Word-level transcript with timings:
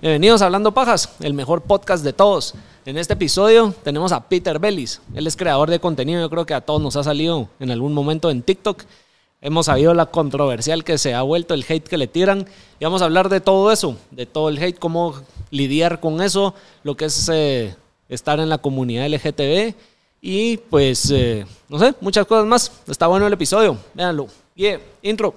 Bienvenidos 0.00 0.40
a 0.40 0.46
Hablando 0.46 0.72
Pajas, 0.72 1.10
el 1.20 1.34
mejor 1.34 1.60
podcast 1.60 2.02
de 2.02 2.14
todos. 2.14 2.54
En 2.86 2.96
este 2.96 3.12
episodio 3.12 3.74
tenemos 3.82 4.12
a 4.12 4.30
Peter 4.30 4.58
Bellis. 4.58 5.02
Él 5.14 5.26
es 5.26 5.36
creador 5.36 5.68
de 5.68 5.78
contenido, 5.78 6.22
yo 6.22 6.30
creo 6.30 6.46
que 6.46 6.54
a 6.54 6.62
todos 6.62 6.80
nos 6.80 6.96
ha 6.96 7.04
salido 7.04 7.50
en 7.60 7.70
algún 7.70 7.92
momento 7.92 8.30
en 8.30 8.40
TikTok. 8.40 8.84
Hemos 9.42 9.66
sabido 9.66 9.92
la 9.92 10.06
controversial 10.06 10.84
que 10.84 10.96
se 10.96 11.12
ha 11.12 11.20
vuelto, 11.20 11.52
el 11.52 11.66
hate 11.68 11.86
que 11.86 11.98
le 11.98 12.06
tiran. 12.06 12.46
Y 12.78 12.84
vamos 12.84 13.02
a 13.02 13.04
hablar 13.04 13.28
de 13.28 13.42
todo 13.42 13.70
eso, 13.70 13.98
de 14.10 14.24
todo 14.24 14.48
el 14.48 14.56
hate, 14.56 14.78
cómo 14.78 15.20
lidiar 15.50 16.00
con 16.00 16.22
eso, 16.22 16.54
lo 16.82 16.96
que 16.96 17.04
es 17.04 17.30
eh, 17.30 17.74
estar 18.08 18.40
en 18.40 18.48
la 18.48 18.56
comunidad 18.56 19.06
LGTB. 19.06 19.74
Y 20.22 20.56
pues, 20.56 21.10
eh, 21.10 21.44
no 21.68 21.78
sé, 21.78 21.94
muchas 22.00 22.24
cosas 22.24 22.46
más. 22.46 22.72
Está 22.88 23.06
bueno 23.06 23.26
el 23.26 23.34
episodio, 23.34 23.76
véanlo. 23.92 24.28
Yeah, 24.54 24.80
intro. 25.02 25.34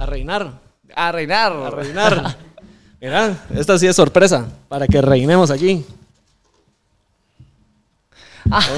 A 0.00 0.06
reinar. 0.06 0.58
A 0.96 1.12
reinar. 1.12 1.52
A 1.52 1.70
reinar. 1.70 2.36
Mira, 3.00 3.46
esta 3.54 3.78
sí 3.78 3.86
es 3.86 3.94
sorpresa 3.96 4.48
para 4.68 4.86
que 4.88 5.00
reinemos 5.00 5.50
aquí. 5.50 5.84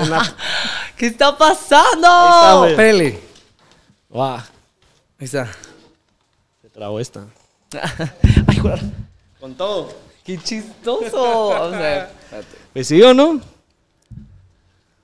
Una- 0.02 0.36
¿Qué 0.96 1.06
está 1.06 1.36
pasando? 1.36 2.06
Ahí 2.06 2.28
está, 2.28 2.54
güey. 2.58 2.70
Espérele. 2.72 3.20
Guau, 4.10 4.36
Ahí 4.36 4.44
está. 5.20 5.46
se 6.60 6.68
trabó 6.68 7.00
esta. 7.00 7.24
Ay, 8.46 8.56
joder. 8.58 8.80
Con 9.40 9.54
todo. 9.54 9.92
Qué 10.24 10.38
chistoso. 10.38 11.48
Vamos 11.48 11.74
a 11.74 11.78
ver. 11.78 12.08
Pues 12.72 12.86
sí 12.86 13.00
o 13.02 13.14
no. 13.14 13.40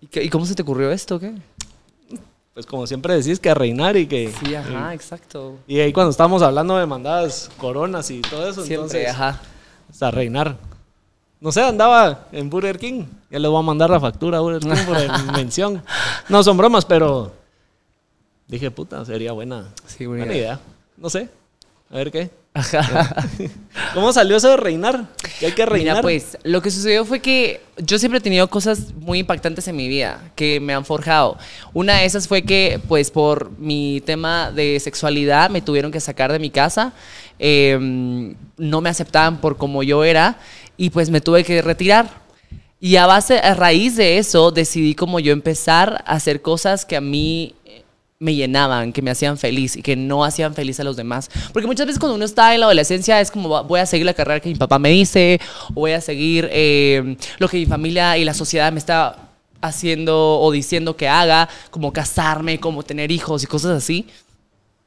¿Y, 0.01 0.07
qué- 0.07 0.23
y 0.23 0.29
cómo 0.29 0.45
se 0.47 0.55
te 0.55 0.63
ocurrió 0.63 0.93
esto? 0.93 1.19
¿Qué? 1.19 1.33
Pues 2.59 2.67
como 2.67 2.89
siempre 2.89 3.15
decís 3.15 3.39
que 3.39 3.51
a 3.51 3.55
reinar 3.55 3.97
y 3.97 4.09
que... 4.09 4.33
Sí, 4.33 4.53
ajá, 4.53 4.93
exacto. 4.93 5.59
Y 5.69 5.79
ahí 5.79 5.93
cuando 5.93 6.11
estábamos 6.11 6.43
hablando 6.43 6.77
de 6.77 6.87
mandadas 6.87 7.53
coronas 7.57 8.11
y 8.11 8.21
todo 8.21 8.49
eso, 8.49 8.65
Siempre, 8.65 8.75
entonces... 8.75 9.09
ajá. 9.11 9.41
pues, 9.87 10.03
a 10.03 10.11
reinar. 10.11 10.57
No 11.41 11.53
sé, 11.53 11.63
andaba 11.63 12.27
en 12.33 12.51
Burger 12.51 12.77
King. 12.77 13.05
Ya 13.31 13.39
les 13.39 13.49
voy 13.49 13.61
a 13.61 13.63
mandar 13.63 13.91
la 13.91 14.01
factura 14.01 14.39
a 14.39 14.41
Burger 14.41 14.61
King 14.61 14.85
por 14.87 15.33
mención. 15.37 15.85
No 16.29 16.43
son 16.43 16.57
bromas, 16.57 16.85
pero... 16.85 17.31
Dije, 18.49 18.73
puta, 18.73 19.05
sería 19.05 19.31
buena, 19.31 19.69
Sí, 19.87 20.07
buena 20.07 20.27
idea. 20.27 20.59
No 20.97 21.09
sé. 21.09 21.29
A 21.93 21.95
ver 21.95 22.11
qué. 22.11 22.29
Ajá. 22.59 23.27
¿Cómo 23.95 24.13
salió 24.13 24.37
eso 24.37 24.51
de 24.51 24.57
reinar? 24.57 25.07
Que 25.39 25.47
hay 25.47 25.53
que 25.53 25.65
reinar. 25.65 25.97
Mira, 25.97 26.03
pues 26.03 26.37
lo 26.43 26.61
que 26.61 26.71
sucedió 26.71 27.05
fue 27.05 27.21
que 27.21 27.61
yo 27.77 27.99
siempre 27.99 28.19
he 28.19 28.21
tenido 28.21 28.49
cosas 28.51 28.93
muy 28.95 29.21
impactantes 29.21 29.69
en 29.69 29.77
mi 29.77 29.87
vida 29.87 30.21
que 30.35 30.59
me 30.59 30.75
han 30.75 30.85
forjado. 30.85 31.39
Una 31.73 31.99
de 31.99 32.05
esas 32.05 32.27
fue 32.27 32.43
que, 32.43 32.81
pues, 32.89 33.11
por 33.13 33.53
mi 33.59 34.03
tema 34.05 34.51
de 34.51 34.81
sexualidad 34.81 35.51
me 35.51 35.63
tuvieron 35.63 35.93
que 35.93 36.01
sacar 36.01 36.33
de 36.33 36.41
mi 36.41 36.51
casa. 36.51 36.93
Eh, 37.39 37.79
no 38.57 38.81
me 38.81 38.91
aceptaban 38.91 39.41
por 39.41 39.57
como 39.57 39.85
yo 39.85 40.03
era 40.03 40.39
y 40.77 40.91
pues 40.91 41.11
me 41.11 41.21
tuve 41.21 41.45
que 41.45 41.63
retirar. 41.63 42.27
Y 42.81 42.95
a 42.97 43.07
base, 43.07 43.39
a 43.39 43.55
raíz 43.55 43.97
de 43.97 44.19
eso, 44.19 44.53
decidí 44.53 44.95
como 44.95 45.19
yo 45.19 45.33
empezar 45.33 46.05
a 46.07 46.13
hacer 46.13 46.43
cosas 46.43 46.85
que 46.85 46.97
a 46.97 47.01
mí 47.01 47.57
me 48.21 48.35
llenaban, 48.35 48.93
que 48.93 49.01
me 49.01 49.13
hacían 49.13 49.39
feliz 49.39 49.77
y 49.77 49.83
que 49.83 49.95
no 49.95 50.25
hacían 50.25 50.53
feliz 50.55 50.81
a 50.81 50.85
los 50.85 50.97
demás. 50.97 51.31
Porque 51.53 51.69
muchas 51.69 51.87
veces 51.87 52.01
cuando 52.01 52.17
uno 52.17 52.25
está 52.25 52.53
en 52.53 52.61
la 52.61 52.67
adolescencia 52.67 53.21
es 53.21 53.31
como 53.31 53.49
"Va- 53.49 53.63
voy 53.63 53.79
a 53.79 53.87
seguir 53.87 54.07
la 54.07 54.15
carrera 54.15 54.41
que 54.41 54.49
mi 54.49 54.57
papá 54.57 54.79
me 54.79 54.91
dice, 54.91 55.41
o 55.71 55.75
voy 55.75 55.93
a 55.93 56.01
seguir 56.01 56.49
eh, 56.51 57.17
lo 57.39 57.49
que 57.49 57.59
mi 57.59 57.67
familia 57.67 58.19
y 58.19 58.25
la 58.25 58.35
sociedad 58.35 58.73
me 58.73 58.81
está 58.81 59.17
haciendo 59.61 60.41
o 60.41 60.51
diciendo 60.51 60.97
que 60.97 61.09
haga, 61.09 61.49
como 61.71 61.93
casarme, 61.93 62.59
como 62.59 62.83
tener 62.83 63.13
hijos 63.13 63.45
y 63.45 63.47
cosas 63.47 63.71
así. 63.77 64.07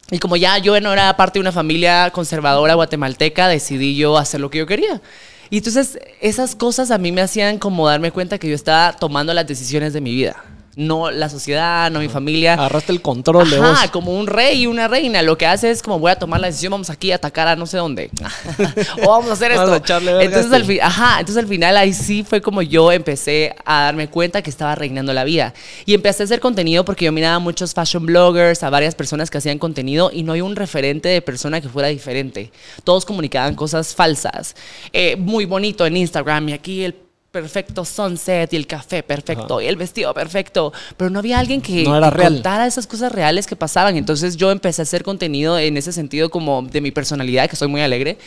Y 0.10 0.20
como 0.20 0.36
ya 0.36 0.58
yo 0.58 0.78
no 0.82 0.92
era 0.92 1.16
parte 1.16 1.40
de 1.40 1.42
una 1.42 1.54
familia 1.54 2.10
conservadora 2.12 2.74
guatemalteca, 2.74 3.48
decidí 3.48 3.96
yo 3.96 4.18
hacer 4.18 4.42
lo 4.42 4.50
que 4.50 4.58
yo 4.58 4.66
quería. 4.68 5.02
Y 5.50 5.58
entonces 5.60 6.00
esas 6.20 6.54
cosas 6.56 6.92
a 6.92 6.98
mí 6.98 7.14
me 7.14 7.22
hacían 7.22 7.60
como 7.60 7.88
darme 7.88 8.12
cuenta 8.12 8.38
que 8.38 8.50
yo 8.50 8.56
estaba 8.56 8.92
tomando 8.94 9.34
las 9.34 9.48
decisiones 9.48 9.94
de 9.94 10.02
mi 10.02 10.14
vida. 10.14 10.44
No 10.76 11.12
la 11.12 11.30
sociedad, 11.30 11.92
no 11.92 12.00
mi 12.00 12.08
familia. 12.08 12.54
Agarraste 12.54 12.92
el 12.92 13.02
control 13.02 13.50
de 13.50 13.60
vos. 13.60 13.78
como 13.92 14.18
un 14.18 14.28
rey 14.28 14.62
y 14.62 14.68
una 14.68 14.88
reina. 14.88 15.22
Lo 15.22 15.38
que 15.38 15.46
hace 15.46 15.70
es 15.70 15.82
como 15.82 16.00
voy 16.00 16.12
a 16.12 16.16
tomar 16.16 16.40
la 16.40 16.48
decisión, 16.48 16.72
vamos 16.72 16.90
aquí 16.90 17.12
a 17.12 17.16
atacar 17.16 17.48
a 17.48 17.56
no 17.56 17.66
sé 17.66 17.78
dónde. 17.78 18.10
o 19.04 19.10
vamos 19.10 19.30
a 19.30 19.34
hacer 19.34 19.54
Vamos 19.56 19.76
esto. 19.76 19.94
a 19.96 20.24
entonces, 20.24 20.52
al 20.52 20.80
ajá, 20.82 21.20
entonces 21.20 21.44
al 21.44 21.50
final 21.50 21.76
ahí 21.76 21.94
sí 21.94 22.24
fue 22.24 22.42
como 22.42 22.62
yo 22.62 22.92
empecé 22.92 23.56
a 23.66 23.84
darme 23.84 24.08
cuenta 24.08 24.42
que 24.42 24.50
estaba 24.50 24.76
reinando 24.76 25.14
la 25.14 25.24
vida. 25.24 25.54
Y 25.86 25.94
empecé 25.94 26.24
a 26.24 26.26
hacer 26.26 26.40
contenido 26.40 26.86
porque 26.86 27.06
yo 27.06 27.12
miraba 27.12 27.36
a 27.36 27.40
muchos 27.40 27.74
fashion 27.74 28.06
bloggers, 28.06 28.64
a 28.64 28.70
varias 28.70 28.96
personas 28.96 29.30
que 29.30 29.38
hacían 29.38 29.60
contenido 29.60 30.10
y 30.14 30.24
no 30.24 30.34
hay 30.34 30.42
un 30.42 30.56
referente 30.56 31.10
de 31.10 31.22
persona 31.22 31.60
que 31.60 31.70
fuera 31.70 31.90
diferente. 31.90 32.52
Todos 32.84 33.06
comunicaban 33.06 33.56
cosas 33.56 33.94
falsas. 33.94 34.56
Eh, 34.94 35.16
muy 35.18 35.46
bonito 35.46 35.86
en 35.86 35.98
Instagram 35.98 36.50
y 36.50 36.54
aquí 36.54 36.84
el 36.84 36.96
perfecto 37.32 37.86
sunset 37.86 38.52
y 38.54 38.58
el 38.58 38.68
café 38.68 39.04
perfecto 39.04 39.62
y 39.62 39.68
el 39.68 39.78
vestido 39.78 40.14
perfecto, 40.14 40.74
pero 40.98 41.10
no 41.10 41.20
había 41.20 41.40
alguien 41.40 41.62
que, 41.62 41.84
No 41.84 41.96
era 41.98 42.12
que 42.12 42.18
real. 42.18 42.34
contara 42.34 42.68
esas 42.68 42.88
cosas 42.88 43.12
reales 43.12 43.48
que 43.48 43.56
pasaban. 43.56 43.96
Entonces 43.96 44.36
yo 44.38 44.52
empecé 44.52 44.82
a 44.82 44.84
hacer 44.84 45.04
contenido 45.04 45.58
en 45.58 45.78
ese 45.78 45.94
sentido 45.94 46.30
como 46.30 46.62
de 46.62 46.82
mi 46.82 46.92
personalidad, 46.92 47.50
que 47.50 47.56
soy 47.56 47.70
muy 47.70 47.82
alegre, 47.82 48.18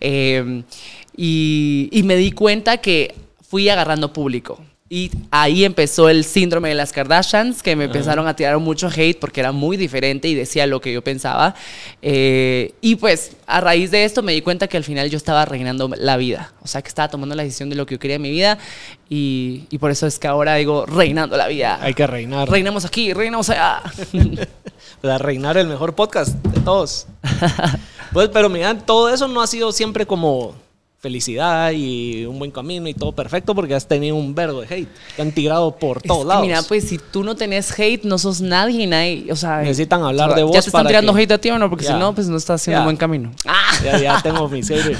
eh, 0.00 0.62
y, 1.16 1.88
y 1.92 2.02
me 2.02 2.16
di 2.16 2.32
cuenta 2.32 2.78
que 2.78 3.14
fui 3.48 3.68
agarrando 3.68 4.12
público. 4.12 4.60
Y 4.94 5.10
ahí 5.32 5.64
empezó 5.64 6.08
el 6.08 6.22
síndrome 6.22 6.68
de 6.68 6.76
las 6.76 6.92
Kardashians, 6.92 7.64
que 7.64 7.74
me 7.74 7.86
empezaron 7.86 8.28
a 8.28 8.36
tirar 8.36 8.56
mucho 8.60 8.88
hate 8.88 9.18
porque 9.18 9.40
era 9.40 9.50
muy 9.50 9.76
diferente 9.76 10.28
y 10.28 10.36
decía 10.36 10.68
lo 10.68 10.80
que 10.80 10.92
yo 10.92 11.02
pensaba. 11.02 11.56
Eh, 12.00 12.74
y 12.80 12.94
pues 12.94 13.32
a 13.48 13.60
raíz 13.60 13.90
de 13.90 14.04
esto 14.04 14.22
me 14.22 14.30
di 14.30 14.40
cuenta 14.40 14.68
que 14.68 14.76
al 14.76 14.84
final 14.84 15.10
yo 15.10 15.16
estaba 15.16 15.46
reinando 15.46 15.90
la 15.96 16.16
vida. 16.16 16.52
O 16.62 16.68
sea, 16.68 16.80
que 16.80 16.86
estaba 16.86 17.08
tomando 17.08 17.34
la 17.34 17.42
decisión 17.42 17.70
de 17.70 17.74
lo 17.74 17.86
que 17.86 17.96
yo 17.96 17.98
quería 17.98 18.14
en 18.14 18.22
mi 18.22 18.30
vida. 18.30 18.56
Y, 19.08 19.64
y 19.68 19.78
por 19.78 19.90
eso 19.90 20.06
es 20.06 20.20
que 20.20 20.28
ahora 20.28 20.54
digo 20.54 20.86
reinando 20.86 21.36
la 21.36 21.48
vida. 21.48 21.76
Hay 21.82 21.94
que 21.94 22.06
reinar. 22.06 22.48
Reinamos 22.48 22.84
aquí, 22.84 23.12
reinamos 23.12 23.50
allá. 23.50 23.82
Para 25.00 25.18
reinar 25.18 25.56
el 25.56 25.66
mejor 25.66 25.96
podcast 25.96 26.36
de 26.36 26.60
todos. 26.60 27.08
pues, 28.12 28.28
pero 28.28 28.48
mira, 28.48 28.78
todo 28.78 29.12
eso 29.12 29.26
no 29.26 29.42
ha 29.42 29.48
sido 29.48 29.72
siempre 29.72 30.06
como 30.06 30.54
felicidad 31.04 31.70
y 31.72 32.24
un 32.24 32.38
buen 32.38 32.50
camino 32.50 32.88
y 32.88 32.94
todo 32.94 33.12
perfecto 33.12 33.54
porque 33.54 33.74
has 33.74 33.86
tenido 33.86 34.16
un 34.16 34.34
vergo 34.34 34.62
de 34.62 34.74
hate. 34.74 34.88
Te 35.16 35.20
han 35.20 35.32
tirado 35.32 35.76
por 35.76 36.00
todos 36.00 36.24
lados. 36.26 36.46
Mira, 36.46 36.62
pues 36.62 36.88
si 36.88 36.96
tú 36.96 37.22
no 37.22 37.36
tenés 37.36 37.78
hate, 37.78 38.04
no 38.04 38.16
sos 38.16 38.40
nadie, 38.40 38.86
nadie. 38.86 39.26
O 39.30 39.36
sea, 39.36 39.58
Necesitan 39.58 40.02
hablar 40.02 40.30
de 40.34 40.40
¿Ya 40.40 40.44
vos 40.46 40.52
te 40.52 40.58
están 40.60 40.72
para 40.72 40.88
tirando 40.88 41.12
que- 41.12 41.20
hate 41.22 41.32
a 41.32 41.38
ti 41.38 41.50
o 41.50 41.58
no? 41.58 41.68
Porque 41.68 41.84
Ya. 41.84 41.92
si 41.92 41.98
no, 41.98 42.14
pues 42.14 42.26
no 42.28 42.38
estás 42.38 42.62
haciendo 42.62 42.78
Ya. 42.78 42.80
un 42.80 42.86
buen 42.86 42.96
camino. 42.96 43.32
Ya, 43.84 43.98
ya 43.98 44.22
tengo 44.22 44.48
mis 44.48 44.66
haters. 44.70 44.98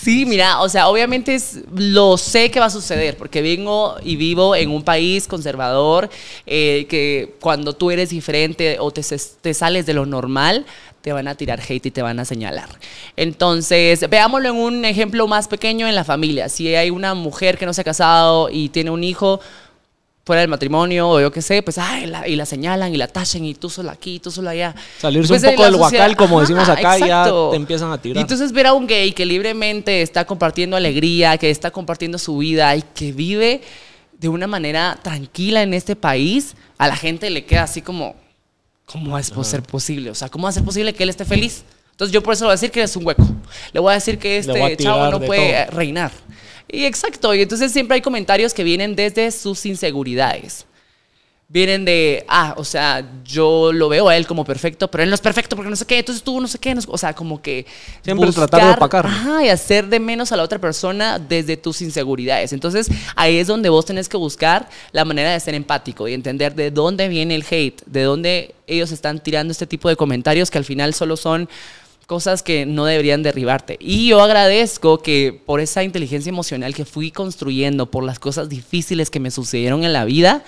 Sí, 0.00 0.26
mira, 0.26 0.60
o 0.60 0.68
sea, 0.68 0.88
obviamente 0.88 1.34
es, 1.34 1.60
lo 1.74 2.16
sé 2.16 2.50
que 2.50 2.58
va 2.60 2.66
a 2.66 2.70
suceder, 2.70 3.16
porque 3.16 3.40
vengo 3.42 3.96
y 4.02 4.16
vivo 4.16 4.54
en 4.56 4.70
un 4.70 4.82
país 4.82 5.28
conservador, 5.28 6.08
eh, 6.46 6.86
que 6.88 7.34
cuando 7.40 7.72
tú 7.72 7.90
eres 7.90 8.10
diferente 8.10 8.76
o 8.80 8.90
te, 8.90 9.02
te 9.40 9.54
sales 9.54 9.86
de 9.86 9.94
lo 9.94 10.04
normal, 10.06 10.66
te 11.02 11.12
van 11.12 11.28
a 11.28 11.34
tirar 11.34 11.60
hate 11.60 11.86
y 11.86 11.90
te 11.90 12.00
van 12.00 12.18
a 12.20 12.24
señalar. 12.24 12.68
Entonces, 13.16 14.08
veámoslo 14.08 14.48
en 14.48 14.56
un 14.56 14.84
ejemplo 14.84 15.26
más 15.28 15.48
pequeño 15.48 15.86
en 15.88 15.94
la 15.94 16.04
familia. 16.04 16.48
Si 16.48 16.74
hay 16.74 16.90
una 16.90 17.14
mujer 17.14 17.58
que 17.58 17.66
no 17.66 17.74
se 17.74 17.80
ha 17.80 17.84
casado 17.84 18.48
y 18.50 18.68
tiene 18.70 18.90
un 18.90 19.04
hijo, 19.04 19.40
fuera 20.24 20.40
del 20.42 20.48
matrimonio 20.48 21.08
o 21.08 21.20
yo 21.20 21.32
qué 21.32 21.42
sé, 21.42 21.62
pues 21.64 21.78
ay, 21.78 22.06
la- 22.06 22.28
y 22.28 22.36
la 22.36 22.46
señalan 22.46 22.94
y 22.94 22.96
la 22.96 23.08
tachen 23.08 23.44
y 23.44 23.54
tú 23.54 23.68
solo 23.68 23.90
aquí, 23.90 24.20
tú 24.20 24.30
solo 24.30 24.50
allá. 24.50 24.72
Salirse 25.00 25.28
Pues, 25.28 25.42
un 25.42 25.50
poco 25.50 25.64
del 25.64 25.74
huacal, 25.74 26.16
como 26.16 26.40
decimos 26.40 26.68
acá, 26.68 26.96
y 26.96 27.08
ya 27.08 27.24
te 27.50 27.56
empiezan 27.56 27.90
a 27.90 28.00
tirar. 28.00 28.18
Y 28.18 28.20
entonces 28.20 28.52
ver 28.52 28.68
a 28.68 28.72
un 28.72 28.86
gay 28.86 29.10
que 29.12 29.26
libremente 29.26 30.00
está 30.00 30.24
compartiendo 30.24 30.76
alegría, 30.76 31.36
que 31.38 31.50
está 31.50 31.72
compartiendo 31.72 32.18
su 32.18 32.38
vida 32.38 32.74
y 32.76 32.82
que 32.94 33.10
vive 33.10 33.62
de 34.16 34.28
una 34.28 34.46
manera 34.46 34.96
tranquila 35.02 35.62
en 35.64 35.74
este 35.74 35.96
país, 35.96 36.54
a 36.78 36.86
la 36.86 36.94
gente 36.94 37.28
le 37.28 37.44
queda 37.44 37.64
así 37.64 37.82
como, 37.82 38.14
¿cómo 38.92 39.18
es 39.18 39.30
po- 39.30 39.42
ser 39.44 39.62
posible? 39.62 40.10
O 40.10 40.14
sea, 40.14 40.28
¿cómo 40.28 40.44
va 40.44 40.50
a 40.50 40.52
ser 40.52 40.64
posible 40.64 40.92
que 40.94 41.02
él 41.02 41.08
esté 41.10 41.24
feliz? 41.24 41.64
Entonces 41.92 42.12
yo 42.12 42.22
por 42.22 42.34
eso 42.34 42.44
le 42.44 42.46
voy 42.46 42.52
a 42.52 42.54
decir 42.56 42.70
que 42.70 42.82
es 42.82 42.96
un 42.96 43.06
hueco. 43.06 43.24
Le 43.72 43.80
voy 43.80 43.90
a 43.92 43.94
decir 43.94 44.18
que 44.18 44.38
este 44.38 44.76
chavo 44.76 45.10
no 45.10 45.18
de 45.18 45.26
puede 45.26 45.64
todo. 45.66 45.76
reinar. 45.76 46.10
Y 46.68 46.84
exacto, 46.84 47.34
y 47.34 47.42
entonces 47.42 47.70
siempre 47.72 47.96
hay 47.96 48.00
comentarios 48.00 48.54
que 48.54 48.64
vienen 48.64 48.94
desde 48.96 49.30
sus 49.30 49.66
inseguridades. 49.66 50.64
Vienen 51.52 51.84
de, 51.84 52.24
ah, 52.28 52.54
o 52.56 52.64
sea, 52.64 53.06
yo 53.26 53.74
lo 53.74 53.90
veo 53.90 54.08
a 54.08 54.16
él 54.16 54.26
como 54.26 54.42
perfecto, 54.42 54.90
pero 54.90 55.04
él 55.04 55.10
no 55.10 55.14
es 55.14 55.20
perfecto 55.20 55.54
porque 55.54 55.68
no 55.68 55.76
sé 55.76 55.84
qué, 55.84 55.98
entonces 55.98 56.24
tú 56.24 56.40
no 56.40 56.48
sé 56.48 56.58
qué, 56.58 56.74
no 56.74 56.80
sé- 56.80 56.88
o 56.90 56.96
sea, 56.96 57.12
como 57.14 57.42
que... 57.42 57.66
Siempre 58.02 58.32
tratar 58.32 58.64
de 58.64 58.70
opacar. 58.70 59.04
Ajá, 59.04 59.44
y 59.44 59.50
hacer 59.50 59.86
de 59.88 60.00
menos 60.00 60.32
a 60.32 60.36
la 60.36 60.44
otra 60.44 60.58
persona 60.58 61.18
desde 61.18 61.58
tus 61.58 61.82
inseguridades. 61.82 62.54
Entonces, 62.54 62.88
ahí 63.16 63.36
es 63.36 63.48
donde 63.48 63.68
vos 63.68 63.84
tenés 63.84 64.08
que 64.08 64.16
buscar 64.16 64.66
la 64.92 65.04
manera 65.04 65.30
de 65.30 65.40
ser 65.40 65.54
empático 65.54 66.08
y 66.08 66.14
entender 66.14 66.54
de 66.54 66.70
dónde 66.70 67.08
viene 67.08 67.34
el 67.34 67.44
hate, 67.50 67.82
de 67.84 68.02
dónde 68.02 68.54
ellos 68.66 68.90
están 68.90 69.20
tirando 69.22 69.52
este 69.52 69.66
tipo 69.66 69.90
de 69.90 69.96
comentarios 69.96 70.50
que 70.50 70.56
al 70.56 70.64
final 70.64 70.94
solo 70.94 71.18
son 71.18 71.50
cosas 72.06 72.42
que 72.42 72.64
no 72.64 72.86
deberían 72.86 73.22
derribarte. 73.22 73.76
Y 73.78 74.08
yo 74.08 74.22
agradezco 74.22 75.02
que 75.02 75.38
por 75.44 75.60
esa 75.60 75.82
inteligencia 75.82 76.30
emocional 76.30 76.74
que 76.74 76.86
fui 76.86 77.10
construyendo, 77.10 77.90
por 77.90 78.04
las 78.04 78.18
cosas 78.18 78.48
difíciles 78.48 79.10
que 79.10 79.20
me 79.20 79.30
sucedieron 79.30 79.84
en 79.84 79.92
la 79.92 80.06
vida, 80.06 80.42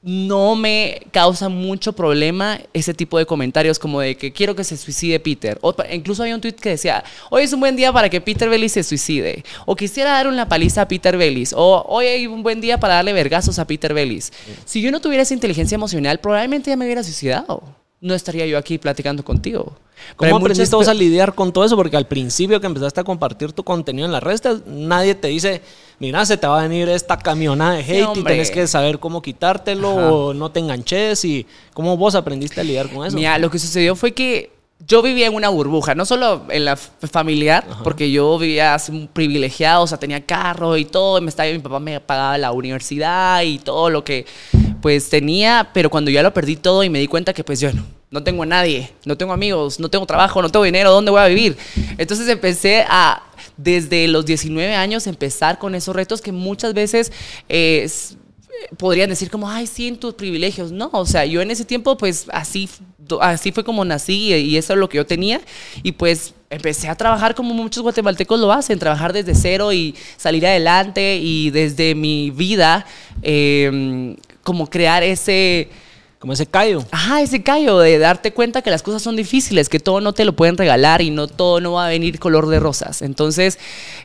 no 0.00 0.54
me 0.54 1.02
causa 1.10 1.48
mucho 1.48 1.92
problema 1.92 2.60
ese 2.72 2.94
tipo 2.94 3.18
de 3.18 3.26
comentarios 3.26 3.80
como 3.80 4.00
de 4.00 4.16
que 4.16 4.32
quiero 4.32 4.54
que 4.54 4.62
se 4.62 4.76
suicide 4.76 5.18
Peter. 5.18 5.58
O, 5.60 5.74
incluso 5.90 6.22
hay 6.22 6.32
un 6.32 6.40
tweet 6.40 6.54
que 6.54 6.70
decía, 6.70 7.02
hoy 7.30 7.42
es 7.42 7.52
un 7.52 7.60
buen 7.60 7.74
día 7.74 7.92
para 7.92 8.08
que 8.08 8.20
Peter 8.20 8.48
Bellis 8.48 8.72
se 8.72 8.84
suicide. 8.84 9.44
O 9.66 9.74
quisiera 9.74 10.12
dar 10.12 10.28
una 10.28 10.48
paliza 10.48 10.82
a 10.82 10.88
Peter 10.88 11.16
Bellis. 11.16 11.52
O 11.52 11.84
hoy 11.88 12.06
hay 12.06 12.26
un 12.26 12.42
buen 12.42 12.60
día 12.60 12.78
para 12.78 12.94
darle 12.94 13.12
vergazos 13.12 13.58
a 13.58 13.66
Peter 13.66 13.92
Bellis. 13.92 14.32
Si 14.64 14.80
yo 14.80 14.92
no 14.92 15.00
tuviera 15.00 15.22
esa 15.22 15.34
inteligencia 15.34 15.74
emocional, 15.74 16.20
probablemente 16.20 16.70
ya 16.70 16.76
me 16.76 16.84
hubiera 16.84 17.02
suicidado. 17.02 17.62
No 18.00 18.14
estaría 18.14 18.46
yo 18.46 18.56
aquí 18.56 18.78
platicando 18.78 19.24
contigo. 19.24 19.76
¿Cómo 20.14 20.36
aprendiste 20.36 20.76
vos 20.76 20.86
a 20.86 20.94
lidiar 20.94 21.34
con 21.34 21.52
todo 21.52 21.64
eso? 21.64 21.76
Porque 21.76 21.96
al 21.96 22.06
principio 22.06 22.60
que 22.60 22.68
empezaste 22.68 23.00
a 23.00 23.04
compartir 23.04 23.52
tu 23.52 23.64
contenido 23.64 24.06
en 24.06 24.12
las 24.12 24.22
redes, 24.22 24.42
nadie 24.66 25.16
te 25.16 25.26
dice, 25.26 25.60
mira, 25.98 26.24
se 26.24 26.36
te 26.36 26.46
va 26.46 26.60
a 26.60 26.62
venir 26.62 26.88
esta 26.88 27.16
camionada 27.18 27.74
de 27.74 27.80
hate 27.80 28.16
y 28.16 28.24
tienes 28.24 28.50
que 28.50 28.66
saber 28.66 28.98
cómo 28.98 29.22
quitártelo 29.22 29.90
o 29.90 30.34
no 30.34 30.50
te 30.50 30.60
enganches. 30.60 31.24
y 31.24 31.46
¿Cómo 31.74 31.96
vos 31.96 32.14
aprendiste 32.14 32.60
a 32.60 32.64
lidiar 32.64 32.88
con 32.88 33.06
eso? 33.06 33.16
Mira, 33.16 33.38
lo 33.38 33.50
que 33.50 33.58
sucedió 33.58 33.96
fue 33.96 34.12
que 34.12 34.58
yo 34.86 35.02
vivía 35.02 35.26
en 35.26 35.34
una 35.34 35.48
burbuja, 35.48 35.94
no 35.94 36.04
solo 36.04 36.42
en 36.50 36.64
la 36.64 36.76
familiar, 36.76 37.66
porque 37.82 38.10
yo 38.12 38.38
vivía 38.38 38.74
así 38.74 39.08
privilegiado, 39.12 39.82
o 39.82 39.86
sea, 39.86 39.98
tenía 39.98 40.24
carro 40.24 40.76
y 40.76 40.84
todo, 40.84 41.20
me 41.20 41.28
estaba, 41.28 41.50
mi 41.50 41.58
papá 41.58 41.80
me 41.80 41.98
pagaba 42.00 42.38
la 42.38 42.52
universidad 42.52 43.42
y 43.42 43.58
todo 43.58 43.90
lo 43.90 44.04
que 44.04 44.24
pues 44.80 45.10
tenía, 45.10 45.70
pero 45.74 45.90
cuando 45.90 46.10
ya 46.10 46.22
lo 46.22 46.32
perdí 46.32 46.56
todo 46.56 46.84
y 46.84 46.90
me 46.90 47.00
di 47.00 47.08
cuenta 47.08 47.32
que 47.32 47.42
pues 47.42 47.58
yo 47.58 47.72
no, 47.72 47.84
no 48.10 48.22
tengo 48.22 48.44
a 48.44 48.46
nadie, 48.46 48.92
no 49.04 49.16
tengo 49.16 49.32
amigos, 49.32 49.80
no 49.80 49.88
tengo 49.88 50.06
trabajo, 50.06 50.40
no 50.40 50.48
tengo 50.48 50.64
dinero, 50.64 50.92
¿dónde 50.92 51.10
voy 51.10 51.20
a 51.20 51.26
vivir? 51.26 51.56
Entonces 51.98 52.28
empecé 52.28 52.84
a, 52.88 53.22
desde 53.58 54.08
los 54.08 54.24
19 54.24 54.74
años, 54.74 55.06
empezar 55.06 55.58
con 55.58 55.74
esos 55.74 55.94
retos 55.94 56.22
que 56.22 56.32
muchas 56.32 56.72
veces... 56.72 57.12
Eh, 57.50 57.86
podrían 58.76 59.08
decir 59.08 59.30
como, 59.30 59.48
ay, 59.48 59.66
sí, 59.66 59.88
en 59.88 59.98
tus 59.98 60.14
privilegios. 60.14 60.72
No, 60.72 60.90
o 60.92 61.06
sea, 61.06 61.24
yo 61.24 61.40
en 61.40 61.50
ese 61.50 61.64
tiempo, 61.64 61.96
pues 61.96 62.26
así, 62.32 62.68
así 63.20 63.52
fue 63.52 63.64
como 63.64 63.84
nací 63.84 64.34
y 64.34 64.56
eso 64.56 64.72
es 64.72 64.78
lo 64.78 64.88
que 64.88 64.96
yo 64.96 65.06
tenía. 65.06 65.40
Y 65.82 65.92
pues 65.92 66.34
empecé 66.50 66.88
a 66.88 66.94
trabajar 66.94 67.34
como 67.34 67.54
muchos 67.54 67.82
guatemaltecos 67.82 68.40
lo 68.40 68.52
hacen, 68.52 68.78
trabajar 68.78 69.12
desde 69.12 69.34
cero 69.34 69.72
y 69.72 69.94
salir 70.16 70.46
adelante 70.46 71.18
y 71.18 71.50
desde 71.50 71.94
mi 71.94 72.30
vida, 72.30 72.86
em, 73.22 74.16
como 74.42 74.68
crear 74.68 75.02
ese 75.02 75.68
como 76.18 76.32
ese 76.32 76.46
callo. 76.46 76.84
Ajá, 76.90 77.22
ese 77.22 77.42
callo 77.42 77.78
de 77.78 77.98
darte 77.98 78.32
cuenta 78.32 78.60
que 78.62 78.70
las 78.70 78.82
cosas 78.82 79.02
son 79.02 79.14
difíciles, 79.14 79.68
que 79.68 79.78
todo 79.78 80.00
no 80.00 80.12
te 80.12 80.24
lo 80.24 80.34
pueden 80.34 80.56
regalar 80.56 81.00
y 81.00 81.10
no 81.10 81.28
todo 81.28 81.60
no 81.60 81.74
va 81.74 81.86
a 81.86 81.88
venir 81.88 82.18
color 82.18 82.48
de 82.48 82.58
rosas. 82.58 83.02
Entonces, 83.02 83.58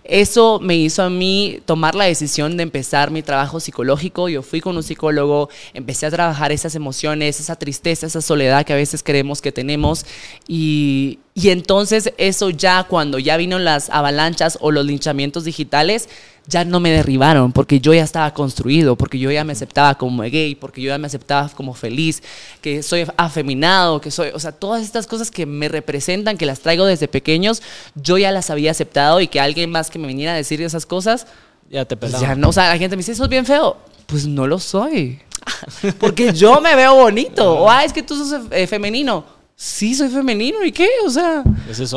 eso 0.04 0.60
me 0.60 0.75
hizo 0.75 1.01
a 1.01 1.10
mí 1.10 1.60
tomar 1.65 1.95
la 1.95 2.06
decisión 2.06 2.56
de 2.56 2.63
empezar 2.63 3.10
mi 3.10 3.24
trabajo 3.24 3.60
psicológico. 3.60 4.30
Yo 4.30 4.44
fui 4.44 4.62
con 4.62 4.77
un 4.77 4.83
psicólogo, 4.83 5.50
empecé 5.74 6.06
a 6.06 6.12
trabajar 6.12 6.51
esas 6.51 6.75
emociones, 6.75 7.39
esa 7.39 7.56
tristeza, 7.56 8.06
esa 8.06 8.21
soledad 8.21 8.63
que 8.63 8.74
a 8.74 8.77
veces 8.77 9.01
creemos 9.01 9.42
que 9.42 9.51
tenemos. 9.51 10.06
Y, 10.48 11.19
y 11.36 11.50
entonces 11.50 12.14
eso 12.18 12.50
ya 12.50 12.84
cuando 12.84 13.18
ya 13.20 13.38
vino 13.38 13.58
las 13.58 13.90
avalanchas 13.90 14.58
o 14.62 14.72
los 14.72 14.86
linchamientos 14.86 15.44
digitales, 15.46 16.10
ya 16.46 16.66
no 16.66 16.80
me 16.80 16.92
derribaron 16.92 17.52
porque 17.52 17.80
yo 17.80 17.94
ya 17.94 18.04
estaba 18.04 18.34
construido, 18.34 18.96
porque 18.96 19.18
yo 19.18 19.32
ya 19.32 19.44
me 19.44 19.54
aceptaba 19.54 19.96
como 19.96 20.22
gay, 20.24 20.56
porque 20.56 20.82
yo 20.82 20.90
ya 20.90 20.98
me 20.98 21.08
aceptaba 21.08 21.50
como 21.50 21.74
feliz, 21.74 22.22
que 22.62 22.84
soy 22.84 23.08
afeminado, 23.18 24.02
que 24.02 24.12
soy, 24.12 24.30
o 24.34 24.40
sea, 24.40 24.52
todas 24.52 24.84
estas 24.84 25.08
cosas 25.08 25.32
que 25.32 25.46
me 25.46 25.70
representan, 25.70 26.38
que 26.38 26.46
las 26.46 26.60
traigo 26.60 26.86
desde 26.86 27.08
pequeños, 27.08 27.62
yo 27.96 28.18
ya 28.18 28.32
las 28.32 28.50
había 28.50 28.72
aceptado 28.72 29.22
y 29.22 29.28
que 29.28 29.40
alguien 29.40 29.72
más 29.72 29.90
que 29.90 30.00
me 30.00 30.08
viniera 30.08 30.34
a 30.34 30.36
decir 30.36 30.62
esas 30.62 30.86
cosas, 30.86 31.28
ya 31.70 31.86
te 31.86 31.98
pues 31.98 32.20
ya 32.20 32.36
no, 32.36 32.50
o 32.50 32.54
sea, 32.54 32.70
la 32.70 32.78
gente 32.78 32.96
me 32.96 33.00
dice, 33.00 33.14
"Eso 33.14 33.24
es 33.24 33.30
bien 33.30 33.46
feo." 33.46 33.78
Pues 34.06 34.28
no 34.28 34.46
lo 34.46 34.60
soy. 34.60 35.20
porque 36.00 36.34
yo 36.34 36.62
me 36.62 36.76
veo 36.76 36.96
bonito. 36.96 37.54
O 37.60 37.70
ah, 37.70 37.84
es 37.84 37.94
que 37.94 38.04
tú 38.04 38.16
sos 38.16 38.42
eh, 38.52 38.68
femenino. 38.68 39.26
Sí, 39.63 39.95
soy 39.95 40.10
femenino, 40.10 40.62
¿y 40.65 40.74
qué? 40.74 40.89
O 41.06 41.10
sea, 41.10 41.42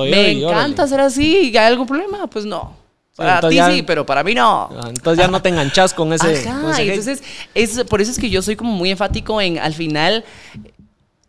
me 0.08 0.30
encanta 0.30 0.86
ser 0.86 1.00
así, 1.00 1.50
¿y 1.50 1.56
hay 1.56 1.66
algún 1.66 1.84
problema? 1.84 2.28
Pues 2.28 2.44
no. 2.44 2.76
Para 3.16 3.48
ti 3.48 3.58
sí, 3.58 3.82
pero 3.82 4.06
para 4.06 4.22
mí 4.22 4.36
no. 4.36 4.70
Ah, 4.70 4.86
entonces 4.88 5.18
ya 5.18 5.28
no 5.28 5.42
te 5.42 5.48
enganchas 5.48 5.92
con 5.92 6.12
ese. 6.12 6.48
Ajá, 6.48 6.80
entonces 6.80 7.24
es, 7.54 7.82
por 7.82 8.00
eso 8.00 8.12
es 8.12 8.20
que 8.20 8.30
yo 8.30 8.40
soy 8.40 8.54
como 8.54 8.70
muy 8.70 8.92
enfático 8.92 9.40
en 9.40 9.58
al 9.58 9.74
final 9.74 10.24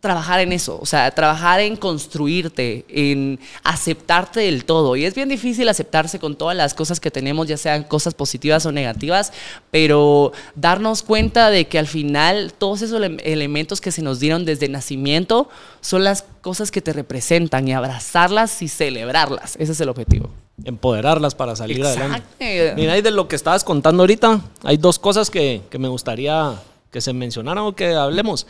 trabajar 0.00 0.38
en 0.38 0.52
eso, 0.52 0.78
o 0.80 0.86
sea, 0.86 1.10
trabajar 1.10 1.58
en 1.58 1.74
construirte, 1.74 2.84
en 2.88 3.40
aceptarte 3.64 4.40
del 4.40 4.64
todo. 4.64 4.94
Y 4.94 5.04
es 5.04 5.14
bien 5.14 5.28
difícil 5.28 5.68
aceptarse 5.68 6.20
con 6.20 6.36
todas 6.36 6.56
las 6.56 6.72
cosas 6.72 7.00
que 7.00 7.10
tenemos, 7.10 7.48
ya 7.48 7.56
sean 7.56 7.82
cosas 7.82 8.14
positivas 8.14 8.64
o 8.66 8.72
negativas, 8.72 9.32
pero 9.72 10.32
darnos 10.54 11.02
cuenta 11.02 11.50
de 11.50 11.66
que 11.66 11.80
al 11.80 11.88
final 11.88 12.52
todos 12.56 12.82
esos 12.82 13.02
elementos 13.24 13.80
que 13.80 13.90
se 13.90 14.02
nos 14.02 14.20
dieron 14.20 14.44
desde 14.44 14.68
nacimiento 14.68 15.48
son 15.80 16.04
las 16.04 16.24
cosas 16.42 16.70
que 16.70 16.80
te 16.80 16.92
representan 16.92 17.66
y 17.66 17.72
abrazarlas 17.72 18.62
y 18.62 18.68
celebrarlas. 18.68 19.56
Ese 19.58 19.72
es 19.72 19.80
el 19.80 19.88
objetivo. 19.88 20.30
Empoderarlas 20.64 21.34
para 21.34 21.56
salir 21.56 21.84
adelante. 21.84 22.74
Mira, 22.76 22.96
y 22.96 23.02
de 23.02 23.10
lo 23.10 23.26
que 23.26 23.34
estabas 23.34 23.64
contando 23.64 24.04
ahorita, 24.04 24.40
hay 24.62 24.76
dos 24.76 25.00
cosas 25.00 25.28
que, 25.28 25.62
que 25.70 25.78
me 25.78 25.88
gustaría 25.88 26.54
que 26.92 27.00
se 27.00 27.12
mencionaran 27.12 27.64
o 27.64 27.74
que 27.74 27.94
hablemos. 27.94 28.46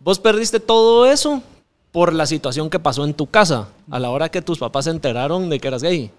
Vos 0.00 0.18
perdiste 0.18 0.60
todo 0.60 1.06
eso 1.06 1.42
por 1.92 2.12
la 2.12 2.26
situación 2.26 2.70
que 2.70 2.78
pasó 2.78 3.04
en 3.04 3.14
tu 3.14 3.26
casa 3.26 3.68
a 3.90 3.98
la 3.98 4.10
hora 4.10 4.28
que 4.28 4.42
tus 4.42 4.58
papás 4.58 4.84
se 4.84 4.90
enteraron 4.90 5.48
de 5.48 5.58
que 5.58 5.68
eras 5.68 5.82
gay. 5.82 6.10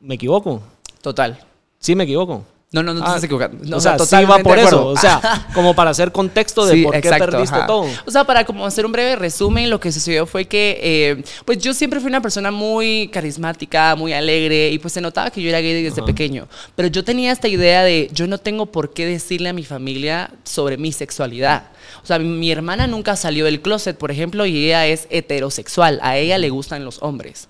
¿Me 0.00 0.14
equivoco? 0.14 0.62
Total. 1.02 1.44
Sí, 1.78 1.94
me 1.94 2.04
equivoco. 2.04 2.44
No, 2.70 2.82
no, 2.82 2.92
no 2.92 3.00
te 3.00 3.06
ah, 3.06 3.08
estás 3.12 3.24
equivocando. 3.24 3.76
o 3.76 3.80
sea, 3.80 3.98
sí 3.98 4.24
va 4.26 4.40
por 4.40 4.58
eso. 4.58 4.88
O 4.88 4.96
sea, 4.96 5.48
como 5.54 5.74
para 5.74 5.88
hacer 5.88 6.12
contexto 6.12 6.66
de 6.66 6.82
por 6.82 7.00
qué 7.00 7.08
perdiste 7.08 7.58
todo. 7.66 7.86
O 8.04 8.10
sea, 8.10 8.24
para 8.24 8.44
como 8.44 8.66
hacer 8.66 8.84
un 8.84 8.92
breve 8.92 9.16
resumen, 9.16 9.70
lo 9.70 9.80
que 9.80 9.90
sucedió 9.90 10.26
fue 10.26 10.44
que, 10.44 10.78
eh, 10.82 11.24
pues 11.46 11.58
yo 11.58 11.72
siempre 11.72 11.98
fui 11.98 12.10
una 12.10 12.20
persona 12.20 12.50
muy 12.50 13.08
carismática, 13.08 13.96
muy 13.96 14.12
alegre, 14.12 14.68
y 14.68 14.78
pues 14.78 14.92
se 14.92 15.00
notaba 15.00 15.30
que 15.30 15.40
yo 15.40 15.48
era 15.48 15.60
gay 15.60 15.82
desde 15.82 16.02
pequeño. 16.02 16.46
Pero 16.76 16.88
yo 16.88 17.02
tenía 17.04 17.32
esta 17.32 17.48
idea 17.48 17.82
de, 17.84 18.10
yo 18.12 18.26
no 18.26 18.36
tengo 18.36 18.66
por 18.66 18.92
qué 18.92 19.06
decirle 19.06 19.48
a 19.48 19.54
mi 19.54 19.64
familia 19.64 20.30
sobre 20.44 20.76
mi 20.76 20.92
sexualidad. 20.92 21.70
O 22.02 22.06
sea, 22.06 22.18
mi 22.18 22.50
hermana 22.50 22.86
nunca 22.86 23.16
salió 23.16 23.46
del 23.46 23.62
closet, 23.62 23.96
por 23.96 24.10
ejemplo, 24.10 24.44
y 24.44 24.66
ella 24.66 24.86
es 24.86 25.06
heterosexual. 25.08 26.00
A 26.02 26.18
ella 26.18 26.36
le 26.36 26.50
gustan 26.50 26.84
los 26.84 27.02
hombres. 27.02 27.48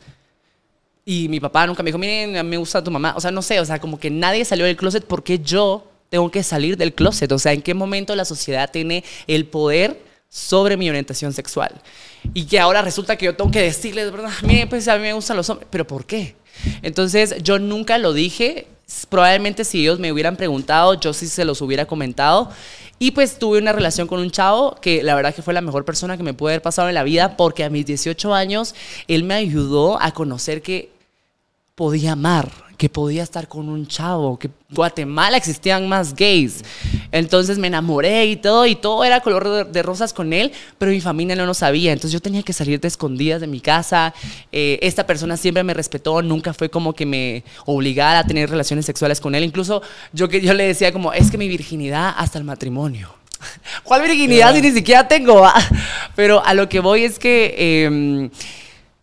Y 1.11 1.27
mi 1.31 1.41
papá 1.41 1.67
nunca 1.67 1.83
me 1.83 1.89
dijo, 1.89 1.97
miren, 1.97 2.47
me 2.47 2.59
gusta 2.59 2.85
tu 2.85 2.91
mamá. 2.91 3.15
O 3.17 3.21
sea, 3.23 3.31
no 3.31 3.41
sé, 3.41 3.59
o 3.61 3.65
sea, 3.65 3.81
como 3.81 3.99
que 3.99 4.11
nadie 4.11 4.45
salió 4.45 4.67
del 4.67 4.77
closet 4.77 5.03
porque 5.07 5.39
yo 5.39 5.91
tengo 6.11 6.31
que 6.31 6.43
salir 6.43 6.77
del 6.77 6.93
closet. 6.93 7.33
O 7.33 7.39
sea, 7.39 7.55
¿en 7.55 7.63
qué 7.63 7.73
momento 7.73 8.15
la 8.15 8.27
sociedad 8.27 8.71
tiene 8.71 9.03
el 9.27 9.47
poder 9.47 10.03
sobre 10.29 10.77
mi 10.77 10.87
orientación 10.87 11.33
sexual? 11.33 11.73
Y 12.35 12.45
que 12.45 12.61
ahora 12.61 12.83
resulta 12.83 13.17
que 13.17 13.25
yo 13.25 13.35
tengo 13.35 13.51
que 13.51 13.63
decirles, 13.63 14.13
¿verdad? 14.13 14.29
Miren, 14.43 14.69
pues 14.69 14.87
a 14.87 14.97
mí 14.97 15.01
me 15.01 15.15
gustan 15.15 15.39
los 15.39 15.49
hombres. 15.49 15.67
¿Pero 15.71 15.87
por 15.87 16.05
qué? 16.05 16.37
Entonces, 16.83 17.37
yo 17.43 17.59
nunca 17.59 17.97
lo 17.97 18.13
dije. 18.13 18.67
Probablemente 19.09 19.65
si 19.65 19.81
ellos 19.81 19.99
me 19.99 20.13
hubieran 20.13 20.37
preguntado, 20.37 20.93
yo 20.93 21.15
sí 21.15 21.27
se 21.27 21.47
los 21.47 21.63
hubiera 21.63 21.87
comentado. 21.87 22.51
Y 22.99 23.13
pues 23.13 23.39
tuve 23.39 23.59
una 23.59 23.73
relación 23.73 24.09
con 24.09 24.21
un 24.21 24.31
chavo 24.31 24.77
que 24.83 25.03
la 25.03 25.15
verdad 25.15 25.35
que 25.35 25.41
fue 25.41 25.55
la 25.55 25.63
mejor 25.63 25.87
persona 25.87 26.19
que 26.19 26.23
me 26.23 26.35
pudo 26.35 26.51
haber 26.51 26.61
pasado 26.61 26.89
en 26.89 26.95
la 26.95 27.03
vida 27.03 27.39
porque 27.39 27.65
a 27.65 27.71
mis 27.71 27.87
18 27.87 28.35
años 28.35 28.75
él 29.07 29.25
me 29.25 29.33
ayudó 29.33 30.03
a 30.03 30.13
conocer 30.13 30.61
que 30.61 30.98
podía 31.79 32.13
amar, 32.15 32.51
que 32.77 32.89
podía 32.89 33.23
estar 33.23 33.47
con 33.47 33.69
un 33.69 33.87
chavo, 33.87 34.37
que 34.37 34.49
en 34.49 34.53
Guatemala 34.75 35.37
existían 35.37 35.89
más 35.89 36.13
gays. 36.13 36.65
Entonces 37.13 37.57
me 37.57 37.69
enamoré 37.69 38.27
y 38.27 38.35
todo, 38.35 38.67
y 38.67 38.75
todo 38.75 39.05
era 39.05 39.21
color 39.21 39.71
de, 39.71 39.83
rosas 39.85 40.13
con 40.13 40.33
él, 40.33 40.51
pero 40.77 40.91
mi 40.91 41.01
familia 41.01 41.37
no 41.37 41.47
lo 41.47 41.55
sabía. 41.55 41.93
Entonces 41.93 42.11
yo 42.11 42.19
tenía 42.19 42.43
que 42.43 42.53
salir 42.53 42.81
de 42.81 42.89
escondidas 42.89 43.41
de 43.41 43.47
mi 43.47 43.61
casa. 43.61 44.13
Eh, 44.51 44.81
esta 44.83 45.07
persona 45.07 45.37
siempre 45.37 45.63
me 45.63 45.73
respetó, 45.73 46.21
nunca 46.21 46.53
fue 46.53 46.69
como 46.69 46.95
que 46.95 47.07
me 47.07 47.45
obligara 47.65 48.19
a 48.19 48.25
tener 48.25 48.51
relaciones 48.51 48.85
sexuales 48.85 49.21
con 49.21 49.37
él. 49.37 49.45
Incluso 49.45 49.81
yo, 50.13 50.27
yo 50.27 50.53
le 50.53 50.65
decía 50.65 50.93
como, 50.93 51.13
es 51.13 51.31
que 51.31 51.39
mi 51.39 51.47
virginidad 51.47 52.13
hasta 52.17 52.39
el 52.39 52.45
matrimonio. 52.45 53.15
¿Cuál 53.85 54.03
virginidad 54.03 54.53
si 54.53 54.63
ni 54.63 54.73
siquiera 54.73 55.07
tengo? 55.07 55.47
Pero 56.17 56.45
a 56.45 56.55
lo 56.55 56.69
que 56.69 56.81
voy 56.81 57.05
es 57.05 57.21
que... 57.21 57.85
Em, 57.85 58.31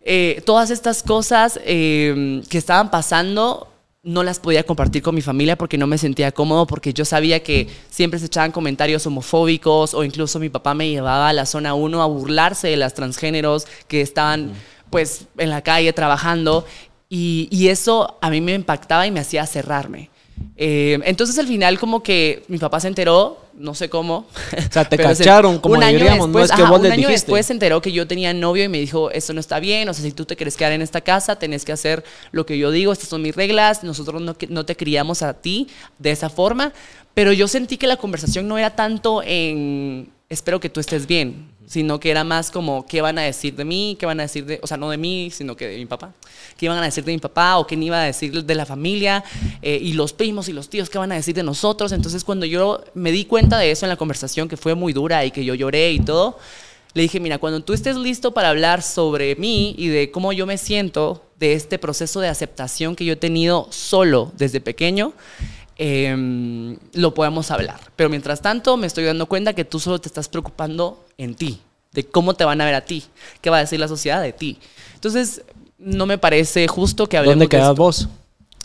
eh, 0.08 0.40
todas 0.46 0.70
estas 0.70 1.02
cosas 1.02 1.58
eh, 1.64 2.40
que 2.48 2.58
estaban 2.58 2.92
pasando 2.92 3.66
no 4.04 4.22
las 4.22 4.38
podía 4.38 4.62
compartir 4.62 5.02
con 5.02 5.16
mi 5.16 5.20
familia 5.20 5.58
porque 5.58 5.76
no 5.76 5.88
me 5.88 5.98
sentía 5.98 6.30
cómodo, 6.30 6.64
porque 6.64 6.92
yo 6.92 7.04
sabía 7.04 7.42
que 7.42 7.66
siempre 7.90 8.20
se 8.20 8.26
echaban 8.26 8.52
comentarios 8.52 9.04
homofóbicos 9.04 9.94
o 9.94 10.04
incluso 10.04 10.38
mi 10.38 10.48
papá 10.48 10.74
me 10.74 10.88
llevaba 10.88 11.28
a 11.28 11.32
la 11.32 11.44
zona 11.44 11.74
1 11.74 12.00
a 12.00 12.06
burlarse 12.06 12.68
de 12.68 12.76
las 12.76 12.94
transgéneros 12.94 13.66
que 13.88 14.00
estaban 14.00 14.52
pues 14.90 15.26
en 15.38 15.50
la 15.50 15.62
calle 15.62 15.92
trabajando 15.92 16.64
y, 17.08 17.48
y, 17.50 17.66
eso 17.66 18.16
a 18.20 18.30
mí 18.30 18.40
me 18.40 18.54
impactaba 18.54 19.08
y 19.08 19.10
me 19.10 19.18
hacía 19.18 19.44
cerrarme. 19.44 20.10
Eh, 20.56 21.00
entonces 21.04 21.36
al 21.38 21.48
final 21.48 21.80
como 21.80 22.04
que 22.04 22.44
mi 22.46 22.58
papá 22.58 22.78
se 22.78 22.86
enteró, 22.86 23.38
no 23.58 23.74
sé 23.74 23.88
cómo. 23.88 24.26
O 24.52 24.72
sea, 24.72 24.84
te 24.84 24.96
cacharon, 24.96 25.58
como 25.58 25.76
un 25.76 25.82
año 25.82 25.98
diríamos, 25.98 26.28
no 26.28 26.38
después, 26.38 26.50
es 26.50 26.56
que 26.56 26.62
ajá, 26.62 26.70
vos 26.70 26.78
un 26.78 26.84
les 26.84 26.92
año 26.92 27.08
dijiste. 27.08 27.26
después 27.26 27.46
se 27.46 27.52
enteró 27.52 27.80
que 27.80 27.92
yo 27.92 28.06
tenía 28.06 28.32
novio 28.32 28.64
y 28.64 28.68
me 28.68 28.78
dijo, 28.78 29.10
esto 29.10 29.32
no 29.32 29.40
está 29.40 29.60
bien, 29.60 29.88
o 29.88 29.94
sea, 29.94 30.02
si 30.04 30.12
tú 30.12 30.24
te 30.24 30.36
quieres 30.36 30.56
quedar 30.56 30.72
en 30.72 30.82
esta 30.82 31.00
casa, 31.00 31.36
tenés 31.36 31.64
que 31.64 31.72
hacer 31.72 32.04
lo 32.32 32.46
que 32.46 32.58
yo 32.58 32.70
digo, 32.70 32.92
estas 32.92 33.08
son 33.08 33.22
mis 33.22 33.34
reglas, 33.34 33.82
nosotros 33.84 34.20
no, 34.22 34.36
no 34.48 34.66
te 34.66 34.76
criamos 34.76 35.22
a 35.22 35.34
ti 35.34 35.68
de 35.98 36.10
esa 36.10 36.28
forma, 36.28 36.72
pero 37.14 37.32
yo 37.32 37.48
sentí 37.48 37.76
que 37.76 37.86
la 37.86 37.96
conversación 37.96 38.46
no 38.46 38.58
era 38.58 38.76
tanto 38.76 39.22
en, 39.24 40.10
espero 40.28 40.60
que 40.60 40.68
tú 40.68 40.80
estés 40.80 41.06
bien, 41.06 41.48
sino 41.66 41.98
que 42.00 42.10
era 42.10 42.24
más 42.24 42.50
como, 42.50 42.86
¿qué 42.86 43.00
van 43.00 43.18
a 43.18 43.22
decir 43.22 43.54
de 43.56 43.64
mí? 43.64 43.96
¿Qué 43.98 44.06
van 44.06 44.20
a 44.20 44.24
decir 44.24 44.46
de, 44.46 44.60
o 44.62 44.66
sea, 44.66 44.76
no 44.76 44.88
de 44.90 44.96
mí, 44.96 45.30
sino 45.32 45.56
que 45.56 45.66
de 45.68 45.76
mi 45.76 45.86
papá? 45.86 46.12
¿Qué 46.56 46.66
iban 46.66 46.78
a 46.78 46.82
decir 46.82 47.04
de 47.04 47.12
mi 47.12 47.18
papá? 47.18 47.58
¿O 47.58 47.66
qué 47.66 47.74
iba 47.74 48.00
a 48.00 48.04
decir 48.04 48.44
de 48.44 48.54
la 48.54 48.64
familia? 48.64 49.24
Eh, 49.62 49.78
y 49.82 49.92
los 49.94 50.12
primos 50.12 50.48
y 50.48 50.52
los 50.52 50.68
tíos, 50.68 50.88
¿qué 50.88 50.98
van 50.98 51.12
a 51.12 51.16
decir 51.16 51.34
de 51.34 51.42
nosotros? 51.42 51.92
Entonces, 51.92 52.24
cuando 52.24 52.46
yo 52.46 52.84
me 52.94 53.10
di 53.10 53.24
cuenta 53.24 53.58
de 53.58 53.70
eso 53.70 53.84
en 53.84 53.90
la 53.90 53.96
conversación, 53.96 54.48
que 54.48 54.56
fue 54.56 54.74
muy 54.74 54.92
dura 54.92 55.24
y 55.24 55.30
que 55.30 55.44
yo 55.44 55.54
lloré 55.54 55.92
y 55.92 56.00
todo, 56.00 56.38
le 56.94 57.02
dije, 57.02 57.20
mira, 57.20 57.38
cuando 57.38 57.60
tú 57.60 57.72
estés 57.72 57.96
listo 57.96 58.32
para 58.32 58.48
hablar 58.48 58.82
sobre 58.82 59.36
mí 59.36 59.74
y 59.76 59.88
de 59.88 60.10
cómo 60.10 60.32
yo 60.32 60.46
me 60.46 60.56
siento, 60.56 61.22
de 61.38 61.52
este 61.52 61.78
proceso 61.78 62.20
de 62.20 62.28
aceptación 62.28 62.96
que 62.96 63.04
yo 63.04 63.12
he 63.12 63.16
tenido 63.16 63.68
solo 63.70 64.32
desde 64.36 64.60
pequeño, 64.60 65.12
em, 65.76 66.76
lo 66.94 67.14
podemos 67.14 67.50
hablar. 67.50 67.80
Pero 67.96 68.08
mientras 68.10 68.40
tanto, 68.42 68.76
me 68.76 68.86
estoy 68.86 69.04
dando 69.04 69.26
cuenta 69.26 69.54
que 69.54 69.64
tú 69.64 69.78
solo 69.78 70.00
te 70.00 70.08
estás 70.08 70.28
preocupando 70.28 71.04
en 71.18 71.34
ti, 71.34 71.60
de 71.92 72.04
cómo 72.06 72.34
te 72.34 72.44
van 72.44 72.60
a 72.60 72.64
ver 72.64 72.74
a 72.74 72.80
ti, 72.82 73.04
qué 73.40 73.50
va 73.50 73.58
a 73.58 73.60
decir 73.60 73.80
la 73.80 73.88
sociedad 73.88 74.22
de 74.22 74.32
ti. 74.32 74.58
Entonces, 74.94 75.42
no 75.78 76.06
me 76.06 76.18
parece 76.18 76.66
justo 76.68 77.08
que 77.08 77.16
hablemos 77.16 77.34
¿Dónde 77.34 77.44
de 77.46 77.50
quedas 77.50 77.70
esto. 77.70 77.82
vos? 77.82 78.08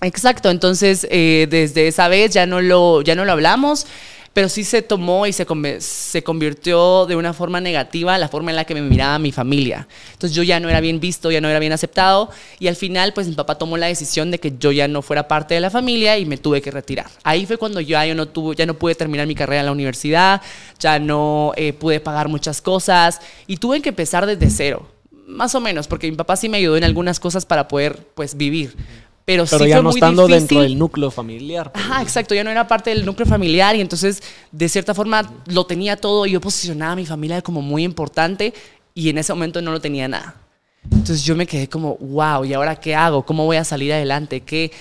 Exacto, 0.01 0.49
entonces 0.49 1.05
eh, 1.11 1.47
desde 1.49 1.87
esa 1.87 2.07
vez 2.07 2.33
ya 2.33 2.47
no, 2.47 2.59
lo, 2.59 3.01
ya 3.03 3.13
no 3.13 3.23
lo 3.23 3.33
hablamos, 3.33 3.85
pero 4.33 4.47
sí 4.47 4.63
se 4.63 4.81
tomó 4.81 5.25
y 5.27 5.33
se, 5.33 5.45
se 5.79 6.23
convirtió 6.23 7.05
de 7.05 7.15
una 7.15 7.33
forma 7.33 7.59
negativa 7.59 8.17
la 8.17 8.29
forma 8.29 8.51
en 8.51 8.55
la 8.55 8.65
que 8.65 8.73
me 8.73 8.81
miraba 8.81 9.19
mi 9.19 9.31
familia. 9.31 9.87
Entonces 10.13 10.35
yo 10.35 10.43
ya 10.43 10.59
no 10.59 10.69
era 10.69 10.79
bien 10.79 10.99
visto, 10.99 11.31
ya 11.31 11.41
no 11.41 11.49
era 11.49 11.59
bien 11.59 11.73
aceptado 11.73 12.29
y 12.59 12.67
al 12.67 12.75
final 12.75 13.13
pues 13.13 13.27
mi 13.27 13.35
papá 13.35 13.55
tomó 13.57 13.77
la 13.77 13.87
decisión 13.87 14.31
de 14.31 14.39
que 14.39 14.53
yo 14.57 14.71
ya 14.71 14.87
no 14.87 15.01
fuera 15.01 15.27
parte 15.27 15.53
de 15.53 15.59
la 15.59 15.69
familia 15.69 16.17
y 16.17 16.25
me 16.25 16.37
tuve 16.37 16.61
que 16.61 16.71
retirar. 16.71 17.07
Ahí 17.23 17.45
fue 17.45 17.57
cuando 17.57 17.81
ya 17.81 18.05
yo 18.05 18.15
no, 18.15 18.27
tuve, 18.27 18.55
ya 18.55 18.65
no 18.65 18.75
pude 18.75 18.95
terminar 18.95 19.27
mi 19.27 19.35
carrera 19.35 19.61
en 19.61 19.65
la 19.65 19.71
universidad, 19.73 20.41
ya 20.79 20.97
no 20.97 21.51
eh, 21.57 21.73
pude 21.73 21.99
pagar 21.99 22.29
muchas 22.29 22.61
cosas 22.61 23.19
y 23.47 23.57
tuve 23.57 23.81
que 23.81 23.89
empezar 23.89 24.25
desde 24.25 24.49
cero. 24.49 24.87
Más 25.27 25.55
o 25.55 25.61
menos, 25.61 25.87
porque 25.87 26.09
mi 26.09 26.17
papá 26.17 26.35
sí 26.35 26.49
me 26.49 26.57
ayudó 26.57 26.75
en 26.75 26.83
algunas 26.83 27.19
cosas 27.19 27.45
para 27.45 27.67
poder 27.67 28.07
pues 28.15 28.35
vivir. 28.35 28.75
Pero, 29.25 29.45
Pero 29.45 29.63
sí 29.63 29.69
ya 29.69 29.75
fue 29.77 29.83
no 29.83 29.89
muy 29.89 29.97
estando 29.99 30.27
difícil. 30.27 30.39
dentro 30.47 30.61
del 30.61 30.77
núcleo 30.79 31.11
familiar. 31.11 31.71
Ajá, 31.73 32.01
exacto, 32.01 32.33
ya 32.33 32.43
no 32.43 32.49
era 32.49 32.67
parte 32.67 32.89
del 32.89 33.05
núcleo 33.05 33.27
familiar 33.27 33.75
y 33.75 33.81
entonces 33.81 34.21
de 34.51 34.67
cierta 34.67 34.93
forma 34.93 35.31
lo 35.45 35.65
tenía 35.65 35.95
todo 35.95 36.25
y 36.25 36.31
yo 36.31 36.41
posicionaba 36.41 36.93
a 36.93 36.95
mi 36.95 37.05
familia 37.05 37.41
como 37.41 37.61
muy 37.61 37.83
importante 37.83 38.53
y 38.95 39.09
en 39.09 39.17
ese 39.19 39.33
momento 39.33 39.61
no 39.61 39.71
lo 39.71 39.79
tenía 39.79 40.07
nada. 40.07 40.35
Entonces 40.85 41.23
yo 41.23 41.35
me 41.35 41.45
quedé 41.45 41.69
como, 41.69 41.95
wow, 41.97 42.43
¿y 42.43 42.53
ahora 42.53 42.75
qué 42.75 42.95
hago? 42.95 43.23
¿Cómo 43.23 43.45
voy 43.45 43.57
a 43.57 43.63
salir 43.63 43.93
adelante? 43.93 44.41
¿Qué, 44.41 44.71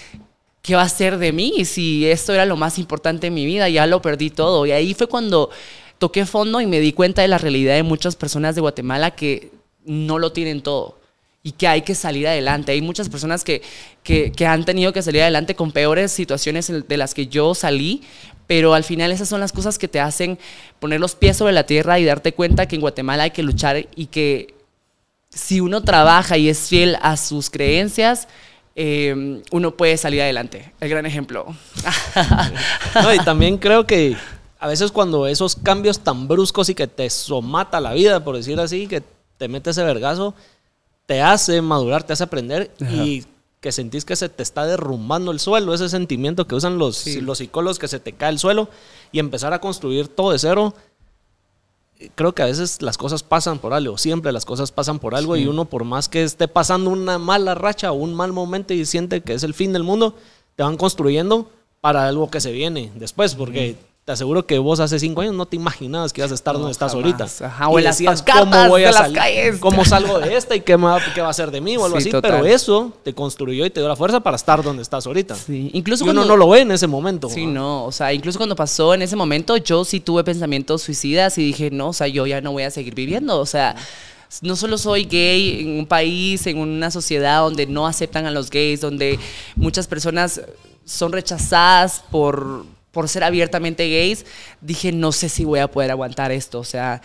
qué 0.63 0.75
va 0.75 0.83
a 0.83 0.89
ser 0.89 1.19
de 1.19 1.33
mí 1.33 1.65
si 1.67 2.07
esto 2.07 2.33
era 2.33 2.47
lo 2.47 2.57
más 2.57 2.79
importante 2.79 3.27
en 3.27 3.35
mi 3.35 3.45
vida? 3.45 3.69
Ya 3.69 3.87
lo 3.87 4.01
perdí 4.01 4.31
todo. 4.31 4.65
Y 4.65 4.73
ahí 4.73 4.95
fue 4.95 5.07
cuando 5.07 5.51
toqué 5.99 6.25
fondo 6.25 6.63
y 6.63 6.67
me 6.67 6.81
di 6.81 6.95
cuenta 6.95 7.21
de 7.21 7.29
la 7.29 7.37
realidad 7.37 7.75
de 7.75 7.83
muchas 7.83 8.17
personas 8.17 8.55
de 8.55 8.63
Guatemala 8.63 9.11
que 9.11 9.53
no 9.85 10.19
lo 10.19 10.33
tienen 10.33 10.63
todo 10.63 11.00
y 11.43 11.53
que 11.53 11.67
hay 11.67 11.83
que 11.83 11.95
salir 11.95 12.29
adelante. 12.29 12.73
Hay 12.73 12.83
muchas 12.83 13.09
personas 13.09 13.45
que, 13.45 13.63
que, 14.03 14.47
han 14.47 14.65
tenido 14.65 14.93
que 14.93 15.03
salir 15.03 15.23
adelante 15.23 15.55
con 15.55 15.73
peores 15.73 16.13
situaciones 16.13 16.71
de 16.87 16.97
las 16.97 17.15
que 17.15 17.27
yo 17.27 17.55
salí, 17.55 18.03
pero 18.47 18.75
al 18.75 18.85
final 18.85 19.11
esas 19.13 19.29
son 19.29 19.41
las 19.41 19.53
cosas 19.53 19.79
que 19.79 19.89
te 19.89 20.01
hacen 20.01 20.39
poner 20.81 21.01
los 21.01 21.15
pies 21.15 21.37
sobre 21.37 21.53
la 21.53 21.65
tierra 21.65 21.99
y 21.99 22.05
darte 22.05 22.35
cuenta 22.35 22.67
que 22.67 22.77
en 22.77 22.83
Guatemala 22.83 23.25
hay 23.25 23.31
que 23.31 23.43
luchar 23.43 23.87
y 23.95 24.07
que 24.07 24.55
si 25.31 25.61
uno 25.61 25.83
trabaja 25.83 26.37
y 26.37 26.49
es 26.49 26.69
fiel 26.69 26.99
a 27.01 27.17
sus 27.17 27.49
creencias, 27.49 28.29
eh, 28.75 29.43
uno 29.51 29.77
puede 29.77 29.97
salir 29.97 30.21
adelante. 30.21 30.73
El 30.81 30.91
gran 30.91 31.07
ejemplo. 31.07 31.47
No, 33.03 33.15
y 33.15 33.19
también 33.21 33.57
creo 33.57 33.87
que 33.87 34.17
a 34.59 34.67
veces 34.67 34.91
cuando 34.91 35.27
esos 35.27 35.55
cambios 35.55 36.01
tan 36.01 36.27
bruscos 36.27 36.69
y 36.69 36.75
que 36.75 36.87
te 36.87 37.09
somata 37.09 37.81
la 37.81 37.95
vida, 37.95 38.25
por 38.25 38.37
decir 38.37 38.59
así, 38.59 38.89
que 38.89 39.03
te 39.39 39.49
mete 39.49 39.71
ese 39.71 39.85
vergazo, 39.85 40.35
te 41.11 41.21
hace 41.23 41.61
madurar, 41.61 42.05
te 42.05 42.13
hace 42.13 42.23
aprender 42.23 42.71
y 42.79 43.25
que 43.61 43.73
sentís 43.73 44.05
que 44.05 44.15
se 44.15 44.29
te 44.29 44.45
está 44.45 44.65
derrumbando 44.65 45.33
el 45.33 45.41
suelo, 45.41 45.75
ese 45.75 45.89
sentimiento 45.89 46.47
que 46.47 46.55
usan 46.55 46.79
los, 46.79 46.99
Sí. 46.99 47.21
los 47.21 47.39
psicólogos, 47.39 47.81
que 47.81 47.89
se 47.89 47.99
te 47.99 48.13
cae 48.13 48.31
el 48.31 48.39
suelo 48.39 48.69
y 49.11 49.19
empezar 49.19 49.53
a 49.53 49.61
construir 49.61 50.07
todo 50.07 50.31
de 50.31 50.39
cero. 50.39 50.73
Creo 52.15 52.33
que 52.33 52.43
a 52.43 52.47
veces 52.47 52.81
las 52.81 52.97
cosas 52.97 53.25
pasan 53.25 53.59
por 53.59 53.75
algo, 53.75 53.99
siempre 53.99 54.31
las 54.31 54.45
cosas 54.45 54.71
pasan 54.71 55.01
por 55.01 55.17
algo 55.17 55.37
y 55.37 55.49
uno 55.49 55.65
por 55.65 55.83
más 55.83 56.09
que 56.09 56.23
esté 56.23 56.47
pasando 56.47 56.91
una 56.91 57.19
mala 57.19 57.57
racha 57.57 57.91
o 57.91 57.97
un 57.97 58.15
mal 58.15 58.33
momento 58.33 58.73
y 58.73 58.87
siente 58.87 59.21
que 59.21 59.35
es 59.35 59.43
el 59.43 59.53
fin 59.53 59.73
del 59.73 59.83
mundo, 59.83 60.15
te 60.55 60.63
van 60.63 60.77
construyendo 60.77 61.51
para 61.81 62.07
algo 62.07 62.31
que 62.31 62.41
se 62.41 62.53
viene 62.53 62.93
después, 62.95 63.35
porque 63.35 63.77
te 64.11 64.15
aseguro 64.15 64.45
que 64.45 64.59
vos 64.59 64.81
hace 64.81 64.99
cinco 64.99 65.21
años 65.21 65.35
no 65.37 65.47
te 65.47 65.55
imaginabas 65.55 66.13
que 66.13 66.21
ibas 66.21 66.33
a 66.33 66.35
estar 66.35 66.55
No, 66.55 66.59
donde 66.61 66.73
estás 66.73 66.95
ahorita. 66.95 67.29
Ajá, 67.45 67.69
o 67.69 67.77
Y 67.79 67.79
en 67.79 67.85
las 67.85 67.97
decías, 67.99 68.23
pancartas 68.23 68.73
de 68.73 68.81
las 68.83 68.97
salir? 68.97 69.17
calles. 69.17 69.59
¿Cómo 69.61 69.85
salgo 69.85 70.19
de 70.19 70.35
esta 70.37 70.57
y 70.57 70.63
qué, 70.63 70.77
me 70.77 70.87
va, 70.87 70.99
qué 71.15 71.21
va 71.21 71.29
a 71.29 71.31
hacer 71.31 71.53
de 71.53 71.61
mí 71.61 71.77
o 71.77 71.85
algo 71.85 71.97
Sí, 72.01 72.09
así? 72.09 72.11
total. 72.11 72.33
Pero 72.33 72.45
eso 72.47 72.93
te 73.05 73.15
construyó 73.15 73.65
y 73.65 73.71
te 73.71 73.79
dio 73.79 73.89
la 73.89 73.95
fuerza 73.95 74.19
para 74.19 74.35
estar 74.35 74.65
donde 74.65 74.83
estás 74.83 75.07
ahorita. 75.07 75.37
Sí, 75.37 75.71
incluso 75.75 76.05
Y 76.05 76.09
uno 76.09 76.23
cuando- 76.23 76.33
no 76.35 76.37
lo 76.37 76.49
ve 76.49 76.63
en 76.63 76.73
ese 76.73 76.89
momento. 76.89 77.29
Sí, 77.29 77.47
no, 77.47 77.85
o 77.85 77.93
sea, 77.93 78.13
incluso 78.13 78.37
cuando 78.39 78.57
pasó 78.57 78.95
en 78.95 79.03
ese 79.03 79.15
momento, 79.15 79.57
yo 79.59 79.85
sí 79.85 80.01
tuve 80.01 80.25
pensamientos 80.25 80.83
suicidas 80.83 81.39
y 81.39 81.45
dije, 81.45 81.71
no, 81.71 81.91
o 81.91 81.93
sea, 81.93 82.09
yo 82.09 82.27
ya 82.27 82.41
no 82.41 82.51
voy 82.51 82.65
a 82.65 82.71
seguir 82.73 82.97
viviendo, 82.97 83.39
o 83.39 83.47
sea, 83.47 83.77
no 84.43 84.57
solo 84.57 84.77
soy 84.77 85.05
gay 85.05 85.61
en 85.61 85.79
un 85.79 85.87
país, 85.87 86.49
en 86.49 86.59
una 86.59 86.91
sociedad 86.91 87.43
donde 87.43 87.67
no 87.69 87.87
aceptan 87.87 88.27
a 88.27 88.33
los 88.33 88.51
gays, 88.51 88.81
donde 88.81 89.21
muchas 89.55 89.87
personas 89.87 90.41
son 90.85 91.13
rechazadas 91.13 92.03
por, 92.11 92.65
por 92.93 93.09
ser 93.09 93.25
abiertamente 93.25 93.89
gays, 93.89 94.27
dije, 94.61 94.93
no 94.93 95.13
sé 95.13 95.29
si 95.29 95.45
voy 95.45 95.61
a 95.61 95.69
poder 95.71 95.91
aguantar 95.91 96.33
esto, 96.33 96.59
o 96.59 96.65
sea, 96.65 97.01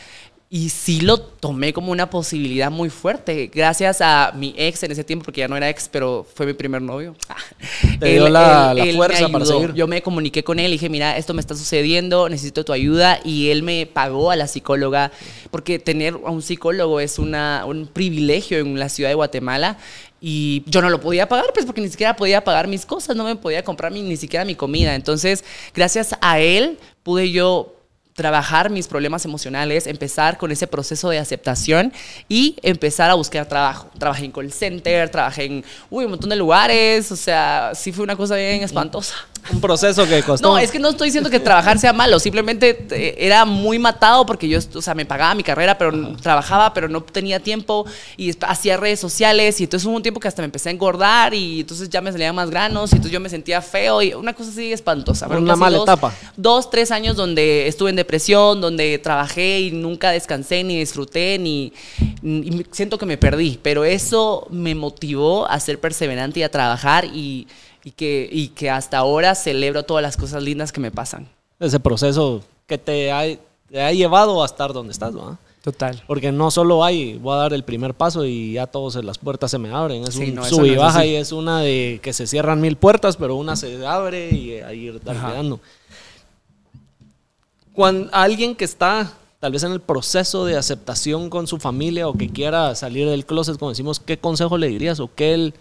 y 0.48 0.70
sí 0.70 1.02
lo 1.02 1.20
tomé 1.20 1.74
como 1.74 1.92
una 1.92 2.10
posibilidad 2.10 2.72
muy 2.72 2.90
fuerte, 2.90 3.52
gracias 3.54 4.00
a 4.00 4.32
mi 4.36 4.54
ex 4.58 4.84
en 4.84 4.92
ese 4.92 5.04
tiempo, 5.04 5.26
porque 5.26 5.42
ya 5.42 5.48
no 5.48 5.58
era 5.58 5.70
ex, 5.70 5.90
pero 5.92 6.26
fue 6.36 6.46
mi 6.46 6.54
primer 6.54 6.82
novio. 6.82 7.16
Te 8.00 8.12
dio 8.14 8.30
la- 8.30 8.74
la 8.74 8.86
me 8.86 8.94
fuerza 8.94 9.28
para 9.28 9.44
seguir. 9.46 9.74
Yo 9.74 9.88
me 9.88 10.02
comuniqué 10.02 10.44
con 10.44 10.60
él 10.60 10.68
y 10.68 10.74
dije, 10.74 10.88
mira, 10.88 11.18
esto 11.18 11.34
me 11.34 11.42
está 11.42 11.56
sucediendo, 11.56 12.30
necesito 12.30 12.64
tu 12.64 12.72
ayuda. 12.74 13.20
Y 13.26 13.50
él 13.50 13.64
me 13.64 13.86
pagó 13.92 14.32
a 14.32 14.36
la 14.36 14.48
psicóloga, 14.48 15.12
porque 15.52 15.80
tener 15.80 16.14
a 16.14 16.30
un 16.30 16.42
psicólogo 16.44 17.00
es 17.00 17.18
una, 17.20 17.66
un 17.66 17.88
privilegio 17.88 18.60
en 18.60 18.80
la 18.80 18.88
ciudad 18.90 19.10
de 19.10 19.16
Guatemala. 19.16 19.78
Y 20.28 20.64
yo 20.66 20.82
no 20.82 20.90
lo 20.90 21.00
podía 21.00 21.30
pagar, 21.30 21.46
pues 21.54 21.68
porque 21.68 21.82
ni 21.82 21.88
siquiera 21.90 22.16
podía 22.16 22.44
pagar 22.44 22.68
mis 22.68 22.84
cosas, 22.84 23.16
no 23.16 23.24
me 23.26 23.36
podía 23.36 23.64
comprar 23.64 23.92
mi- 23.92 24.02
ni 24.02 24.18
siquiera 24.18 24.44
mi 24.44 24.56
comida. 24.56 24.96
Entonces, 24.96 25.44
gracias 25.76 26.16
a 26.20 26.40
él 26.40 26.80
pude 27.04 27.30
yo 27.32 27.72
trabajar 28.16 28.72
mis 28.72 28.88
problemas 28.88 29.24
emocionales, 29.26 29.86
empezar 29.86 30.38
con 30.40 30.52
ese 30.52 30.66
proceso 30.66 31.10
de 31.10 31.20
aceptación 31.20 31.94
y 32.28 32.56
empezar 32.64 33.12
a 33.12 33.14
buscar 33.14 33.46
trabajo. 33.46 33.92
Trabajé 34.00 34.26
en 34.26 34.32
call 34.32 34.52
center, 34.52 35.10
trabajé 35.10 35.44
en 35.46 35.66
uy, 35.92 36.06
un 36.06 36.12
montón 36.12 36.30
de 36.32 36.38
lugares, 36.38 37.12
o 37.12 37.16
sea, 37.18 37.74
sí 37.76 37.92
fue 37.92 38.04
una 38.04 38.16
cosa 38.16 38.36
bien 38.38 38.64
espantosa. 38.64 39.14
Un 39.52 39.62
proceso 39.62 40.08
que 40.08 40.24
costó. 40.24 40.48
No, 40.50 40.58
es 40.58 40.72
que 40.72 40.80
no 40.80 40.90
estoy 40.90 41.08
diciendo 41.10 41.30
que 41.30 41.40
trabajar 41.40 41.78
sea 41.80 41.94
malo, 41.94 42.20
simplemente 42.20 42.86
eh, 42.92 43.16
era 43.20 43.46
muy 43.46 43.78
matado 43.80 44.26
porque 44.26 44.48
yo, 44.48 44.60
o 44.74 44.82
sea, 44.82 44.96
me 44.96 45.06
pagaba 45.06 45.36
mi 45.36 45.44
carrera, 45.44 45.78
pero 45.78 46.16
trabajaba, 46.18 46.74
pero 46.74 46.88
no 46.90 47.02
tenía 47.02 47.40
tiempo 47.40 47.86
y 48.18 48.32
hacía 48.42 48.78
redes 48.78 49.00
sociales 49.00 49.60
y 49.62 49.66
entonces 49.66 49.86
hubo 49.88 49.96
un 49.96 50.02
tiempo 50.04 50.20
que 50.20 50.28
hasta 50.28 50.42
me 50.42 50.46
empecé 50.46 50.70
a 50.70 50.72
engordar 50.72 51.34
y 51.34 51.62
entonces 51.62 51.90
ya 51.90 52.02
me 52.02 52.12
salían 52.12 52.34
más 52.34 52.50
granos 52.50 52.92
y 52.92 52.96
entonces 52.96 53.12
yo 53.14 53.20
me 53.20 53.30
sentía 53.30 53.62
feo 53.62 54.02
y 54.02 54.14
una 54.14 54.34
cosa 54.34 54.50
así 54.50 54.74
espantosa. 54.74 55.28
Una 55.28 55.56
mala 55.56 55.78
dos- 55.78 55.86
etapa. 55.86 56.14
Dos, 56.36 56.70
tres 56.72 56.92
años 56.92 57.16
donde 57.16 57.68
estuve 57.68 57.92
en 57.92 57.96
depresión, 57.98 58.62
donde 58.62 58.98
trabajé 59.00 59.60
y 59.62 59.72
nunca 59.72 60.10
descansé 60.12 60.64
ni 60.64 60.80
disfruté 60.80 61.38
ni, 61.40 61.72
ni- 62.22 62.66
siento 62.72 62.98
que 62.98 63.06
me 63.06 63.18
perdí, 63.18 63.60
pero 63.62 63.84
eso 63.86 64.48
me 64.50 64.74
motivó 64.76 65.48
a 65.48 65.60
ser 65.60 65.80
perseverante 65.80 66.40
y 66.40 66.44
a 66.44 66.50
trabajar 66.50 67.06
y, 67.06 67.48
y 67.86 67.92
que, 67.92 68.28
y 68.30 68.50
que 68.50 68.70
hasta 68.70 68.98
ahora 68.98 69.34
celebro 69.36 69.84
todas 69.84 70.02
las 70.02 70.18
cosas 70.18 70.44
lindas 70.44 70.74
que 70.74 70.82
me 70.82 70.92
pasan. 70.92 71.30
Ese 71.60 71.80
proceso 71.80 72.44
que 72.68 72.78
te 72.78 73.12
ha, 73.14 73.22
te 73.70 73.82
ha 73.82 73.94
llevado 73.94 74.44
a 74.44 74.46
estar 74.46 74.74
donde 74.74 74.92
estás, 74.92 75.16
¿va? 75.16 75.38
Total. 75.64 76.04
Porque 76.06 76.32
no 76.32 76.52
solo 76.52 76.84
hay, 76.84 77.18
voy 77.18 77.34
a 77.34 77.38
dar 77.38 77.54
el 77.54 77.64
primer 77.64 77.94
paso 77.96 78.24
y 78.26 78.54
ya 78.54 78.68
todas 78.68 79.04
las 79.04 79.18
puertas 79.18 79.50
se 79.50 79.58
me 79.58 79.70
abren. 79.74 80.04
Es 80.04 80.14
Sí, 80.16 80.30
un 80.30 80.36
no, 80.36 80.46
sub 80.46 80.60
no 80.60 80.66
y 80.68 80.72
es 80.72 80.78
baja 80.78 81.06
y 81.06 81.16
es 81.16 81.32
una 81.32 81.62
de 81.62 82.00
que 82.04 82.12
se 82.14 82.28
cierran 82.28 82.60
mil 82.62 82.76
puertas, 82.76 83.18
pero 83.18 83.36
una 83.36 83.56
se 83.56 83.84
abre 83.86 84.30
y 84.32 84.60
ahí 84.62 84.92
Ajá. 85.08 85.32
quedando. 85.32 85.60
Cuando 87.74 88.10
alguien 88.14 88.56
que 88.56 88.64
está 88.66 89.12
tal 89.40 89.52
vez 89.52 89.64
en 89.64 89.72
el 89.74 89.80
proceso 89.82 90.46
de 90.46 90.56
aceptación 90.58 91.30
con 91.30 91.46
su 91.48 91.58
familia 91.60 92.08
o 92.08 92.14
que 92.14 92.30
quiera 92.30 92.74
salir 92.76 93.08
del 93.10 93.26
closet, 93.26 93.58
como 93.58 93.70
decimos, 93.72 94.00
¿qué 94.00 94.18
consejo 94.18 94.58
le 94.58 94.68
dirías 94.68 95.00
o 95.00 95.10
qué, 95.14 95.34
el- 95.34 95.54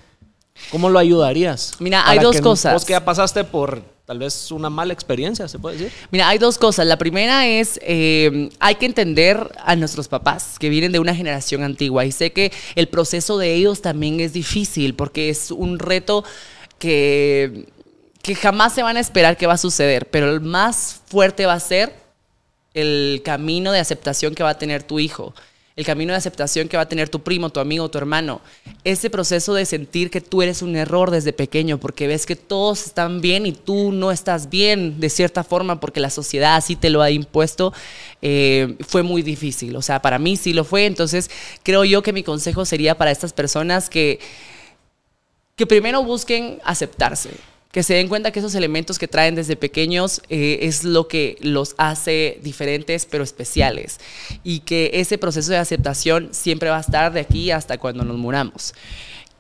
¿Cómo 0.70 0.88
lo 0.88 0.99
ayudarías? 0.99 1.73
Mira, 1.78 2.08
hay 2.08 2.18
dos 2.18 2.37
que, 2.37 2.42
cosas. 2.42 2.73
Vos 2.73 2.84
que 2.84 2.92
ya 2.92 3.04
pasaste 3.04 3.44
por 3.44 3.82
tal 4.06 4.18
vez 4.18 4.50
una 4.50 4.70
mala 4.70 4.92
experiencia, 4.92 5.49
¿se 5.49 5.58
puede 5.58 5.76
decir? 5.76 5.92
Mira, 6.11 6.28
hay 6.28 6.38
dos 6.38 6.58
cosas. 6.58 6.87
La 6.87 6.99
primera 6.99 7.46
es, 7.46 7.78
eh, 7.82 8.50
hay 8.61 8.75
que 8.75 8.87
entender 8.87 9.52
a 9.64 9.76
nuestros 9.76 10.08
papás 10.08 10.58
que 10.58 10.68
vienen 10.68 10.92
de 10.92 10.99
una 10.99 11.14
generación 11.14 11.62
antigua 11.62 12.04
y 12.04 12.12
sé 12.12 12.32
que 12.32 12.52
el 12.75 12.88
proceso 12.88 13.38
de 13.38 13.54
ellos 13.54 13.82
también 13.82 14.20
es 14.20 14.32
difícil 14.32 14.94
porque 14.94 15.30
es 15.30 15.50
un 15.50 15.78
reto 15.78 16.25
que, 16.78 17.68
que 18.20 18.34
jamás 18.34 18.75
se 18.75 18.82
van 18.82 18.96
a 18.96 19.00
esperar 19.00 19.37
que 19.37 19.46
va 19.46 19.54
a 19.54 19.58
suceder, 19.58 20.11
pero 20.11 20.30
el 20.30 20.40
más 20.40 21.00
fuerte 21.06 21.46
va 21.46 21.54
a 21.54 21.61
ser 21.61 21.94
el 22.75 23.23
camino 23.25 23.73
de 23.73 23.78
aceptación 23.78 24.34
que 24.34 24.42
va 24.42 24.50
a 24.50 24.58
tener 24.58 24.82
tu 24.82 24.99
hijo 24.99 25.34
el 25.76 25.85
camino 25.85 26.12
de 26.12 26.19
aceptación 26.19 26.69
que 26.69 26.76
va 26.76 26.85
a 26.85 26.88
tener 26.88 27.09
tu 27.09 27.23
primo, 27.23 27.50
tu 27.50 27.59
amigo, 27.59 27.88
tu 27.88 27.99
hermano. 27.99 28.40
Ese 28.85 29.11
proceso 29.11 29.54
de 29.54 29.66
sentir 29.66 30.09
que 30.11 30.21
tú 30.21 30.40
eres 30.40 30.62
un 30.62 30.76
error 30.76 31.11
desde 31.11 31.33
pequeño 31.33 31.78
porque 31.78 32.07
ves 32.07 32.26
que 32.26 32.37
todos 32.37 32.87
están 32.87 33.21
bien 33.21 33.45
y 33.45 33.52
tú 33.52 33.90
no 33.90 34.12
estás 34.12 34.50
bien 34.50 35.00
de 35.00 35.11
cierta 35.11 35.43
forma 35.43 35.81
porque 35.81 35.99
la 35.99 36.11
sociedad 36.11 36.54
así 36.54 36.76
te 36.76 36.90
lo 36.90 37.02
ha 37.02 37.11
impuesto, 37.11 37.73
eh, 38.23 38.76
fue 38.87 39.02
muy 39.02 39.23
difícil. 39.23 39.75
O 39.75 39.83
sea, 39.83 40.00
para 40.00 40.21
mí 40.21 40.37
sí 40.37 40.52
lo 40.52 40.62
fue. 40.64 40.87
Entonces, 40.87 41.28
creo 41.64 41.85
yo 41.85 42.02
que 42.02 42.12
mi 42.12 42.23
consejo 42.23 42.64
sería 42.64 42.97
para 42.97 43.11
estas 43.11 43.33
personas 43.33 43.90
que, 43.90 44.21
que 45.57 45.66
primero 45.66 46.04
busquen 46.04 46.61
aceptarse 46.64 47.31
que 47.75 47.83
se 47.83 47.95
den 47.95 48.07
cuenta 48.07 48.31
que 48.31 48.38
esos 48.38 48.54
elementos 48.54 49.00
que 49.00 49.09
traen 49.09 49.35
desde 49.35 49.57
pequeños 49.57 50.23
eh, 50.28 50.61
es 50.62 50.85
lo 50.85 51.09
que 51.09 51.37
los 51.40 51.75
hace 51.76 52.38
diferentes 52.40 53.04
pero 53.04 53.25
especiales 53.25 53.99
y 54.45 54.61
que 54.61 54.93
ese 54.95 55.19
proceso 55.19 55.50
de 55.50 55.59
aceptación 55.59 56.28
siempre 56.31 56.71
va 56.71 56.76
a 56.76 56.83
estar 56.83 57.12
de 57.12 57.19
aquí 57.19 57.50
hasta 57.50 57.76
cuando 57.76 58.04
nos 58.04 58.16
muramos. 58.16 58.75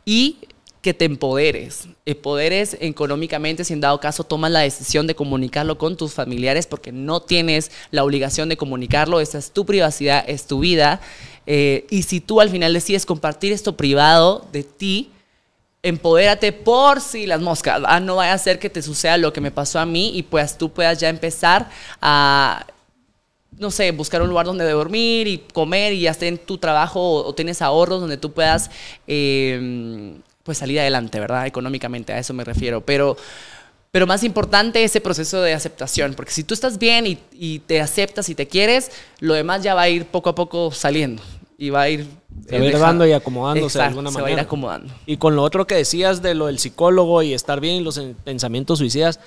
Y 0.04 0.38
que 0.82 0.94
te 0.94 1.04
empoderes, 1.04 1.86
empoderes 2.06 2.76
económicamente 2.80 3.62
si 3.62 3.72
en 3.72 3.80
dado 3.80 4.00
caso 4.00 4.24
tomas 4.24 4.50
la 4.50 4.60
decisión 4.60 5.06
de 5.06 5.14
comunicarlo 5.14 5.78
con 5.78 5.96
tus 5.96 6.12
familiares 6.12 6.66
porque 6.66 6.90
no 6.90 7.22
tienes 7.22 7.70
la 7.92 8.02
obligación 8.02 8.48
de 8.48 8.56
comunicarlo, 8.56 9.20
esa 9.20 9.38
es 9.38 9.52
tu 9.52 9.64
privacidad, 9.64 10.24
es 10.26 10.48
tu 10.48 10.58
vida. 10.58 11.00
Eh, 11.46 11.86
y 11.88 12.02
si 12.02 12.20
tú 12.20 12.40
al 12.40 12.50
final 12.50 12.74
decides 12.74 13.06
compartir 13.06 13.52
esto 13.52 13.76
privado 13.76 14.48
de 14.50 14.64
ti, 14.64 15.12
empodérate 15.84 16.52
por 16.52 17.02
si 17.02 17.26
las 17.26 17.42
moscas, 17.42 17.82
no 18.02 18.16
vaya 18.16 18.32
a 18.32 18.38
ser 18.38 18.58
que 18.58 18.70
te 18.70 18.80
suceda 18.80 19.18
lo 19.18 19.34
que 19.34 19.42
me 19.42 19.50
pasó 19.50 19.78
a 19.78 19.84
mí 19.84 20.12
y 20.14 20.22
pues 20.22 20.56
tú 20.56 20.72
puedas 20.72 20.98
ya 20.98 21.10
empezar 21.10 21.68
a, 22.00 22.66
no 23.58 23.70
sé, 23.70 23.90
buscar 23.90 24.22
un 24.22 24.30
lugar 24.30 24.46
donde 24.46 24.64
dormir 24.64 25.28
y 25.28 25.38
comer 25.52 25.92
y 25.92 26.00
ya 26.00 26.12
esté 26.12 26.28
en 26.28 26.38
tu 26.38 26.56
trabajo 26.56 27.26
o, 27.26 27.34
tienes 27.34 27.60
ahorros 27.60 28.00
donde 28.00 28.16
tú 28.16 28.32
puedas 28.32 28.70
em, 29.06 30.22
pues 30.42 30.56
salir 30.56 30.80
adelante, 30.80 31.20
¿verdad? 31.20 31.46
Económicamente, 31.46 32.14
a 32.14 32.18
eso 32.18 32.32
me 32.32 32.44
refiero. 32.44 32.80
Pero, 32.80 33.18
pero 33.90 34.06
más 34.06 34.24
importante 34.24 34.82
ese 34.84 35.02
proceso 35.02 35.42
de 35.42 35.52
aceptación, 35.52 36.14
porque 36.14 36.32
si 36.32 36.44
tú 36.44 36.54
estás 36.54 36.78
bien 36.78 37.18
y 37.30 37.58
te 37.58 37.82
aceptas 37.82 38.30
y 38.30 38.34
te 38.34 38.48
quieres, 38.48 38.90
lo 39.20 39.34
demás 39.34 39.62
ya 39.62 39.74
va 39.74 39.82
a 39.82 39.88
ir 39.90 40.06
poco 40.06 40.30
a 40.30 40.34
poco 40.34 40.72
saliendo 40.72 41.22
y 41.58 41.68
va 41.68 41.82
a 41.82 41.88
ir 41.90 42.06
se 42.48 42.58
va 42.58 42.64
a 42.64 42.68
ir 42.68 42.78
dando 42.78 43.06
y 43.06 43.12
acomodándose 43.12 43.78
de 43.78 43.84
alguna 43.84 44.10
manera. 44.10 44.18
Se 44.18 44.22
va 44.22 44.28
a 44.28 44.32
ir 44.32 44.40
acomodando. 44.40 44.92
Y 45.06 45.16
con 45.16 45.36
lo 45.36 45.42
otro 45.42 45.66
que 45.66 45.76
decías 45.76 46.22
de 46.22 46.34
lo 46.34 46.46
del 46.46 46.58
psicólogo 46.58 47.22
y 47.22 47.32
estar 47.32 47.60
bien 47.60 47.76
y 47.76 47.80
los 47.80 47.98
pensamientos 48.24 48.78
suicidas, 48.78 49.20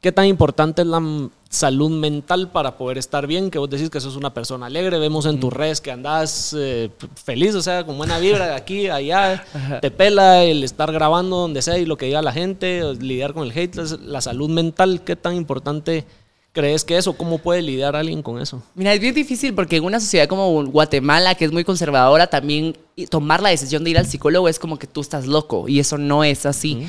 ¿qué 0.00 0.12
tan 0.12 0.26
importante 0.26 0.82
es 0.82 0.88
la 0.88 1.00
salud 1.48 1.90
mental 1.90 2.50
para 2.50 2.76
poder 2.76 2.98
estar 2.98 3.26
bien? 3.26 3.50
Que 3.50 3.58
vos 3.58 3.68
decís 3.68 3.90
que 3.90 4.00
sos 4.00 4.16
una 4.16 4.32
persona 4.32 4.66
alegre, 4.66 4.98
vemos 4.98 5.26
en 5.26 5.40
tus 5.40 5.52
redes 5.52 5.80
que 5.80 5.90
andás 5.90 6.54
eh, 6.58 6.90
feliz, 7.24 7.54
o 7.54 7.62
sea, 7.62 7.84
con 7.84 7.96
buena 7.98 8.18
vibra 8.18 8.46
de 8.46 8.54
aquí, 8.54 8.88
allá, 8.88 9.44
te 9.80 9.90
pela 9.90 10.44
el 10.44 10.62
estar 10.62 10.92
grabando 10.92 11.36
donde 11.36 11.62
sea 11.62 11.78
y 11.78 11.86
lo 11.86 11.96
que 11.96 12.06
diga 12.06 12.22
la 12.22 12.32
gente, 12.32 12.82
lidiar 12.94 13.32
con 13.32 13.44
el 13.44 13.56
hate, 13.56 13.76
la 14.02 14.20
salud 14.20 14.50
mental, 14.50 15.02
¿qué 15.04 15.16
tan 15.16 15.34
importante 15.34 16.04
crees 16.52 16.84
que 16.84 16.96
eso? 16.96 17.14
¿Cómo 17.14 17.38
puede 17.38 17.62
lidiar 17.62 17.96
alguien 17.96 18.22
con 18.22 18.40
eso? 18.40 18.62
Mira, 18.74 18.92
es 18.92 19.00
bien 19.00 19.14
difícil 19.14 19.54
porque 19.54 19.76
en 19.76 19.84
una 19.84 20.00
sociedad 20.00 20.28
como 20.28 20.64
Guatemala, 20.66 21.34
que 21.34 21.44
es 21.44 21.52
muy 21.52 21.64
conservadora, 21.64 22.26
también 22.26 22.76
tomar 23.08 23.42
la 23.42 23.48
decisión 23.48 23.82
de 23.84 23.90
ir 23.90 23.98
al 23.98 24.06
psicólogo 24.06 24.48
es 24.48 24.58
como 24.58 24.78
que 24.78 24.86
tú 24.86 25.00
estás 25.00 25.26
loco 25.26 25.68
y 25.68 25.80
eso 25.80 25.98
no 25.98 26.24
es 26.24 26.46
así. 26.46 26.86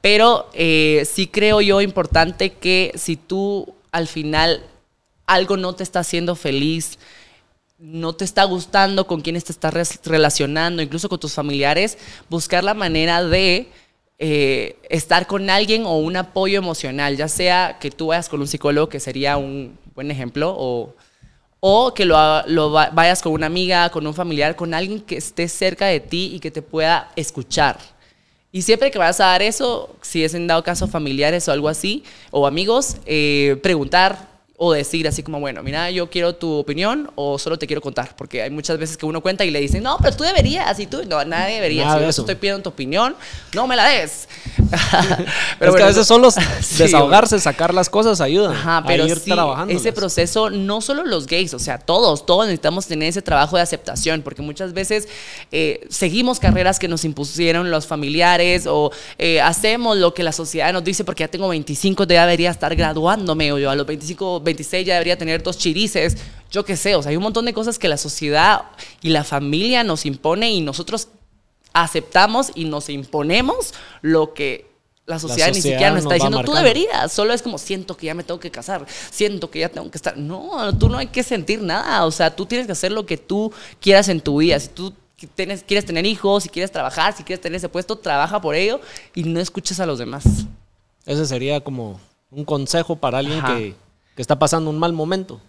Pero 0.00 0.48
eh, 0.52 1.06
sí 1.10 1.26
creo 1.26 1.60
yo 1.60 1.80
importante 1.80 2.52
que 2.52 2.92
si 2.94 3.16
tú 3.16 3.74
al 3.90 4.06
final 4.06 4.62
algo 5.26 5.56
no 5.56 5.74
te 5.74 5.82
está 5.82 6.00
haciendo 6.00 6.36
feliz, 6.36 6.98
no 7.78 8.12
te 8.14 8.24
está 8.24 8.44
gustando 8.44 9.06
con 9.06 9.20
quién 9.20 9.40
te 9.40 9.52
estás 9.52 10.04
relacionando, 10.04 10.82
incluso 10.82 11.08
con 11.08 11.20
tus 11.20 11.34
familiares, 11.34 11.98
buscar 12.28 12.64
la 12.64 12.74
manera 12.74 13.22
de 13.22 13.68
eh, 14.18 14.76
estar 14.90 15.26
con 15.26 15.48
alguien 15.48 15.86
o 15.86 15.98
un 15.98 16.16
apoyo 16.16 16.58
emocional, 16.58 17.16
ya 17.16 17.28
sea 17.28 17.78
que 17.80 17.90
tú 17.90 18.08
vayas 18.08 18.28
con 18.28 18.40
un 18.40 18.48
psicólogo, 18.48 18.88
que 18.88 18.98
sería 18.98 19.36
un 19.36 19.78
buen 19.94 20.10
ejemplo, 20.10 20.54
o, 20.56 20.94
o 21.60 21.94
que 21.94 22.04
lo, 22.04 22.46
lo, 22.46 22.70
vayas 22.70 23.22
con 23.22 23.32
una 23.32 23.46
amiga, 23.46 23.90
con 23.90 24.06
un 24.06 24.14
familiar, 24.14 24.56
con 24.56 24.74
alguien 24.74 25.00
que 25.00 25.16
esté 25.16 25.48
cerca 25.48 25.86
de 25.86 26.00
ti 26.00 26.32
y 26.34 26.40
que 26.40 26.50
te 26.50 26.62
pueda 26.62 27.10
escuchar. 27.14 27.78
Y 28.50 28.62
siempre 28.62 28.90
que 28.90 28.98
vayas 28.98 29.20
a 29.20 29.26
dar 29.26 29.42
eso, 29.42 29.94
si 30.02 30.24
es 30.24 30.34
en 30.34 30.46
dado 30.46 30.64
caso 30.64 30.88
familiares 30.88 31.46
o 31.48 31.52
algo 31.52 31.68
así, 31.68 32.02
o 32.30 32.46
amigos, 32.46 32.96
eh, 33.06 33.58
preguntar 33.62 34.37
o 34.60 34.72
decir 34.72 35.06
así 35.06 35.22
como, 35.22 35.38
bueno, 35.38 35.62
mira, 35.62 35.88
yo 35.92 36.10
quiero 36.10 36.34
tu 36.34 36.52
opinión 36.54 37.08
o 37.14 37.38
solo 37.38 37.60
te 37.60 37.68
quiero 37.68 37.80
contar, 37.80 38.16
porque 38.16 38.42
hay 38.42 38.50
muchas 38.50 38.76
veces 38.76 38.96
que 38.96 39.06
uno 39.06 39.20
cuenta 39.20 39.44
y 39.44 39.52
le 39.52 39.60
dicen, 39.60 39.84
no, 39.84 39.98
pero 40.02 40.16
tú 40.16 40.24
deberías 40.24 40.80
y 40.80 40.88
tú, 40.88 41.04
no, 41.08 41.24
nadie 41.24 41.54
debería, 41.54 41.94
si 41.94 42.00
yo 42.00 42.08
estoy 42.08 42.34
pidiendo 42.34 42.64
tu 42.64 42.70
opinión, 42.70 43.14
no 43.54 43.68
me 43.68 43.76
la 43.76 43.86
des. 43.86 44.28
pero 45.60 45.70
es 45.70 45.76
que 45.76 45.82
a 45.84 45.86
veces 45.86 46.08
solo 46.08 46.28
desahogarse, 46.76 47.38
sacar 47.38 47.72
las 47.72 47.88
cosas 47.88 48.20
ayuda. 48.20 48.50
Ajá, 48.50 48.82
pero 48.84 49.06
ir 49.06 49.20
sí, 49.20 49.32
ese 49.68 49.92
proceso, 49.92 50.50
no 50.50 50.80
solo 50.80 51.04
los 51.04 51.28
gays, 51.28 51.54
o 51.54 51.60
sea, 51.60 51.78
todos, 51.78 52.26
todos 52.26 52.46
necesitamos 52.46 52.88
tener 52.88 53.10
ese 53.10 53.22
trabajo 53.22 53.54
de 53.54 53.62
aceptación, 53.62 54.22
porque 54.22 54.42
muchas 54.42 54.72
veces 54.72 55.06
eh, 55.52 55.86
seguimos 55.88 56.40
carreras 56.40 56.80
que 56.80 56.88
nos 56.88 57.04
impusieron 57.04 57.70
los 57.70 57.86
familiares 57.86 58.66
o 58.66 58.90
eh, 59.18 59.40
hacemos 59.40 59.96
lo 59.98 60.14
que 60.14 60.24
la 60.24 60.32
sociedad 60.32 60.72
nos 60.72 60.82
dice, 60.82 61.04
porque 61.04 61.22
ya 61.22 61.28
tengo 61.28 61.46
25, 61.46 62.02
ya 62.08 62.22
debería 62.22 62.50
estar 62.50 62.74
graduándome, 62.74 63.52
o 63.52 63.58
yo 63.58 63.70
a 63.70 63.76
los 63.76 63.86
25 63.86 64.47
26 64.48 64.86
ya 64.86 64.94
debería 64.94 65.16
tener 65.16 65.42
dos 65.42 65.58
chirices, 65.58 66.16
yo 66.50 66.64
qué 66.64 66.76
sé, 66.76 66.94
o 66.94 67.02
sea, 67.02 67.10
hay 67.10 67.16
un 67.16 67.22
montón 67.22 67.44
de 67.44 67.52
cosas 67.52 67.78
que 67.78 67.88
la 67.88 67.96
sociedad 67.96 68.62
y 69.02 69.10
la 69.10 69.24
familia 69.24 69.84
nos 69.84 70.06
impone 70.06 70.50
y 70.50 70.60
nosotros 70.60 71.08
aceptamos 71.72 72.50
y 72.54 72.64
nos 72.64 72.88
imponemos 72.88 73.74
lo 74.02 74.32
que 74.34 74.66
la 75.06 75.18
sociedad, 75.18 75.48
ni 75.48 75.62
siquiera 75.62 75.90
nos 75.90 76.02
está 76.02 76.14
diciendo, 76.14 76.42
tú 76.44 76.52
deberías, 76.52 77.10
solo 77.10 77.32
es 77.32 77.40
como 77.40 77.56
siento 77.56 77.96
que 77.96 78.06
ya 78.06 78.14
me 78.14 78.24
tengo 78.24 78.38
que 78.38 78.50
casar, 78.50 78.84
siento 79.10 79.50
que 79.50 79.60
ya 79.60 79.70
tengo 79.70 79.90
que 79.90 79.96
estar. 79.96 80.18
No, 80.18 80.76
tú 80.78 80.90
no 80.90 80.98
hay 80.98 81.06
que 81.06 81.22
sentir 81.22 81.62
nada, 81.62 82.04
o 82.04 82.10
sea, 82.10 82.34
tú 82.34 82.44
tienes 82.44 82.66
que 82.66 82.72
hacer 82.72 82.92
lo 82.92 83.06
que 83.06 83.16
tú 83.16 83.50
quieras 83.80 84.10
en 84.10 84.20
tu 84.20 84.38
vida. 84.38 84.60
Si 84.60 84.68
tú 84.68 84.92
tienes, 85.34 85.62
quieres 85.62 85.86
tener 85.86 86.04
hijos, 86.04 86.42
si 86.42 86.50
quieres 86.50 86.70
trabajar, 86.70 87.16
si 87.16 87.24
quieres 87.24 87.40
tener 87.40 87.56
ese 87.56 87.70
puesto, 87.70 87.96
trabaja 87.96 88.38
por 88.40 88.54
ello 88.54 88.80
y 89.14 89.22
no 89.22 89.40
escuches 89.40 89.80
a 89.80 89.86
los 89.86 89.98
demás. 89.98 90.24
Ese 91.06 91.24
sería 91.24 91.60
como 91.62 91.98
un 92.30 92.44
consejo 92.44 92.96
para 92.96 93.18
alguien 93.18 93.42
que 93.42 93.74
que 94.18 94.22
está 94.22 94.36
pasando 94.36 94.68
un 94.68 94.80
mal 94.80 94.92
momento. 94.92 95.40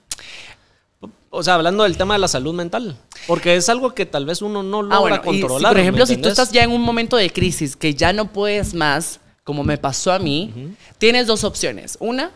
O 1.32 1.42
sea, 1.42 1.56
hablando 1.56 1.86
del 1.86 1.98
tema 1.98 2.14
de 2.14 2.20
la 2.20 2.28
salud 2.28 2.54
mental, 2.54 2.96
porque 3.26 3.56
es 3.56 3.68
algo 3.68 3.96
que 3.96 4.06
tal 4.06 4.28
vez 4.28 4.44
uno 4.44 4.62
no 4.62 4.84
logra 4.84 5.16
ah, 5.16 5.22
controlar. 5.24 5.72
por 5.72 5.80
ejemplo, 5.82 6.06
si 6.06 6.18
tú 6.18 6.30
estás 6.30 6.52
ya 6.52 6.62
en 6.62 6.70
un 6.70 6.84
momento 6.84 7.18
de 7.18 7.32
crisis 7.32 7.76
que 7.76 7.96
ya 7.96 8.14
no 8.14 8.32
puedes 8.32 8.76
más, 8.76 9.22
como 9.44 9.64
me 9.64 9.80
pasó 9.80 10.12
a 10.12 10.20
mí, 10.20 10.76
tienes 11.00 11.26
dos 11.26 11.44
opciones. 11.44 11.98
Una, 12.00 12.30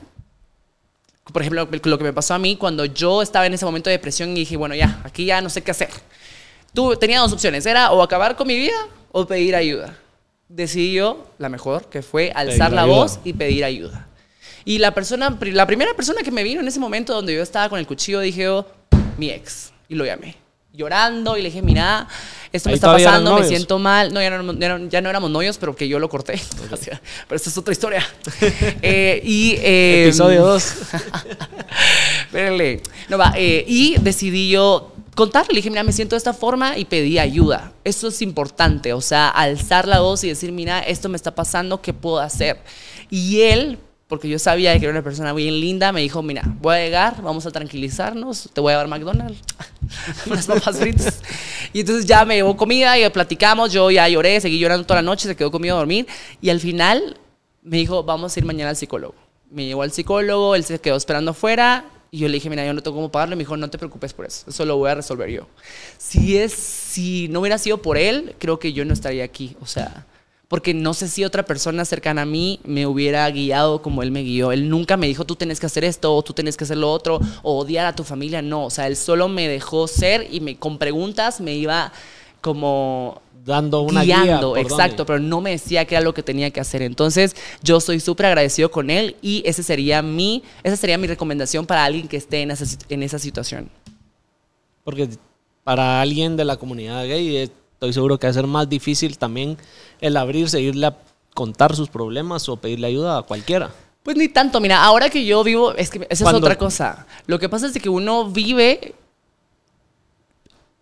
por 1.31 1.43
ejemplo, 1.43 1.69
lo 1.71 1.97
que 1.99 2.03
me 2.03 2.13
pasó 2.13 2.33
a 2.33 2.39
mí 2.39 2.55
cuando 2.55 2.85
yo 2.85 3.21
estaba 3.21 3.45
en 3.45 3.53
ese 3.53 3.65
momento 3.65 3.91
de 3.91 3.97
depresión 3.97 4.31
y 4.31 4.39
dije, 4.39 4.57
bueno, 4.57 4.73
ya, 4.73 5.01
aquí 5.03 5.25
ya 5.25 5.39
no 5.39 5.51
sé 5.51 5.61
qué 5.61 5.69
hacer. 5.69 5.91
Tú 6.73 6.95
tenía 6.95 7.19
dos 7.19 7.31
opciones, 7.31 7.63
era 7.67 7.91
o 7.91 8.01
acabar 8.01 8.35
con 8.35 8.47
mi 8.47 8.55
vida 8.55 8.87
o 9.11 9.27
pedir 9.27 9.55
ayuda. 9.55 9.99
Decidí 10.49 10.93
yo 10.93 11.27
la 11.37 11.49
mejor, 11.49 11.89
que 11.91 12.01
fue 12.01 12.31
alzar 12.33 12.71
la 12.71 12.85
voz 12.85 13.19
y 13.23 13.33
pedir 13.33 13.63
ayuda. 13.63 14.07
Y 14.65 14.77
la 14.77 14.93
persona, 14.93 15.37
la 15.41 15.67
primera 15.67 15.93
persona 15.93 16.21
que 16.21 16.31
me 16.31 16.43
vino 16.43 16.61
en 16.61 16.67
ese 16.67 16.79
momento 16.79 17.13
donde 17.13 17.35
yo 17.35 17.43
estaba 17.43 17.69
con 17.69 17.79
el 17.79 17.87
cuchillo, 17.87 18.19
dije, 18.19 18.47
oh, 18.49 18.65
mi 19.17 19.29
ex. 19.29 19.71
Y 19.89 19.95
lo 19.95 20.05
llamé. 20.05 20.35
Llorando 20.75 21.37
y 21.37 21.43
le 21.43 21.49
dije, 21.49 21.61
mira, 21.61 22.07
esto 22.51 22.69
me 22.69 22.75
está 22.75 22.91
pasando, 22.91 23.37
me 23.37 23.47
siento 23.47 23.77
mal. 23.77 24.11
No 24.11 24.21
ya, 24.21 24.29
no, 24.31 24.87
ya 24.89 25.01
no, 25.01 25.09
éramos 25.09 25.29
novios, 25.29 25.57
pero 25.59 25.75
que 25.75 25.87
yo 25.87 25.99
lo 25.99 26.09
corté. 26.09 26.41
pero 26.69 27.35
esta 27.35 27.49
es 27.49 27.57
otra 27.57 27.71
historia. 27.71 28.03
eh, 28.81 29.21
y, 29.23 29.51
eh, 29.59 30.05
Episodio 30.05 30.45
2. 30.45 30.63
Espérenle. 32.25 32.81
No 33.09 33.19
va. 33.19 33.33
Eh, 33.35 33.65
y 33.67 33.97
decidí 33.99 34.49
yo 34.49 34.93
contarle, 35.15 35.49
le 35.53 35.57
dije, 35.57 35.69
mira, 35.69 35.83
me 35.83 35.91
siento 35.91 36.15
de 36.15 36.17
esta 36.17 36.33
forma 36.33 36.77
y 36.77 36.85
pedí 36.85 37.19
ayuda. 37.19 37.71
Eso 37.83 38.07
es 38.07 38.21
importante, 38.21 38.93
o 38.93 39.01
sea, 39.01 39.29
alzar 39.29 39.87
la 39.87 39.99
voz 39.99 40.23
y 40.23 40.29
decir, 40.29 40.51
mira, 40.51 40.79
esto 40.79 41.09
me 41.09 41.17
está 41.17 41.35
pasando, 41.35 41.81
¿qué 41.81 41.93
puedo 41.93 42.19
hacer? 42.19 42.57
Y 43.09 43.41
él 43.41 43.77
porque 44.13 44.29
yo 44.29 44.37
sabía 44.37 44.77
que 44.77 44.85
era 44.85 44.91
una 44.91 45.01
persona 45.01 45.33
bien 45.33 45.59
linda, 45.59 45.91
me 45.91 45.99
dijo, 45.99 46.21
mira, 46.21 46.43
voy 46.61 46.75
a 46.75 46.77
llegar, 46.77 47.23
vamos 47.23 47.47
a 47.47 47.51
tranquilizarnos, 47.51 48.47
te 48.53 48.61
voy 48.61 48.71
a 48.71 48.75
llevar 48.75 48.87
McDonald's, 48.87 49.41
unas 50.27 50.45
papas 50.45 50.77
fritas. 50.77 51.23
Y 51.73 51.79
entonces 51.79 52.05
ya 52.05 52.23
me 52.23 52.35
llevó 52.35 52.55
comida 52.55 52.95
y 52.99 53.09
platicamos, 53.09 53.73
yo 53.73 53.89
ya 53.89 54.07
lloré, 54.07 54.39
seguí 54.39 54.59
llorando 54.59 54.85
toda 54.85 55.01
la 55.01 55.05
noche, 55.07 55.27
se 55.27 55.35
quedó 55.35 55.49
conmigo 55.49 55.73
a 55.73 55.79
dormir. 55.79 56.05
Y 56.43 56.51
al 56.51 56.59
final 56.59 57.17
me 57.63 57.77
dijo, 57.77 58.03
vamos 58.03 58.37
a 58.37 58.39
ir 58.39 58.45
mañana 58.45 58.69
al 58.69 58.75
psicólogo. 58.75 59.15
Me 59.49 59.65
llevó 59.65 59.81
al 59.81 59.91
psicólogo, 59.91 60.53
él 60.53 60.63
se 60.63 60.79
quedó 60.79 60.95
esperando 60.95 61.31
afuera 61.31 61.85
y 62.11 62.19
yo 62.19 62.27
le 62.27 62.35
dije, 62.35 62.51
mira, 62.51 62.63
yo 62.67 62.73
no 62.75 62.83
tengo 62.83 62.97
cómo 62.97 63.11
pagarlo. 63.11 63.35
Me 63.35 63.41
dijo, 63.41 63.57
no 63.57 63.67
te 63.71 63.79
preocupes 63.79 64.13
por 64.13 64.27
eso, 64.27 64.47
eso 64.47 64.63
lo 64.63 64.77
voy 64.77 64.91
a 64.91 64.93
resolver 64.93 65.27
yo. 65.27 65.47
Si, 65.97 66.37
es, 66.37 66.53
si 66.53 67.29
no 67.29 67.39
hubiera 67.39 67.57
sido 67.57 67.81
por 67.81 67.97
él, 67.97 68.35
creo 68.37 68.59
que 68.59 68.73
yo 68.73 68.85
no 68.85 68.93
estaría 68.93 69.23
aquí. 69.23 69.57
O 69.59 69.65
sea, 69.65 70.05
porque 70.53 70.75
no 70.75 70.93
sé 70.93 71.07
si 71.07 71.25
otra 71.25 71.41
persona 71.41 71.83
cercana 71.83 72.21
a 72.21 72.25
mí 72.27 72.59
me 72.63 72.85
hubiera 72.85 73.27
guiado 73.31 73.81
como 73.81 74.03
él 74.03 74.11
me 74.11 74.21
guió. 74.21 74.51
Él 74.51 74.69
nunca 74.69 74.97
me 74.97 75.07
dijo, 75.07 75.25
tú 75.25 75.35
tienes 75.35 75.59
que 75.59 75.65
hacer 75.65 75.83
esto, 75.83 76.15
o 76.15 76.21
tú 76.21 76.33
tienes 76.33 76.57
que 76.57 76.63
hacer 76.63 76.77
lo 76.77 76.91
otro, 76.91 77.19
o 77.41 77.57
odiar 77.57 77.87
a 77.87 77.95
tu 77.95 78.03
familia. 78.03 78.43
No, 78.43 78.65
o 78.65 78.69
sea, 78.69 78.85
él 78.85 78.95
solo 78.95 79.27
me 79.27 79.47
dejó 79.47 79.87
ser 79.87 80.27
y 80.29 80.41
me, 80.41 80.55
con 80.55 80.77
preguntas 80.77 81.41
me 81.41 81.55
iba 81.55 81.91
como 82.39 83.19
dando 83.43 83.81
una 83.81 84.03
guiando, 84.03 84.55
exacto, 84.55 85.07
pero 85.07 85.17
no 85.17 85.41
me 85.41 85.49
decía 85.49 85.85
qué 85.85 85.95
era 85.95 86.03
lo 86.03 86.13
que 86.13 86.21
tenía 86.21 86.51
que 86.51 86.59
hacer. 86.59 86.83
Entonces, 86.83 87.35
yo 87.63 87.79
soy 87.79 87.99
súper 87.99 88.27
agradecido 88.27 88.69
con 88.69 88.91
él 88.91 89.15
y 89.23 89.41
ese 89.47 89.63
sería 89.63 90.03
mi, 90.03 90.43
esa 90.61 90.77
sería 90.77 90.99
mi 90.99 91.07
recomendación 91.07 91.65
para 91.65 91.83
alguien 91.83 92.07
que 92.07 92.17
esté 92.17 92.43
en 92.43 92.51
esa, 92.51 92.65
en 92.89 93.01
esa 93.01 93.17
situación. 93.17 93.71
Porque 94.83 95.09
para 95.63 95.99
alguien 95.99 96.37
de 96.37 96.45
la 96.45 96.57
comunidad 96.57 97.07
gay 97.07 97.49
estoy 97.83 97.93
seguro 97.93 98.17
que 98.17 98.27
va 98.27 98.31
a 98.31 98.33
ser 98.33 98.47
más 98.47 98.69
difícil 98.69 99.17
también 99.17 99.57
el 99.99 100.15
abrirse, 100.15 100.61
irle 100.61 100.87
a 100.87 100.97
contar 101.33 101.75
sus 101.75 101.89
problemas 101.89 102.47
o 102.47 102.55
pedirle 102.55 102.87
ayuda 102.87 103.17
a 103.17 103.23
cualquiera. 103.23 103.71
Pues 104.03 104.15
ni 104.15 104.29
tanto, 104.29 104.61
mira, 104.61 104.81
ahora 104.81 105.09
que 105.09 105.25
yo 105.25 105.43
vivo, 105.43 105.73
es 105.75 105.89
que 105.89 106.07
esa 106.09 106.29
es 106.29 106.33
otra 106.33 106.57
cosa. 106.57 107.05
Lo 107.25 107.39
que 107.39 107.49
pasa 107.49 107.67
es 107.67 107.73
que 107.73 107.89
uno 107.89 108.29
vive 108.29 108.95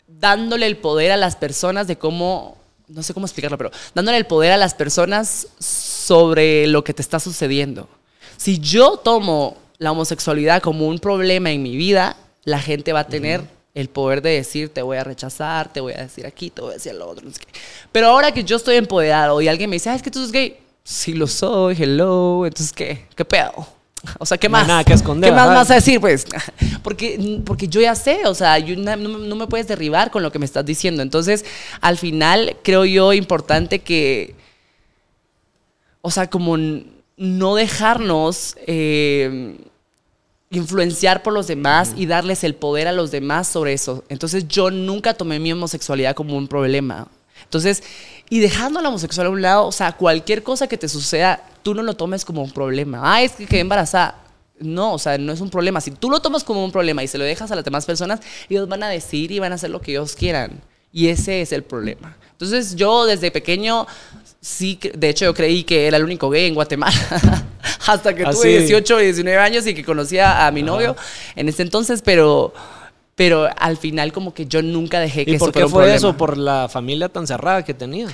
dándole 0.08 0.68
el 0.68 0.78
poder 0.78 1.12
a 1.12 1.18
las 1.18 1.36
personas 1.36 1.88
de 1.88 1.98
cómo, 1.98 2.58
no 2.88 3.02
sé 3.02 3.16
cómo 3.16 3.26
explicarlo, 3.26 3.58
pero 3.58 3.72
dándole 3.96 4.18
el 4.18 4.28
poder 4.28 4.52
a 4.52 4.58
las 4.58 4.76
personas 4.76 5.48
sobre 5.60 6.68
lo 6.68 6.84
que 6.84 6.94
te 6.94 7.02
está 7.02 7.20
sucediendo. 7.20 7.90
Si 8.38 8.60
yo 8.60 8.98
tomo 8.98 9.58
la 9.80 9.92
homosexualidad 9.92 10.62
como 10.62 10.88
un 10.88 11.00
problema 11.00 11.50
en 11.50 11.64
mi 11.64 11.76
vida, 11.76 12.16
la 12.44 12.60
gente 12.60 12.94
va 12.94 13.02
a 13.02 13.08
tener 13.08 13.42
el 13.74 13.90
poder 13.90 14.22
de 14.22 14.32
decir, 14.32 14.70
te 14.70 14.82
voy 14.82 14.98
a 14.98 15.04
rechazar, 15.04 15.72
te 15.72 15.80
voy 15.80 15.94
a 15.94 16.02
decir 16.02 16.26
aquí, 16.26 16.50
te 16.50 16.62
voy 16.62 16.72
a 16.72 16.74
decir 16.74 16.94
lo 16.94 17.10
otro. 17.10 17.30
Pero 17.92 18.08
ahora 18.08 18.32
que 18.34 18.44
yo 18.44 18.58
estoy 18.58 18.76
empoderado 18.76 19.42
y 19.42 19.48
alguien 19.48 19.70
me 19.70 19.76
dice, 19.76 19.94
es 19.94 20.02
que 20.02 20.12
tú 20.12 20.20
eres 20.20 20.32
gay, 20.32 20.58
sí 20.84 21.14
lo 21.14 21.28
soy, 21.28 21.76
hello, 21.80 22.46
entonces, 22.46 22.74
¿qué? 22.74 23.06
¿Qué 23.16 23.24
pedo? 23.24 23.68
O 24.18 24.26
sea, 24.26 24.38
¿qué 24.38 24.50
más? 24.50 24.68
nada 24.68 24.84
que 24.84 24.94
esconder. 24.94 25.30
¿Qué 25.30 25.36
más 25.36 25.48
vas 25.48 25.72
a 25.72 25.76
decir, 25.76 26.02
pues? 26.02 26.26
Porque, 26.84 27.40
porque 27.46 27.68
yo 27.68 27.80
ya 27.80 27.94
sé, 27.94 28.26
o 28.26 28.34
sea, 28.34 28.58
no, 28.60 28.98
no, 28.98 29.36
me 29.36 29.46
puedes 29.46 29.68
derribar 29.68 30.10
con 30.10 30.24
lo 30.24 30.32
que 30.32 30.40
me 30.40 30.46
estás 30.46 30.66
diciendo. 30.66 31.04
Entonces, 31.04 31.46
al 31.80 31.96
final, 31.96 32.58
creo 32.64 32.86
yo 32.86 33.14
importante 33.14 33.80
que, 33.80 34.34
o 36.02 36.10
sea, 36.10 36.28
como 36.28 36.58
no 37.18 37.56
dejarnos... 37.56 38.58
Eh, 38.66 39.58
influenciar 40.52 41.24
por 41.24 41.34
los 41.34 41.48
demás 41.48 41.94
y 41.96 42.06
darles 42.06 42.44
el 42.44 42.56
poder 42.56 42.88
a 42.88 42.92
los 42.92 43.10
demás 43.10 43.48
sobre 43.48 43.74
eso. 43.74 44.04
Entonces 44.10 44.48
yo 44.48 44.70
nunca 44.70 45.14
tomé 45.14 45.40
mi 45.40 45.52
homosexualidad 45.52 46.14
como 46.14 46.38
un 46.38 46.48
problema. 46.48 47.08
Entonces, 47.44 47.82
y 48.30 48.40
dejando 48.40 48.82
la 48.82 48.90
homosexualidad 48.90 49.32
a 49.32 49.36
un 49.36 49.42
lado, 49.42 49.68
o 49.68 49.72
sea, 49.72 49.94
cualquier 49.94 50.44
cosa 50.44 50.68
que 50.68 50.78
te 50.78 50.88
suceda, 50.88 51.44
tú 51.64 51.74
no 51.74 51.82
lo 51.82 51.96
tomes 51.96 52.26
como 52.26 52.44
un 52.44 52.52
problema. 52.52 53.00
Ah, 53.02 53.22
es 53.22 53.32
que 53.32 53.48
quedé 53.48 53.62
embarazada. 53.62 54.16
No, 54.60 54.94
o 54.94 55.00
sea, 55.00 55.18
no 55.18 55.34
es 55.34 55.42
un 55.42 55.50
problema. 55.50 55.82
Si 55.82 55.92
tú 55.92 56.10
lo 56.10 56.20
tomas 56.20 56.44
como 56.44 56.64
un 56.64 56.72
problema 56.72 57.04
y 57.04 57.08
se 57.08 57.18
lo 57.18 57.24
dejas 57.24 57.50
a 57.52 57.56
las 57.56 57.66
demás 57.66 57.86
personas, 57.86 58.20
ellos 58.48 58.68
van 58.68 58.84
a 58.84 58.90
decir 58.90 59.32
y 59.32 59.40
van 59.40 59.54
a 59.54 59.56
hacer 59.56 59.70
lo 59.70 59.82
que 59.82 59.92
ellos 59.92 60.16
quieran. 60.16 60.62
Y 60.94 61.08
ese 61.08 61.42
es 61.42 61.52
el 61.52 61.64
problema. 61.64 62.18
Entonces 62.32 62.76
yo 62.76 63.06
desde 63.06 63.32
pequeño, 63.32 63.88
sí, 64.42 64.80
de 64.94 65.10
hecho 65.10 65.26
yo 65.26 65.34
creí 65.34 65.64
que 65.64 65.88
era 65.88 65.98
el 65.98 66.04
único 66.04 66.30
gay 66.30 66.48
en 66.48 66.56
Guatemala. 66.56 67.48
hasta 67.88 68.14
que 68.14 68.26
tuve 68.26 68.60
18 68.60 69.02
y 69.02 69.04
19 69.06 69.38
años 69.38 69.68
y 69.68 69.74
que 69.74 69.84
conocía 69.84 70.46
a 70.46 70.52
mi 70.52 70.64
novio 70.64 70.96
en 71.36 71.50
ese 71.50 71.64
entonces, 71.64 72.02
pero 72.02 72.54
pero 73.16 73.48
al 73.58 73.78
final 73.78 74.12
como 74.12 74.34
que 74.34 74.46
yo 74.46 74.62
nunca 74.62 75.00
dejé 75.00 75.26
que 75.26 75.32
¿Y 75.34 75.38
por 75.38 75.52
qué 75.52 75.68
fue 75.68 75.94
eso? 75.94 76.18
¿Por 76.18 76.38
la 76.38 76.68
familia 76.70 77.10
tan 77.10 77.28
cerrada 77.28 77.64
que 77.64 77.74
tenía? 77.74 78.08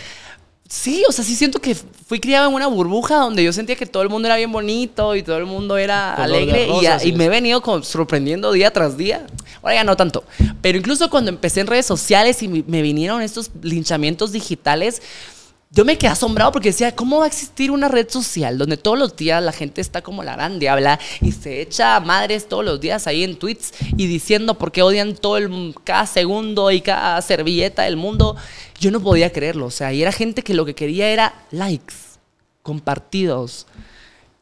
Sí, 0.67 1.01
o 1.07 1.13
sea, 1.13 1.23
sí 1.23 1.33
siento 1.35 1.59
que 1.59 1.75
fui 1.75 2.19
criado 2.19 2.49
en 2.49 2.53
una 2.53 2.67
burbuja 2.67 3.15
donde 3.19 3.41
yo 3.41 3.53
sentía 3.53 3.77
que 3.77 3.85
todo 3.85 4.03
el 4.03 4.09
mundo 4.09 4.27
era 4.27 4.35
bien 4.35 4.51
bonito 4.51 5.15
y 5.15 5.23
todo 5.23 5.37
el 5.37 5.45
mundo 5.45 5.77
era 5.77 6.13
alegre 6.13 6.67
y, 7.05 7.13
me 7.13 7.25
he 7.25 7.29
venido 7.29 7.63
sorprendiendo 7.83 8.51
día 8.51 8.71
tras 8.71 8.97
día. 8.97 9.25
Ahora 9.61 9.75
ya 9.75 9.83
no 9.85 9.95
tanto, 9.95 10.25
pero 10.61 10.77
incluso 10.77 11.09
cuando 11.09 11.29
empecé 11.29 11.61
en 11.61 11.67
redes 11.67 11.85
sociales 11.85 12.43
y 12.43 12.49
me 12.49 12.81
vinieron 12.81 13.21
estos 13.21 13.49
linchamientos 13.61 14.33
digitales, 14.33 15.01
yo 15.69 15.83
me 15.83 15.97
quedé 15.97 16.11
asombrado 16.11 16.51
porque 16.53 16.69
decía, 16.69 16.95
¿cómo 16.95 17.19
va 17.19 17.25
a 17.25 17.27
existir 17.27 17.71
una 17.71 17.89
red 17.89 18.09
social 18.09 18.57
donde 18.57 18.77
todos 18.77 18.97
los 18.97 19.15
días 19.15 19.43
la 19.43 19.51
gente 19.51 19.81
está 19.81 20.01
como 20.01 20.23
la 20.23 20.33
grande 20.35 20.69
habla 20.69 20.97
y 21.21 21.33
se 21.33 21.61
echa 21.61 21.99
madres 21.99 22.47
todos 22.47 22.63
los 22.63 22.79
días 22.79 23.05
ahí 23.05 23.23
en 23.23 23.37
tweets 23.37 23.73
y 23.97 24.07
diciendo 24.07 24.57
por 24.57 24.71
qué 24.71 24.81
odian 24.81 25.15
todo 25.15 25.37
el, 25.37 25.75
cada 25.83 26.05
segundo 26.05 26.71
y 26.71 26.81
cada 26.81 27.21
servilleta 27.21 27.83
del 27.83 27.97
mundo? 27.97 28.37
Yo 28.79 28.91
no 28.91 29.01
podía 29.01 29.33
creerlo, 29.33 29.65
o 29.65 29.71
sea, 29.71 29.91
y 29.91 30.01
era 30.01 30.11
gente 30.11 30.41
que 30.41 30.53
lo 30.53 30.65
que 30.65 30.75
quería 30.75 31.09
era 31.09 31.33
likes, 31.51 31.95
compartidos, 32.63 33.67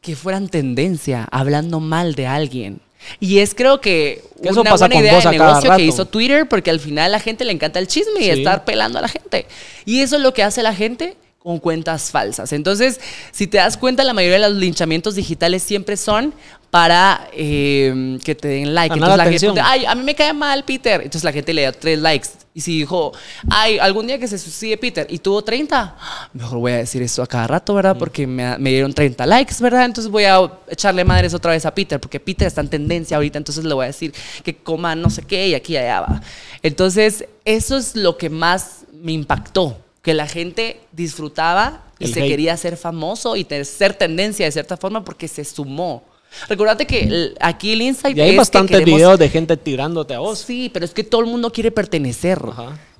que 0.00 0.14
fueran 0.14 0.48
tendencia, 0.48 1.26
hablando 1.32 1.80
mal 1.80 2.14
de 2.14 2.28
alguien. 2.28 2.80
Y 3.20 3.38
es 3.38 3.54
creo 3.54 3.80
que 3.80 4.22
una 4.40 4.74
buena 4.74 4.96
idea 4.96 5.20
de 5.20 5.30
negocio 5.38 5.76
que 5.76 5.82
hizo 5.82 6.06
Twitter 6.06 6.48
porque 6.48 6.70
al 6.70 6.80
final 6.80 7.06
a 7.06 7.08
la 7.08 7.20
gente 7.20 7.44
le 7.44 7.52
encanta 7.52 7.78
el 7.78 7.86
chisme 7.86 8.20
y 8.20 8.30
estar 8.30 8.64
pelando 8.64 8.98
a 8.98 9.02
la 9.02 9.08
gente. 9.08 9.46
Y 9.84 10.00
eso 10.00 10.16
es 10.16 10.22
lo 10.22 10.34
que 10.34 10.42
hace 10.42 10.62
la 10.62 10.74
gente 10.74 11.16
con 11.46 11.60
cuentas 11.60 12.10
falsas. 12.10 12.52
Entonces, 12.52 13.00
si 13.30 13.46
te 13.46 13.58
das 13.58 13.76
cuenta, 13.76 14.02
la 14.02 14.12
mayoría 14.12 14.40
de 14.40 14.48
los 14.48 14.58
linchamientos 14.58 15.14
digitales 15.14 15.62
siempre 15.62 15.96
son 15.96 16.34
para 16.72 17.28
eh, 17.32 18.18
que 18.24 18.34
te 18.34 18.48
den 18.48 18.74
like. 18.74 18.92
Entonces 18.92 19.16
la 19.16 19.26
gente, 19.26 19.60
ay, 19.62 19.84
a 19.86 19.94
mí 19.94 20.02
me 20.02 20.16
cae 20.16 20.32
mal 20.32 20.64
Peter. 20.64 20.96
Entonces 21.02 21.22
la 21.22 21.30
gente 21.30 21.54
le 21.54 21.62
da 21.62 21.70
tres 21.70 22.00
likes. 22.00 22.30
Y 22.52 22.62
si 22.62 22.78
dijo, 22.78 23.12
ay, 23.48 23.78
algún 23.78 24.08
día 24.08 24.18
que 24.18 24.26
se 24.26 24.38
suicide 24.38 24.76
Peter 24.76 25.06
y 25.08 25.20
tuvo 25.20 25.44
30, 25.44 25.96
mejor 26.32 26.58
voy 26.58 26.72
a 26.72 26.78
decir 26.78 27.00
eso 27.02 27.22
a 27.22 27.28
cada 27.28 27.46
rato, 27.46 27.74
¿verdad? 27.74 27.94
Mm. 27.94 27.98
Porque 28.00 28.26
me, 28.26 28.58
me, 28.58 28.70
dieron 28.70 28.92
30 28.92 29.24
likes, 29.24 29.54
¿verdad? 29.60 29.84
Entonces 29.84 30.10
voy 30.10 30.24
a 30.24 30.50
echarle 30.68 31.04
madres 31.04 31.32
otra 31.32 31.52
vez 31.52 31.64
a 31.64 31.72
Peter, 31.72 32.00
porque 32.00 32.18
Peter 32.18 32.48
está 32.48 32.60
en 32.60 32.70
tendencia 32.70 33.18
ahorita, 33.18 33.38
entonces 33.38 33.64
le 33.64 33.72
voy 33.72 33.84
a 33.84 33.86
decir 33.86 34.12
que 34.42 34.56
coma 34.56 34.96
no 34.96 35.10
sé 35.10 35.22
qué 35.22 35.46
y 35.46 35.54
aquí 35.54 35.74
y 35.74 35.76
allá 35.76 36.00
va. 36.00 36.20
Entonces, 36.64 37.24
eso 37.44 37.76
es 37.76 37.94
lo 37.94 38.18
que 38.18 38.30
más 38.30 38.80
me 38.92 39.12
impactó 39.12 39.76
que 40.06 40.14
la 40.14 40.28
gente 40.28 40.78
disfrutaba 40.92 41.82
y 41.98 42.06
se 42.06 42.20
quería 42.28 42.52
hacer 42.52 42.76
famoso 42.76 43.34
y 43.34 43.44
ser 43.64 43.94
tendencia 43.94 44.46
de 44.46 44.52
cierta 44.52 44.76
forma 44.76 45.04
porque 45.04 45.26
se 45.26 45.44
sumó. 45.44 46.04
Recordate 46.48 46.86
que 46.86 47.34
aquí 47.40 47.72
el 47.72 47.82
insight 47.82 48.16
y 48.16 48.20
hay 48.20 48.36
bastantes 48.36 48.84
videos 48.84 49.18
de 49.18 49.28
gente 49.28 49.56
tirándote 49.56 50.14
a 50.14 50.20
vos. 50.20 50.38
Sí, 50.38 50.70
pero 50.72 50.84
es 50.84 50.92
que 50.92 51.02
todo 51.02 51.22
el 51.22 51.26
mundo 51.26 51.50
quiere 51.50 51.72
pertenecer. 51.72 52.40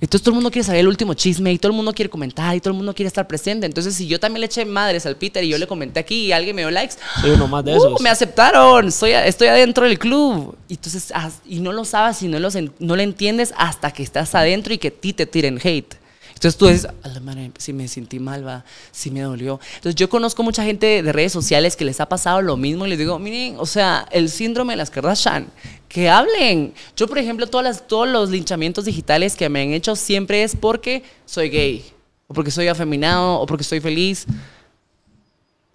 Entonces 0.01 0.23
todo 0.23 0.31
el 0.31 0.35
mundo 0.35 0.51
quiere 0.51 0.64
saber 0.64 0.81
el 0.81 0.88
último 0.88 1.14
chisme 1.14 1.53
y 1.53 1.59
todo 1.59 1.71
el 1.71 1.77
mundo 1.77 1.92
quiere 1.92 2.11
comentar 2.11 2.57
y 2.57 2.61
todo 2.61 2.73
el 2.73 2.77
mundo 2.77 2.92
quiere 2.92 3.07
estar 3.07 3.29
presente. 3.29 3.66
Entonces 3.66 3.95
si 3.95 4.09
yo 4.09 4.19
también 4.19 4.40
le 4.40 4.47
eché 4.47 4.64
madres 4.64 5.07
al 5.07 5.14
Peter 5.14 5.45
y 5.45 5.49
yo 5.49 5.59
le 5.59 5.69
comenté 5.69 6.01
aquí 6.01 6.25
y 6.25 6.33
alguien 6.33 6.57
me 6.57 6.62
dio 6.62 6.73
likes, 6.73 6.97
Soy 7.21 7.31
uno 7.31 7.47
más 7.47 7.64
de 7.64 7.73
uh, 7.73 7.77
esos. 7.77 8.01
me 8.01 8.09
aceptaron, 8.09 8.88
estoy, 8.88 9.12
estoy 9.12 9.47
adentro 9.47 9.87
del 9.87 9.97
club. 10.01 10.57
Y 10.69 10.75
entonces 10.75 11.12
y 11.47 11.61
no 11.61 11.73
lo 11.73 11.85
sabes 11.85 12.21
y 12.23 12.27
no 12.27 12.40
lo, 12.40 12.49
no 12.81 12.97
lo 12.97 13.03
entiendes 13.03 13.55
hasta 13.57 13.92
que 13.92 14.03
estás 14.03 14.35
adentro 14.35 14.75
y 14.75 14.79
que 14.79 14.88
a 14.88 14.90
ti 14.90 15.12
te 15.12 15.25
tiren 15.25 15.61
hate. 15.62 15.95
Entonces 16.37 16.59
tú 16.59 16.66
dices, 16.66 16.87
a 17.03 17.09
la 17.09 17.20
madre, 17.20 17.51
si 17.57 17.72
me 17.72 17.88
sentí 17.88 18.18
mal, 18.18 18.46
va, 18.46 18.62
si 18.92 19.11
me 19.11 19.22
dolió. 19.22 19.59
Entonces 19.77 19.94
yo 19.94 20.11
conozco 20.11 20.42
mucha 20.42 20.62
gente 20.62 21.03
de 21.03 21.11
redes 21.11 21.33
sociales 21.33 21.77
que 21.77 21.87
les 21.87 21.99
ha 21.99 22.11
pasado 22.11 22.42
lo 22.42 22.59
mismo 22.59 22.85
y 22.85 22.90
les 22.90 22.99
digo, 22.99 23.18
miren, 23.18 23.57
o 23.59 23.64
sea, 23.64 24.07
el 24.11 24.29
síndrome 24.29 24.75
de 24.75 24.77
las 24.77 24.90
Kardashian, 24.90 25.46
que 25.88 26.11
hablen. 26.11 26.75
Yo, 26.94 27.09
por 27.09 27.16
ejemplo, 27.16 27.46
todas 27.46 27.64
las, 27.64 27.88
todos 27.88 28.07
los 28.07 28.29
linchamientos 28.29 28.85
digitales 28.85 29.35
que 29.35 29.49
me 29.49 29.62
han 29.62 29.72
hecho 29.72 29.96
siempre 29.96 30.42
es 30.42 30.55
porque 30.55 31.05
soy 31.25 31.49
gay, 31.49 31.87
o 32.27 32.35
porque 32.35 32.51
soy 32.51 32.68
afeminado, 32.68 33.40
o 33.40 33.46
porque 33.46 33.62
estoy 33.62 33.81
feliz 33.81 34.27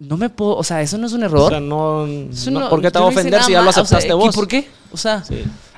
no 0.02 0.16
me 0.16 0.28
puedo, 0.30 0.56
o 0.56 0.64
sea, 0.64 0.82
eso 0.82 0.98
no 0.98 1.06
es 1.06 1.12
un 1.12 1.22
error. 1.22 1.42
O 1.42 1.48
sea, 1.48 1.60
no, 1.60 2.68
¿por 2.68 2.82
qué 2.82 2.90
te 2.90 2.98
va 2.98 3.04
a 3.04 3.08
ofender 3.08 3.42
si 3.44 3.52
ya 3.52 3.62
lo 3.62 3.70
aceptaste 3.70 4.12
vos? 4.12 4.34
¿Y 4.34 4.36
por 4.36 4.48
qué? 4.48 4.68
O 4.90 4.96
sea, 4.96 5.22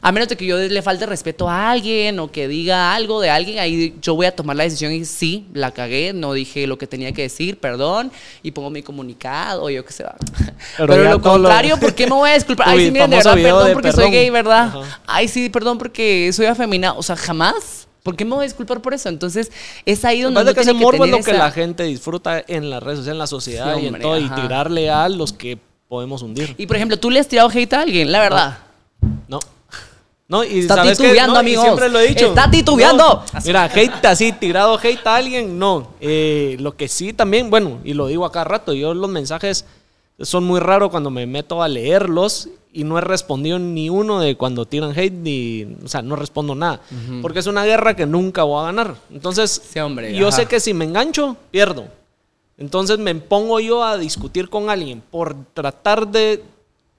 a 0.00 0.12
menos 0.12 0.28
de 0.28 0.37
que 0.37 0.46
yo 0.46 0.56
le 0.56 0.82
falte 0.82 1.04
respeto 1.04 1.48
a 1.48 1.70
alguien 1.70 2.18
o 2.18 2.30
que 2.30 2.48
diga 2.48 2.94
algo 2.94 3.20
de 3.20 3.28
alguien, 3.28 3.58
ahí 3.58 3.94
yo 4.00 4.14
voy 4.14 4.24
a 4.26 4.34
tomar 4.34 4.56
la 4.56 4.64
decisión 4.64 4.92
y 4.92 5.04
sí, 5.04 5.46
la 5.52 5.72
cagué, 5.72 6.12
no 6.14 6.32
dije 6.32 6.66
lo 6.66 6.78
que 6.78 6.87
tenía 6.87 7.12
que 7.12 7.22
decir, 7.22 7.58
perdón, 7.58 8.10
y 8.42 8.50
pongo 8.52 8.70
mi 8.70 8.82
comunicado, 8.82 9.68
yo 9.68 9.84
qué 9.84 9.92
sé. 9.92 10.04
Pero, 10.78 11.04
lo 11.04 11.20
contrario, 11.20 11.78
¿por 11.78 11.94
qué 11.94 12.06
me 12.06 12.14
voy 12.14 12.30
a 12.30 12.34
disculpar? 12.34 12.68
Ay, 12.70 12.87
sí, 12.87 12.90
miren, 12.92 13.10
de 13.10 13.16
verdad, 13.16 13.34
perdón 13.34 13.72
porque 13.74 13.92
soy 13.92 14.10
gay, 14.10 14.30
¿verdad? 14.30 14.74
Ay, 15.06 15.28
sí, 15.28 15.50
perdón 15.50 15.76
porque 15.76 16.30
soy 16.32 16.46
afeminada. 16.46 16.94
O 16.94 17.02
sea, 17.02 17.16
jamás. 17.16 17.88
¿Por 18.04 18.16
qué 18.16 18.26
me 18.26 18.32
voy 18.34 18.40
a 18.40 18.44
disculpar 18.44 18.82
por 18.82 18.92
eso? 18.92 19.08
Entonces, 19.08 19.50
es 19.86 20.04
ahí 20.04 20.20
donde. 20.20 20.44
Lo 20.44 20.52
que 20.52 20.60
ese 20.60 20.74
morbo 20.74 21.06
es 21.06 21.10
lo 21.10 21.22
que 21.22 21.32
la 21.32 21.50
gente 21.50 21.84
disfruta 21.84 22.44
en 22.46 22.68
las 22.68 22.82
redes 22.82 22.98
sociales, 22.98 23.14
en 23.14 23.18
la 23.18 23.26
sociedad 23.26 23.78
y 23.78 23.86
en 23.86 23.98
todo, 23.98 24.18
y 24.18 24.28
tirarle 24.28 24.90
a 24.90 25.08
los 25.08 25.32
que 25.32 25.58
podemos 25.88 26.20
hundir. 26.20 26.54
Y 26.58 26.66
por 26.66 26.76
ejemplo, 26.76 26.98
¿tú 26.98 27.10
le 27.10 27.18
has 27.18 27.28
tirado 27.28 27.48
hate 27.48 27.72
a 27.72 27.80
alguien? 27.80 28.12
La 28.12 28.20
verdad. 28.20 28.58
No. 29.26 29.40
No, 30.28 30.44
y 30.44 30.58
Está 30.58 30.76
¿sabes 30.76 30.98
titubeando, 30.98 31.32
No, 31.34 31.40
y 31.40 31.44
amigos. 31.44 31.64
siempre 31.64 31.88
lo 31.88 31.98
he 31.98 32.08
dicho. 32.08 32.26
Está 32.26 32.50
titubeando. 32.50 33.24
No, 33.32 33.40
mira, 33.42 33.64
hate 33.64 34.04
así, 34.04 34.32
tirado 34.32 34.78
hate 34.82 35.06
a 35.06 35.16
alguien, 35.16 35.58
no. 35.58 35.88
Eh, 36.02 36.56
lo 36.60 36.76
que 36.76 36.88
sí 36.88 37.14
también, 37.14 37.48
bueno, 37.48 37.78
y 37.84 37.94
lo 37.94 38.06
digo 38.06 38.26
a 38.26 38.32
cada 38.32 38.44
rato, 38.44 38.74
yo 38.74 38.92
los 38.92 39.08
mensajes 39.08 39.64
son 40.20 40.44
muy 40.44 40.60
raros 40.60 40.90
cuando 40.90 41.08
me 41.10 41.26
meto 41.26 41.62
a 41.62 41.68
leerlos 41.68 42.50
y 42.76 42.82
no 42.84 42.98
he 42.98 43.00
respondido 43.00 43.58
ni 43.58 43.88
uno 43.88 44.18
de 44.20 44.37
cuando 44.37 44.66
tiran 44.66 44.90
hate, 44.98 45.12
ni, 45.14 45.64
o 45.84 45.88
sea, 45.88 46.02
no 46.02 46.16
respondo 46.16 46.54
nada. 46.56 46.80
Porque 47.22 47.38
es 47.38 47.46
una 47.46 47.64
guerra 47.64 47.94
que 47.94 48.04
nunca 48.04 48.42
voy 48.42 48.60
a 48.60 48.66
ganar. 48.66 48.96
Entonces, 49.10 49.62
Sí, 49.70 49.78
hombre, 49.78 50.14
yo 50.14 50.28
ajá. 50.28 50.38
sé 50.38 50.46
que 50.46 50.58
si 50.60 50.74
me 50.74 50.84
engancho, 50.84 51.37
pierdo. 51.52 51.87
Entonces 52.58 52.98
me 52.98 53.14
pongo 53.14 53.60
yo 53.60 53.82
a 53.84 53.96
discutir 53.96 54.48
con 54.50 54.70
alguien 54.70 55.02
por 55.10 55.34
tratar 55.54 56.08
de 56.08 56.42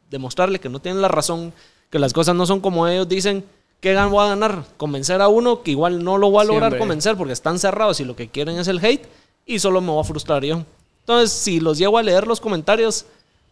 demostrarle 0.09 0.59
que 0.59 0.69
no 0.69 0.79
tienen 0.79 1.01
la 1.01 1.07
razón, 1.07 1.53
que 1.89 1.99
las 1.99 2.13
cosas 2.13 2.35
no 2.35 2.45
son 2.45 2.59
como 2.61 2.88
ellos 2.88 3.07
dicen. 3.07 3.43
¿Qué 3.81 3.93
voy 4.09 4.25
a 4.25 4.29
ganar? 4.29 4.63
Convencer 4.77 5.21
a 5.21 5.27
uno 5.27 5.61
que 5.61 5.71
igual 5.71 6.03
no 6.03 6.17
lo 6.17 6.31
voy 6.31 6.39
a 6.39 6.43
Sí, 6.43 6.47
lograr 6.47 6.67
hombre. 6.69 6.79
convencer 6.79 7.15
porque 7.17 7.33
están 7.33 7.59
cerrados 7.59 7.99
y 7.99 8.05
lo 8.05 8.15
que 8.15 8.29
quieren 8.29 8.57
es 8.57 8.67
el 8.67 8.83
hate 8.83 9.05
y 9.45 9.59
solo 9.59 9.79
me 9.79 9.91
voy 9.91 9.99
a 10.01 10.03
frustrar 10.03 10.43
yo. 10.43 10.63
Entonces, 11.01 11.31
si 11.31 11.59
los 11.59 11.77
llego 11.77 11.97
a 11.99 12.01
leer 12.03 12.25
los 12.25 12.41
comentarios, 12.41 13.05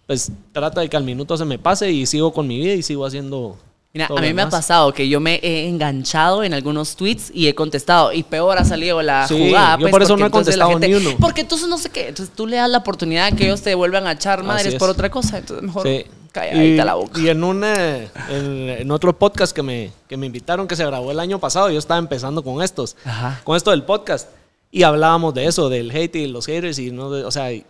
pues 0.08 0.32
trata 0.52 0.82
de 0.82 0.90
que 0.90 0.98
al 0.98 1.04
minuto 1.04 1.38
se 1.38 1.46
me 1.46 1.58
pase 1.60 1.92
y 1.92 2.06
sigo 2.06 2.34
con 2.34 2.48
mi 2.48 2.60
vida 2.60 2.74
y 2.74 2.84
sigo 2.84 3.06
haciendo. 3.06 3.58
Mira, 3.96 4.08
a 4.08 4.22
mí 4.22 4.34
me 4.34 4.42
ha 4.42 4.50
pasado 4.50 4.92
que 4.92 5.08
yo 5.08 5.20
me 5.20 5.36
he 5.44 5.68
enganchado 5.68 6.44
en 6.44 6.56
algunos 6.56 6.96
tweets 6.96 7.30
y 7.32 7.48
he 7.48 7.54
contestado. 7.54 8.12
Y 8.12 8.24
peor 8.24 8.58
ha 8.58 8.66
salido 8.66 9.02
la 9.04 9.28
Sí, 9.28 9.38
jugada. 9.38 9.76
yo 9.76 9.82
pues, 9.82 9.92
por 9.92 10.02
eso 10.02 10.18
no 10.18 10.26
he 10.26 10.32
contestado 10.32 10.72
gente- 10.72 10.88
ni 10.88 10.96
uno. 10.96 11.12
Porque 11.20 11.42
entonces 11.42 11.68
no 11.68 11.78
sé 11.78 11.90
qué. 11.92 12.08
Entonces 12.08 12.34
tú 12.36 12.48
le 12.48 12.56
das 12.56 12.70
la 12.72 12.80
oportunidad 12.80 13.30
de 13.30 13.38
que 13.38 13.46
ellos 13.46 13.62
te 13.62 13.76
vuelvan 13.76 14.08
a 14.08 14.14
echar 14.14 14.42
madres 14.44 14.76
por 14.76 14.90
otra 14.90 15.12
cosa. 15.12 15.38
Entonces 15.38 15.64
mejor 15.64 15.88
Sí. 15.88 16.06
calladita 16.32 16.82
Y- 16.82 16.86
la 16.86 16.94
boca. 16.96 17.22
Y 17.22 17.30
en, 17.30 17.44
un, 17.44 17.64
eh, 17.64 18.08
en, 18.32 18.70
en 18.82 18.90
otro 18.92 19.16
podcast 19.16 19.56
que 19.56 19.62
me, 19.62 19.92
que 20.10 20.18
me 20.18 20.26
invitaron, 20.26 20.68
que 20.68 20.76
se 20.76 20.84
grabó 20.88 21.12
el 21.12 21.20
año 21.20 21.38
pasado, 21.38 21.70
yo 21.70 21.78
estaba 21.78 22.00
empezando 22.00 22.44
con 22.44 22.64
estos, 22.64 22.96
Ajá. 23.06 23.42
con 23.44 23.56
esto 23.56 23.70
del 23.70 23.84
podcast. 23.84 24.28
Y 24.76 24.82
hablábamos 24.82 25.36
de 25.36 25.46
eso, 25.46 25.70
del 25.70 25.92
hate 25.92 26.16
y 26.16 26.28
los 26.28 26.48
haters. 26.48 26.80
Y, 26.80 26.90
no 26.90 27.12
de- 27.12 27.24
o 27.26 27.30
sea, 27.30 27.54
y, 27.54 27.64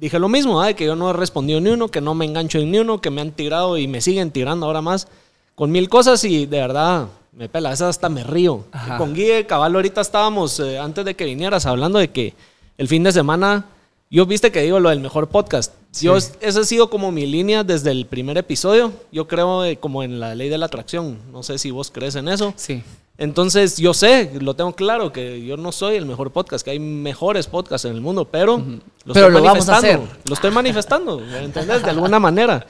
dije 0.00 0.20
lo 0.20 0.28
mismo, 0.28 0.62
¿ah? 0.62 0.72
que 0.72 0.84
yo 0.84 0.94
no 0.94 1.10
he 1.10 1.12
respondido 1.12 1.60
ni 1.60 1.70
uno, 1.70 1.88
que 1.88 2.00
no 2.00 2.14
me 2.14 2.26
engancho 2.26 2.60
en 2.60 2.70
ni 2.70 2.78
uno, 2.78 3.00
que 3.00 3.10
me 3.10 3.20
han 3.20 3.32
tirado 3.32 3.76
y 3.76 3.88
me 3.88 4.00
siguen 4.00 4.30
tirando 4.30 4.66
ahora 4.66 4.80
más 4.80 5.08
con 5.56 5.72
mil 5.72 5.88
cosas. 5.88 6.22
Y 6.22 6.46
de 6.46 6.58
verdad, 6.60 7.08
me 7.32 7.48
pela, 7.48 7.72
esa 7.72 7.88
hasta 7.88 8.08
me 8.08 8.22
río. 8.22 8.64
Ajá. 8.70 8.98
Con 8.98 9.14
Guille 9.14 9.46
Cabal 9.46 9.74
ahorita 9.74 10.00
estábamos, 10.00 10.60
eh, 10.60 10.78
antes 10.78 11.04
de 11.04 11.16
que 11.16 11.24
vinieras, 11.24 11.66
hablando 11.66 11.98
de 11.98 12.08
que 12.12 12.34
el 12.76 12.86
fin 12.86 13.02
de 13.02 13.10
semana, 13.10 13.66
yo 14.08 14.24
viste 14.24 14.52
que 14.52 14.62
digo 14.62 14.78
lo 14.78 14.90
del 14.90 15.00
mejor 15.00 15.26
podcast. 15.30 15.74
Yo, 16.00 16.16
esa 16.16 16.60
ha 16.60 16.64
sido 16.64 16.88
como 16.88 17.10
mi 17.10 17.26
línea 17.26 17.64
desde 17.64 17.90
el 17.90 18.06
primer 18.06 18.38
episodio. 18.38 18.92
Yo 19.10 19.26
creo 19.26 19.64
eh, 19.64 19.76
como 19.78 20.04
en 20.04 20.20
la 20.20 20.36
ley 20.36 20.48
de 20.50 20.58
la 20.58 20.66
atracción. 20.66 21.18
No 21.32 21.42
sé 21.42 21.58
si 21.58 21.72
vos 21.72 21.90
crees 21.90 22.14
en 22.14 22.28
eso. 22.28 22.54
Sí. 22.54 22.84
Entonces, 23.18 23.78
yo 23.78 23.92
sé, 23.94 24.30
lo 24.40 24.54
tengo 24.54 24.72
claro, 24.74 25.12
que 25.12 25.44
yo 25.44 25.56
no 25.56 25.72
soy 25.72 25.96
el 25.96 26.06
mejor 26.06 26.30
podcast, 26.30 26.64
que 26.64 26.70
hay 26.70 26.78
mejores 26.78 27.48
podcasts 27.48 27.84
en 27.84 27.94
el 27.96 28.00
mundo, 28.00 28.24
pero 28.26 28.58
lo 28.58 29.12
Pero 29.12 29.26
estoy 29.26 29.32
lo 29.32 29.42
vamos 29.42 29.68
a 29.68 29.72
manifestando. 29.72 30.04
hacer. 30.04 30.20
Lo 30.28 30.34
estoy 30.34 30.50
manifestando, 30.52 31.18
¿me 31.18 31.38
entendés? 31.42 31.82
De 31.82 31.90
alguna 31.90 32.20
manera. 32.20 32.64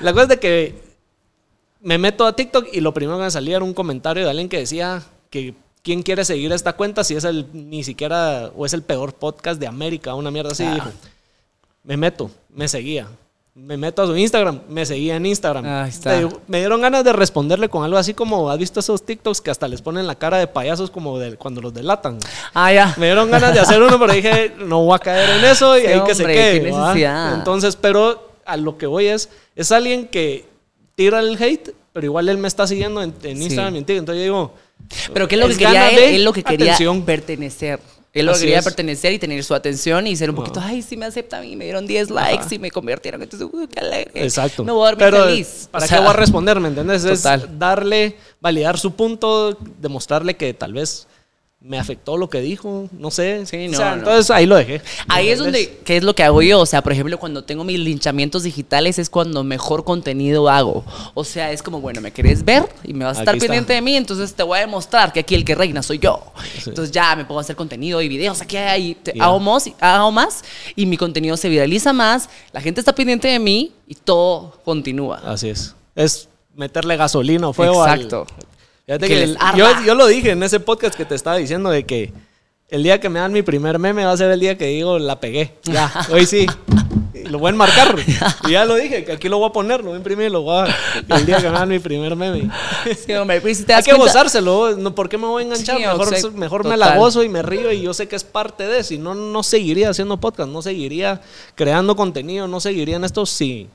La 0.00 0.12
cosa 0.12 0.22
es 0.24 0.28
de 0.30 0.40
que 0.40 0.82
me 1.82 1.98
meto 1.98 2.24
a 2.24 2.34
TikTok 2.34 2.68
y 2.72 2.80
lo 2.80 2.94
primero 2.94 3.18
que 3.18 3.24
me 3.24 3.30
salía 3.30 3.56
era 3.56 3.64
un 3.64 3.74
comentario 3.74 4.24
de 4.24 4.30
alguien 4.30 4.48
que 4.48 4.58
decía 4.58 5.02
que 5.28 5.54
quién 5.82 6.02
quiere 6.02 6.24
seguir 6.24 6.52
esta 6.52 6.72
cuenta 6.72 7.04
si 7.04 7.14
es 7.14 7.24
el 7.24 7.46
ni 7.52 7.84
siquiera 7.84 8.50
o 8.56 8.64
es 8.64 8.72
el 8.72 8.82
peor 8.82 9.12
podcast 9.14 9.60
de 9.60 9.66
América, 9.66 10.14
una 10.14 10.30
mierda 10.30 10.52
así. 10.52 10.64
Ah. 10.64 10.74
Dijo. 10.74 10.90
Me 11.84 11.98
meto, 11.98 12.30
me 12.48 12.66
seguía. 12.66 13.08
Me 13.54 13.76
meto 13.76 14.00
a 14.00 14.06
su 14.06 14.16
Instagram, 14.16 14.60
me 14.70 14.86
seguía 14.86 15.16
en 15.16 15.26
Instagram. 15.26 15.66
Ahí 15.66 15.90
está. 15.90 16.16
Digo, 16.16 16.40
me 16.48 16.58
dieron 16.60 16.80
ganas 16.80 17.04
de 17.04 17.12
responderle 17.12 17.68
con 17.68 17.84
algo 17.84 17.98
así 17.98 18.14
como, 18.14 18.48
¿has 18.48 18.56
visto 18.56 18.80
esos 18.80 19.04
TikToks 19.04 19.42
que 19.42 19.50
hasta 19.50 19.68
les 19.68 19.82
ponen 19.82 20.06
la 20.06 20.14
cara 20.14 20.38
de 20.38 20.46
payasos 20.46 20.90
como 20.90 21.18
de 21.18 21.36
cuando 21.36 21.60
los 21.60 21.74
delatan? 21.74 22.18
Ah, 22.54 22.72
ya. 22.72 22.94
Me 22.96 23.06
dieron 23.06 23.30
ganas 23.30 23.52
de 23.52 23.60
hacer 23.60 23.82
uno, 23.82 23.98
pero 23.98 24.14
dije, 24.14 24.54
no 24.58 24.82
voy 24.84 24.94
a 24.96 24.98
caer 24.98 25.28
en 25.38 25.44
eso 25.44 25.76
y 25.76 25.82
Sí, 25.82 25.86
ahí 25.88 26.00
que 26.06 26.14
se 26.14 26.24
quede. 26.24 26.62
qué. 26.94 27.04
Entonces, 27.34 27.76
pero 27.76 28.30
a 28.46 28.56
lo 28.56 28.78
que 28.78 28.86
voy 28.86 29.06
es, 29.08 29.28
es 29.54 29.70
alguien 29.70 30.08
que 30.08 30.46
tira 30.94 31.20
el 31.20 31.36
hate, 31.42 31.74
pero 31.92 32.06
igual 32.06 32.30
él 32.30 32.38
me 32.38 32.48
está 32.48 32.66
siguiendo 32.66 33.02
en, 33.02 33.12
en 33.22 33.36
Sí. 33.36 33.44
Instagram 33.44 33.74
y 33.74 33.78
en 33.78 33.84
TikTok. 33.84 33.98
Entonces 34.00 34.18
yo 34.20 34.24
digo, 34.32 34.54
Pero 35.12 35.28
¿qué 35.28 35.34
es 35.34 35.40
lo 35.42 35.48
que 35.48 35.56
quería 35.58 35.90
él? 35.90 35.98
Él 36.14 36.24
lo 36.24 36.32
que 36.32 36.42
quería 36.42 36.72
atención. 36.72 37.02
pertenecer. 37.02 37.80
Él 38.12 38.26
lo 38.26 38.34
quería 38.34 38.60
pertenecer 38.60 39.12
y 39.12 39.18
tener 39.18 39.42
su 39.42 39.54
atención 39.54 40.06
y 40.06 40.14
ser 40.16 40.28
un 40.28 40.36
No. 40.36 40.42
poquito, 40.42 40.60
ay, 40.62 40.82
sí 40.82 40.98
me 40.98 41.06
aceptan 41.06 41.44
y 41.44 41.56
me 41.56 41.64
dieron 41.64 41.86
10 41.86 42.10
likes 42.10 42.54
y 42.54 42.58
me 42.58 42.70
convirtieron. 42.70 43.22
Entonces, 43.22 43.48
uy, 43.50 43.66
qué 43.68 43.80
alegre. 43.80 44.22
Exacto. 44.22 44.64
Me 44.64 44.72
voy 44.72 44.86
a 44.86 44.90
dormir 44.90 45.10
Pero, 45.10 45.24
feliz. 45.24 45.68
¿Para 45.70 45.84
O 45.84 45.88
sea, 45.88 45.96
qué 45.98 46.02
voy 46.04 46.10
a 46.10 46.16
responder? 46.16 46.60
¿Me 46.60 46.68
entiendes? 46.68 47.04
Es 47.04 47.22
darle, 47.58 48.16
validar 48.40 48.78
su 48.78 48.92
punto, 48.94 49.56
demostrarle 49.80 50.36
que 50.36 50.52
tal 50.52 50.74
vez 50.74 51.06
me 51.64 51.78
afectó 51.78 52.16
lo 52.16 52.28
que 52.28 52.40
dijo, 52.40 52.88
no 52.92 53.10
sé. 53.12 53.46
Sí, 53.46 53.68
O 53.68 53.70
no, 53.70 53.76
sea, 53.76 53.90
no. 53.92 53.98
Entonces 53.98 54.30
ahí 54.32 54.46
lo 54.46 54.56
dejé. 54.56 54.82
Ahí 55.08 55.28
es 55.28 55.38
donde, 55.38 55.78
¿qué 55.84 55.96
es 55.96 56.02
lo 56.02 56.12
que 56.14 56.24
hago 56.24 56.42
yo? 56.42 56.58
O 56.60 56.66
sea, 56.66 56.82
por 56.82 56.92
ejemplo, 56.92 57.18
cuando 57.18 57.44
tengo 57.44 57.62
mis 57.62 57.78
linchamientos 57.78 58.42
digitales 58.42 58.98
es 58.98 59.08
cuando 59.08 59.44
mejor 59.44 59.84
contenido 59.84 60.48
hago. 60.48 60.84
O 61.14 61.22
sea, 61.22 61.52
es 61.52 61.62
como, 61.62 61.80
bueno, 61.80 62.00
me 62.00 62.10
querés 62.10 62.44
ver 62.44 62.68
y 62.82 62.92
me 62.94 63.04
vas 63.04 63.18
a 63.18 63.20
estar 63.20 63.36
está. 63.36 63.46
pendiente 63.46 63.72
de 63.74 63.80
mí, 63.80 63.96
entonces 63.96 64.34
te 64.34 64.42
voy 64.42 64.58
a 64.58 64.62
demostrar 64.62 65.12
que 65.12 65.20
aquí 65.20 65.36
el 65.36 65.44
que 65.44 65.54
reina 65.54 65.82
soy 65.84 66.00
yo. 66.00 66.32
Sí. 66.56 66.70
Entonces 66.70 66.90
ya 66.92 67.14
me 67.14 67.24
a 67.38 67.42
hacer 67.42 67.54
contenido 67.54 68.02
y 68.02 68.08
videos, 68.08 68.40
aquí 68.40 68.56
Ya. 69.14 69.24
hago, 69.24 69.38
más, 69.38 69.70
hago 69.80 70.10
más 70.10 70.42
y 70.74 70.84
mi 70.86 70.96
contenido 70.96 71.36
se 71.36 71.48
viraliza 71.48 71.92
más, 71.92 72.28
la 72.52 72.60
gente 72.60 72.80
está 72.80 72.92
pendiente 72.92 73.28
de 73.28 73.38
mí 73.38 73.72
y 73.86 73.94
todo 73.94 74.58
continúa. 74.64 75.22
Así 75.24 75.48
es. 75.50 75.74
Es 75.94 76.28
meterle 76.56 76.96
gasolina 76.96 77.48
o 77.48 77.52
fuego 77.52 77.84
al- 77.84 78.00
Exacto. 78.02 78.26
Fíjate 78.86 79.08
Que 79.08 79.14
que 79.14 79.22
el- 79.24 79.38
yo, 79.56 79.66
yo 79.86 79.94
lo 79.94 80.06
dije 80.06 80.30
en 80.30 80.42
ese 80.42 80.60
podcast 80.60 80.94
que 80.96 81.04
te 81.04 81.14
estaba 81.14 81.36
diciendo 81.36 81.70
de 81.70 81.84
que 81.84 82.12
el 82.68 82.82
día 82.82 83.00
que 83.00 83.08
me 83.08 83.20
dan 83.20 83.32
mi 83.32 83.42
primer 83.42 83.78
meme 83.78 84.04
va 84.04 84.12
a 84.12 84.16
ser 84.16 84.30
el 84.30 84.40
día 84.40 84.56
que 84.58 84.66
digo 84.66 84.98
la 84.98 85.20
pegué. 85.20 85.54
Ya, 85.64 85.92
hoy 86.10 86.26
sí. 86.26 86.46
Lo 87.26 87.38
voy 87.38 87.48
a 87.48 87.50
enmarcar. 87.50 87.94
Y 88.48 88.50
ya 88.52 88.64
lo 88.64 88.74
dije, 88.74 89.04
que 89.04 89.12
aquí 89.12 89.28
lo 89.28 89.38
voy 89.38 89.48
a 89.48 89.52
poner, 89.52 89.80
lo 89.80 89.86
voy 89.88 89.94
a 89.94 89.96
imprimir, 89.98 90.30
lo 90.30 90.42
voy 90.42 90.66
a... 90.68 90.76
El 91.16 91.24
día 91.24 91.36
que 91.36 91.48
me 91.48 91.52
dan 91.58 91.68
mi 91.68 91.78
primer 91.78 92.16
meme. 92.16 92.50
Sí, 93.06 93.12
hombre, 93.14 93.40
si 93.54 93.62
te 93.64 93.74
Hay 93.74 93.82
que 93.82 93.90
cuenta- 93.90 94.06
gozárselo. 94.06 94.76
No, 94.76 94.94
¿Por 94.94 95.08
qué 95.08 95.16
me 95.18 95.26
voy 95.26 95.42
a 95.42 95.46
enganchar? 95.46 95.76
Sí, 95.76 95.82
mejor 95.82 96.16
sea, 96.16 96.30
mejor 96.32 96.66
me 96.66 96.76
la 96.76 96.96
gozo 96.96 97.22
y 97.22 97.28
me 97.28 97.42
río 97.42 97.70
y 97.70 97.80
yo 97.82 97.94
sé 97.94 98.08
que 98.08 98.16
es 98.16 98.24
parte 98.24 98.66
de. 98.66 98.82
Si 98.82 98.98
no, 98.98 99.14
no 99.14 99.42
seguiría 99.44 99.90
haciendo 99.90 100.16
podcast, 100.18 100.48
no 100.50 100.62
seguiría 100.62 101.20
creando 101.54 101.94
contenido, 101.94 102.48
no 102.48 102.58
seguiría 102.60 102.96
en 102.96 103.04
esto 103.04 103.24
si, 103.24 103.68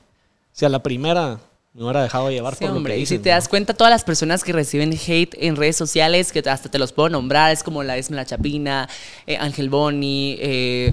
si 0.52 0.64
a 0.66 0.68
la 0.68 0.82
primera 0.82 1.38
me 1.78 1.84
hubiera 1.84 2.02
dejado 2.02 2.30
llevar 2.30 2.54
Sí, 2.56 2.64
por 2.64 2.70
lo 2.70 2.76
hombre, 2.78 2.94
que 2.94 3.00
y 3.00 3.06
si 3.06 3.18
te 3.18 3.30
¿no? 3.30 3.36
das 3.36 3.48
cuenta, 3.48 3.72
todas 3.72 3.90
las 3.90 4.02
personas 4.04 4.42
que 4.42 4.52
reciben 4.52 4.92
hate 4.92 5.34
en 5.38 5.54
redes 5.56 5.76
sociales, 5.76 6.32
que 6.32 6.40
hasta 6.40 6.68
te 6.70 6.78
los 6.78 6.92
puedo 6.92 7.08
nombrar, 7.08 7.52
es 7.52 7.62
como 7.62 7.82
la 7.84 7.96
Esme 7.96 8.16
La 8.16 8.24
Chapina, 8.26 8.88
eh, 9.26 9.36
Ángel 9.36 9.70
Boni, 9.70 10.36
eh, 10.40 10.92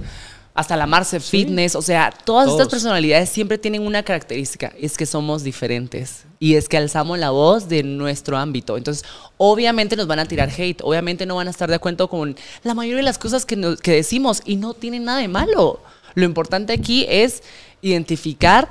hasta 0.54 0.78
la 0.78 0.86
Marce 0.88 1.20
Fitness, 1.20 1.76
o 1.76 1.82
sea, 1.82 2.14
todas 2.24 2.50
estas 2.50 2.70
personalidades 2.70 3.30
siempre 3.30 3.58
tienen 3.58 3.82
una 3.82 4.04
característica, 4.04 4.72
es 4.80 4.96
que 4.96 5.06
somos 5.06 5.44
diferentes 5.44 6.24
y 6.40 6.56
es 6.56 6.70
que 6.70 6.78
alzamos 6.78 7.20
la 7.20 7.32
voz 7.32 7.68
de 7.68 7.84
nuestro 7.84 8.38
ámbito. 8.38 8.78
Entonces, 8.78 9.04
obviamente 9.38 9.98
nos 9.98 10.08
van 10.08 10.20
a 10.20 10.26
tirar 10.28 10.50
hate, 10.56 10.82
obviamente 10.84 11.26
no 11.26 11.36
van 11.36 11.48
a 11.48 11.52
estar 11.52 11.68
de 11.68 11.76
acuerdo 11.76 12.08
con 12.08 12.38
la 12.64 12.74
mayoría 12.74 12.98
de 12.98 13.04
las 13.04 13.18
cosas 13.18 13.46
que, 13.46 13.58
nos- 13.58 13.82
que 13.82 13.92
decimos 13.92 14.42
y 14.46 14.56
no 14.56 14.74
tienen 14.74 15.04
nada 15.04 15.20
de 15.20 15.28
malo. 15.28 15.82
Lo 16.14 16.24
importante 16.24 16.72
aquí 16.72 17.06
es 17.10 17.44
identificar 17.82 18.70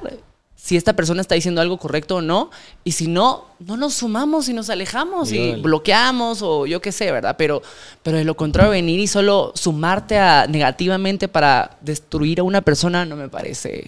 si 0.65 0.79
esta 0.79 0.95
persona 0.95 1.21
está 1.21 1.35
diciendo 1.35 1.61
algo 1.61 1.77
correcto 1.77 2.17
o 2.17 2.21
no. 2.23 2.51
Y 2.85 2.93
si 2.93 3.07
no, 3.07 3.45
no 3.59 3.77
nos 3.77 3.93
sumamos 3.93 4.49
y 4.49 4.55
nos 4.55 4.71
alejamos 4.71 5.31
y 5.31 5.57
bloqueamos 5.57 6.41
o 6.41 6.65
yo 6.65 6.81
qué 6.81 6.91
sé, 6.91 7.13
¿verdad? 7.13 7.35
Pero, 7.37 7.61
pero 8.03 8.17
de 8.17 8.25
lo 8.25 8.35
contrario, 8.35 8.71
venir 8.71 8.99
y 8.99 9.07
solo 9.07 9.53
sumarte 9.55 10.17
a, 10.17 10.47
negativamente 10.47 11.29
para 11.29 11.77
destruir 11.83 12.41
a 12.41 12.45
una 12.45 12.63
persona 12.63 13.05
no 13.05 13.15
me 13.15 13.29
parece. 13.29 13.85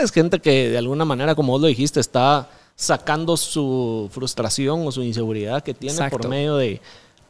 Es 0.00 0.10
gente 0.10 0.40
que 0.40 0.70
de 0.70 0.78
alguna 0.78 1.04
manera, 1.04 1.36
como 1.36 1.52
vos 1.52 1.60
lo 1.60 1.68
dijiste, 1.68 2.00
está 2.00 2.50
sacando 2.74 3.36
su 3.36 4.10
frustración 4.10 4.84
o 4.84 4.90
su 4.90 5.04
inseguridad 5.04 5.62
que 5.62 5.72
tiene 5.72 5.94
Exacto. 5.94 6.18
por 6.18 6.28
medio 6.28 6.56
de 6.56 6.80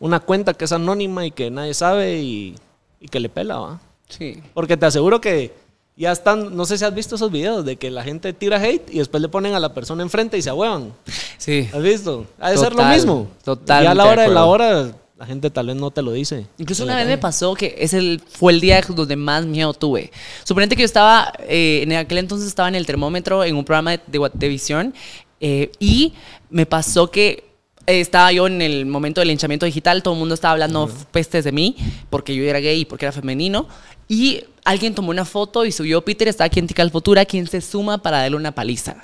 una 0.01 0.21
cuenta 0.21 0.55
que 0.55 0.65
es 0.65 0.73
anónima 0.73 1.27
y 1.27 1.31
que 1.31 1.51
nadie 1.51 1.75
sabe 1.75 2.23
y, 2.23 2.55
y 3.01 3.09
que 3.09 3.21
le 3.21 3.29
pela, 3.29 3.59
¿va? 3.59 3.81
Sí. 4.09 4.43
Porque 4.55 4.79
te 4.79 4.87
aseguro 4.87 5.21
que 5.21 5.62
ya 5.97 6.13
están, 6.13 6.57
no 6.57 6.65
sé 6.65 6.79
si 6.79 6.85
has 6.85 6.95
visto 6.95 7.17
esos 7.17 7.31
videos 7.31 7.65
de 7.65 7.77
que 7.77 7.91
la 7.91 8.03
gente 8.03 8.33
tira 8.33 8.57
hate 8.63 8.89
y 8.91 8.99
después 8.99 9.21
le 9.21 9.29
ponen 9.29 9.55
a 9.55 9.61
la 9.61 9.75
persona 9.75 10.03
enfrente 10.03 10.39
y 10.39 10.43
se 10.43 10.51
ahuevan. 10.51 10.93
Sí. 11.39 11.69
¿Has 11.73 11.83
visto? 11.83 12.27
Ha 12.41 12.51
de 12.51 12.57
ser 12.57 12.73
lo 12.73 12.79
Total, 12.79 12.95
mismo. 12.95 13.29
totalmente 13.45 13.85
Y 13.85 13.87
a 13.91 13.95
la 13.95 14.05
de 14.05 14.11
hora 14.11 14.23
de, 14.23 14.29
la 14.29 14.45
hora, 14.45 14.93
la 15.19 15.27
gente 15.27 15.51
tal 15.51 15.67
vez 15.67 15.77
no 15.77 15.91
te 15.91 16.03
lo 16.03 16.13
dice. 16.13 16.47
Incluso 16.59 16.85
una 16.85 16.97
vez 16.97 17.07
me 17.07 17.19
pasó 17.19 17.55
que 17.55 17.75
es 17.79 17.93
el, 17.93 18.23
fue 18.27 18.53
el 18.53 18.61
día 18.61 18.81
donde 18.81 19.17
más 19.17 19.45
miedo 19.45 19.75
tuve. 19.75 20.11
Suponete 20.45 20.77
que 20.77 20.83
yo 20.83 20.87
estaba, 20.87 21.33
eh, 21.41 21.81
en 21.83 21.93
aquel 21.93 22.19
entonces 22.19 22.49
estaba 22.49 22.69
en 22.69 22.75
el 22.75 22.87
termómetro 22.87 23.45
en 23.45 23.57
un 23.57 23.65
programa 23.65 23.93
de, 23.93 24.01
de 24.07 24.19
Guatevisión 24.19 24.95
eh, 25.41 25.73
y 25.79 26.15
me 26.49 26.65
pasó 26.67 27.11
que 27.11 27.52
estaba 27.87 28.33
yo 28.33 28.47
en 28.47 28.63
el 28.63 28.87
momento 28.87 29.21
del 29.21 29.29
linchamiento 29.29 29.67
digital, 29.67 30.03
todo 30.03 30.15
el 30.15 30.21
mundo 30.21 30.35
estaba 30.35 30.53
hablando 30.53 30.91
pestes 31.11 31.45
de 31.45 31.53
mí, 31.53 31.77
porque 32.11 32.35
yo 32.35 32.45
era 32.45 32.61
gay 32.61 32.81
y 32.81 32.85
porque 32.85 33.07
era 33.07 33.13
femenino. 33.13 33.69
Y 34.09 34.45
alguien 34.65 34.95
tomó 34.95 35.11
una 35.11 35.25
foto 35.25 35.65
y 35.65 35.73
subió, 35.73 36.05
Peter 36.05 36.29
está 36.29 36.45
aquí 36.45 36.61
en 36.61 36.67
Tical 36.67 36.91
Futura, 36.91 37.25
quien 37.25 37.47
se 37.47 37.61
suma 37.61 37.99
para 37.99 38.19
darle 38.19 38.37
una 38.37 38.53
paliza. 38.53 38.97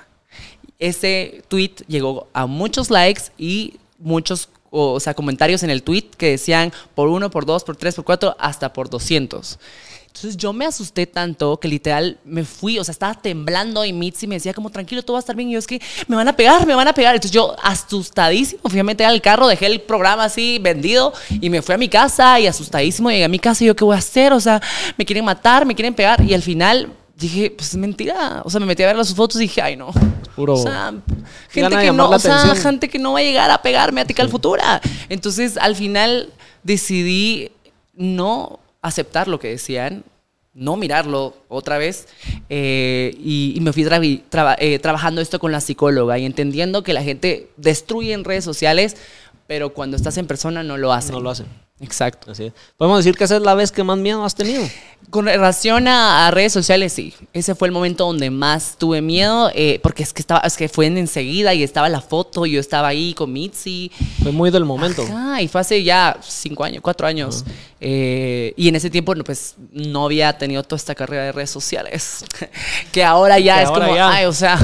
Ese 0.79 1.43
tweet 1.49 1.73
llegó 1.89 2.29
a 2.33 2.47
muchos 2.47 2.91
likes 2.91 3.23
y 3.37 3.75
muchos 3.99 4.49
o, 4.71 5.01
sea, 5.01 5.15
comentarios 5.15 5.63
en 5.63 5.71
el 5.71 5.83
tweet 5.83 6.11
que 6.17 6.31
decían 6.31 6.73
por 6.95 7.09
uno, 7.09 7.31
por 7.31 7.47
dos, 7.47 7.65
por 7.65 7.77
tres, 7.77 7.95
por 7.95 8.05
cuatro, 8.05 8.37
hasta 8.39 8.73
por 8.73 8.91
200. 8.91 9.59
Entonces 10.19 10.37
yo 10.37 10.53
me 10.53 10.67
asusté 10.67 11.07
tanto 11.07 11.59
que 11.59 11.69
literal 11.69 12.19
me 12.25 12.45
fui, 12.45 12.79
o 12.79 12.85
sea, 12.85 12.93
estaba 12.93 13.15
temblando 13.15 13.85
y 13.85 13.93
Mitzi 13.93 14.27
me 14.27 14.35
decía 14.35 14.53
como 14.53 14.71
tranquilo, 14.71 15.03
todo 15.03 15.15
va 15.15 15.19
a 15.19 15.21
estar 15.21 15.37
bien. 15.37 15.49
Y 15.49 15.53
yo 15.53 15.59
es 15.59 15.67
que 15.67 15.81
me 16.09 16.17
van 16.17 16.27
a 16.27 16.35
pegar, 16.35 16.67
me 16.67 16.75
van 16.75 16.89
a 16.89 16.93
pegar. 16.93 17.15
Entonces 17.15 17.31
yo 17.31 17.55
asustadísimo 17.63 18.61
fui 18.65 18.81
a 18.81 18.85
meter 18.85 19.07
al 19.07 19.23
carro, 19.23 19.47
dejé 19.47 19.67
el 19.67 19.81
programa 19.81 20.25
así 20.25 20.59
vendido 20.61 21.13
y 21.31 21.49
me 21.51 21.63
fui 21.63 21.75
a 21.75 21.79
mi 21.79 21.89
casa 21.89 22.41
y 22.41 22.47
asustadísimo 22.47 23.11
llegué 23.11 23.25
a 23.25 23.29
mi 23.29 23.39
casa 23.39 23.63
y 23.63 23.69
yo 23.69 23.77
qué 23.77 23.85
voy 23.85 23.95
a 23.95 23.99
hacer, 23.99 24.33
o 24.33 24.41
sea, 24.41 24.61
me 24.97 25.05
quieren 25.05 25.25
matar, 25.25 25.65
me 25.65 25.75
quieren 25.75 25.95
pegar 25.95 26.21
y 26.25 26.35
al 26.35 26.43
final 26.43 26.93
dije, 27.17 27.51
pues 27.51 27.69
es 27.69 27.77
mentira. 27.77 28.43
O 28.45 28.51
sea, 28.51 28.61
me 28.61 28.67
metí 28.67 28.83
a 28.83 28.87
ver 28.87 28.97
las 28.97 29.15
fotos 29.15 29.37
y 29.37 29.45
dije, 29.45 29.63
ay, 29.63 29.77
no. 29.77 29.91
Puro. 30.35 30.55
O 30.55 30.63
sea, 30.63 30.95
gente 31.51 31.77
que, 31.77 31.93
no, 31.93 32.11
o 32.11 32.19
sea, 32.19 32.55
gente 32.55 32.89
que 32.89 32.99
no 32.99 33.13
va 33.13 33.21
a 33.21 33.23
llegar 33.23 33.51
a 33.51 33.61
pegarme 33.61 34.01
a 34.01 34.05
Tical 34.05 34.29
Futura. 34.29 34.81
Entonces, 35.09 35.57
al 35.57 35.75
final 35.75 36.33
decidí 36.63 37.51
no 37.95 38.61
aceptar 38.83 39.29
lo 39.29 39.39
que 39.39 39.49
decían, 39.49 40.05
no 40.55 40.77
mirarlo 40.77 41.35
otra 41.49 41.79
vez 41.79 42.09
eh, 42.49 43.15
y, 43.19 43.59
me 43.61 43.73
fui 43.73 43.87
eh, 43.87 44.79
trabajando 44.81 45.21
esto 45.21 45.39
con 45.39 45.53
la 45.53 45.61
psicóloga 45.61 46.19
y 46.19 46.27
entendiendo 46.27 46.83
que 46.83 46.93
la 46.93 47.03
gente 47.03 47.49
destruye 47.57 48.13
en 48.13 48.25
redes 48.25 48.45
sociales, 48.45 48.97
pero 49.47 49.73
cuando 49.73 49.97
estás 49.97 50.19
en 50.19 50.27
persona 50.27 50.63
no 50.63 50.77
lo 50.77 50.93
hacen. 50.93 51.13
No 51.15 51.21
lo 51.21 51.31
hacen. 51.31 51.47
Exacto. 51.81 52.33
Así 52.33 52.53
Podemos 52.77 52.99
decir 52.99 53.17
que 53.17 53.25
esa 53.25 53.37
es 53.37 53.43
la 53.43 53.55
vez 53.55 53.71
que 53.71 53.85
más 53.85 53.99
miedo 53.99 54.25
has 54.25 54.35
tenido. 54.35 54.65
Con 55.11 55.27
relación 55.27 55.87
a, 55.89 56.31
redes 56.33 56.53
sociales, 56.53 56.93
sí. 56.93 57.15
Ese 57.33 57.55
fue 57.55 57.69
el 57.69 57.73
momento 57.73 58.05
donde 58.05 58.31
más 58.31 58.77
tuve 58.79 59.01
miedo, 59.01 59.51
eh, 59.55 59.79
porque 59.83 60.03
es 60.03 60.13
que 60.13 60.21
estaba, 60.21 60.41
es 60.41 60.57
que 60.57 60.69
fue 60.69 60.87
enseguida 60.87 61.55
y 61.55 61.63
estaba 61.63 61.89
la 61.89 62.01
foto, 62.01 62.47
y 62.47 62.53
yo 62.53 62.61
estaba 62.61 62.89
ahí 62.89 63.15
con 63.15 63.33
Mitzi. 63.33 63.91
Fue 64.23 64.33
muy 64.33 64.51
del 64.51 64.65
momento. 64.65 65.05
Ah, 65.11 65.41
y 65.41 65.49
fue 65.49 65.61
hace 65.61 65.83
ya 65.83 66.19
cinco 66.21 66.65
años, 66.65 66.83
cuatro 66.83 67.07
años. 67.07 67.45
Eh, 67.81 68.53
y 68.57 68.69
en 68.69 68.77
ese 68.77 68.91
tiempo, 68.91 69.15
pues, 69.25 69.55
no 69.73 70.05
había 70.05 70.37
tenido 70.37 70.63
toda 70.65 70.77
esta 70.77 70.95
carrera 70.95 71.25
de 71.25 71.33
redes 71.33 71.51
sociales. 71.51 72.25
que 72.93 73.05
ahora 73.05 73.39
ya 73.39 73.63
es 73.63 73.71
como, 73.71 73.95
ay, 73.95 74.25
o 74.27 74.33
sea 74.33 74.59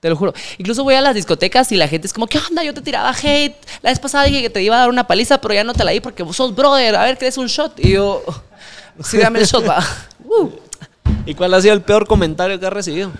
te 0.00 0.08
lo 0.08 0.16
juro. 0.16 0.32
Incluso 0.58 0.82
voy 0.82 0.94
a 0.94 1.00
las 1.00 1.14
discotecas 1.14 1.70
y 1.72 1.76
la 1.76 1.86
gente 1.86 2.06
es 2.06 2.12
como, 2.12 2.26
¿qué 2.26 2.38
onda? 2.38 2.64
Yo 2.64 2.72
te 2.72 2.80
tiraba 2.80 3.10
hate. 3.10 3.54
La 3.82 3.90
vez 3.90 3.98
pasada 3.98 4.24
dije 4.24 4.42
que 4.42 4.50
te 4.50 4.62
iba 4.62 4.76
a 4.76 4.80
dar 4.80 4.88
una 4.88 5.06
paliza, 5.06 5.40
pero 5.40 5.54
ya 5.54 5.62
no 5.62 5.74
te 5.74 5.84
la 5.84 5.90
di 5.90 6.00
porque 6.00 6.22
vos 6.22 6.36
sos 6.36 6.54
brother. 6.54 6.96
A 6.96 7.04
ver, 7.04 7.18
¿querés 7.18 7.36
un 7.36 7.46
shot? 7.46 7.78
Y 7.78 7.92
yo, 7.92 8.22
sí, 9.04 9.18
dame 9.18 9.40
el 9.40 9.46
shot, 9.46 9.68
va. 9.68 9.84
Uh. 10.32 10.48
¿Y 11.26 11.34
cuál 11.34 11.52
ha 11.54 11.60
sido 11.60 11.74
el 11.74 11.82
peor 11.82 12.06
comentario 12.06 12.60
que 12.60 12.66
has 12.66 12.72
recibido? 12.72 13.10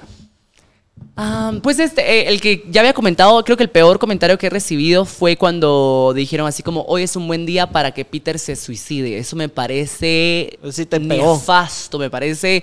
pues 1.63 1.79
este, 1.79 2.01
eh, 2.01 2.29
el 2.29 2.41
que 2.41 2.65
ya 2.71 2.81
había 2.81 2.95
comentado, 2.95 3.45
creo 3.45 3.57
que 3.57 3.65
el 3.65 3.69
peor 3.69 3.99
comentario 3.99 4.39
que 4.39 4.47
he 4.47 4.51
recibido 4.51 5.05
fue 5.05 5.37
cuando 5.37 6.13
dijeron 6.15 6.47
así 6.47 6.63
como, 6.63 6.83
hoy 6.89 7.03
es 7.03 7.15
un 7.17 7.27
buen 7.27 7.45
día 7.45 7.67
para 7.67 7.91
que 7.91 8.05
Peter 8.05 8.39
se 8.39 8.57
suicide. 8.57 9.19
Eso 9.19 9.37
me 9.37 9.49
parece 9.49 10.59
sí 10.71 10.87
te 10.87 10.99
nefasto, 10.99 11.99
me 11.99 12.09
parece 12.09 12.63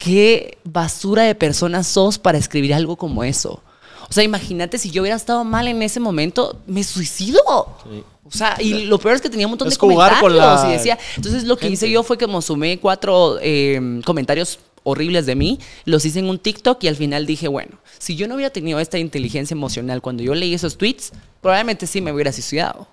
qué 0.00 0.56
basura 0.64 1.24
de 1.24 1.34
personas 1.34 1.86
sos 1.86 2.18
para 2.18 2.38
escribir 2.38 2.74
algo 2.74 2.96
como 2.96 3.22
eso. 3.22 3.62
O 4.08 4.12
sea, 4.12 4.24
imagínate 4.24 4.78
si 4.78 4.90
yo 4.90 5.02
hubiera 5.02 5.16
estado 5.16 5.44
mal 5.44 5.68
en 5.68 5.82
ese 5.82 6.00
momento, 6.00 6.58
me 6.66 6.82
suicido. 6.82 7.38
O 7.46 8.30
sea, 8.30 8.56
y 8.58 8.86
lo 8.86 8.98
peor 8.98 9.14
es 9.14 9.20
que 9.20 9.28
tenía 9.28 9.46
un 9.46 9.52
montón 9.52 9.68
de 9.68 9.76
comentarios. 9.76 10.64
y 10.66 10.72
decía, 10.72 10.98
entonces 11.16 11.44
lo 11.44 11.56
que 11.56 11.68
hice 11.68 11.88
yo 11.88 12.02
fue 12.02 12.16
que 12.16 12.26
me 12.26 12.40
sumé 12.40 12.80
cuatro 12.80 13.38
em, 13.40 14.00
comentarios 14.02 14.58
horribles 14.84 15.26
de 15.26 15.34
mí, 15.34 15.58
los 15.84 16.06
hice 16.06 16.20
en 16.20 16.30
un 16.30 16.38
TikTok 16.38 16.82
y 16.82 16.88
al 16.88 16.96
final 16.96 17.26
dije, 17.26 17.46
bueno, 17.46 17.78
si 17.98 18.16
yo 18.16 18.26
no 18.26 18.36
hubiera 18.36 18.50
tenido 18.50 18.80
esta 18.80 18.98
inteligencia 18.98 19.54
emocional 19.54 20.00
cuando 20.00 20.22
yo 20.22 20.34
leí 20.34 20.54
esos 20.54 20.78
tweets, 20.78 21.12
probablemente 21.42 21.86
sí 21.86 22.00
me 22.00 22.10
hubiera 22.10 22.32
suicidado. 22.32 22.88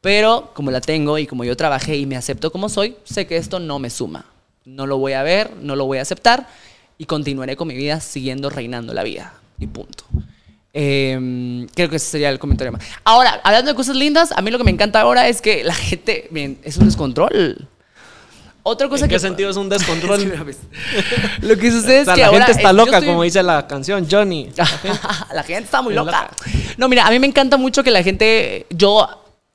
Pero 0.00 0.50
como 0.54 0.70
la 0.70 0.80
tengo 0.80 1.18
y 1.18 1.26
como 1.26 1.44
yo 1.44 1.56
trabajé 1.56 1.98
y 1.98 2.06
me 2.06 2.16
acepto 2.16 2.50
como 2.50 2.70
soy, 2.70 2.96
sé 3.04 3.26
que 3.26 3.36
esto 3.36 3.60
no 3.60 3.78
me 3.78 3.90
suma 3.90 4.24
no 4.68 4.86
lo 4.86 4.98
voy 4.98 5.14
a 5.14 5.22
ver, 5.22 5.50
no 5.62 5.76
lo 5.76 5.86
voy 5.86 5.98
a 5.98 6.02
aceptar 6.02 6.46
y 6.98 7.06
continuaré 7.06 7.56
con 7.56 7.68
mi 7.68 7.74
vida 7.74 8.00
siguiendo 8.00 8.50
reinando 8.50 8.92
la 8.92 9.02
vida. 9.02 9.34
Y 9.58 9.66
punto. 9.66 10.04
Em, 10.72 11.66
creo 11.68 11.88
que 11.88 11.96
ese 11.96 12.06
sería 12.06 12.28
el 12.28 12.38
comentario 12.38 12.72
más. 12.72 12.84
Ahora, 13.02 13.40
hablando 13.42 13.70
de 13.70 13.74
cosas 13.74 13.96
lindas, 13.96 14.30
a 14.32 14.42
mí 14.42 14.50
lo 14.50 14.58
que 14.58 14.64
me 14.64 14.70
encanta 14.70 15.00
ahora 15.00 15.26
es 15.28 15.40
que 15.40 15.64
la 15.64 15.74
gente, 15.74 16.28
bien, 16.30 16.58
es 16.62 16.76
un 16.76 16.84
descontrol. 16.84 17.66
Otra 18.62 18.88
cosa 18.88 19.06
¿En 19.06 19.10
qué 19.10 19.18
sentido 19.18 19.48
es 19.48 19.56
un 19.56 19.68
descontrol? 19.70 20.20
lo 21.40 21.56
que 21.56 21.70
sucede 21.70 22.00
es 22.00 22.08
que 22.08 22.20
la 22.20 22.28
gente 22.28 22.52
está 22.52 22.72
loca, 22.72 23.00
como 23.00 23.22
dice 23.22 23.42
la 23.42 23.66
canción 23.66 24.06
Johnny. 24.08 24.50
La 25.32 25.42
gente, 25.42 25.64
está 25.64 25.80
muy 25.80 25.94
loca. 25.94 26.30
No, 26.76 26.88
mira, 26.88 27.06
a 27.06 27.10
mí 27.10 27.18
me 27.18 27.26
encanta 27.26 27.56
mucho 27.56 27.82
que 27.82 27.90
la 27.90 28.02
gente, 28.02 28.66
yo 28.70 29.08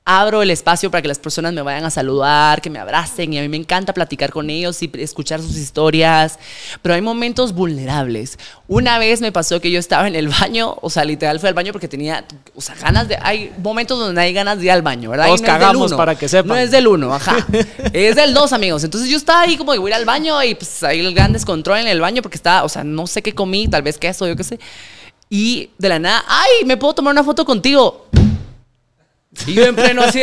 abro 0.06 0.42
el 0.42 0.50
espacio 0.50 0.90
para 0.90 1.00
que 1.00 1.08
las 1.08 1.18
personas 1.18 1.54
me 1.54 1.62
vayan 1.62 1.84
a 1.84 1.90
saludar, 1.90 2.60
que 2.60 2.68
me 2.68 2.78
abracen 2.78 3.32
y 3.32 3.38
a 3.38 3.42
mí 3.42 3.48
me 3.48 3.56
encanta 3.56 3.94
platicar 3.94 4.30
con 4.30 4.50
ellos 4.50 4.82
y 4.82 4.90
escuchar 4.98 5.40
sus 5.40 5.56
historias, 5.56 6.38
pero 6.82 6.94
hay 6.94 7.00
momentos 7.00 7.54
vulnerables. 7.54 8.38
Una 8.68 8.98
vez 8.98 9.22
me 9.22 9.32
pasó 9.32 9.62
que 9.62 9.70
yo 9.70 9.78
estaba 9.78 10.06
en 10.06 10.14
el 10.14 10.28
baño, 10.28 10.76
o 10.82 10.90
sea, 10.90 11.06
literal 11.06 11.40
fue 11.40 11.48
al 11.48 11.54
baño 11.54 11.72
porque 11.72 11.88
tenía, 11.88 12.22
o 12.54 12.60
sea, 12.60 12.74
ganas 12.74 13.08
de, 13.08 13.16
hay 13.22 13.50
momentos 13.62 13.98
donde 13.98 14.20
hay 14.20 14.34
ganas 14.34 14.58
de 14.58 14.66
ir 14.66 14.72
al 14.72 14.82
baño, 14.82 15.08
¿verdad? 15.08 15.28
Nos 15.28 15.40
cagamos 15.40 15.94
para 15.94 16.14
que 16.14 16.28
sepan. 16.28 16.48
No 16.48 16.56
es 16.56 16.70
del 16.70 16.86
uno, 16.86 17.14
ajá. 17.14 17.38
es 17.94 18.14
del 18.14 18.34
dos, 18.34 18.52
amigos. 18.52 18.84
Entonces 18.84 19.08
yo 19.08 19.16
estaba 19.16 19.40
ahí 19.40 19.56
como 19.56 19.72
que 19.72 19.78
voy 19.78 19.90
a 19.90 19.94
ir 19.94 20.00
al 20.00 20.04
baño 20.04 20.42
y 20.42 20.54
pues 20.54 20.82
ahí 20.82 21.00
el 21.00 21.14
gran 21.14 21.32
descontrol 21.32 21.78
en 21.78 21.88
el 21.88 22.02
baño 22.02 22.20
porque 22.20 22.36
estaba, 22.36 22.64
o 22.64 22.68
sea, 22.68 22.84
no 22.84 23.06
sé 23.06 23.22
qué 23.22 23.34
comí, 23.34 23.68
tal 23.68 23.80
vez 23.80 23.96
queso, 23.96 24.28
yo 24.28 24.36
qué 24.36 24.44
sé. 24.44 24.60
Y 25.30 25.70
de 25.78 25.88
la 25.88 25.98
nada, 25.98 26.24
ay, 26.28 26.66
¿me 26.66 26.76
puedo 26.76 26.94
tomar 26.94 27.12
una 27.12 27.24
foto 27.24 27.46
contigo? 27.46 28.06
Y 29.46 29.54
yo 29.54 29.64
en 29.64 29.74
pleno 29.74 30.02
así 30.02 30.20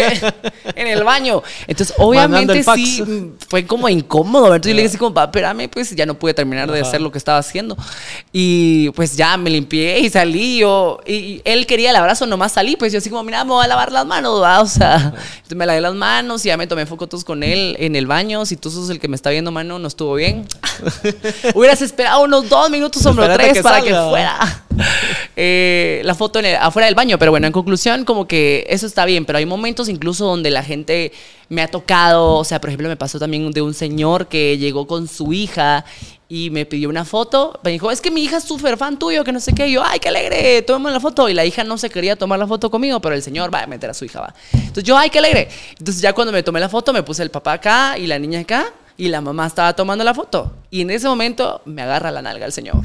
en 0.76 0.88
el 0.88 1.04
baño. 1.04 1.44
Entonces, 1.68 1.96
obviamente 1.98 2.64
sí 2.64 3.04
fue 3.48 3.66
como 3.66 3.90
incómodo. 3.90 4.48
Entonces 4.48 4.72
yo 4.72 4.76
le 4.76 4.82
dije 4.82 4.90
así 4.90 4.98
como, 4.98 5.20
espérame, 5.20 5.70
pues 5.70 5.96
ya 5.96 6.06
no 6.06 6.16
pude 6.16 6.34
terminar 6.34 6.72
de 6.72 6.82
hacer 6.82 7.02
lo 7.02 7.12
que 7.12 7.18
estaba 7.18 7.38
haciendo. 7.38 7.78
Y 8.32 8.90
pues 8.92 9.16
ya 9.16 9.38
me 9.38 9.50
limpié 9.50 10.00
y 10.00 10.10
salí. 10.10 10.60
Yo, 10.60 11.00
y 11.06 11.42
él 11.46 11.66
quería 11.68 11.92
el 11.92 11.96
abrazo, 11.96 12.26
nomás 12.26 12.54
salí. 12.54 12.76
Pues 12.76 12.92
yo 12.92 13.00
así 13.00 13.10
como, 13.10 13.24
mira, 13.24 13.44
me 13.44 13.52
voy 13.52 13.66
a 13.66 13.68
lavar 13.68 13.92
las 13.92 14.06
manos, 14.06 14.32
O 14.34 14.66
sea, 14.66 14.96
entonces 14.96 15.58
me 15.58 15.66
lavé 15.66 15.82
las 15.82 15.94
manos 15.94 16.46
y 16.46 16.50
ya 16.50 16.58
me 16.58 16.68
tomé 16.68 16.86
fotos 16.86 17.24
con 17.24 17.44
él 17.44 17.76
en 17.80 17.96
el 17.96 18.08
baño. 18.08 18.46
Si 18.46 18.56
tú 18.58 18.72
sos 18.72 18.90
el 18.90 19.00
que 19.00 19.08
me 19.08 19.16
está 19.16 19.30
viendo, 19.30 19.52
mano, 19.52 19.80
no 19.80 19.88
estuvo 19.88 20.16
bien. 20.16 20.48
Hubieras 21.54 21.82
esperado 21.82 22.24
unos 22.24 22.50
dos 22.50 22.70
minutos 22.70 23.06
o 23.06 23.14
tres 23.14 23.62
para 23.62 23.82
que 23.82 23.94
fuera 23.94 24.64
eh, 25.36 26.02
la 26.04 26.16
foto 26.16 26.40
afuera 26.60 26.86
del 26.86 26.96
baño. 26.96 27.18
Pero 27.18 27.32
bueno, 27.32 27.48
en 27.48 27.54
conclusión, 27.54 28.06
como 28.06 28.28
que 28.28 28.66
eso 28.70 28.86
está 28.86 29.06
bien, 29.06 29.26
pero 29.26 29.38
hay 29.38 29.46
momentos 29.46 29.90
incluso 29.90 30.26
donde 30.26 30.52
la 30.52 30.64
gente 30.64 31.12
me 31.50 31.62
ha 31.62 31.68
tocado, 31.68 32.36
o 32.36 32.44
sea, 32.44 32.62
por 32.62 32.70
ejemplo, 32.70 32.88
me 32.88 32.96
pasó 32.96 33.20
también 33.20 33.52
de 33.52 33.62
un 33.62 33.74
señor 33.74 34.28
que 34.28 34.58
llegó 34.58 34.88
con 34.88 35.08
su 35.08 35.34
hija 35.34 35.84
y 36.30 36.50
me 36.50 36.66
pidió 36.66 36.88
una 36.88 37.04
foto. 37.04 37.60
Me 37.62 37.72
dijo, 37.72 37.92
es 37.92 38.00
que 38.00 38.10
mi 38.10 38.24
hija 38.24 38.38
es 38.38 38.46
súper 38.46 38.78
fan 38.78 38.98
tuyo, 38.98 39.26
que 39.26 39.34
no 39.34 39.42
sé 39.42 39.54
qué. 39.54 39.68
Y 39.68 39.74
yo, 39.74 39.84
ay, 39.84 40.00
qué 40.00 40.08
alegre, 40.08 40.62
tomemos 40.62 40.94
la 40.94 41.02
foto. 41.02 41.28
Y 41.28 41.34
la 41.34 41.44
hija 41.44 41.66
no 41.66 41.78
se 41.78 41.90
quería 41.90 42.16
tomar 42.16 42.40
la 42.40 42.48
foto 42.48 42.72
conmigo, 42.72 43.02
pero 43.02 43.16
el 43.16 43.22
señor 43.22 43.54
va 43.54 43.64
a 43.64 43.68
meter 43.68 43.90
a 43.90 43.94
su 43.94 44.06
hija, 44.06 44.22
va. 44.22 44.34
Entonces 44.54 44.86
yo, 44.86 44.98
ay, 44.98 45.10
qué 45.10 45.20
alegre. 45.20 45.50
Entonces 45.78 46.02
ya 46.02 46.14
cuando 46.14 46.32
me 46.32 46.42
tomé 46.42 46.62
la 46.62 46.70
foto, 46.70 46.94
me 46.94 47.04
puse 47.04 47.22
el 47.22 47.32
papá 47.32 47.54
acá 47.54 47.98
y 47.98 48.08
la 48.08 48.18
niña 48.18 48.40
acá 48.40 48.72
y 48.96 49.10
la 49.10 49.20
mamá 49.20 49.48
estaba 49.48 49.74
tomando 49.74 50.04
la 50.04 50.14
foto. 50.14 50.54
Y 50.70 50.82
en 50.82 50.92
ese 50.92 51.08
momento 51.08 51.62
me 51.66 51.82
agarra 51.82 52.12
la 52.12 52.22
nalga 52.22 52.46
el 52.46 52.54
señor. 52.54 52.78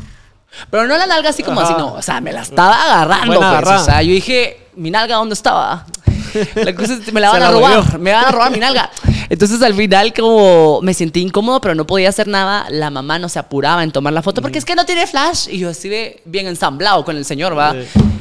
Pero 0.71 0.87
no 0.87 0.97
la 0.97 1.07
nalga 1.07 1.31
así 1.31 1.42
como 1.42 1.61
así, 1.61 1.75
no. 1.77 1.95
O 1.95 2.03
sea, 2.03 2.21
me 2.21 2.33
la 2.33 2.42
estaba 2.42 2.83
agarrando. 2.83 3.38
Pues. 3.38 3.81
O 3.81 3.85
sea, 3.85 4.03
yo 4.03 4.12
dije, 4.12 4.69
¿mi 4.75 4.90
nalga 4.90 5.16
dónde 5.16 5.35
estaba? 5.35 5.87
La 6.55 6.75
cosa 6.75 6.95
es, 6.95 7.12
me 7.12 7.21
la 7.21 7.31
van 7.31 7.42
a 7.42 7.51
robar, 7.51 7.99
me 7.99 8.12
van 8.12 8.27
a 8.27 8.31
robar 8.31 8.51
mi 8.51 8.59
nalga. 8.59 8.90
Entonces 9.29 9.62
al 9.62 9.75
final 9.75 10.12
como 10.12 10.81
me 10.83 10.92
sentí 10.95 11.21
incómodo, 11.21 11.61
pero 11.61 11.75
no 11.75 11.87
podía 11.87 12.09
hacer 12.09 12.29
nada. 12.29 12.66
La 12.71 12.90
mamá 12.90 13.19
no 13.19 13.29
se 13.29 13.38
apuraba 13.38 13.83
en 13.83 13.90
tomar 13.90 14.12
la 14.12 14.23
foto 14.23 14.42
porque 14.42 14.59
es 14.59 14.64
que 14.64 14.75
no 14.75 14.85
tiene 14.85 15.07
flash. 15.07 15.49
Y 15.49 15.59
yo 15.59 15.71
así 15.71 15.88
de 15.88 16.21
bien 16.25 16.47
ensamblado 16.47 17.05
con 17.05 17.16
el 17.16 17.25
señor, 17.25 17.57
¿va? 17.57 17.75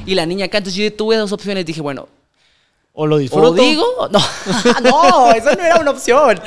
Y 0.06 0.15
la 0.15 0.26
niña 0.26 0.45
acá, 0.45 0.60
entonces 0.60 0.82
yo 0.82 0.93
tuve 0.93 1.17
dos 1.17 1.32
opciones. 1.32 1.65
Dije, 1.65 1.82
bueno, 1.82 2.08
o 2.93 3.06
lo 3.06 3.17
disfruto. 3.17 3.50
O 3.50 3.54
digo, 3.54 3.86
no, 4.12 4.19
no, 4.84 5.32
eso 5.32 5.54
no 5.54 5.63
era 5.63 5.80
una 5.80 5.91
opción. 5.91 6.39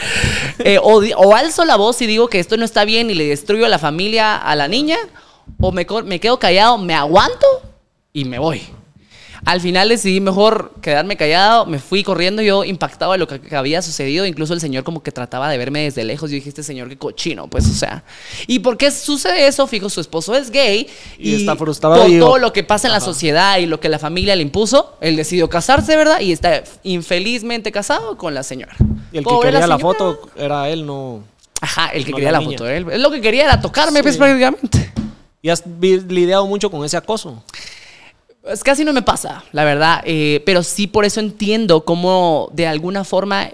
Eh, 0.59 0.79
o, 0.83 1.03
o, 1.17 1.35
alzo 1.35 1.65
la 1.65 1.77
voz 1.77 2.01
y 2.03 2.07
digo 2.07 2.29
que 2.29 2.41
esto 2.41 2.57
no 2.57 2.65
está 2.65 2.85
bien 2.85 3.11
y 3.11 3.15
le 3.15 3.27
destruyo 3.27 3.67
a 3.67 3.69
la 3.69 3.79
familia 3.79 4.37
a 4.37 4.57
la 4.57 4.67
niña, 4.67 4.97
o 5.61 5.73
me, 5.73 5.87
me 6.05 6.21
quedo 6.21 6.39
callado, 6.39 6.79
me 6.79 6.95
aguanto 6.95 7.47
y 8.13 8.25
me 8.25 8.39
voy. 8.39 8.63
Al 9.45 9.61
final 9.61 9.89
decidí 9.89 10.21
mejor 10.21 10.73
quedarme 10.83 11.17
callado, 11.17 11.65
me 11.67 11.79
fui 11.79 12.03
corriendo 12.03 12.43
yo 12.43 12.65
impactado 12.65 13.13
de 13.13 13.19
lo 13.19 13.29
que, 13.29 13.41
que 13.41 13.57
había 13.57 13.83
sucedido, 13.83 14.27
incluso 14.27 14.53
el 14.53 14.61
señor 14.61 14.85
como 14.85 15.03
que 15.03 15.13
trataba 15.13 15.49
de 15.49 15.59
verme 15.59 15.85
desde 15.85 16.05
lejos, 16.05 16.31
yo 16.31 16.35
dije, 16.35 16.49
este 16.49 16.63
señor 16.63 16.89
qué 16.89 16.99
cochino, 16.99 17.49
pues 17.49 17.67
o 17.67 17.75
sea. 17.75 18.03
¿Y 18.47 18.59
por 18.59 18.77
qué 18.77 18.91
sucede 18.91 19.47
eso? 19.47 19.67
Fijo, 19.67 19.89
su 19.89 20.01
esposo 20.01 20.35
es 20.35 20.51
gay 20.51 20.89
Y 21.19 21.31
y, 21.31 21.35
está 21.37 21.57
frustrado 21.57 21.97
por 22.03 22.19
todo 22.19 22.39
lo 22.39 22.53
que 22.53 22.65
pasa 22.65 22.89
en 22.89 22.93
la 22.93 23.01
sociedad 23.01 23.59
y 23.59 23.67
lo 23.67 23.81
que 23.81 23.89
la 23.89 23.99
familia 23.99 24.35
le 24.35 24.43
impuso, 24.43 24.97
él 25.01 25.17
decidió 25.17 25.49
casarse, 25.49 25.97
¿verdad? 25.97 26.21
Y 26.21 26.33
está 26.33 26.65
infelizmente 26.83 27.71
casado 27.71 28.17
con 28.17 28.35
la 28.35 28.43
señora. 28.43 28.75
Y 29.13 29.19
el 29.19 29.25
que 29.25 29.41
quería 29.41 29.67
la 29.67 29.79
foto 29.79 30.21
era 30.37 30.69
él, 30.69 30.85
no. 30.85 31.23
Ajá, 31.61 31.89
el 31.89 32.05
que 32.05 32.11
No 32.11 32.17
quería 32.17 32.33
la 32.33 32.43
foto. 32.43 32.69
Él, 32.69 32.87
él 32.91 33.03
lo 33.03 33.11
que 33.11 33.21
quería 33.21 33.45
era 33.45 33.61
tocarme, 33.61 34.03
pues 34.03 34.15
Sí. 34.15 34.19
prácticamente. 34.19 34.93
Y 35.43 35.51
has 35.51 35.65
lidiado 35.67 36.47
mucho 36.47 36.71
con 36.71 36.85
ese 36.85 36.97
acoso. 36.97 37.43
Pues 38.43 38.65
casi 38.65 38.85
no 38.85 38.93
me 38.93 39.03
pasa, 39.03 39.45
la 39.53 39.65
verdad. 39.65 40.01
eh, 40.05 40.43
pero 40.47 40.63
sí 40.63 40.87
por 40.87 41.05
eso 41.05 41.21
entiendo 41.21 41.85
cómo 41.85 42.49
de 42.53 42.67
alguna 42.67 43.05
forma 43.05 43.51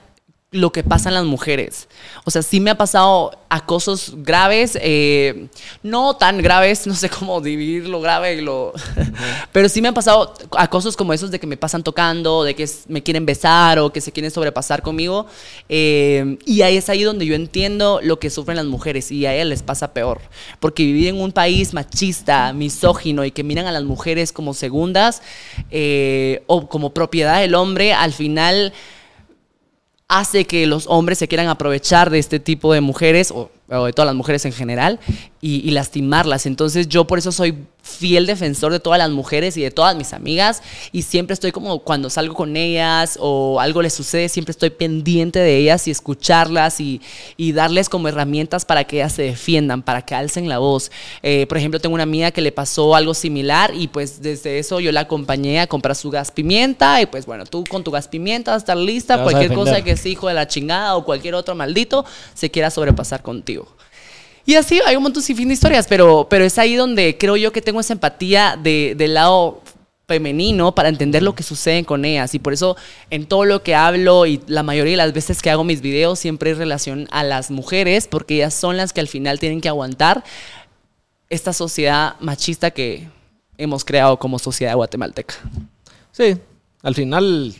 lo 0.54 0.70
que 0.70 0.84
pasa 0.84 1.08
en 1.08 1.16
las 1.16 1.24
mujeres. 1.24 1.88
O 2.24 2.30
sea, 2.30 2.40
sí 2.40 2.60
me 2.60 2.70
ha 2.70 2.76
pasado 2.76 3.36
acosos 3.48 4.12
graves, 4.18 4.78
eh, 4.80 5.48
no 5.82 6.14
tan 6.14 6.40
graves, 6.40 6.86
no 6.86 6.94
sé 6.94 7.10
cómo 7.10 7.40
dividir 7.40 7.88
lo 7.88 8.00
grave 8.00 8.36
y 8.36 8.40
lo... 8.40 8.72
Pero 9.52 9.68
sí 9.68 9.82
me 9.82 9.88
han 9.88 9.94
pasado 9.94 10.32
acosos 10.56 10.96
como 10.96 11.12
esos 11.12 11.32
de 11.32 11.40
que 11.40 11.48
me 11.48 11.56
pasan 11.56 11.82
tocando, 11.82 12.44
de 12.44 12.54
que 12.54 12.68
me 12.86 13.02
quieren 13.02 13.26
besar 13.26 13.80
o 13.80 13.92
que 13.92 14.00
se 14.00 14.12
quieren 14.12 14.30
sobrepasar 14.30 14.80
conmigo. 14.80 15.26
eh, 15.68 16.38
y 16.46 16.62
ahí 16.62 16.76
es 16.76 16.88
ahí 16.88 17.02
donde 17.02 17.26
yo 17.26 17.34
entiendo 17.34 17.98
lo 18.00 18.20
que 18.20 18.30
sufren 18.30 18.56
las 18.56 18.66
mujeres 18.66 19.10
y 19.10 19.26
a 19.26 19.34
ellas 19.34 19.48
les 19.48 19.62
pasa 19.64 19.92
peor. 19.92 20.20
Porque 20.60 20.84
vivir 20.84 21.08
en 21.08 21.20
un 21.20 21.32
país 21.32 21.74
machista, 21.74 22.52
misógino 22.52 23.24
y 23.24 23.32
que 23.32 23.42
miran 23.42 23.66
a 23.66 23.72
las 23.72 23.82
mujeres 23.82 24.32
como 24.32 24.54
segundas 24.54 25.20
eh, 25.72 26.44
o 26.46 26.68
como 26.68 26.94
propiedad 26.94 27.40
del 27.40 27.56
hombre, 27.56 27.92
al 27.92 28.12
final 28.12 28.72
hace 30.08 30.44
que 30.44 30.66
los 30.66 30.86
hombres 30.86 31.18
se 31.18 31.28
quieran 31.28 31.48
aprovechar 31.48 32.10
de 32.10 32.18
este 32.18 32.38
tipo 32.40 32.72
de 32.72 32.80
mujeres 32.80 33.30
o, 33.30 33.50
o 33.68 33.84
de 33.86 33.92
todas 33.92 34.06
las 34.06 34.14
mujeres 34.14 34.44
en 34.44 34.52
general 34.52 35.00
y, 35.40 35.66
y 35.66 35.70
lastimarlas. 35.70 36.46
Entonces 36.46 36.88
yo 36.88 37.06
por 37.06 37.18
eso 37.18 37.32
soy 37.32 37.56
fiel 37.84 38.26
defensor 38.26 38.72
de 38.72 38.80
todas 38.80 38.98
las 38.98 39.10
mujeres 39.10 39.58
y 39.58 39.62
de 39.62 39.70
todas 39.70 39.94
mis 39.94 40.14
amigas 40.14 40.62
y 40.90 41.02
siempre 41.02 41.34
estoy 41.34 41.52
como 41.52 41.80
cuando 41.80 42.08
salgo 42.08 42.34
con 42.34 42.56
ellas 42.56 43.18
o 43.20 43.60
algo 43.60 43.82
les 43.82 43.92
sucede, 43.92 44.30
siempre 44.30 44.52
estoy 44.52 44.70
pendiente 44.70 45.38
de 45.38 45.58
ellas 45.58 45.86
y 45.86 45.90
escucharlas 45.90 46.80
y, 46.80 47.02
y 47.36 47.52
darles 47.52 47.90
como 47.90 48.08
herramientas 48.08 48.64
para 48.64 48.84
que 48.84 48.96
ellas 48.96 49.12
se 49.12 49.22
defiendan, 49.22 49.82
para 49.82 50.00
que 50.00 50.14
alcen 50.14 50.48
la 50.48 50.58
voz. 50.58 50.90
Eh, 51.22 51.46
por 51.46 51.58
ejemplo, 51.58 51.78
tengo 51.78 51.94
una 51.94 52.04
amiga 52.04 52.30
que 52.30 52.40
le 52.40 52.52
pasó 52.52 52.96
algo 52.96 53.12
similar 53.12 53.72
y 53.74 53.88
pues 53.88 54.22
desde 54.22 54.58
eso 54.58 54.80
yo 54.80 54.90
la 54.90 55.00
acompañé 55.00 55.60
a 55.60 55.66
comprar 55.66 55.94
su 55.94 56.10
gas 56.10 56.30
pimienta 56.30 57.02
y 57.02 57.06
pues 57.06 57.26
bueno, 57.26 57.44
tú 57.44 57.64
con 57.68 57.84
tu 57.84 57.90
gas 57.90 58.08
pimienta 58.08 58.52
vas 58.52 58.62
a 58.62 58.64
estar 58.64 58.76
lista, 58.78 59.14
a 59.14 59.22
cualquier 59.22 59.52
cosa 59.52 59.82
que 59.84 59.90
ese 59.90 60.08
hijo 60.08 60.28
de 60.28 60.34
la 60.34 60.48
chingada 60.48 60.96
o 60.96 61.04
cualquier 61.04 61.34
otro 61.34 61.54
maldito 61.54 62.06
se 62.32 62.50
quiera 62.50 62.70
sobrepasar 62.70 63.22
contigo. 63.22 63.68
Y 64.46 64.54
así 64.54 64.80
hay 64.84 64.96
un 64.96 65.02
montón 65.02 65.22
sin 65.22 65.36
fin 65.36 65.48
de 65.48 65.54
historias, 65.54 65.86
pero, 65.88 66.26
pero 66.28 66.44
es 66.44 66.58
ahí 66.58 66.74
donde 66.74 67.16
creo 67.18 67.36
yo 67.36 67.52
que 67.52 67.62
tengo 67.62 67.80
esa 67.80 67.94
empatía 67.94 68.58
de, 68.62 68.94
del 68.96 69.14
lado 69.14 69.62
femenino 70.06 70.74
para 70.74 70.90
entender 70.90 71.22
lo 71.22 71.34
que 71.34 71.42
sucede 71.42 71.84
con 71.84 72.04
ellas. 72.04 72.34
Y 72.34 72.38
por 72.38 72.52
eso 72.52 72.76
en 73.10 73.26
todo 73.26 73.44
lo 73.44 73.62
que 73.62 73.74
hablo 73.74 74.26
y 74.26 74.40
la 74.46 74.62
mayoría 74.62 74.92
de 74.92 74.96
las 74.98 75.12
veces 75.12 75.40
que 75.40 75.50
hago 75.50 75.64
mis 75.64 75.80
videos 75.80 76.18
siempre 76.18 76.50
es 76.50 76.58
relación 76.58 77.08
a 77.10 77.24
las 77.24 77.50
mujeres, 77.50 78.06
porque 78.06 78.34
ellas 78.36 78.54
son 78.54 78.76
las 78.76 78.92
que 78.92 79.00
al 79.00 79.08
final 79.08 79.38
tienen 79.38 79.60
que 79.60 79.68
aguantar 79.68 80.24
esta 81.30 81.52
sociedad 81.52 82.16
machista 82.20 82.70
que 82.70 83.08
hemos 83.56 83.84
creado 83.84 84.18
como 84.18 84.38
sociedad 84.38 84.74
guatemalteca. 84.74 85.36
Sí, 86.12 86.36
al 86.82 86.94
final 86.94 87.54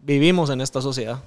vivimos 0.00 0.50
en 0.50 0.60
esta 0.60 0.80
sociedad. 0.80 1.18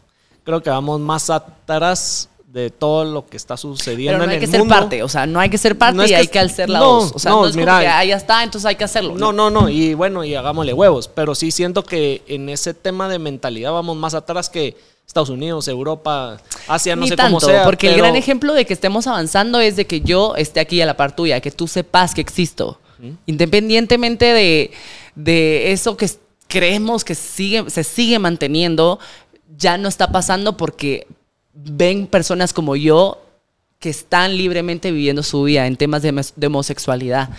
Creo 0.44 0.64
que 0.64 0.70
vamos 0.70 1.00
más 1.02 1.30
atrás 1.30 2.30
de 2.56 2.70
todo 2.70 3.04
lo 3.04 3.26
que 3.28 3.36
está 3.36 3.58
sucediendo 3.58 4.14
Pero 4.14 4.26
no 4.26 4.30
hay 4.32 4.36
en 4.38 4.40
que 4.40 4.46
el 4.46 4.52
ser 4.52 4.66
parte, 4.68 5.04
o 5.04 5.10
sea, 5.10 5.26
no 5.28 5.42
hay 5.42 5.50
que 5.50 5.58
ser 5.58 5.78
parte 5.78 5.98
No 5.98 6.04
es 6.04 6.10
y 6.10 6.14
que- 6.14 6.20
hay 6.22 6.28
que 6.30 6.40
alzar 6.40 6.70
la 6.70 6.80
no, 6.80 6.86
voz. 7.02 7.12
O 7.14 7.20
sea, 7.20 7.32
no, 7.32 7.42
no, 7.42 7.48
es 7.48 7.56
mira, 7.58 7.74
como 7.74 7.80
que 8.02 8.08
ya 8.08 8.16
está, 8.16 8.44
entonces 8.44 8.66
hay 8.66 8.76
que 8.78 8.86
hacerlo. 8.86 9.14
No, 9.18 9.34
no, 9.34 9.50
no, 9.50 9.68
y 9.68 9.94
bueno, 9.94 10.24
y 10.24 10.36
hagámosle 10.36 10.72
huevos, 10.72 11.10
pero 11.10 11.36
sí 11.36 11.52
siento 11.52 11.84
que 11.84 12.22
en 12.28 12.48
ese 12.48 12.74
tema 12.74 13.10
de 13.10 13.20
mentalidad 13.20 13.74
vamos 13.74 13.98
más 13.98 14.14
atrás 14.14 14.50
que 14.50 14.78
Estados 15.06 15.28
Unidos, 15.30 15.68
Europa, 15.68 16.40
Asia, 16.68 16.96
no 16.96 17.02
Ni 17.02 17.10
sé 17.10 17.18
tanto, 17.18 17.40
cómo 17.42 17.52
sea. 17.52 17.66
porque 17.66 17.90
el 17.90 17.98
gran 17.98 18.16
ejemplo 18.16 18.54
de 18.54 18.66
que 18.66 18.74
estemos 18.74 19.06
avanzando 19.06 19.60
es 19.60 19.76
de 19.76 19.86
que 19.86 20.00
yo 20.00 20.36
esté 20.38 20.62
aquí 20.62 20.80
a 20.82 20.86
la 20.86 20.96
par 20.96 21.14
tuya, 21.14 21.42
que 21.42 21.52
tú 21.52 21.68
sepas 21.68 22.16
que 22.16 22.22
existo. 22.22 22.80
Independientemente 23.26 24.26
de, 24.26 24.72
de 25.16 25.74
eso 25.74 25.98
que 25.98 26.10
creemos 26.48 27.04
que 27.04 27.16
sigue, 27.16 27.70
se 27.70 27.84
sigue 27.84 28.18
manteniendo, 28.18 28.98
ya 29.58 29.78
no 29.78 29.90
está 29.90 30.12
pasando 30.14 30.56
porque 30.56 31.06
ven 31.56 32.08
personas 32.08 32.54
como 32.54 32.76
yo 32.76 33.22
que 33.80 33.90
están 33.90 34.38
libremente 34.38 34.92
viviendo 34.92 35.24
su 35.24 35.44
vida 35.44 35.68
en 35.68 35.76
temas 35.76 36.02
de, 36.02 36.26
de 36.36 36.48
homosexualidad. 36.48 37.30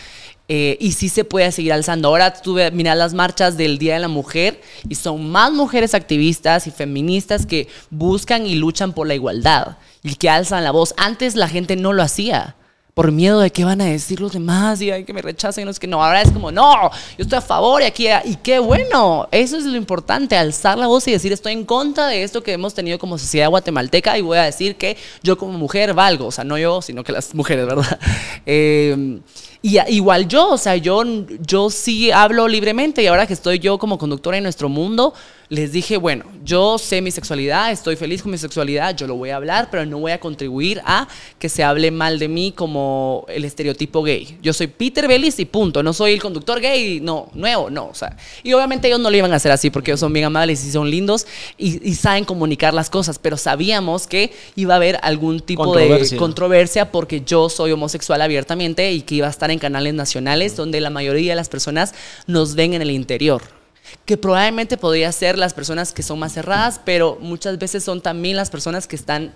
Eh, 0.49 0.77
y 0.81 0.93
sí 0.93 1.09
se 1.09 1.25
puede 1.25 1.51
seguir 1.51 1.73
alzando. 1.73 2.09
Ahora 2.09 2.33
tuve, 2.33 2.71
mira 2.71 2.95
las 2.95 3.15
marchas 3.15 3.57
del 3.57 3.79
Día 3.79 3.95
de 3.95 4.01
la 4.01 4.09
Mujer 4.09 4.61
y 4.89 4.95
son 4.95 5.29
más 5.29 5.53
mujeres 5.53 5.93
activistas 5.93 6.69
y 6.69 6.71
feministas 6.71 7.47
que 7.47 7.67
buscan 7.91 8.47
y 8.47 8.55
luchan 8.55 8.93
por 8.93 9.09
la 9.09 9.17
igualdad 9.17 9.79
y 10.05 10.15
que 10.15 10.31
alzan 10.31 10.63
la 10.63 10.71
voz. 10.71 10.95
Antes 10.97 11.35
la 11.35 11.49
gente 11.49 11.75
no 11.75 11.93
lo 11.93 12.03
hacía 12.03 12.55
por 12.97 13.13
miedo 13.13 13.41
de 13.41 13.51
qué 13.51 13.63
van 13.63 13.83
a 13.83 13.85
decir 13.85 14.23
los 14.23 14.33
demás 14.33 14.81
y 14.81 14.91
ay, 14.91 15.05
que 15.05 15.13
me 15.13 15.21
rechacen. 15.21 15.67
No, 15.67 15.71
es 15.71 15.79
que 15.79 15.87
no, 15.87 16.03
ahora 16.03 16.23
es 16.23 16.31
como, 16.31 16.51
no, 16.51 16.91
yo 17.19 17.25
estoy 17.25 17.37
a 17.37 17.43
favor 17.43 17.83
y 17.83 17.85
aquí, 17.85 18.07
y 18.25 18.37
qué 18.37 18.59
bueno. 18.59 19.29
Eso 19.33 19.59
es 19.59 19.65
lo 19.65 19.77
importante, 19.77 20.35
alzar 20.35 20.79
la 20.79 20.87
voz 20.87 21.07
y 21.07 21.13
decir, 21.13 21.31
estoy 21.31 21.53
en 21.53 21.67
contra 21.67 22.07
de 22.07 22.23
esto 22.23 22.43
que 22.43 22.55
hemos 22.55 22.73
tenido 22.73 22.99
como 22.99 23.19
sociedad 23.19 23.51
guatemalteca 23.51 24.17
y 24.17 24.23
voy 24.23 24.39
a 24.39 24.45
decir 24.45 24.77
que 24.77 24.97
yo 25.23 25.37
como 25.37 25.59
mujer 25.59 25.93
valgo. 25.93 26.25
O 26.25 26.33
sea, 26.33 26.45
no 26.45 26.57
yo, 26.57 26.81
sino 26.81 27.05
que 27.05 27.13
las 27.13 27.35
mujeres, 27.35 27.67
¿verdad? 27.67 28.01
Eh, 28.49 29.21
y 29.61 29.79
igual 29.89 30.29
yo, 30.29 30.51
o 30.51 30.59
sea, 30.59 30.77
yo, 30.77 31.03
yo 31.41 31.71
sí 31.71 32.13
hablo 32.13 32.47
libremente 32.47 33.03
y 33.03 33.09
ahora 33.09 33.27
que 33.27 33.33
estoy 33.33 33.59
yo 33.59 33.79
como 33.79 33.99
conductora 33.99 34.37
en 34.37 34.45
nuestro 34.45 34.69
mundo, 34.69 35.13
les 35.49 35.73
dije, 35.73 35.97
bueno, 35.97 36.25
yo 36.45 36.79
sé 36.79 37.01
mi 37.01 37.11
sexualidad, 37.11 37.71
estoy 37.71 37.97
feliz 37.97 38.23
con 38.23 38.33
mi 38.33 38.39
sexualidad, 38.39 38.97
yo 38.97 39.07
lo 39.07 39.15
voy 39.15 39.31
a 39.31 39.37
hablar, 39.37 39.69
pero 39.71 39.87
no 39.87 39.99
voy 39.99 40.13
a 40.13 40.21
contribuir 40.21 40.81
a 40.85 41.07
que 41.39 41.49
se 41.49 41.63
hable 41.63 41.91
mal 41.91 42.19
de 42.19 42.29
mí 42.29 42.53
como 42.53 43.25
el 43.29 43.45
estereotipo 43.45 44.03
gay. 44.03 44.39
Yo 44.43 44.53
soy 44.53 44.67
Peter 44.67 45.07
Bellis 45.07 45.39
y 45.39 45.45
punto, 45.45 45.83
no 45.83 45.93
soy 45.93 46.13
el 46.13 46.21
conductor 46.21 46.61
gay, 46.61 47.01
no, 47.01 47.31
nuevo, 47.35 47.71
no, 47.71 47.87
o 47.87 47.95
sea. 47.95 48.17
Y 48.43 48.53
obviamente 48.53 48.89
ellos 48.89 49.01
no 49.01 49.11
lo 49.11 49.17
iban 49.17 49.33
a 49.33 49.37
hacer 49.37 49.53
así 49.53 49.71
porque 49.71 49.93
ellos 49.93 50.01
son 50.01 50.13
bien 50.13 50.25
amables 50.25 50.65
y 50.65 50.71
son 50.71 50.91
lindos 50.91 51.27
y, 51.57 51.89
y 51.89 51.95
saben 51.95 52.25
comunicar 52.25 52.75
las 52.75 52.91
cosas, 52.91 53.19
pero 53.19 53.37
sabíamos 53.37 54.07
que 54.07 54.33
iba 54.57 54.75
a 54.75 54.77
haber 54.77 54.99
algún 55.03 55.41
tipo 55.41 55.65
de 55.75 55.87
Controversia. 55.87 56.19
controversia 56.19 56.93
porque 56.93 57.23
yo 57.25 57.49
soy 57.49 57.73
homosexual 57.73 58.21
abiertamente 58.21 58.93
y 58.93 59.03
que 59.03 59.17
iba 59.17 59.27
a 59.27 59.31
estar 59.31 59.51
en 59.51 59.59
canales 59.59 59.95
nacionales 59.95 60.57
donde 60.57 60.81
la 60.81 60.91
mayoría 60.91 61.33
de 61.33 61.37
las 61.37 61.49
personas 61.49 61.95
nos 62.27 62.55
ven 62.55 62.75
en 62.75 62.83
el 62.83 62.91
interior. 62.91 63.56
Que 64.05 64.17
probablemente 64.17 64.77
podría 64.77 65.11
ser 65.13 65.39
las 65.39 65.55
personas 65.55 65.93
que 65.93 66.03
son 66.03 66.19
más 66.19 66.33
cerradas, 66.33 66.81
pero 66.85 67.19
muchas 67.21 67.59
veces 67.59 67.85
son 67.85 68.01
también 68.01 68.37
las 68.37 68.51
personas 68.51 68.87
que 68.87 68.97
están 68.97 69.33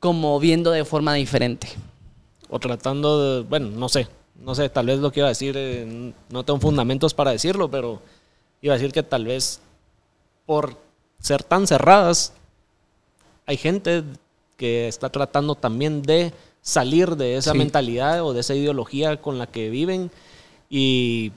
como 0.00 0.38
viendo 0.40 0.70
de 0.70 0.84
forma 0.84 1.14
diferente. 1.14 1.68
O 2.48 2.58
tratando 2.58 3.42
de, 3.42 3.48
bueno, 3.48 3.68
no 3.70 3.88
sé, 3.88 4.06
no 4.42 4.54
sé, 4.54 4.68
tal 4.68 4.86
vez 4.86 4.98
lo 5.00 5.10
que 5.10 5.20
iba 5.20 5.26
a 5.26 5.30
decir, 5.30 5.54
eh, 5.56 6.12
no 6.30 6.44
tengo 6.44 6.60
fundamentos 6.60 7.12
para 7.14 7.30
decirlo, 7.32 7.70
pero 7.70 8.00
iba 8.62 8.74
a 8.74 8.78
decir 8.78 8.92
que 8.92 9.02
tal 9.02 9.24
vez 9.24 9.60
por 10.46 10.76
ser 11.20 11.42
tan 11.42 11.66
cerradas, 11.66 12.32
hay 13.46 13.56
gente 13.56 14.04
que 14.56 14.88
está 14.88 15.08
tratando 15.10 15.54
también 15.54 16.02
de 16.02 16.32
salir 16.62 17.16
de 17.16 17.36
esa 17.36 17.52
Sí. 17.52 17.58
mentalidad 17.58 18.22
o 18.24 18.32
de 18.32 18.40
esa 18.40 18.54
ideología 18.54 19.16
con 19.20 19.38
la 19.38 19.46
que 19.46 19.70
viven 19.70 20.10
y 20.70 21.32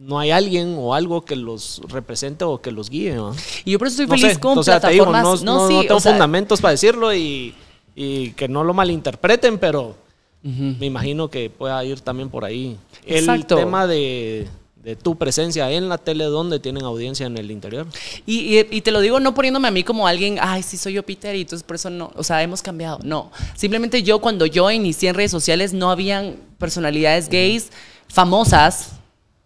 no 0.00 0.18
hay 0.18 0.30
alguien 0.30 0.74
o 0.78 0.94
algo 0.94 1.24
que 1.26 1.36
los 1.36 1.82
represente 1.88 2.42
o 2.44 2.60
que 2.60 2.72
los 2.72 2.88
guíe. 2.90 3.14
¿no? 3.14 3.36
Y 3.64 3.72
yo 3.72 3.78
por 3.78 3.86
eso 3.88 4.02
estoy 4.02 4.06
No 4.06 4.20
feliz 4.20 4.34
sé, 4.34 4.40
con 4.40 4.56
o 4.58 4.62
sea, 4.62 4.80
te 4.80 4.88
digo, 4.90 5.04
plataformas. 5.04 5.42
no, 5.44 5.58
no- 5.58 5.68
sí, 5.68 5.74
no 5.74 5.80
tengo 5.82 5.96
o 5.96 6.00
sea, 6.00 6.12
fundamentos 6.12 6.60
para 6.60 6.72
decirlo 6.72 7.14
y, 7.14 7.54
y 7.94 8.30
que 8.32 8.48
no 8.48 8.64
lo 8.64 8.72
malinterpreten, 8.74 9.58
pero 9.58 9.94
me 10.42 10.86
imagino 10.86 11.28
que 11.28 11.50
pueda 11.50 11.84
ir 11.84 12.00
también 12.00 12.30
por 12.30 12.46
ahí. 12.46 12.78
El 13.04 13.44
tema 13.44 13.86
de, 13.86 14.48
de 14.82 14.96
tu 14.96 15.16
presencia 15.16 15.70
en 15.70 15.90
la 15.90 15.98
tele, 15.98 16.24
donde 16.24 16.58
tienen 16.60 16.82
audiencia 16.84 17.26
en 17.26 17.36
el 17.36 17.50
interior. 17.50 17.86
Y, 18.24 18.58
y- 18.58 18.66
y 18.70 18.80
te 18.80 18.90
lo 18.92 19.00
digo 19.02 19.20
no 19.20 19.34
poniéndome 19.34 19.68
a 19.68 19.70
mí 19.70 19.84
como 19.84 20.06
alguien, 20.06 20.38
ay, 20.40 20.62
sí 20.62 20.78
soy 20.78 20.94
yo 20.94 21.02
Peter 21.02 21.36
y 21.36 21.42
entonces 21.42 21.62
por 21.62 21.76
eso 21.76 21.90
no, 21.90 22.10
o 22.16 22.24
sea, 22.24 22.42
hemos 22.42 22.62
cambiado. 22.62 23.00
No, 23.04 23.30
simplemente 23.54 24.02
yo 24.02 24.18
cuando 24.22 24.46
yo 24.46 24.70
inicié 24.70 25.10
en 25.10 25.14
redes 25.14 25.30
sociales 25.30 25.74
no 25.74 25.90
habían 25.90 26.36
personalidades 26.58 27.28
gays 27.28 27.68
famosas 28.08 28.92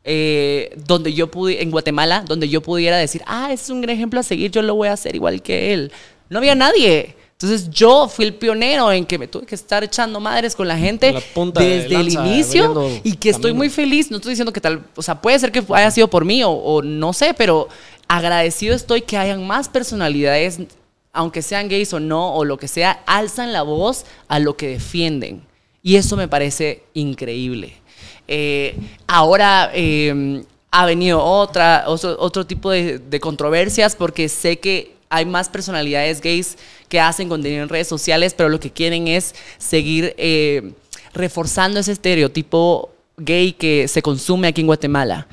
eh, 0.04 0.76
donde 0.86 1.12
yo 1.12 1.30
pude, 1.30 1.62
en 1.62 1.70
Guatemala, 1.70 2.24
donde 2.26 2.48
yo 2.48 2.60
pudiera 2.60 2.96
decir, 2.98 3.22
ah, 3.26 3.52
ese 3.52 3.64
es 3.64 3.70
un 3.70 3.80
gran 3.80 3.96
ejemplo 3.96 4.20
a 4.20 4.22
seguir, 4.22 4.50
yo 4.50 4.62
lo 4.62 4.74
voy 4.74 4.88
a 4.88 4.92
hacer 4.92 5.16
igual 5.16 5.42
que 5.42 5.72
él. 5.72 5.92
No 6.28 6.38
había 6.38 6.54
nadie. 6.54 7.16
Entonces 7.32 7.64
Entonces 7.64 7.70
yo 7.70 8.08
fui 8.08 8.26
el 8.26 8.34
pionero 8.34 8.92
en 8.92 9.04
que 9.04 9.18
me 9.18 9.26
tuve 9.26 9.44
que 9.44 9.54
estar 9.54 9.82
echando 9.82 10.20
madres 10.20 10.54
con 10.54 10.68
la 10.68 10.78
gente 10.78 11.14
desde 11.54 11.96
el 11.96 12.12
inicio 12.12 12.88
y 13.02 13.16
que 13.16 13.30
estoy 13.30 13.52
muy 13.52 13.68
feliz. 13.68 14.10
No 14.10 14.18
estoy 14.18 14.30
diciendo 14.30 14.52
que 14.52 14.60
tal, 14.60 14.84
o 14.94 15.02
sea, 15.02 15.20
puede 15.20 15.38
ser 15.38 15.50
que 15.50 15.62
haya 15.74 15.90
sido 15.90 16.08
por 16.08 16.24
mí 16.24 16.42
o 16.44 16.80
no 16.82 17.12
sé, 17.12 17.34
pero 17.34 17.68
agradecido 18.08 18.74
estoy 18.74 19.02
que 19.02 19.16
hayan 19.16 19.46
más 19.46 19.68
personalidades, 19.68 20.60
aunque 21.12 21.42
sean 21.42 21.68
gays 21.68 21.92
o 21.92 22.00
no, 22.00 22.34
o 22.34 22.44
lo 22.44 22.56
que 22.56 22.68
sea, 22.68 23.02
alzan 23.06 23.52
la 23.52 23.62
voz 23.62 24.04
a 24.28 24.38
lo 24.38 24.56
que 24.56 24.68
defienden. 24.68 25.42
Y 25.82 25.96
eso 25.96 26.16
me 26.16 26.28
parece 26.28 26.82
increíble. 26.94 27.74
Eh, 28.28 28.76
ahora 29.06 29.70
em, 29.74 30.44
ha 30.70 30.86
venido 30.86 31.22
otra, 31.22 31.84
otro, 31.86 32.46
tipo 32.46 32.70
de, 32.70 33.20
controversias 33.20 33.94
porque 33.94 34.28
sé 34.28 34.58
que 34.58 34.94
hay 35.08 35.24
más 35.24 35.48
personalidades 35.48 36.20
gays 36.20 36.56
que 36.88 36.98
hacen 36.98 37.28
contenido 37.28 37.62
en 37.62 37.68
redes 37.68 37.86
sociales, 37.86 38.34
pero 38.34 38.48
lo 38.48 38.58
que 38.58 38.70
quieren 38.70 39.06
es 39.06 39.34
seguir 39.58 40.14
eh, 40.18 40.72
reforzando 41.12 41.78
ese 41.78 41.92
estereotipo 41.92 42.90
gay 43.16 43.52
que 43.52 43.86
se 43.86 44.02
consume 44.02 44.48
aquí 44.48 44.62
en 44.62 44.66
Guatemala. 44.66 45.28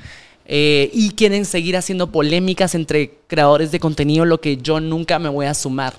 Eh, 0.45 0.89
y 0.93 1.11
quieren 1.11 1.45
seguir 1.45 1.77
haciendo 1.77 2.11
polémicas 2.11 2.75
entre 2.75 3.13
creadores 3.27 3.71
de 3.71 3.79
contenido, 3.79 4.25
lo 4.25 4.41
que 4.41 4.57
yo 4.57 4.79
nunca 4.81 5.17
me 5.17 5.29
voy 5.29 5.45
a 5.45 5.53
sumar. 5.53 5.93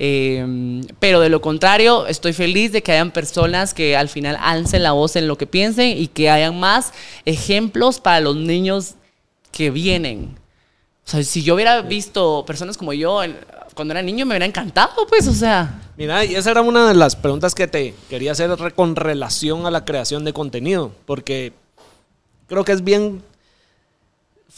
Eh, 0.00 0.80
pero 1.00 1.18
de 1.18 1.28
lo 1.28 1.40
contrario, 1.40 2.06
estoy 2.06 2.32
feliz 2.32 2.70
de 2.70 2.82
que 2.84 2.92
hayan 2.92 3.10
personas 3.10 3.74
que 3.74 3.96
al 3.96 4.08
final 4.08 4.38
alcen 4.40 4.84
la 4.84 4.92
voz 4.92 5.16
en 5.16 5.26
lo 5.26 5.36
que 5.36 5.48
piensen 5.48 5.98
y 5.98 6.06
que 6.06 6.30
hayan 6.30 6.58
más 6.58 6.92
ejemplos 7.24 7.98
para 7.98 8.20
los 8.20 8.36
niños 8.36 8.94
que 9.50 9.70
vienen. 9.70 10.38
O 11.04 11.10
sea, 11.10 11.24
si 11.24 11.42
yo 11.42 11.56
hubiera 11.56 11.82
visto 11.82 12.44
personas 12.46 12.76
como 12.76 12.92
yo 12.92 13.20
cuando 13.74 13.92
era 13.92 14.02
niño, 14.02 14.24
me 14.24 14.32
hubiera 14.32 14.46
encantado, 14.46 15.06
pues, 15.08 15.26
o 15.26 15.32
sea. 15.32 15.80
Mira, 15.96 16.24
y 16.24 16.36
esa 16.36 16.52
era 16.52 16.62
una 16.62 16.86
de 16.86 16.94
las 16.94 17.16
preguntas 17.16 17.54
que 17.54 17.66
te 17.66 17.94
quería 18.08 18.32
hacer 18.32 18.50
con 18.74 18.94
relación 18.94 19.66
a 19.66 19.70
la 19.70 19.84
creación 19.84 20.24
de 20.24 20.32
contenido, 20.32 20.92
porque 21.06 21.52
creo 22.46 22.64
que 22.64 22.72
es 22.72 22.84
bien 22.84 23.22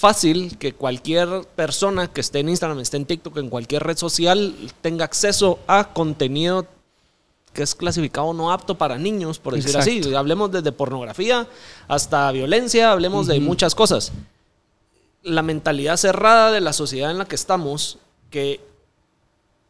fácil 0.01 0.57
que 0.57 0.73
cualquier 0.73 1.29
persona 1.55 2.11
que 2.11 2.23
esté 2.23 2.39
en 2.39 2.49
Instagram, 2.49 2.81
esté 2.81 2.97
en 2.97 3.05
TikTok, 3.05 3.37
en 3.37 3.51
cualquier 3.51 3.83
red 3.83 3.99
social, 3.99 4.55
tenga 4.81 5.05
acceso 5.05 5.59
a 5.67 5.93
contenido 5.93 6.67
que 7.53 7.63
es 7.63 7.75
clasificado 7.75 8.33
no 8.33 8.51
apto 8.51 8.79
para 8.79 8.97
niños, 8.97 9.39
por 9.39 9.55
decir 9.55 9.77
así. 9.77 10.01
Hablemos 10.15 10.51
desde 10.51 10.73
pornografía 10.73 11.47
hasta 11.87 12.33
violencia, 12.33 12.93
hablemos 12.93 13.27
de 13.27 13.41
muchas 13.41 13.75
cosas. 13.75 14.13
La 15.23 15.43
mentalidad 15.43 15.99
cerrada 15.99 16.51
de 16.51 16.63
la 16.63 16.73
sociedad 16.73 17.11
en 17.11 17.19
la 17.19 17.27
que 17.27 17.35
estamos, 17.35 17.99
que 18.31 18.59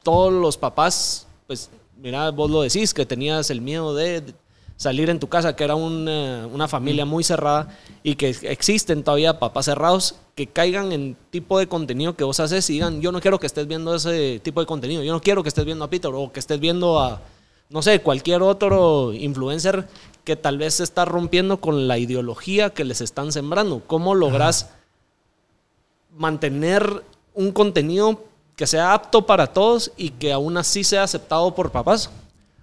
todos 0.05 0.33
los 0.33 0.57
papás, 0.57 1.27
pues 1.49 1.71
mira, 2.01 2.31
vos 2.31 2.49
lo 2.53 2.63
decís, 2.63 2.95
que 2.95 3.05
tenías 3.05 3.51
el 3.51 3.61
miedo 3.63 3.97
de 3.97 4.23
salir 4.81 5.11
en 5.11 5.21
tu 5.21 5.29
casa, 5.29 5.55
que 5.55 5.63
era 5.63 5.75
una, 5.75 6.47
una 6.47 6.67
familia 6.67 7.05
muy 7.05 7.23
cerrada 7.23 7.69
y 8.03 8.15
que 8.15 8.31
existen 8.31 9.05
todavía 9.05 9.39
papás 9.39 9.67
cerrados 9.67 10.15
que 10.35 10.47
caigan 10.47 10.93
en 10.93 11.19
tipo 11.29 11.59
de 11.59 11.67
contenido 11.67 12.17
que 12.17 12.25
vos 12.25 12.41
haces 12.41 12.71
y 12.71 12.75
digan, 12.75 13.03
yo 13.03 13.13
no 13.13 13.21
quiero 13.21 13.39
que 13.39 13.47
estés 13.47 13.67
viendo 13.67 13.95
ese 13.95 14.41
tipo 14.43 14.59
de 14.59 14.67
contenido, 14.67 15.03
yo 15.03 15.13
no 15.13 15.21
quiero 15.21 15.43
que 15.43 15.51
estés 15.51 15.67
viendo 15.67 15.85
a 15.85 15.91
Peter 15.91 16.11
o 16.15 16.33
que 16.33 16.41
estés 16.41 16.59
viendo 16.59 16.99
a, 16.99 17.21
no 17.69 17.83
sé, 17.83 18.01
cualquier 18.01 18.41
otro 18.41 19.13
influencer 19.13 19.87
que 20.25 20.35
tal 20.35 20.57
vez 20.57 20.73
se 20.77 20.85
está 20.85 21.05
rompiendo 21.05 21.61
con 21.61 21.87
la 21.87 21.99
ideología 21.99 22.71
que 22.71 22.87
les 22.87 23.03
están 23.03 23.33
sembrando. 23.33 23.83
¿Cómo 23.87 24.15
logras 24.15 24.71
mantener 26.17 27.05
un 27.35 27.53
contenido 27.53 28.25
que 28.57 28.67
sea 28.67 28.95
apto 28.95 29.27
para 29.27 29.49
todos 29.49 29.93
y 29.99 30.09
que 30.09 30.33
aún 30.33 30.57
así 30.57 30.85
sea 30.85 31.03
aceptado 31.03 31.55
por 31.55 31.71
papás? 31.71 32.09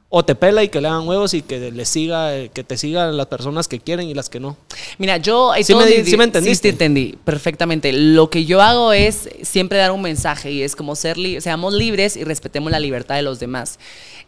O 0.10 0.24
te 0.24 0.36
pela 0.36 0.64
y 0.64 0.70
que 0.70 0.80
le 0.80 0.88
hagan 0.88 1.06
huevos 1.08 1.34
y 1.34 1.42
que 1.42 1.72
le 1.72 1.86
siga, 1.86 2.48
que 2.48 2.64
te 2.64 2.78
sigan 2.78 3.18
las 3.18 3.26
personas 3.26 3.68
que 3.68 3.80
quieren 3.80 4.08
y 4.08 4.14
las 4.14 4.30
que 4.30 4.40
no. 4.40 4.56
Mira, 4.98 5.18
yo 5.18 5.52
sí 5.62 5.76
me, 5.76 6.06
sí 6.06 6.16
me 6.16 6.24
entendiste. 6.24 6.56
Sí, 6.56 6.62
te 6.62 6.70
entendí 6.70 7.18
perfectamente. 7.26 7.92
Lo 7.92 8.30
que 8.30 8.46
yo 8.46 8.62
hago 8.62 8.94
es 8.94 9.30
siempre 9.42 9.78
dar 9.78 9.92
un 9.92 10.02
mensaje 10.02 10.52
y 10.52 10.62
es 10.62 10.78
como 10.78 10.96
ser 10.96 11.18
seamos 11.42 11.74
libres 11.74 12.16
y 12.16 12.24
respetemos 12.24 12.72
la 12.72 12.80
libertad 12.80 13.16
de 13.16 13.22
los 13.22 13.40
demás. 13.40 13.80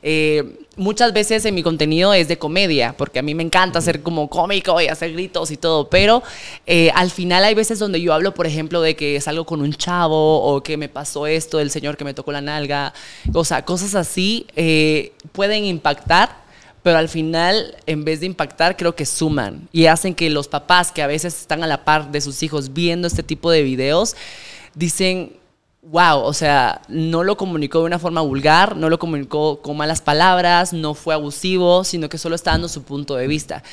Eh, 0.03 0.65
muchas 0.79 1.13
veces 1.13 1.45
en 1.45 1.53
mi 1.53 1.61
contenido 1.61 2.13
es 2.13 2.27
de 2.27 2.39
comedia, 2.39 2.95
porque 2.97 3.19
a 3.19 3.21
mí 3.21 3.35
me 3.35 3.43
encanta 3.43 3.81
ser 3.81 4.01
como 4.01 4.29
cómico 4.29 4.79
y 4.81 4.87
hacer 4.87 5.13
gritos 5.13 5.51
y 5.51 5.57
todo, 5.57 5.89
pero 5.89 6.23
eh, 6.65 6.89
al 6.95 7.11
final 7.11 7.43
hay 7.43 7.53
veces 7.53 7.77
donde 7.77 8.01
yo 8.01 8.13
hablo, 8.13 8.33
por 8.33 8.47
ejemplo, 8.47 8.81
de 8.81 8.95
que 8.95 9.19
salgo 9.21 9.45
con 9.45 9.61
un 9.61 9.73
chavo 9.73 10.41
o 10.41 10.63
que 10.63 10.77
me 10.77 10.89
pasó 10.89 11.27
esto 11.27 11.57
del 11.57 11.69
señor 11.69 11.97
que 11.97 12.05
me 12.05 12.13
tocó 12.13 12.31
la 12.31 12.41
nalga, 12.41 12.93
o 13.33 13.43
sea, 13.45 13.63
cosas 13.63 13.93
así 13.93 14.47
eh, 14.55 15.11
pueden 15.33 15.65
impactar 15.65 16.49
pero 16.81 16.97
al 16.97 17.09
final, 17.09 17.75
en 17.85 18.05
vez 18.05 18.21
de 18.21 18.25
impactar, 18.25 18.77
creo 18.77 18.95
que 18.95 19.05
suman 19.05 19.67
y 19.73 19.87
hacen 19.87 20.15
que 20.15 20.29
los 20.29 20.47
papás 20.47 20.93
que 20.93 21.01
a 21.01 21.07
veces 21.07 21.37
están 21.41 21.61
a 21.61 21.67
la 21.67 21.83
par 21.83 22.09
de 22.09 22.21
sus 22.21 22.41
hijos 22.41 22.73
viendo 22.73 23.05
este 23.05 23.21
tipo 23.21 23.51
de 23.51 23.63
videos, 23.63 24.15
dicen, 24.75 25.33
wow, 25.91 26.19
o 26.19 26.33
sea, 26.33 26.81
no 26.87 27.23
lo 27.23 27.35
comunicó 27.35 27.79
de 27.79 27.85
una 27.85 27.99
forma 27.99 28.21
vulgar, 28.21 28.77
no 28.77 28.89
lo 28.89 28.99
comunicó 28.99 29.61
con 29.61 29.75
malas 29.75 30.01
palabras, 30.01 30.71
no 30.71 30.93
fue 30.93 31.15
abusivo, 31.15 31.83
sino 31.83 32.09
que 32.09 32.19
solo 32.19 32.35
está 32.35 32.51
dando 32.51 32.69
su 32.69 32.83
punto 32.83 33.15
de 33.15 33.27
vista. 33.27 33.63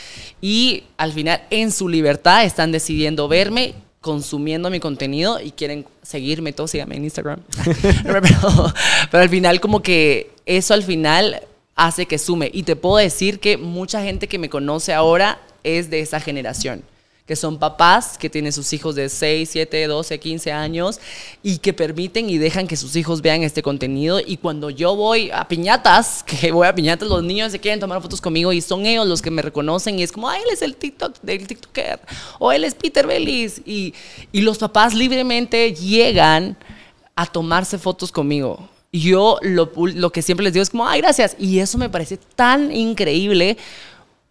Y 0.40 0.84
al 0.96 1.12
final, 1.12 1.42
en 1.50 1.70
su 1.70 1.88
libertad, 1.88 2.44
están 2.44 2.72
decidiendo 2.72 3.28
verme 3.28 3.74
consumiendo 4.00 4.70
mi 4.70 4.80
contenido 4.80 5.40
y 5.40 5.50
quieren 5.50 5.84
seguirme, 6.00 6.52
todos 6.52 6.70
síganme 6.70 6.96
en 6.96 7.04
Instagram. 7.04 7.40
pero, 8.04 8.72
pero 9.10 9.22
al 9.22 9.28
final 9.28 9.60
como 9.60 9.82
que 9.82 10.30
eso 10.46 10.72
al 10.74 10.84
final 10.84 11.42
hace 11.74 12.06
que 12.06 12.18
sume. 12.18 12.50
Y 12.52 12.62
te 12.62 12.76
puedo 12.76 12.96
decir 12.96 13.40
que 13.40 13.58
mucha 13.58 14.02
gente 14.02 14.26
que 14.26 14.38
me 14.38 14.48
conoce 14.48 14.94
ahora 14.94 15.40
es 15.64 15.90
de 15.90 16.00
esa 16.00 16.20
generación 16.20 16.82
que 17.26 17.34
son 17.34 17.58
papás 17.58 18.16
que 18.16 18.30
tienen 18.30 18.52
sus 18.52 18.72
hijos 18.72 18.94
de 18.94 19.08
6, 19.08 19.48
7, 19.50 19.88
12, 19.88 20.20
15 20.20 20.52
años 20.52 21.00
y 21.42 21.58
que 21.58 21.72
permiten 21.72 22.30
y 22.30 22.38
dejan 22.38 22.68
que 22.68 22.76
sus 22.76 22.94
hijos 22.94 23.20
vean 23.20 23.42
este 23.42 23.62
contenido. 23.62 24.20
Y 24.24 24.36
cuando 24.36 24.70
yo 24.70 24.94
voy 24.94 25.30
a 25.32 25.48
piñatas, 25.48 26.22
que 26.26 26.52
voy 26.52 26.68
a 26.68 26.74
piñatas, 26.74 27.08
los 27.08 27.24
niños 27.24 27.50
se 27.50 27.58
quieren 27.58 27.80
tomar 27.80 28.00
fotos 28.00 28.20
conmigo 28.20 28.52
y 28.52 28.60
son 28.60 28.86
ellos 28.86 29.06
los 29.08 29.22
que 29.22 29.32
me 29.32 29.42
reconocen 29.42 29.98
y 29.98 30.04
es 30.04 30.12
como, 30.12 30.28
ah, 30.28 30.36
él 30.36 30.44
es 30.52 30.62
el 30.62 30.76
TikTok 30.76 31.20
del 31.22 31.46
TikToker 31.46 32.00
o 32.38 32.52
él 32.52 32.62
es 32.62 32.74
Peter 32.74 33.06
Bellis. 33.06 33.60
Y, 33.66 33.92
y 34.30 34.42
los 34.42 34.58
papás 34.58 34.94
libremente 34.94 35.74
llegan 35.74 36.56
a 37.16 37.26
tomarse 37.26 37.78
fotos 37.78 38.12
conmigo. 38.12 38.68
Yo 38.92 39.38
lo, 39.42 39.72
lo 39.74 40.12
que 40.12 40.22
siempre 40.22 40.44
les 40.44 40.52
digo 40.52 40.62
es 40.62 40.70
como, 40.70 40.86
ay, 40.86 41.00
gracias. 41.00 41.34
Y 41.40 41.58
eso 41.58 41.76
me 41.76 41.90
parece 41.90 42.18
tan 42.36 42.70
increíble 42.70 43.58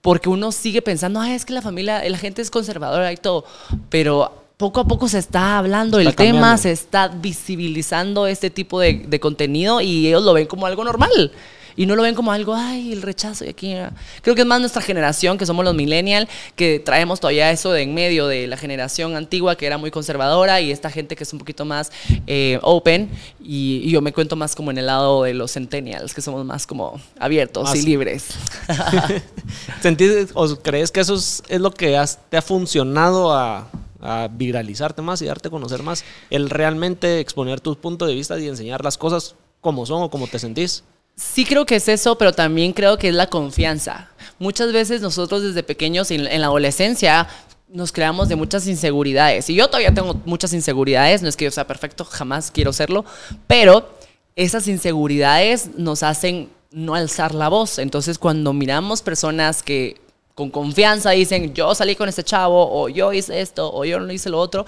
porque 0.05 0.29
uno 0.29 0.51
sigue 0.51 0.83
pensando, 0.83 1.19
Ay, 1.19 1.31
es 1.31 1.45
que 1.45 1.53
la 1.53 1.63
familia, 1.63 2.07
la 2.07 2.19
gente 2.19 2.39
es 2.39 2.51
conservadora 2.51 3.11
y 3.11 3.17
todo, 3.17 3.43
pero 3.89 4.43
poco 4.55 4.79
a 4.79 4.85
poco 4.85 5.07
se 5.07 5.17
está 5.17 5.57
hablando 5.57 5.97
del 5.97 6.15
tema, 6.15 6.59
se 6.59 6.71
está 6.71 7.07
visibilizando 7.07 8.27
este 8.27 8.51
tipo 8.51 8.79
de, 8.79 9.03
de, 9.07 9.19
contenido 9.19 9.81
y 9.81 10.07
ellos 10.07 10.21
lo 10.21 10.33
ven 10.33 10.45
como 10.45 10.67
algo 10.67 10.83
normal 10.83 11.31
y 11.77 11.85
no 11.85 11.95
lo 11.95 12.03
ven 12.03 12.15
como 12.15 12.31
algo, 12.31 12.55
ay, 12.55 12.91
el 12.93 13.01
rechazo 13.01 13.45
y 13.45 13.49
aquí. 13.49 13.73
Ah". 13.73 13.91
Creo 14.21 14.35
que 14.35 14.41
es 14.41 14.47
más 14.47 14.59
nuestra 14.59 14.81
generación, 14.81 15.37
que 15.37 15.45
somos 15.45 15.65
los 15.65 15.75
millennials, 15.75 16.29
que 16.55 16.79
traemos 16.79 17.19
todavía 17.19 17.51
eso 17.51 17.71
de 17.71 17.85
en 17.85 17.93
medio 17.93 18.27
de 18.27 18.47
la 18.47 18.57
generación 18.57 19.15
antigua 19.15 19.55
que 19.55 19.65
era 19.65 19.77
muy 19.77 19.91
conservadora 19.91 20.59
y 20.61 20.71
esta 20.71 20.89
gente 20.89 21.15
que 21.15 21.23
es 21.23 21.33
un 21.33 21.39
poquito 21.39 21.65
más 21.65 21.91
eh, 22.27 22.59
open 22.61 23.09
y, 23.39 23.89
yo 23.89 24.01
me 24.01 24.11
cuento 24.11 24.35
más 24.35 24.55
como 24.55 24.71
en 24.71 24.77
el 24.77 24.87
lado 24.87 25.23
de 25.23 25.33
los 25.33 25.53
centennials, 25.53 26.13
que 26.13 26.21
somos 26.21 26.43
más 26.43 26.65
como 26.65 26.99
abiertos 27.19 27.73
y 27.75 27.83
libres. 27.83 28.29
¿Sentís 29.81 30.29
o 30.33 30.55
crees 30.57 30.91
que 30.91 31.01
eso 31.01 31.15
es, 31.15 31.43
lo 31.49 31.71
que 31.71 31.97
te 32.29 32.37
ha 32.37 32.41
funcionado 32.41 33.33
a, 33.33 33.69
a 34.01 34.27
viralizarte 34.31 35.01
más 35.01 35.21
y 35.21 35.25
darte 35.25 35.47
a 35.47 35.51
conocer 35.51 35.83
más, 35.83 36.03
el 36.29 36.49
realmente 36.49 37.19
exponer 37.19 37.61
tus 37.61 37.77
puntos 37.77 38.07
de 38.07 38.15
vista 38.15 38.39
y 38.39 38.47
enseñar 38.47 38.83
las 38.83 38.97
cosas 38.97 39.35
como 39.61 39.85
son 39.85 40.03
o 40.03 40.09
como 40.09 40.27
te 40.27 40.39
sentís? 40.39 40.83
Sí 41.15 41.45
creo 41.45 41.65
que 41.65 41.75
es 41.75 41.87
eso, 41.87 42.17
pero 42.17 42.33
también 42.33 42.73
creo 42.73 42.97
que 42.97 43.09
es 43.09 43.15
la 43.15 43.27
confianza. 43.27 44.09
Muchas 44.37 44.73
veces 44.73 45.01
nosotros 45.01 45.43
desde 45.43 45.63
pequeños 45.63 46.11
en, 46.11 46.23
la 46.23 46.47
adolescencia 46.47 47.27
nos 47.69 47.91
creamos 47.91 48.27
de 48.27 48.35
muchas 48.35 48.67
inseguridades. 48.67 49.49
Y 49.49 49.55
yo 49.55 49.67
todavía 49.67 49.93
tengo 49.93 50.19
muchas 50.25 50.51
inseguridades, 50.53 51.21
no 51.21 51.29
es 51.29 51.37
que 51.37 51.45
yo 51.45 51.51
sea 51.51 51.67
perfecto, 51.67 52.03
jamás 52.03 52.51
quiero 52.51 52.73
serlo, 52.73 53.05
pero 53.47 53.97
esas 54.35 54.67
inseguridades 54.67 55.69
nos 55.77 56.03
hacen 56.03 56.49
no 56.71 56.95
alzar 56.95 57.33
la 57.33 57.47
voz. 57.47 57.79
Entonces 57.79 58.19
cuando 58.19 58.51
miramos 58.51 59.01
personas 59.01 59.63
que 59.63 60.01
con 60.35 60.49
confianza 60.51 61.11
dicen, 61.11 61.53
yo 61.53 61.73
salí 61.73 61.95
con 61.95 62.09
este 62.09 62.23
chavo, 62.23 62.69
o 62.69 62.89
yo 62.89 63.13
hice 63.13 63.39
esto, 63.39 63.73
o 63.73 63.85
yo 63.85 64.01
no 64.01 64.11
hice 64.11 64.29
lo 64.29 64.37
otro, 64.37 64.65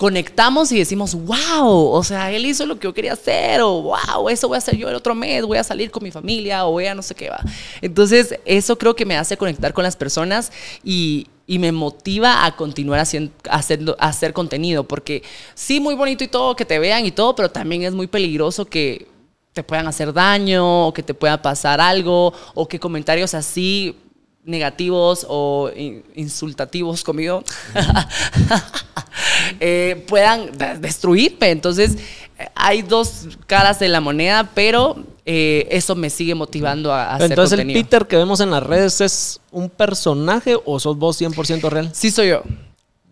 conectamos 0.00 0.72
y 0.72 0.78
decimos, 0.78 1.14
wow, 1.14 1.90
o 1.90 2.02
sea, 2.02 2.32
él 2.32 2.46
hizo 2.46 2.64
lo 2.64 2.78
que 2.78 2.84
yo 2.84 2.94
quería 2.94 3.12
hacer, 3.12 3.60
o 3.60 3.82
wow, 3.82 4.30
eso 4.30 4.48
voy 4.48 4.54
a 4.54 4.58
hacer 4.58 4.74
yo 4.74 4.88
el 4.88 4.94
otro 4.94 5.14
mes, 5.14 5.44
voy 5.44 5.58
a 5.58 5.62
salir 5.62 5.90
con 5.90 6.02
mi 6.02 6.10
familia, 6.10 6.64
o 6.64 6.70
voy 6.70 6.86
a 6.86 6.94
no 6.94 7.02
sé 7.02 7.14
qué 7.14 7.28
va. 7.28 7.44
Entonces, 7.82 8.34
eso 8.46 8.78
creo 8.78 8.96
que 8.96 9.04
me 9.04 9.14
hace 9.18 9.36
conectar 9.36 9.74
con 9.74 9.84
las 9.84 9.96
personas 9.96 10.52
y, 10.82 11.28
me 11.46 11.70
motiva 11.70 12.46
a 12.46 12.56
continuar 12.56 13.00
haciendo, 13.00 13.30
haciendo, 13.50 13.94
hacer 13.98 14.32
contenido, 14.32 14.84
porque 14.84 15.22
sí, 15.52 15.80
muy 15.80 15.94
bonito 15.94 16.24
y 16.24 16.28
todo, 16.28 16.56
que 16.56 16.64
te 16.64 16.78
vean 16.78 17.04
y 17.04 17.10
todo, 17.10 17.34
pero 17.34 17.50
también 17.50 17.82
es 17.82 17.92
muy 17.92 18.06
peligroso 18.06 18.64
que 18.64 19.06
te 19.52 19.62
puedan 19.62 19.86
hacer 19.86 20.14
daño 20.14 20.86
o 20.86 20.94
que 20.94 21.02
te 21.02 21.12
pueda 21.12 21.42
pasar 21.42 21.78
algo 21.78 22.32
o 22.54 22.66
que 22.68 22.80
comentarios 22.80 23.34
así 23.34 23.96
negativos 24.44 25.26
o 25.28 25.70
in- 25.76 26.02
insultativos 26.14 27.04
conmigo 27.04 27.44
eh, 29.60 30.04
puedan 30.08 30.56
de- 30.56 30.78
destruirme. 30.78 31.50
Entonces, 31.50 31.96
eh, 32.38 32.48
hay 32.54 32.82
dos 32.82 33.28
caras 33.46 33.78
de 33.78 33.88
la 33.88 34.00
moneda, 34.00 34.50
pero 34.54 34.96
eh, 35.26 35.68
eso 35.70 35.94
me 35.94 36.10
sigue 36.10 36.34
motivando 36.34 36.92
a, 36.92 37.04
a 37.04 37.14
hacer 37.16 37.30
Entonces, 37.32 37.58
el. 37.60 37.72
Peter 37.72 38.06
que 38.06 38.16
vemos 38.16 38.40
en 38.40 38.50
las 38.50 38.62
redes 38.62 39.00
es 39.00 39.40
un 39.50 39.68
personaje 39.68 40.56
o 40.64 40.80
sos 40.80 40.96
vos 40.96 41.20
100% 41.20 41.68
real? 41.68 41.90
Sí 41.92 42.10
soy 42.10 42.28
yo. 42.30 42.42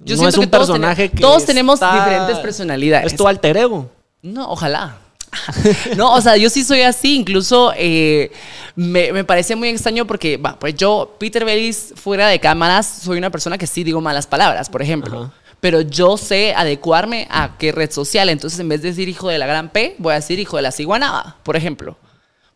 Yo 0.05 0.17
no 0.17 0.29
es 0.29 0.37
un 0.37 0.49
todos 0.49 0.69
personaje 0.69 1.09
tenemos- 1.09 1.17
que 1.17 1.21
todos 1.21 1.45
tenemos 1.45 1.81
diferentes 1.81 2.39
personalidades. 2.39 3.13
Es 3.13 3.19
tu 3.19 3.27
alter 3.27 3.57
ego. 3.57 3.91
No, 4.23 4.51
ojalá. 4.51 4.97
No, 5.97 6.15
o 6.15 6.21
sea, 6.21 6.37
yo 6.37 6.51
sí 6.51 6.65
soy 6.65 6.83
así. 6.83 7.17
Incluso 7.17 7.73
eh, 7.77 8.31
me, 8.77 9.13
me 9.13 9.25
parece 9.25 9.57
muy 9.57 9.69
extraño 9.69 10.07
porque, 10.07 10.37
va, 10.37 10.59
pues 10.59 10.75
yo, 10.75 11.17
Peter 11.19 11.45
Bellis, 11.45 11.93
fuera 11.97 12.29
de 12.29 12.41
cámaras, 12.41 13.01
soy 13.03 13.19
una 13.19 13.31
persona 13.31 13.59
que 13.59 13.67
sí 13.67 13.85
digo 13.85 14.01
malas 14.01 14.27
palabras, 14.27 14.69
por 14.69 14.83
ejemplo. 14.83 15.25
Ajá. 15.25 15.33
Pero 15.61 15.81
yo 15.81 16.17
sé 16.17 16.55
adecuarme 16.57 17.27
a 17.31 17.57
qué 17.59 17.73
red 17.73 17.91
social. 17.91 18.29
Entonces, 18.29 18.61
en 18.61 18.69
vez 18.69 18.83
de 18.83 18.89
decir 18.89 19.09
hijo 19.09 19.29
de 19.29 19.39
la 19.39 19.47
gran 19.47 19.71
P, 19.71 19.97
voy 19.99 20.13
a 20.13 20.17
decir 20.17 20.39
hijo 20.39 20.57
de 20.57 20.63
la 20.63 20.71
ciguanaba, 20.71 21.37
por 21.43 21.57
ejemplo. 21.57 21.97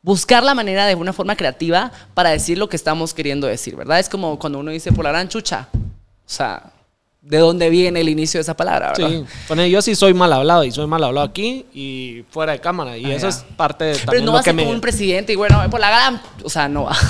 Buscar 0.03 0.43
la 0.43 0.55
manera 0.55 0.87
de 0.87 0.95
una 0.95 1.12
forma 1.12 1.37
creativa 1.37 1.93
para 2.14 2.31
decir 2.31 2.59
lo 2.59 2.68
que 2.68 2.77
estamos 2.77 3.14
queriendo 3.14 3.47
decir, 3.47 3.77
¿verdad? 3.77 3.99
Es 3.99 4.09
como 4.09 4.39
cuando 4.39 4.59
uno 4.59 4.70
dice 4.70 4.93
por 4.93 5.05
la 5.05 5.11
gran 5.11 5.29
chucha. 5.29 5.68
O 5.75 5.79
sea, 6.27 6.73
¿de 7.23 7.39
dónde 7.39 7.70
viene 7.70 8.01
el 8.01 8.09
inicio 8.09 8.39
de 8.39 8.43
esa 8.43 8.57
palabra, 8.57 8.93
verdad? 8.97 9.09
Sí. 9.09 9.25
Pone, 9.49 9.70
yo 9.70 9.81
sí 9.81 9.95
soy 9.95 10.12
mal 10.12 10.33
hablado 10.33 10.64
y 10.64 10.73
soy 10.73 10.87
mal 10.87 11.03
hablado 11.05 11.27
aquí 11.27 11.64
y 11.73 12.25
fuera 12.31 12.53
de 12.53 12.61
cámara. 12.61 12.99
Y 12.99 13.07
Ah, 13.07 13.14
eso 13.14 13.23
ya. 13.23 13.29
es 13.31 13.45
parte 13.57 13.85
de 13.85 13.93
Pero 13.95 14.05
también 14.07 14.25
no 14.25 14.31
lo 14.31 14.35
va 14.35 14.41
a 14.41 14.43
ser 14.43 14.55
me... 14.55 14.62
como 14.64 14.75
un 14.75 14.81
presidente 14.81 15.33
y 15.33 15.37
bueno, 15.37 15.62
por 15.70 15.81
la 15.81 15.91
gran. 15.91 16.23
O 16.43 16.51
sea, 16.51 16.68
no 16.68 16.85
va. 16.85 16.97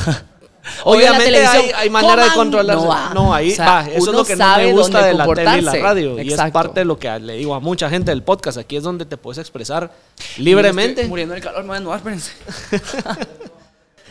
La 0.63 0.71
Obviamente 0.85 1.25
televisión, 1.25 1.65
hay, 1.65 1.71
hay 1.75 1.91
manera 1.91 2.23
de 2.23 2.31
controlar. 2.35 2.77
No, 2.77 2.87
va. 2.87 3.11
No, 3.13 3.35
ahí 3.35 3.51
O 3.51 3.57
sea, 3.57 3.67
va. 3.67 3.81
Eso 3.89 4.11
es 4.13 4.17
lo 4.17 4.25
que 4.25 4.37
no 4.37 4.57
me 4.57 4.73
gusta 4.73 5.07
de 5.07 5.15
la 5.15 5.27
tele 5.27 5.59
y 5.59 5.61
la 5.63 5.73
radio. 5.75 6.23
Y 6.23 6.33
es 6.33 6.41
parte 6.53 6.81
de 6.81 6.85
lo 6.85 6.97
que 6.97 7.19
le 7.19 7.33
digo 7.33 7.53
a 7.57 7.59
mucha 7.59 7.91
gente 7.91 8.13
del 8.13 8.23
podcast. 8.23 8.59
Aquí 8.59 8.77
es 8.77 8.85
donde 8.85 9.05
te 9.05 9.17
puedes 9.17 9.39
expresar 9.39 9.91
libremente. 10.39 11.01
Estoy 11.01 11.09
muriendo 11.09 11.35
del 11.35 11.43
calor, 11.43 11.65
me 11.65 11.81
voy 11.81 11.93
a 11.93 11.97
espérense. 11.97 12.31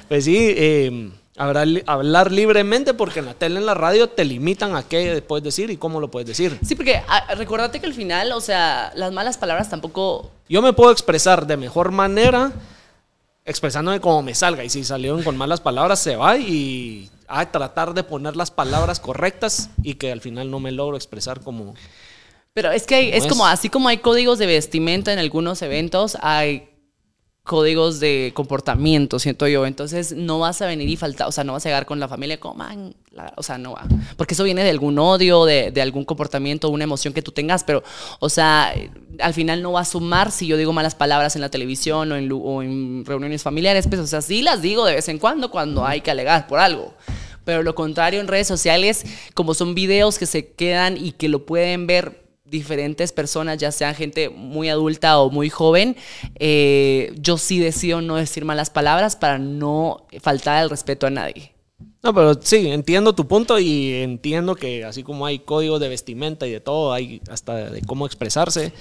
Pues 0.10 0.26
sí, 0.26 0.36
eh, 0.38 1.10
hablar, 1.44 1.68
li- 1.68 1.84
hablar 1.88 2.32
libremente 2.32 2.94
porque 2.94 3.20
en 3.20 3.26
la 3.26 3.34
tele, 3.34 3.60
en 3.60 3.66
la 3.66 3.74
radio 3.74 4.08
te 4.10 4.24
limitan 4.26 4.76
a 4.76 4.84
qué 4.84 5.24
puedes 5.28 5.44
decir 5.44 5.70
y 5.72 5.78
cómo 5.78 6.00
lo 6.00 6.10
puedes 6.12 6.28
decir. 6.28 6.58
Sí, 6.66 6.76
porque 6.76 7.02
ah, 7.08 7.34
recordate 7.36 7.80
que 7.80 7.86
al 7.88 7.94
final, 7.94 8.32
o 8.34 8.42
sea, 8.42 8.92
las 8.96 9.12
malas 9.12 9.38
palabras 9.38 9.70
tampoco. 9.70 10.32
Yo 10.50 10.62
me 10.62 10.74
puedo 10.74 10.92
expresar 10.92 11.48
de 11.48 11.58
mejor 11.58 11.92
manera 11.92 12.52
expresándome 13.46 14.00
como 14.00 14.22
me 14.22 14.36
salga 14.36 14.64
y 14.64 14.70
si 14.70 14.84
salieron 14.84 15.24
con 15.24 15.36
malas 15.36 15.60
palabras 15.62 16.00
se 16.00 16.16
va 16.16 16.38
y 16.38 17.10
a 17.28 17.50
tratar 17.52 17.94
de 17.94 18.04
poner 18.04 18.36
las 18.36 18.52
palabras 18.52 19.00
correctas 19.00 19.70
y 19.84 19.96
que 19.96 20.12
al 20.12 20.22
final 20.22 20.52
no 20.52 20.60
me 20.60 20.72
logro 20.72 20.96
expresar 20.96 21.42
como 21.42 21.74
Pero 22.54 22.72
es 22.72 22.86
que 22.86 22.96
hay- 22.96 23.10
es 23.12 23.24
No 23.24 23.30
como, 23.30 23.48
es- 23.48 23.54
así 23.54 23.70
como 23.70 23.88
hay 23.90 23.98
códigos 23.98 24.38
de 24.38 24.46
vestimenta 24.46 25.12
en 25.12 25.18
algunos 25.20 25.62
eventos, 25.62 26.18
hay 26.22 26.68
códigos 27.44 28.00
de 28.00 28.32
comportamiento, 28.36 29.18
siento 29.20 29.48
yo. 29.48 29.66
Entonces 29.66 30.14
no 30.16 30.40
vas 30.40 30.62
a 30.62 30.68
venir 30.68 30.88
y 30.88 30.96
faltar, 30.96 31.28
o 31.28 31.32
sea, 31.32 31.44
no 31.44 31.54
vas 31.54 31.66
a 31.66 31.70
llegar 31.70 31.86
con 31.86 32.00
la 32.00 32.08
familia 32.08 32.40
como, 32.40 32.56
"Man, 32.56 32.96
la-", 33.12 33.34
o 33.36 33.44
sea, 33.44 33.58
no 33.58 33.74
va. 33.74 33.84
Porque 34.16 34.36
eso 34.36 34.44
viene 34.44 34.64
de 34.64 34.70
algún 34.70 34.98
odio, 35.00 35.46
de, 35.46 35.72
de 35.72 35.82
algún 35.82 36.06
comportamiento, 36.06 36.70
una 36.70 36.84
emoción 36.84 37.14
que 37.14 37.22
tú 37.22 37.32
tengas, 37.32 37.64
pero, 37.64 37.84
o 38.20 38.30
sea, 38.30 38.74
al 39.20 39.34
final 39.34 39.62
no 39.62 39.72
va 39.74 39.82
a 39.82 39.86
sumar 39.86 40.32
si 40.32 40.48
yo 40.48 40.56
digo 40.58 40.72
malas 40.72 40.96
palabras 40.96 41.36
en 41.36 41.42
la 41.42 41.50
televisión 41.50 42.12
o 42.12 42.16
en, 42.16 42.32
en 42.32 43.06
reuniones 43.06 43.44
familiares, 43.44 43.88
pues, 43.88 44.00
o 44.02 44.08
sea, 44.08 44.22
sí 44.22 44.42
las 44.42 44.62
digo 44.62 44.86
de 44.86 44.96
vez 44.96 45.10
en 45.10 45.18
cuando 45.18 45.50
cuando 45.50 45.86
hay 45.86 46.02
que 46.02 46.12
alegar 46.12 46.48
por 46.48 46.60
algo. 46.60 46.94
Pero 47.44 47.64
lo 47.64 47.74
contrario 47.74 48.20
en 48.20 48.28
redes 48.28 48.48
sociales, 48.48 49.04
como 49.34 49.56
son 49.56 49.74
videos 49.74 50.20
que 50.20 50.28
se 50.28 50.52
quedan 50.52 50.96
y 50.96 51.14
que 51.14 51.28
lo 51.28 51.46
pueden 51.46 51.88
ver 51.88 52.21
diferentes 52.52 53.12
personas, 53.12 53.58
ya 53.58 53.72
sean 53.72 53.96
gente 53.96 54.30
muy 54.30 54.70
adulta 54.70 55.18
o 55.20 55.32
muy 55.32 55.50
joven, 55.50 55.96
eh, 56.36 57.14
yo 57.16 57.38
sí 57.38 57.60
decido 57.60 58.02
no 58.02 58.18
decir 58.18 58.46
malas 58.46 58.70
palabras 58.70 59.16
para 59.16 59.40
no 59.40 60.06
faltar 60.22 60.62
el 60.64 60.70
respeto 60.70 61.08
a 61.08 61.10
nadie. 61.10 61.54
No, 62.04 62.14
pero 62.14 62.34
sí, 62.42 62.68
entiendo 62.68 63.14
tu 63.14 63.28
punto 63.28 63.58
y 63.60 63.94
entiendo 63.94 64.56
que 64.56 64.84
así 64.84 65.04
como 65.04 65.26
hay 65.26 65.40
códigos 65.40 65.80
de 65.80 65.88
vestimenta 65.88 66.46
y 66.46 66.52
de 66.52 66.60
todo, 66.60 66.94
hay 66.94 67.22
hasta 67.30 67.72
de 67.72 67.82
cómo 67.82 68.06
expresarse 68.06 68.74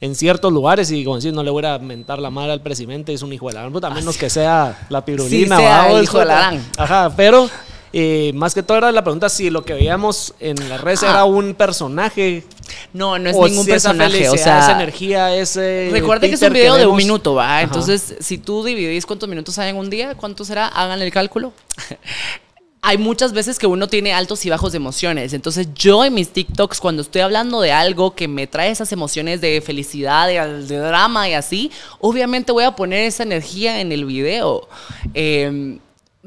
en 0.00 0.14
ciertos 0.14 0.52
lugares 0.52 0.90
y 0.90 1.04
como 1.04 1.16
decir, 1.16 1.34
no 1.34 1.42
le 1.42 1.50
voy 1.50 1.64
a 1.66 1.78
mentar 1.78 2.20
la 2.20 2.30
madre 2.30 2.52
al 2.52 2.62
presidente, 2.62 3.12
es 3.12 3.22
un 3.22 3.32
hijo 3.32 3.48
de 3.48 3.54
la 3.54 3.68
gran 3.68 3.84
a 3.84 3.90
menos 3.90 4.16
que 4.16 4.30
sea 4.30 4.86
la 4.88 5.04
pirulina. 5.04 5.56
Sí, 5.56 5.62
sea 5.62 5.78
¿va? 5.78 5.88
el 5.88 5.96
O 5.96 6.02
hijo 6.02 6.18
de 6.20 6.24
la 6.24 6.36
gran. 6.36 6.64
Ajá, 6.78 7.12
pero 7.16 7.50
eh, 7.92 8.32
más 8.34 8.54
que 8.54 8.62
todo 8.62 8.78
era 8.78 8.92
la 8.92 9.02
pregunta 9.02 9.28
si 9.28 9.50
lo 9.50 9.64
que 9.64 9.74
veíamos 9.74 10.34
en 10.40 10.68
las 10.68 10.80
redes 10.80 11.02
Ah. 11.02 11.10
era 11.10 11.24
un 11.24 11.54
personaje 11.54 12.44
No, 12.92 13.18
no 13.18 13.30
es 13.30 13.36
o 13.36 13.48
ningún 13.48 13.64
si 13.64 13.72
esa 13.72 13.90
personaje, 13.90 14.28
o 14.28 14.36
sea, 14.36 14.60
esa 14.60 14.72
energía, 14.72 15.34
ese 15.34 15.88
Recuerde 15.92 16.28
que 16.28 16.34
es 16.34 16.42
un 16.42 16.52
video 16.52 16.76
de 16.76 16.86
un 16.86 16.96
minuto, 16.96 17.34
¿va? 17.34 17.56
Ajá. 17.56 17.62
Entonces, 17.62 18.16
si 18.20 18.38
tú 18.38 18.64
dividís 18.64 19.06
cuántos 19.06 19.28
minutos 19.28 19.58
hay 19.58 19.70
en 19.70 19.76
un 19.76 19.90
día, 19.90 20.14
¿cuánto 20.14 20.44
será? 20.44 20.66
Hagan 20.68 21.00
el 21.00 21.10
cálculo. 21.10 21.52
hay 22.82 22.96
muchas 22.96 23.32
veces 23.32 23.58
que 23.58 23.66
uno 23.66 23.88
tiene 23.88 24.12
altos 24.12 24.44
y 24.46 24.50
bajos 24.50 24.72
de 24.72 24.76
emociones. 24.76 25.32
Entonces, 25.32 25.68
yo 25.74 26.04
en 26.04 26.14
mis 26.14 26.30
TikToks, 26.30 26.80
cuando 26.80 27.02
estoy 27.02 27.22
hablando 27.22 27.60
de 27.60 27.72
algo 27.72 28.14
que 28.14 28.28
me 28.28 28.46
trae 28.46 28.70
esas 28.70 28.92
emociones 28.92 29.40
de 29.40 29.60
felicidad, 29.60 30.28
de, 30.28 30.64
de 30.66 30.78
drama 30.78 31.28
y 31.28 31.34
así, 31.34 31.70
obviamente 32.00 32.52
voy 32.52 32.64
a 32.64 32.76
poner 32.76 33.04
esa 33.04 33.24
energía 33.24 33.80
en 33.80 33.92
el 33.92 34.04
video. 34.04 34.68
Eh, 35.14 35.78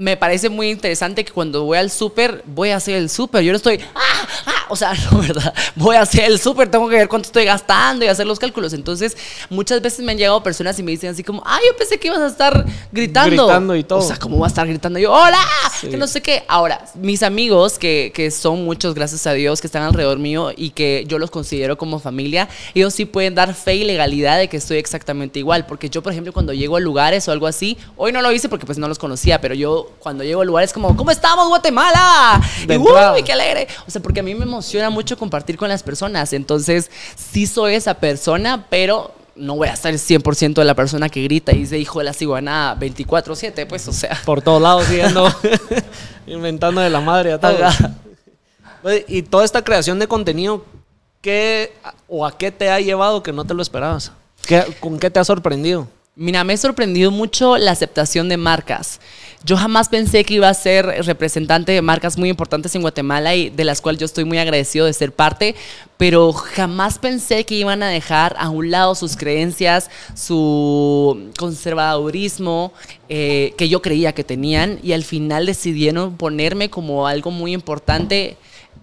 me 0.01 0.17
parece 0.17 0.49
muy 0.49 0.71
interesante 0.71 1.23
que 1.23 1.31
cuando 1.31 1.63
voy 1.63 1.77
al 1.77 1.91
súper, 1.91 2.41
voy 2.47 2.71
a 2.71 2.77
hacer 2.77 2.95
el 2.95 3.07
súper. 3.07 3.43
Yo 3.43 3.51
no 3.51 3.57
estoy, 3.57 3.79
¡ah! 3.93 4.27
¡ah! 4.47 4.60
O 4.71 4.75
sea, 4.77 4.93
no, 5.11 5.19
¿verdad? 5.19 5.53
Voy 5.75 5.97
a 5.97 6.01
hacer 6.01 6.23
el 6.23 6.39
súper, 6.39 6.71
tengo 6.71 6.87
que 6.87 6.95
ver 6.95 7.09
cuánto 7.09 7.27
estoy 7.27 7.43
gastando 7.43 8.05
y 8.05 8.07
hacer 8.07 8.25
los 8.25 8.39
cálculos. 8.39 8.71
Entonces, 8.71 9.17
muchas 9.49 9.81
veces 9.81 9.99
me 9.99 10.13
han 10.13 10.17
llegado 10.17 10.41
personas 10.41 10.79
y 10.79 10.83
me 10.83 10.91
dicen 10.91 11.09
así 11.09 11.25
como, 11.25 11.43
ah, 11.45 11.59
yo 11.67 11.75
pensé 11.75 11.99
que 11.99 12.07
ibas 12.07 12.19
a 12.19 12.27
estar 12.27 12.65
gritando. 12.89 13.47
Gritando 13.47 13.75
y 13.75 13.83
todo. 13.83 13.99
O 13.99 14.01
sea, 14.01 14.15
¿cómo 14.15 14.39
va 14.39 14.47
a 14.47 14.49
estar 14.49 14.65
gritando? 14.65 14.97
Y 14.97 15.01
yo, 15.01 15.11
¡hola! 15.11 15.43
Sí. 15.77 15.89
Que 15.89 15.97
no 15.97 16.07
sé 16.07 16.21
qué. 16.21 16.45
Ahora, 16.47 16.85
mis 16.95 17.21
amigos, 17.21 17.77
que, 17.77 18.13
que 18.15 18.31
son 18.31 18.63
muchos, 18.63 18.95
gracias 18.95 19.27
a 19.27 19.33
Dios, 19.33 19.59
que 19.59 19.67
están 19.67 19.83
alrededor 19.83 20.19
mío 20.19 20.51
y 20.55 20.69
que 20.69 21.03
yo 21.05 21.19
los 21.19 21.31
considero 21.31 21.77
como 21.77 21.99
familia, 21.99 22.47
ellos 22.73 22.93
sí 22.93 23.03
pueden 23.03 23.35
dar 23.35 23.53
fe 23.53 23.75
y 23.75 23.83
legalidad 23.83 24.37
de 24.37 24.47
que 24.47 24.55
estoy 24.55 24.77
exactamente 24.77 25.37
igual. 25.37 25.65
Porque 25.65 25.89
yo, 25.89 26.01
por 26.01 26.13
ejemplo, 26.13 26.31
cuando 26.31 26.53
llego 26.53 26.77
a 26.77 26.79
lugares 26.79 27.27
o 27.27 27.33
algo 27.33 27.45
así, 27.45 27.77
hoy 27.97 28.13
no 28.13 28.21
lo 28.21 28.31
hice 28.31 28.47
porque 28.47 28.65
pues 28.65 28.77
no 28.77 28.87
los 28.87 28.99
conocía, 28.99 29.41
pero 29.41 29.53
yo 29.53 29.91
cuando 29.99 30.23
llego 30.23 30.39
a 30.39 30.45
lugares 30.45 30.71
como, 30.71 30.95
¿cómo 30.95 31.11
estamos, 31.11 31.49
Guatemala? 31.49 32.41
De 32.65 32.75
y. 32.75 32.77
¡Uy, 32.77 33.23
qué 33.25 33.33
alegre! 33.33 33.67
O 33.85 33.91
sea, 33.91 34.01
porque 34.01 34.21
a 34.21 34.23
mí 34.23 34.33
me 34.33 34.45
emociona 34.45 34.60
mucho 34.89 35.17
compartir 35.17 35.57
con 35.57 35.69
las 35.69 35.83
personas. 35.83 36.33
Entonces, 36.33 36.89
sí 37.15 37.47
soy 37.47 37.75
esa 37.75 37.95
persona, 37.95 38.65
pero 38.69 39.13
no 39.35 39.55
voy 39.55 39.69
a 39.69 39.75
ser 39.75 39.95
100% 39.95 40.53
de 40.55 40.65
la 40.65 40.75
persona 40.75 41.09
que 41.09 41.23
grita 41.23 41.51
y 41.53 41.59
dice 41.59 41.79
hijo 41.79 41.99
de 41.99 42.05
la 42.05 42.13
ciguana 42.13 42.75
24-7, 42.79 43.65
pues, 43.67 43.87
o 43.87 43.93
sea. 43.93 44.19
por 44.25 44.41
todos 44.41 44.61
lados 44.61 44.85
siguiendo 44.85 45.27
inventando 46.27 46.81
de 46.81 46.89
la 46.89 46.99
madre 47.01 47.33
a 47.33 47.39
todos. 47.39 47.75
Y 49.07 49.21
toda 49.23 49.45
esta 49.45 49.63
creación 49.63 49.99
de 49.99 50.07
contenido, 50.07 50.65
¿qué 51.21 51.73
o 52.07 52.25
a 52.25 52.37
qué 52.37 52.51
te 52.51 52.69
ha 52.69 52.79
llevado 52.79 53.21
que 53.23 53.31
no 53.31 53.45
te 53.45 53.53
lo 53.53 53.61
esperabas? 53.61 54.11
¿Qué- 54.45 54.65
¿Con 54.79 54.99
qué 54.99 55.09
te 55.11 55.19
ha 55.19 55.23
sorprendido? 55.23 55.87
Mira, 56.17 56.43
me 56.43 56.51
ha 56.51 56.57
sorprendido 56.57 57.09
mucho 57.09 57.57
la 57.57 57.71
aceptación 57.71 58.27
de 58.27 58.35
marcas. 58.35 58.99
Yo 59.45 59.55
jamás 59.55 59.87
pensé 59.87 60.25
que 60.25 60.33
iba 60.33 60.49
a 60.49 60.53
ser 60.53 60.85
representante 61.05 61.71
de 61.71 61.81
marcas 61.81 62.17
muy 62.17 62.27
importantes 62.27 62.75
en 62.75 62.81
Guatemala 62.81 63.33
y 63.33 63.49
de 63.49 63.63
las 63.63 63.79
cuales 63.79 64.01
yo 64.01 64.05
estoy 64.05 64.25
muy 64.25 64.37
agradecido 64.37 64.85
de 64.85 64.91
ser 64.91 65.13
parte, 65.13 65.55
pero 65.95 66.33
jamás 66.33 66.99
pensé 66.99 67.45
que 67.45 67.55
iban 67.55 67.81
a 67.81 67.87
dejar 67.87 68.35
a 68.37 68.49
un 68.49 68.71
lado 68.71 68.93
sus 68.93 69.15
creencias, 69.15 69.89
su 70.13 71.31
conservadurismo 71.39 72.73
eh, 73.07 73.53
que 73.57 73.69
yo 73.69 73.81
creía 73.81 74.13
que 74.13 74.25
tenían 74.25 74.79
y 74.83 74.91
al 74.91 75.05
final 75.05 75.45
decidieron 75.45 76.17
ponerme 76.17 76.69
como 76.69 77.07
algo 77.07 77.31
muy 77.31 77.53
importante 77.53 78.35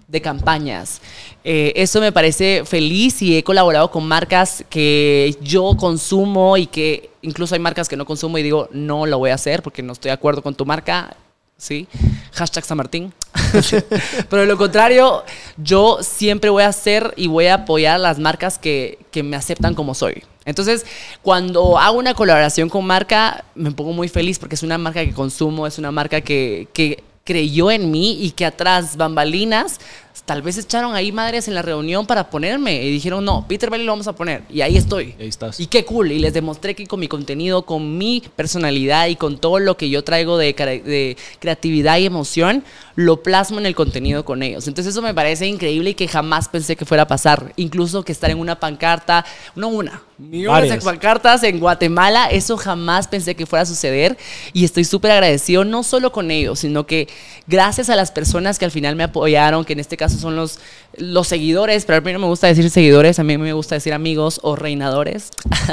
de 0.09 0.21
campañas. 0.21 1.01
Eh, 1.43 1.71
eso 1.75 2.01
me 2.01 2.11
parece 2.11 2.63
feliz 2.65 3.21
y 3.21 3.37
he 3.37 3.43
colaborado 3.43 3.91
con 3.91 4.07
marcas 4.07 4.65
que 4.69 5.37
yo 5.41 5.77
consumo 5.77 6.57
y 6.57 6.65
que 6.65 7.11
incluso 7.21 7.53
hay 7.55 7.61
marcas 7.61 7.87
que 7.87 7.95
no 7.95 8.05
consumo 8.05 8.37
y 8.37 8.43
digo, 8.43 8.67
no 8.71 9.05
lo 9.05 9.19
voy 9.19 9.29
a 9.29 9.35
hacer 9.35 9.61
porque 9.61 9.83
no 9.83 9.93
estoy 9.93 10.09
de 10.09 10.13
acuerdo 10.13 10.41
con 10.41 10.55
tu 10.55 10.65
marca. 10.65 11.15
¿Sí? 11.57 11.89
Hashtag 12.31 12.63
San 12.63 12.77
Martín. 12.77 13.13
Pero 14.29 14.43
de 14.43 14.47
lo 14.47 14.57
contrario, 14.57 15.25
yo 15.57 15.97
siempre 16.01 16.49
voy 16.49 16.63
a 16.63 16.69
hacer 16.69 17.13
y 17.17 17.27
voy 17.27 17.47
a 17.47 17.55
apoyar 17.55 17.99
las 17.99 18.17
marcas 18.17 18.57
que, 18.57 18.97
que 19.11 19.23
me 19.23 19.35
aceptan 19.35 19.75
como 19.75 19.93
soy. 19.93 20.23
Entonces, 20.45 20.85
cuando 21.21 21.77
hago 21.77 21.99
una 21.99 22.13
colaboración 22.13 22.69
con 22.69 22.85
marca, 22.85 23.43
me 23.55 23.71
pongo 23.71 23.91
muy 23.91 24.07
feliz 24.07 24.39
porque 24.39 24.55
es 24.55 24.63
una 24.63 24.77
marca 24.77 25.03
que 25.03 25.13
consumo, 25.13 25.67
es 25.67 25.77
una 25.77 25.91
marca 25.91 26.21
que, 26.21 26.69
que 26.71 27.03
creyó 27.29 27.69
en 27.69 27.91
mí 27.91 28.17
y 28.19 28.31
que 28.31 28.43
atrás 28.43 28.97
bambalinas 28.97 29.79
Tal 30.25 30.41
vez 30.41 30.57
echaron 30.57 30.95
ahí 30.95 31.11
madres 31.11 31.47
en 31.47 31.55
la 31.55 31.61
reunión 31.61 32.05
para 32.05 32.29
ponerme 32.29 32.83
y 32.83 32.91
dijeron, 32.91 33.25
no, 33.25 33.45
Peter 33.47 33.69
Belly 33.69 33.83
lo 33.83 33.93
vamos 33.93 34.07
a 34.07 34.13
poner. 34.13 34.43
Y 34.49 34.61
ahí 34.61 34.77
estoy. 34.77 35.15
Y 35.17 35.23
ahí 35.23 35.27
estás. 35.27 35.59
Y 35.59 35.67
qué 35.67 35.85
cool. 35.85 36.11
Y 36.11 36.19
les 36.19 36.33
demostré 36.33 36.75
que 36.75 36.85
con 36.85 36.99
mi 36.99 37.07
contenido, 37.07 37.65
con 37.65 37.97
mi 37.97 38.21
personalidad 38.35 39.07
y 39.07 39.15
con 39.15 39.39
todo 39.39 39.59
lo 39.59 39.77
que 39.77 39.89
yo 39.89 40.03
traigo 40.03 40.37
de, 40.37 40.53
de 40.53 41.17
creatividad 41.39 41.97
y 41.97 42.05
emoción, 42.05 42.63
lo 42.95 43.23
plasmo 43.23 43.59
en 43.59 43.65
el 43.65 43.75
contenido 43.75 44.25
con 44.25 44.43
ellos. 44.43 44.67
Entonces 44.67 44.91
eso 44.91 45.01
me 45.01 45.13
parece 45.13 45.47
increíble 45.47 45.91
y 45.91 45.93
que 45.93 46.07
jamás 46.07 46.49
pensé 46.49 46.75
que 46.75 46.85
fuera 46.85 47.03
a 47.03 47.07
pasar. 47.07 47.53
Incluso 47.55 48.03
que 48.03 48.11
estar 48.11 48.29
en 48.29 48.39
una 48.39 48.59
pancarta, 48.59 49.25
no 49.55 49.69
una, 49.69 50.03
millones 50.17 50.69
de 50.69 50.81
pancartas 50.81 51.43
en 51.43 51.59
Guatemala, 51.59 52.27
eso 52.27 52.57
jamás 52.57 53.07
pensé 53.07 53.35
que 53.35 53.45
fuera 53.45 53.63
a 53.63 53.65
suceder. 53.65 54.17
Y 54.53 54.65
estoy 54.65 54.83
súper 54.83 55.11
agradecido, 55.11 55.63
no 55.63 55.83
solo 55.83 56.11
con 56.11 56.29
ellos, 56.29 56.59
sino 56.59 56.85
que 56.85 57.07
gracias 57.47 57.89
a 57.89 57.95
las 57.95 58.11
personas 58.11 58.59
que 58.59 58.65
al 58.65 58.71
final 58.71 58.95
me 58.95 59.03
apoyaron, 59.03 59.63
que 59.63 59.73
en 59.73 59.79
este 59.79 59.95
caso 59.95 60.08
son 60.17 60.35
los, 60.35 60.59
los 60.97 61.27
seguidores, 61.27 61.85
pero 61.85 61.97
a 61.99 62.01
mí 62.01 62.11
no 62.13 62.19
me 62.19 62.25
gusta 62.27 62.47
decir 62.47 62.69
seguidores, 62.69 63.19
a 63.19 63.23
mí 63.23 63.37
me 63.37 63.53
gusta 63.53 63.75
decir 63.75 63.93
amigos 63.93 64.39
o 64.43 64.55
reinadores. 64.55 65.29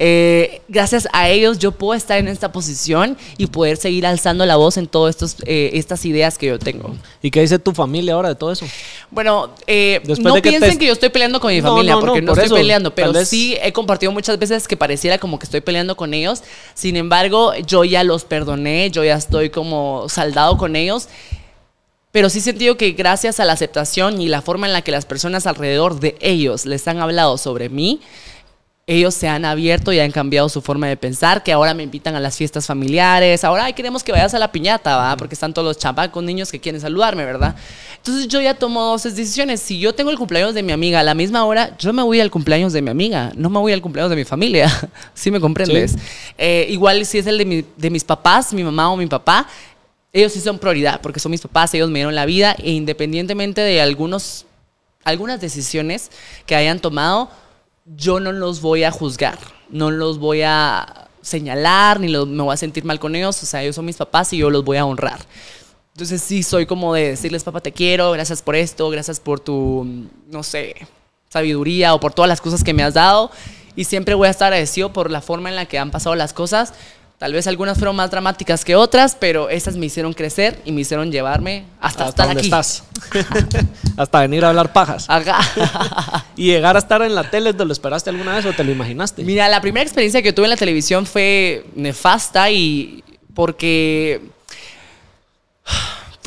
Eh, 0.00 0.60
gracias 0.68 1.08
a 1.12 1.28
ellos 1.28 1.58
yo 1.58 1.72
puedo 1.72 1.94
estar 1.94 2.18
en 2.18 2.28
esta 2.28 2.50
posición 2.52 3.16
y 3.36 3.46
poder 3.46 3.76
seguir 3.76 4.06
alzando 4.06 4.44
la 4.46 4.56
voz 4.56 4.76
en 4.76 4.86
todas 4.86 5.16
eh, 5.46 5.70
estas 5.74 6.04
ideas 6.04 6.36
que 6.38 6.46
yo 6.46 6.58
tengo. 6.58 6.96
¿Y 7.22 7.30
qué 7.30 7.40
dice 7.40 7.58
tu 7.58 7.72
familia 7.72 8.14
ahora 8.14 8.30
de 8.30 8.34
todo 8.34 8.50
eso? 8.52 8.66
Bueno, 9.10 9.50
eh, 9.66 10.00
no 10.18 10.34
de 10.34 10.42
que 10.42 10.50
piensen 10.50 10.72
te- 10.72 10.78
que 10.78 10.86
yo 10.86 10.92
estoy 10.92 11.08
peleando 11.10 11.40
con 11.40 11.52
mi 11.52 11.60
familia, 11.60 11.92
no, 11.94 12.00
no, 12.00 12.06
porque 12.06 12.22
no, 12.22 12.32
por 12.32 12.38
estoy 12.38 12.46
eso, 12.46 12.54
peleando, 12.56 12.94
pero 12.94 13.12
vez- 13.12 13.28
sí 13.28 13.56
he 13.62 13.72
compartido 13.72 14.10
muchas 14.12 14.38
veces 14.38 14.66
que 14.68 14.76
pareciera 14.76 15.18
como 15.18 15.38
que 15.38 15.44
estoy 15.44 15.60
peleando 15.60 15.96
con 15.96 16.12
ellos. 16.14 16.42
Sin 16.74 16.96
embargo, 16.96 17.54
yo 17.66 17.84
ya 17.84 18.02
los 18.04 18.24
perdoné, 18.24 18.90
yo 18.90 19.04
ya 19.04 19.14
estoy 19.14 19.50
como 19.50 20.06
saldado 20.08 20.56
con 20.58 20.74
ellos. 20.76 21.08
Pero 22.18 22.30
sí 22.30 22.38
he 22.40 22.42
sentido 22.42 22.76
que 22.76 22.90
gracias 22.90 23.38
a 23.38 23.44
la 23.44 23.52
aceptación 23.52 24.20
y 24.20 24.26
la 24.26 24.42
forma 24.42 24.66
en 24.66 24.72
la 24.72 24.82
que 24.82 24.90
las 24.90 25.06
personas 25.06 25.46
alrededor 25.46 26.00
de 26.00 26.16
ellos 26.20 26.66
les 26.66 26.88
han 26.88 26.98
hablado 26.98 27.38
sobre 27.38 27.68
mí, 27.68 28.00
ellos 28.88 29.14
se 29.14 29.28
han 29.28 29.44
abierto 29.44 29.92
y 29.92 30.00
han 30.00 30.10
cambiado 30.10 30.48
su 30.48 30.60
forma 30.60 30.88
de 30.88 30.96
pensar, 30.96 31.44
que 31.44 31.52
ahora 31.52 31.74
me 31.74 31.84
invitan 31.84 32.16
a 32.16 32.20
las 32.20 32.36
fiestas 32.36 32.66
familiares, 32.66 33.44
ahora 33.44 33.66
"Ay, 33.66 33.72
queremos 33.74 34.02
que 34.02 34.10
vayas 34.10 34.34
a 34.34 34.40
la 34.40 34.50
piñata, 34.50 34.96
¿va? 34.96 35.16
Porque 35.16 35.34
están 35.34 35.54
todos 35.54 35.64
los 35.68 35.78
chamacos, 35.78 36.24
niños 36.24 36.50
que 36.50 36.58
quieren 36.58 36.80
saludarme, 36.80 37.24
¿verdad? 37.24 37.54
Entonces 37.98 38.26
yo 38.26 38.40
ya 38.40 38.54
tomo 38.54 38.82
dos 38.82 39.04
decisiones. 39.04 39.60
Si 39.60 39.78
yo 39.78 39.94
tengo 39.94 40.10
el 40.10 40.18
cumpleaños 40.18 40.54
de 40.54 40.64
mi 40.64 40.72
amiga 40.72 40.98
a 40.98 41.04
la 41.04 41.14
misma 41.14 41.44
hora, 41.44 41.76
yo 41.78 41.92
me 41.92 42.02
voy 42.02 42.18
al 42.18 42.32
cumpleaños 42.32 42.72
de 42.72 42.82
mi 42.82 42.90
amiga, 42.90 43.30
no 43.36 43.48
me 43.48 43.60
voy 43.60 43.72
al 43.72 43.80
cumpleaños 43.80 44.10
de 44.10 44.16
mi 44.16 44.24
familia. 44.24 44.68
¿Sí 45.14 45.30
me 45.30 45.38
comprendes? 45.38 45.92
Sí. 45.92 45.98
Eh, 46.36 46.66
igual 46.70 47.06
si 47.06 47.18
es 47.18 47.28
el 47.28 47.38
de, 47.38 47.44
mi- 47.44 47.64
de 47.76 47.90
mis 47.90 48.02
papás, 48.02 48.52
mi 48.52 48.64
mamá 48.64 48.90
o 48.90 48.96
mi 48.96 49.06
papá, 49.06 49.46
ellos 50.18 50.32
sí 50.32 50.40
son 50.40 50.58
prioridad, 50.58 51.00
porque 51.00 51.20
son 51.20 51.30
mis 51.30 51.40
papás, 51.40 51.72
ellos 51.74 51.90
me 51.90 51.98
dieron 52.00 52.14
la 52.14 52.26
vida, 52.26 52.54
e 52.58 52.70
independientemente 52.72 53.60
de 53.60 53.80
algunos, 53.80 54.46
algunas 55.04 55.40
decisiones 55.40 56.10
que 56.46 56.54
hayan 56.56 56.80
tomado, 56.80 57.30
yo 57.96 58.20
no 58.20 58.32
los 58.32 58.60
voy 58.60 58.84
a 58.84 58.90
juzgar, 58.90 59.38
no 59.70 59.90
los 59.90 60.18
voy 60.18 60.42
a 60.42 61.08
señalar, 61.22 62.00
ni 62.00 62.08
los- 62.08 62.26
me 62.28 62.42
voy 62.42 62.54
a 62.54 62.56
sentir 62.56 62.84
mal 62.84 62.98
con 63.00 63.14
ellos, 63.14 63.42
o 63.42 63.46
sea, 63.46 63.62
ellos 63.62 63.76
son 63.76 63.84
mis 63.84 63.96
papás 63.96 64.32
y 64.32 64.38
yo 64.38 64.50
los 64.50 64.64
voy 64.64 64.76
a 64.76 64.84
honrar. 64.84 65.20
Entonces 65.92 66.22
sí, 66.22 66.42
soy 66.42 66.64
como 66.64 66.94
de 66.94 67.08
decirles, 67.10 67.42
papá, 67.42 67.60
te 67.60 67.72
quiero, 67.72 68.12
gracias 68.12 68.40
por 68.40 68.54
esto, 68.54 68.88
gracias 68.88 69.18
por 69.18 69.40
tu, 69.40 70.06
no 70.30 70.42
sé, 70.42 70.74
sabiduría 71.28 71.92
o 71.94 72.00
por 72.00 72.12
todas 72.12 72.28
las 72.28 72.40
cosas 72.40 72.62
que 72.62 72.72
me 72.72 72.82
has 72.82 72.94
dado. 72.94 73.30
Y 73.74 73.84
siempre 73.84 74.14
voy 74.14 74.28
a 74.28 74.30
estar 74.30 74.46
agradecido 74.52 74.92
por 74.92 75.10
la 75.10 75.20
forma 75.20 75.48
en 75.50 75.56
la 75.56 75.66
que 75.66 75.78
han 75.78 75.90
pasado 75.90 76.14
las 76.14 76.32
cosas. 76.32 76.72
Tal 77.18 77.32
vez 77.32 77.48
algunas 77.48 77.76
fueron 77.78 77.96
más 77.96 78.12
dramáticas 78.12 78.64
que 78.64 78.76
otras, 78.76 79.16
pero 79.18 79.50
esas 79.50 79.76
me 79.76 79.86
hicieron 79.86 80.12
crecer 80.12 80.60
y 80.64 80.70
me 80.70 80.82
hicieron 80.82 81.10
llevarme 81.10 81.64
hasta, 81.80 82.04
Hasta 82.04 82.08
estar 82.10 82.26
donde 82.26 82.40
aquí. 82.42 82.46
estás. 82.46 82.84
Hasta 83.96 84.20
venir 84.20 84.44
a 84.44 84.50
hablar 84.50 84.72
pajas. 84.72 85.06
Acá. 85.08 85.40
¿Y 86.36 86.46
llegar 86.46 86.76
a 86.76 86.78
estar 86.78 87.02
en 87.02 87.16
la 87.16 87.28
tele, 87.28 87.54
te 87.54 87.64
lo 87.64 87.72
esperaste 87.72 88.10
alguna 88.10 88.36
vez 88.36 88.46
o 88.46 88.52
te 88.52 88.62
lo 88.62 88.70
imaginaste? 88.70 89.24
Mira, 89.24 89.48
la 89.48 89.60
primera 89.60 89.82
experiencia 89.82 90.22
que 90.22 90.32
tuve 90.32 90.46
en 90.46 90.50
la 90.50 90.56
televisión 90.56 91.06
fue 91.06 91.64
nefasta 91.74 92.52
y 92.52 93.02
porque 93.34 94.20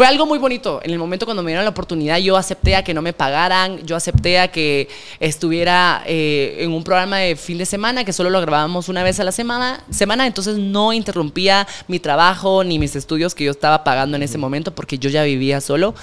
fue 0.02 0.08
algo 0.08 0.26
muy 0.26 0.40
bonito. 0.40 0.80
En 0.82 0.90
el 0.90 0.98
momento 0.98 1.28
cuando 1.28 1.44
me 1.44 1.52
dieron 1.52 1.64
la 1.64 1.70
oportunidad, 1.70 2.18
yo 2.18 2.36
acepté 2.36 2.76
a 2.76 2.84
que 2.84 2.92
no 2.92 3.04
me 3.04 3.14
pagaran, 3.14 3.86
yo 3.86 3.96
acepté 3.96 4.40
a 4.40 4.48
que 4.48 4.90
estuviera 5.20 6.02
eh, 6.08 6.56
en 6.58 6.72
un 6.72 6.84
programa 6.84 7.20
de 7.20 7.36
fin 7.36 7.60
de 7.60 7.68
semana, 7.68 8.04
que 8.04 8.12
solo 8.12 8.32
lo 8.32 8.42
grabábamos 8.42 8.90
una 8.90 9.04
vez 9.04 9.20
a 9.20 9.24
la 9.24 9.32
semana, 9.32 9.84
semana, 9.92 10.26
entonces 10.26 10.58
no 10.58 10.92
interrumpía 10.92 11.68
mi 11.88 12.00
trabajo 12.00 12.64
ni 12.64 12.80
mis 12.80 12.96
estudios 12.96 13.36
que 13.36 13.44
yo 13.44 13.52
estaba 13.52 13.84
pagando 13.84 14.18
en 14.18 14.24
ese 14.24 14.40
momento 14.40 14.74
porque 14.74 14.98
yo 14.98 15.08
ya 15.08 15.22
vivía 15.22 15.62
solo. 15.62 15.94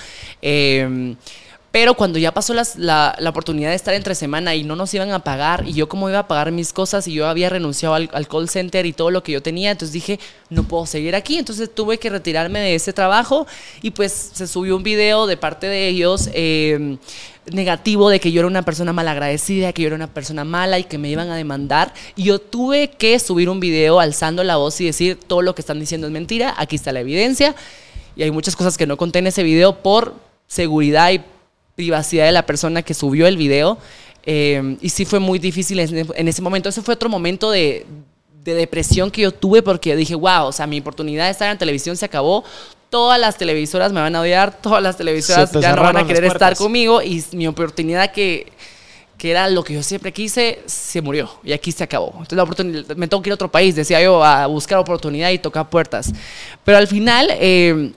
Eh, 0.43 1.17
pero 1.71 1.95
cuando 1.95 2.19
ya 2.19 2.33
pasó 2.33 2.55
la, 2.55 3.15
la 3.19 3.31
oportunidad 3.31 3.71
de 3.71 3.77
estar 3.77 3.95
entre 3.95 4.15
semana 4.15 4.55
y 4.55 4.65
no 4.65 4.75
nos 4.77 4.93
iban 4.95 5.11
a 5.11 5.19
pagar, 5.25 5.65
y 5.67 5.75
yo 5.75 5.89
cómo 5.89 6.09
iba 6.09 6.21
a 6.21 6.29
pagar 6.29 6.51
mis 6.51 6.73
cosas, 6.73 7.07
y 7.09 7.13
yo 7.13 7.27
había 7.27 7.51
renunciado 7.51 7.95
al, 7.95 8.09
al 8.13 8.27
call 8.27 8.49
center 8.49 8.87
y 8.87 8.93
todo 8.93 9.11
lo 9.11 9.23
que 9.23 9.33
yo 9.33 9.43
tenía, 9.43 9.71
entonces 9.71 9.93
dije, 9.93 10.19
no 10.51 10.65
puedo 10.65 10.87
seguir 10.87 11.15
aquí. 11.15 11.39
Entonces 11.39 11.75
tuve 11.75 11.99
que 11.99 12.11
retirarme 12.11 12.61
de 12.61 12.75
ese 12.75 12.93
trabajo 12.93 13.47
y 13.83 13.91
pues 13.91 14.31
se 14.33 14.47
subió 14.47 14.77
un 14.77 14.83
video 14.83 15.27
de 15.27 15.37
parte 15.37 15.67
de 15.67 15.89
ellos. 15.89 16.31
eh, 16.33 16.99
negativo 17.53 18.11
de 18.11 18.21
que 18.21 18.33
yo 18.33 18.41
era 18.41 18.47
una 18.47 18.63
persona 18.63 18.93
malagradecida, 18.93 19.73
que 19.73 19.83
yo 19.83 19.87
era 19.89 19.97
una 19.97 20.13
persona 20.13 20.45
mala 20.45 20.79
y 20.79 20.85
que 20.85 20.99
me 20.99 21.09
iban 21.09 21.31
a 21.31 21.37
demandar. 21.37 21.93
Y 22.17 22.25
yo 22.25 22.39
tuve 22.39 22.91
que 22.91 23.19
subir 23.19 23.49
un 23.49 23.61
video 23.61 24.01
alzando 24.01 24.45
la 24.45 24.57
voz 24.57 24.81
y 24.81 24.87
decir 24.87 25.19
todo 25.19 25.43
lo 25.43 25.55
que 25.55 25.63
están 25.63 25.81
diciendo 25.81 26.07
es 26.07 26.13
mentira, 26.13 26.55
aquí 26.57 26.77
está 26.77 26.93
la 26.93 27.01
evidencia. 27.01 27.55
Y 28.17 28.23
hay 28.23 28.31
muchas 28.31 28.57
cosas 28.57 28.77
que 28.77 28.87
no 28.87 28.97
conté 28.97 29.21
en 29.21 29.29
ese 29.29 29.43
video 29.43 29.83
por 29.83 30.15
seguridad 30.47 31.11
y 31.13 31.23
privacidad 31.79 32.27
de 32.27 32.33
la 32.33 32.45
persona 32.45 32.83
que 32.83 32.93
subió 32.93 33.29
el 33.29 33.37
video. 33.37 33.79
Eh, 34.27 34.77
y 34.81 34.89
sí 34.89 35.05
fue 35.05 35.21
muy 35.21 35.39
difícil 35.39 35.79
en, 35.79 36.29
ese 36.29 36.43
momento. 36.43 36.69
Ese 36.69 36.83
fue 36.83 36.95
otro 36.95 37.09
momento 37.09 37.53
de, 37.53 37.87
de 38.43 38.55
depresión 38.55 39.13
que 39.13 39.23
yo 39.23 39.31
tuve 39.31 39.63
porque 39.63 39.95
dije, 39.95 40.17
wow, 40.17 40.47
o 40.47 40.53
sea, 40.53 40.67
mi 40.67 40.81
oportunidad 40.81 41.27
de 41.27 41.31
estar 41.31 41.49
en 41.49 41.57
televisión 41.57 41.97
se 41.97 42.05
acabó. 42.05 42.43
Todas 42.91 43.21
las 43.21 43.39
televisoras 43.39 43.93
me 43.93 44.01
van 44.01 44.17
a 44.17 44.23
odiar, 44.23 44.61
todas 44.61 44.83
las 44.83 44.97
televisoras 44.97 45.53
ya 45.53 45.77
no 45.77 45.83
van 45.83 45.99
a 45.99 46.05
querer 46.05 46.25
estar 46.25 46.57
conmigo 46.57 47.01
y 47.01 47.25
mi 47.31 47.47
oportunidad 47.47 48.11
que, 48.11 48.51
que 49.17 49.31
era 49.31 49.49
lo 49.49 49.63
que 49.63 49.75
yo 49.75 49.85
siempre 49.85 50.13
quise, 50.13 50.59
se 50.67 51.01
murió 51.01 51.31
y 51.45 51.53
aquí 51.53 51.71
se 51.71 51.85
acabó. 51.85 52.09
Entonces 52.09 52.37
la 52.37 52.43
oportunidad, 52.43 52.97
me 52.97 53.07
tengo 53.07 53.23
que 53.23 53.29
ir 53.29 53.33
a 53.33 53.35
otro 53.35 53.53
país, 53.53 53.77
decía 53.77 54.03
yo, 54.03 54.25
a 54.25 54.49
buscar 54.49 54.79
oportunidad 54.79 55.31
y 55.31 55.39
tocar 55.39 55.71
puertas. 55.71 56.13
Pero 56.65 56.77
al 56.77 56.89
final, 56.89 57.29
eh, 57.35 57.93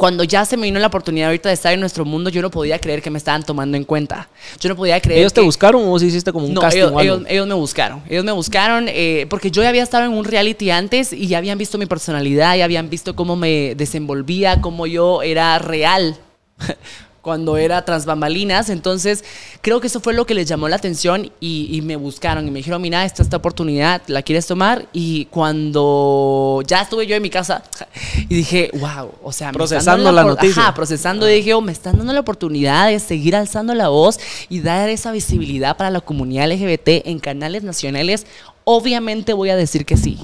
cuando 0.00 0.24
ya 0.24 0.46
se 0.46 0.56
me 0.56 0.62
vino 0.62 0.80
la 0.80 0.86
oportunidad 0.86 1.26
ahorita 1.28 1.50
de 1.50 1.54
estar 1.54 1.74
en 1.74 1.80
nuestro 1.80 2.06
mundo, 2.06 2.30
yo 2.30 2.40
no 2.40 2.50
podía 2.50 2.78
creer 2.78 3.02
que 3.02 3.10
me 3.10 3.18
estaban 3.18 3.42
tomando 3.42 3.76
en 3.76 3.84
cuenta. 3.84 4.30
Yo 4.58 4.70
no 4.70 4.74
podía 4.74 4.98
creer 4.98 5.18
¿Ellos 5.20 5.34
te 5.34 5.42
buscaron 5.42 5.82
o 5.82 5.88
vos 5.88 6.02
hiciste 6.02 6.32
como 6.32 6.46
un 6.46 6.54
no, 6.54 6.62
casting 6.62 6.78
ellos, 6.78 6.92
o 6.92 6.98
algo? 6.98 7.14
ellos- 7.16 7.26
ellos 7.28 7.46
me 7.46 7.52
buscaron. 7.52 8.02
Ellos 8.08 8.24
me 8.24 8.32
buscaron 8.32 8.86
eh, 8.88 9.26
porque 9.28 9.50
yo 9.50 9.62
ya 9.62 9.68
había 9.68 9.82
estado 9.82 10.06
en 10.06 10.12
un 10.12 10.24
reality 10.24 10.70
antes 10.70 11.12
y 11.12 11.26
ya 11.26 11.36
habían 11.36 11.58
visto 11.58 11.76
mi 11.76 11.84
personalidad, 11.84 12.56
ya 12.56 12.64
habían 12.64 12.88
visto 12.88 13.14
cómo 13.14 13.36
me 13.36 13.74
desenvolvía, 13.74 14.62
cómo 14.62 14.86
yo 14.86 15.20
era 15.20 15.58
real 15.58 16.16
cuando 17.22 17.56
era 17.56 17.84
tras 17.84 18.06
bambalinas. 18.06 18.70
Entonces, 18.70 19.24
creo 19.62 19.80
que 19.80 19.86
eso 19.86 20.00
fue 20.00 20.14
lo 20.14 20.26
que 20.26 20.34
les 20.34 20.48
llamó 20.48 20.68
la 20.68 20.76
atención 20.76 21.30
y, 21.40 21.68
y 21.70 21.82
me 21.82 21.96
buscaron 21.96 22.46
y 22.46 22.50
me 22.50 22.58
dijeron, 22.60 22.80
mira, 22.82 23.04
esta 23.04 23.22
esta 23.22 23.36
oportunidad, 23.36 24.02
¿la 24.06 24.22
quieres 24.22 24.46
tomar? 24.46 24.86
Y 24.92 25.26
cuando 25.26 26.62
ya 26.66 26.82
estuve 26.82 27.06
yo 27.06 27.16
en 27.16 27.22
mi 27.22 27.30
casa 27.30 27.62
y 28.28 28.34
dije, 28.34 28.70
wow, 28.74 29.12
o 29.22 29.32
sea, 29.32 29.52
Procesando 29.52 30.12
la 30.12 30.24
noticia. 30.24 30.62
Ajá, 30.62 30.74
procesando 30.74 31.28
y 31.28 31.34
dije, 31.34 31.54
oh, 31.54 31.60
me 31.60 31.72
están 31.72 31.96
dando 31.96 32.12
la 32.12 32.20
oportunidad 32.20 32.88
de 32.88 32.98
seguir 32.98 33.36
alzando 33.36 33.74
la 33.74 33.88
voz 33.88 34.18
y 34.48 34.60
dar 34.60 34.88
esa 34.88 35.12
visibilidad 35.12 35.76
para 35.76 35.90
la 35.90 36.00
comunidad 36.00 36.50
LGBT 36.50 37.06
en 37.06 37.18
canales 37.18 37.62
nacionales, 37.62 38.26
obviamente 38.64 39.32
voy 39.32 39.50
a 39.50 39.56
decir 39.56 39.84
que 39.84 39.96
sí. 39.96 40.18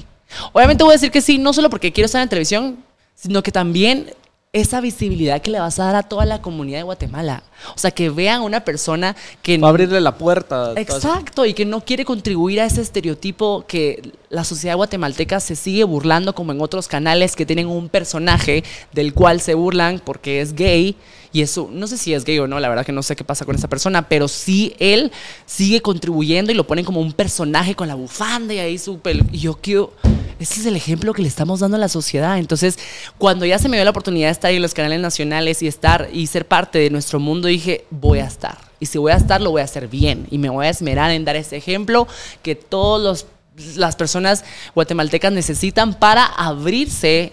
Obviamente 0.51 0.83
voy 0.83 0.91
a 0.91 0.95
decir 0.95 1.11
que 1.11 1.21
sí, 1.21 1.37
no 1.37 1.53
solo 1.53 1.69
porque 1.69 1.91
quiero 1.91 2.05
estar 2.05 2.21
en 2.21 2.29
televisión, 2.29 2.83
sino 3.15 3.41
que 3.41 3.51
también 3.51 4.13
esa 4.53 4.81
visibilidad 4.81 5.41
que 5.41 5.51
le 5.51 5.59
vas 5.59 5.79
a 5.79 5.85
dar 5.85 5.95
a 5.95 6.03
toda 6.03 6.25
la 6.25 6.41
comunidad 6.41 6.79
de 6.79 6.83
Guatemala. 6.83 7.43
O 7.75 7.77
sea, 7.77 7.91
que 7.91 8.09
vean 8.09 8.41
a 8.41 8.43
una 8.43 8.61
persona 8.61 9.15
que... 9.41 9.57
Va 9.57 9.67
a 9.67 9.69
abrirle 9.71 9.99
la 10.01 10.17
puerta. 10.17 10.73
Exacto, 10.75 11.45
y 11.45 11.53
que 11.53 11.65
no 11.65 11.81
quiere 11.81 12.05
contribuir 12.05 12.61
a 12.61 12.65
ese 12.65 12.81
estereotipo 12.81 13.65
que 13.67 14.13
la 14.29 14.43
sociedad 14.43 14.75
guatemalteca 14.75 15.39
se 15.39 15.55
sigue 15.55 15.83
burlando 15.83 16.33
como 16.33 16.51
en 16.53 16.61
otros 16.61 16.87
canales 16.87 17.35
que 17.35 17.45
tienen 17.45 17.67
un 17.67 17.89
personaje 17.89 18.63
del 18.93 19.13
cual 19.13 19.41
se 19.41 19.53
burlan 19.53 20.01
porque 20.03 20.41
es 20.41 20.53
gay. 20.53 20.95
Y 21.37 21.43
eso, 21.43 21.69
no 21.71 21.85
sé 21.85 21.97
si 21.97 22.15
es 22.15 22.25
gay 22.25 22.39
o 22.39 22.47
no, 22.47 22.59
la 22.59 22.67
verdad 22.67 22.83
que 22.83 22.91
no 22.91 23.03
sé 23.03 23.15
qué 23.15 23.23
pasa 23.23 23.45
con 23.45 23.55
esa 23.55 23.67
persona, 23.67 24.09
pero 24.09 24.27
sí 24.27 24.75
él 24.79 25.11
sigue 25.45 25.83
contribuyendo 25.83 26.51
y 26.51 26.55
lo 26.55 26.65
ponen 26.65 26.83
como 26.83 26.99
un 26.99 27.13
personaje 27.13 27.75
con 27.75 27.87
la 27.87 27.93
bufanda 27.93 28.55
y 28.55 28.57
ahí 28.57 28.79
su 28.79 28.97
pelo. 29.01 29.23
Y 29.31 29.37
yo 29.37 29.53
quiero, 29.53 29.93
ese 30.39 30.61
es 30.61 30.65
el 30.65 30.75
ejemplo 30.75 31.13
que 31.13 31.21
le 31.21 31.27
estamos 31.27 31.59
dando 31.59 31.77
a 31.77 31.79
la 31.79 31.89
sociedad. 31.89 32.39
Entonces, 32.39 32.79
cuando 33.19 33.45
ya 33.45 33.59
se 33.59 33.69
me 33.69 33.77
dio 33.77 33.83
la 33.83 33.91
oportunidad 33.91 34.29
de 34.29 34.31
estar 34.31 34.51
en 34.51 34.63
los 34.63 34.73
canales 34.73 34.99
nacionales 34.99 35.61
y 35.61 35.67
estar 35.67 36.09
y 36.11 36.25
ser 36.25 36.47
parte 36.47 36.79
de 36.79 36.89
nuestro 36.89 37.19
mundo, 37.19 37.49
dije, 37.49 37.85
voy 37.91 38.17
a 38.17 38.25
estar. 38.25 38.57
Y 38.79 38.87
si 38.87 38.97
voy 38.97 39.11
a 39.11 39.17
estar, 39.17 39.39
lo 39.39 39.51
voy 39.51 39.61
a 39.61 39.65
hacer 39.65 39.87
bien. 39.87 40.25
Y 40.31 40.39
me 40.39 40.49
voy 40.49 40.65
a 40.65 40.69
esmerar 40.69 41.11
en 41.11 41.23
dar 41.23 41.35
ese 41.35 41.55
ejemplo 41.55 42.07
que 42.41 42.55
todas 42.55 43.27
las 43.75 43.95
personas 43.95 44.43
guatemaltecas 44.73 45.31
necesitan 45.31 45.93
para 45.93 46.25
abrirse 46.25 47.31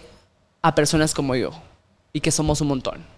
a 0.61 0.75
personas 0.75 1.15
como 1.15 1.35
yo. 1.37 1.53
Y 2.13 2.21
que 2.21 2.31
somos 2.31 2.61
un 2.61 2.69
montón. 2.69 3.14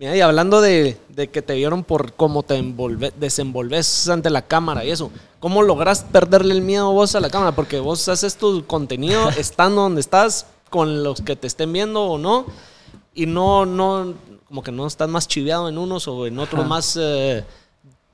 Mira, 0.00 0.16
y 0.16 0.22
hablando 0.22 0.62
de, 0.62 0.96
de 1.10 1.28
que 1.28 1.42
te 1.42 1.54
vieron 1.54 1.84
por 1.84 2.14
cómo 2.14 2.42
te 2.42 2.58
envolve- 2.58 3.12
desenvolves 3.20 4.08
ante 4.08 4.30
la 4.30 4.40
cámara 4.40 4.82
y 4.82 4.90
eso, 4.90 5.10
¿cómo 5.40 5.60
logras 5.62 6.04
perderle 6.10 6.54
el 6.54 6.62
miedo 6.62 6.90
vos 6.90 7.14
a 7.14 7.20
la 7.20 7.28
cámara? 7.28 7.52
Porque 7.52 7.80
vos 7.80 8.08
haces 8.08 8.36
tu 8.36 8.64
contenido 8.64 9.28
estando 9.36 9.82
donde 9.82 10.00
estás, 10.00 10.46
con 10.70 11.02
los 11.04 11.20
que 11.20 11.36
te 11.36 11.46
estén 11.46 11.70
viendo 11.74 12.02
o 12.02 12.16
no, 12.16 12.46
y 13.12 13.26
no, 13.26 13.66
no, 13.66 14.14
como 14.48 14.62
que 14.62 14.72
no 14.72 14.86
estás 14.86 15.10
más 15.10 15.28
chiveado 15.28 15.68
en 15.68 15.76
unos 15.76 16.08
o 16.08 16.26
en 16.26 16.38
otros 16.38 16.60
Ajá. 16.60 16.68
más 16.70 16.96
eh, 16.98 17.44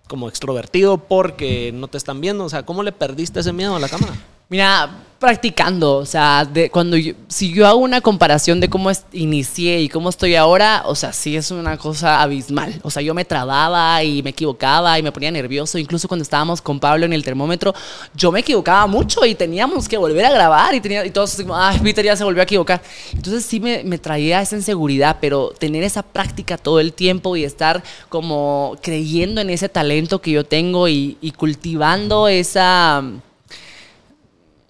como 0.08 0.28
extrovertido 0.28 0.98
porque 0.98 1.70
no 1.72 1.86
te 1.86 1.98
están 1.98 2.20
viendo. 2.20 2.44
O 2.46 2.48
sea, 2.48 2.64
¿cómo 2.66 2.82
le 2.82 2.90
perdiste 2.90 3.38
ese 3.38 3.52
miedo 3.52 3.76
a 3.76 3.78
la 3.78 3.88
cámara? 3.88 4.12
Mira, 4.48 5.02
practicando, 5.18 5.96
o 5.96 6.04
sea, 6.06 6.44
de 6.44 6.70
cuando 6.70 6.96
yo- 6.96 7.14
si 7.26 7.52
yo 7.52 7.66
hago 7.66 7.78
una 7.78 8.00
comparación 8.02 8.60
de 8.60 8.68
cómo 8.68 8.90
inicié 9.12 9.80
y 9.80 9.88
cómo 9.88 10.10
estoy 10.10 10.36
ahora, 10.36 10.82
o 10.86 10.94
sea, 10.94 11.12
sí 11.12 11.34
es 11.36 11.50
una 11.50 11.76
cosa 11.78 12.20
abismal. 12.22 12.78
O 12.82 12.90
sea, 12.90 13.02
yo 13.02 13.14
me 13.14 13.24
trababa 13.24 14.04
y 14.04 14.22
me 14.22 14.30
equivocaba 14.30 14.98
y 14.98 15.02
me 15.02 15.10
ponía 15.10 15.30
nervioso. 15.32 15.78
Incluso 15.78 16.06
cuando 16.06 16.22
estábamos 16.22 16.60
con 16.62 16.78
Pablo 16.78 17.06
en 17.06 17.12
el 17.14 17.24
termómetro, 17.24 17.74
yo 18.14 18.30
me 18.30 18.40
equivocaba 18.40 18.86
mucho 18.86 19.24
y 19.24 19.34
teníamos 19.34 19.88
que 19.88 19.96
volver 19.96 20.26
a 20.26 20.30
grabar 20.30 20.74
y, 20.74 20.80
tenía, 20.80 21.04
y 21.04 21.10
todos, 21.10 21.36
ay, 21.52 21.78
Peter 21.80 22.04
ya 22.04 22.14
se 22.14 22.22
volvió 22.22 22.42
a 22.42 22.44
equivocar. 22.44 22.82
Entonces 23.14 23.44
sí 23.44 23.58
me, 23.58 23.82
me 23.84 23.98
traía 23.98 24.42
esa 24.42 24.54
inseguridad, 24.54 25.16
pero 25.20 25.48
tener 25.58 25.82
esa 25.82 26.02
práctica 26.02 26.56
todo 26.58 26.78
el 26.78 26.92
tiempo 26.92 27.34
y 27.36 27.44
estar 27.44 27.82
como 28.10 28.76
creyendo 28.82 29.40
en 29.40 29.50
ese 29.50 29.68
talento 29.70 30.20
que 30.20 30.30
yo 30.30 30.44
tengo 30.44 30.88
y, 30.88 31.16
y 31.22 31.32
cultivando 31.32 32.28
esa 32.28 33.02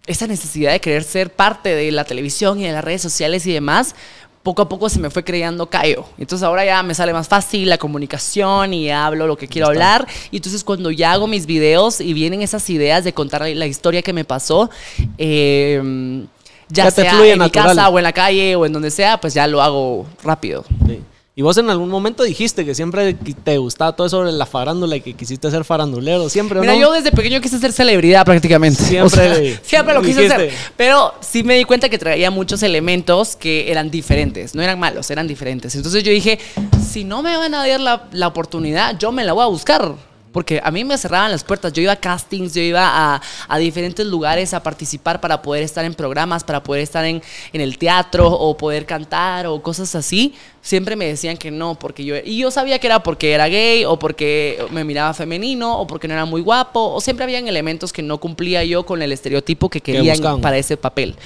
esa 0.07 0.27
necesidad 0.27 0.73
de 0.73 0.81
querer 0.81 1.03
ser 1.05 1.31
parte 1.33 1.75
de 1.75 1.91
la 1.93 2.05
televisión 2.05 2.61
y 2.61 2.65
de 2.65 2.73
las 2.73 2.85
redes 2.85 3.03
sociales 3.03 3.47
y 3.47 3.53
demás, 3.53 3.95
poco 4.43 4.63
a 4.63 4.69
poco 4.69 4.89
se 4.89 5.01
me 5.01 5.11
fue 5.11 5.25
creando 5.25 5.69
callo. 5.69 6.05
Entonces 6.19 6.45
ahora 6.45 6.65
ya 6.65 6.81
me 6.85 6.95
sale 6.95 7.13
más 7.13 7.27
fácil 7.27 7.69
la 7.69 7.79
comunicación 7.79 8.73
y 8.75 8.91
hablo 8.91 9.27
lo 9.27 9.37
que 9.37 9.49
quiero 9.49 9.67
hablar. 9.67 10.07
Y 10.31 10.37
entonces 10.37 10.63
cuando 10.63 10.93
ya 10.93 11.13
hago 11.13 11.27
mis 11.27 11.47
videos 11.47 12.01
y 12.01 12.13
vienen 12.15 12.43
esas 12.43 12.71
ideas 12.71 13.03
de 13.03 13.13
contar 13.13 13.43
la 13.49 13.67
historia 13.67 14.03
que 14.03 14.13
me 14.13 14.25
pasó, 14.25 14.71
eh, 15.19 16.25
ya, 16.69 16.85
Ya 16.85 16.91
te 16.93 17.03
sea 17.03 17.13
fluye 17.15 17.33
en 17.33 17.39
natural. 17.39 17.65
mi 17.71 17.75
casa 17.77 17.89
o 17.89 17.99
en 17.99 18.03
la 18.05 18.13
calle 18.13 18.55
o 18.57 18.67
en 18.67 18.73
donde 18.73 18.91
sea, 18.93 19.21
pues 19.21 19.35
ya 19.35 19.47
lo 19.49 19.61
hago 19.63 20.07
rápido. 20.23 20.65
Sí. 20.87 21.01
Y 21.39 21.43
vos 21.43 21.59
en 21.59 21.69
algún 21.69 21.91
momento 21.91 22.23
dijiste 22.23 22.65
que 22.65 22.75
siempre 22.75 23.13
te 23.13 23.59
gustaba 23.59 23.95
todo 23.95 24.07
eso 24.07 24.25
de 24.25 24.33
la 24.33 24.47
farándula 24.47 24.97
y 24.97 25.03
que 25.03 25.13
quisiste 25.13 25.51
ser 25.51 25.65
farandulero, 25.65 26.31
siempre, 26.31 26.59
¿o 26.59 26.63
Mira, 26.63 26.73
no? 26.73 26.81
yo 26.81 26.93
desde 26.93 27.13
pequeño 27.13 27.43
quise 27.43 27.59
ser 27.59 27.75
celebridad 27.75 28.25
prácticamente. 28.25 28.83
Siempre 28.83 29.05
O 29.07 29.11
sea, 29.11 29.35
le- 29.35 29.57
siempre 29.63 29.93
lo 29.93 30.01
quise 30.01 30.25
hacer. 30.25 30.51
Pero 30.79 31.13
sí 31.21 31.43
me 31.43 31.59
di 31.59 31.65
cuenta 31.65 31.91
que 31.91 31.99
traía 31.99 32.31
muchos 32.31 32.63
elementos 32.63 33.37
que 33.37 33.71
eran 33.71 33.91
diferentes. 33.91 34.55
No 34.55 34.63
eran 34.63 34.79
malos, 34.79 35.11
eran 35.11 35.29
diferentes. 35.29 35.75
Entonces 35.75 36.03
yo 36.03 36.11
dije, 36.11 36.39
si 36.83 37.05
no 37.05 37.21
me 37.23 37.37
van 37.37 37.55
a 37.55 37.67
dar 37.69 37.81
la, 37.81 38.05
la 38.13 38.29
oportunidad, 38.29 38.99
yo 38.99 39.13
me 39.13 39.23
la 39.23 39.35
voy 39.35 39.43
a 39.45 39.49
buscar. 39.49 39.93
Porque 40.37 40.61
a 40.63 40.71
mí 40.71 40.85
me 40.85 40.99
cerraban 40.99 41.31
las 41.31 41.43
puertas. 41.45 41.73
Yo 41.73 41.81
iba 41.81 41.93
a 41.93 41.97
castings, 41.97 42.53
yo 42.53 42.61
iba 42.61 42.87
a, 42.87 43.23
a 43.49 43.57
diferentes 43.57 44.05
lugares 44.05 44.53
a 44.53 44.63
participar 44.63 45.19
para 45.19 45.41
poder 45.41 45.63
estar 45.63 45.83
en 45.87 45.95
programas, 45.95 46.45
para 46.45 46.63
poder 46.63 46.83
estar 46.83 47.07
en, 47.07 47.23
en 47.55 47.61
el 47.63 47.79
teatro 47.79 48.29
o 48.31 48.55
poder 48.55 48.85
cantar 48.85 49.47
o 49.47 49.63
cosas 49.63 49.95
así. 49.95 50.35
Siempre 50.61 50.95
me 50.95 51.07
decían 51.07 51.39
que 51.39 51.51
no, 51.51 51.79
porque 51.79 52.05
yo... 52.05 52.17
Y 52.23 52.37
yo 52.37 52.51
sabía 52.51 52.79
que 52.79 52.87
era 52.87 53.03
porque 53.03 53.33
era 53.33 53.49
gay 53.49 53.87
o 53.87 53.99
porque 53.99 54.63
me 54.71 54.85
miraba 54.85 55.15
femenino 55.15 55.81
o 55.81 55.87
porque 55.87 56.07
no 56.07 56.13
era 56.13 56.27
muy 56.27 56.43
guapo 56.43 56.93
o 56.93 57.01
siempre 57.01 57.25
habían 57.25 57.49
elementos 57.49 57.91
que 57.91 58.03
no 58.03 58.19
cumplía 58.19 58.63
yo 58.63 58.85
con 58.85 59.01
el 59.01 59.13
estereotipo 59.13 59.71
que 59.71 59.81
querían 59.81 60.43
para 60.43 60.59
ese 60.59 60.77
papel. 60.77 61.17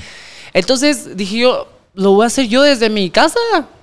Entonces 0.54 1.16
dije 1.16 1.38
yo, 1.38 1.66
lo 1.94 2.12
voy 2.12 2.22
a 2.22 2.26
hacer 2.28 2.46
yo 2.46 2.62
desde 2.62 2.88
mi 2.88 3.11
casa. 3.11 3.40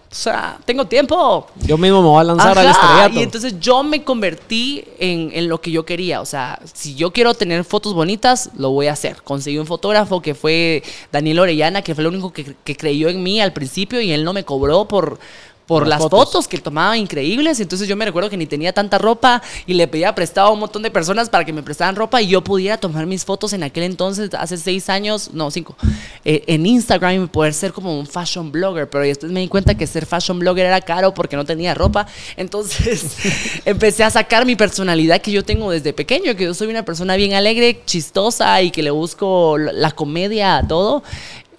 O 0.10 0.16
sea, 0.16 0.58
tengo 0.64 0.86
tiempo. 0.86 1.47
Yo 1.66 1.78
mismo 1.78 2.01
me 2.01 2.08
voy 2.08 2.22
a 2.22 2.24
lanzar 2.24 2.58
al 2.58 2.68
Ajá, 2.68 2.82
estrellato. 2.82 3.20
Y 3.20 3.24
entonces 3.24 3.60
yo 3.60 3.84
me 3.84 4.03
convertí 4.03 4.86
en, 4.99 5.32
en 5.34 5.49
lo 5.49 5.60
que 5.60 5.70
yo 5.70 5.86
quería. 5.86 6.22
O 6.22 6.26
sea, 6.26 6.60
si 6.74 6.95
yo 6.95 7.12
quiero 7.12 7.34
tener 7.34 7.66
fotos 7.66 7.93
bonitas, 7.93 8.49
lo 8.58 8.72
voy 8.72 8.88
a 8.88 8.93
hacer. 8.93 9.22
Conseguí 9.24 9.58
un 9.58 9.66
fotógrafo 9.66 10.22
que 10.22 10.34
fue 10.34 10.82
Daniel 11.12 11.39
Orellana, 11.39 11.82
que 11.82 11.93
fue 11.93 12.03
el 12.03 12.08
único 12.08 12.32
que, 12.32 12.55
que 12.64 12.78
creyó 12.78 13.10
en 13.10 13.22
mí 13.22 13.41
al 13.41 13.51
principio 13.51 13.99
y 13.99 14.12
él 14.12 14.24
no 14.24 14.32
me 14.32 14.45
cobró 14.45 14.88
por, 14.88 15.20
por 15.68 15.84
Las 15.84 15.89
las 15.89 15.99
fotos. 15.99 16.26
fotos. 16.26 16.47
que 16.47 16.57
tomaba 16.59 16.97
increíbles. 16.97 17.59
Entonces 17.59 17.88
yo 17.88 17.95
me 17.95 18.05
recuerdo 18.05 18.30
que 18.30 18.38
ni 18.38 18.45
tenía 18.45 18.74
tanta 18.74 18.97
ropa 18.97 19.41
y 19.65 19.74
le 19.74 19.88
pedía 19.88 20.13
prestado 20.15 20.47
a 20.47 20.51
un 20.51 20.59
montón 20.59 20.82
de 20.84 20.91
personas 20.91 21.30
para 21.30 21.43
que 21.45 21.53
me 21.53 21.63
prestaran 21.63 21.95
ropa 21.95 22.22
y 22.22 22.28
yo 22.28 22.43
pudiera 22.43 22.78
tomar 22.78 23.05
mis 23.05 23.26
fotos 23.26 23.53
en 23.53 23.63
aquel 23.63 23.84
entonces, 23.84 24.30
hace 24.34 24.57
seis 24.57 24.89
años, 24.89 25.32
no, 25.34 25.49
cinco, 25.49 25.76
eh, 26.24 26.43
en 26.47 26.65
Instagram 26.65 27.24
y 27.24 27.28
poder 27.28 27.53
ser 27.53 27.74
como 27.74 27.97
un 27.99 28.05
fashion 28.05 28.51
blogger. 28.51 28.89
Pero 28.89 29.03
después 29.03 29.32
me 29.32 29.39
di 29.39 29.47
cuenta 29.47 29.76
que 29.76 29.88
ser 29.88 30.05
fashion 30.05 30.39
blogger 30.39 30.65
era 30.65 30.82
caro 30.82 31.13
porque 31.13 31.36
no 31.36 31.45
tenía 31.45 31.74
ropa. 31.74 32.07
Entonces 32.36 33.18
empecé 33.65 34.03
a 34.03 34.09
sacar 34.09 34.45
mi 34.45 34.55
personalidad 34.55 35.22
que 35.22 35.32
yo 35.32 35.43
tengo 35.43 35.72
desde 35.72 35.93
pequeño, 35.93 36.36
que 36.36 36.43
yo 36.43 36.53
soy 36.53 36.68
una 36.68 36.84
persona 36.84 37.15
bien 37.15 37.34
alegre, 37.34 37.82
chistosa 37.86 38.61
y 38.61 38.70
que 38.70 38.84
le 38.84 38.91
busco 38.91 39.57
la 39.57 39.88
la 39.88 39.91
comedia 39.91 40.57
a 40.57 40.68
todo. 40.68 41.03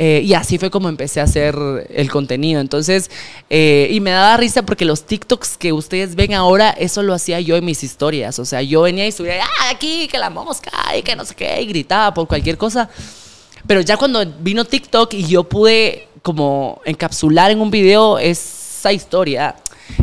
Eh, 0.00 0.22
y 0.24 0.34
así 0.34 0.58
fue 0.58 0.70
como 0.70 0.88
empecé 0.88 1.20
a 1.20 1.24
hacer 1.24 1.56
el 1.90 2.08
contenido. 2.10 2.60
Entonces, 2.60 3.10
eh, 3.50 3.88
y 3.90 4.00
me 4.00 4.12
daba 4.12 4.36
risa 4.36 4.62
porque 4.62 4.84
los 4.84 5.04
TikToks 5.04 5.58
que 5.58 5.72
ustedes 5.72 6.14
ven 6.14 6.34
ahora, 6.34 6.70
eso 6.70 7.02
lo 7.02 7.12
hacía 7.14 7.40
yo 7.40 7.56
en 7.56 7.64
mis 7.64 7.82
historias. 7.82 8.38
O 8.38 8.44
sea, 8.44 8.62
yo 8.62 8.82
venía 8.82 9.06
y 9.06 9.12
subía, 9.12 9.42
ah, 9.42 9.70
aquí, 9.70 10.06
que 10.06 10.18
la 10.18 10.30
mosca, 10.30 10.70
y 10.96 11.02
que 11.02 11.16
no 11.16 11.24
sé 11.24 11.34
qué, 11.34 11.60
y 11.60 11.66
gritaba 11.66 12.14
por 12.14 12.28
cualquier 12.28 12.56
cosa. 12.56 12.88
Pero 13.66 13.80
ya 13.80 13.96
cuando 13.96 14.24
vino 14.40 14.64
TikTok 14.64 15.12
y 15.14 15.24
yo 15.24 15.44
pude 15.44 16.06
como 16.22 16.80
encapsular 16.84 17.50
en 17.50 17.60
un 17.60 17.70
video 17.70 18.18
esa 18.18 18.92
historia 18.92 19.56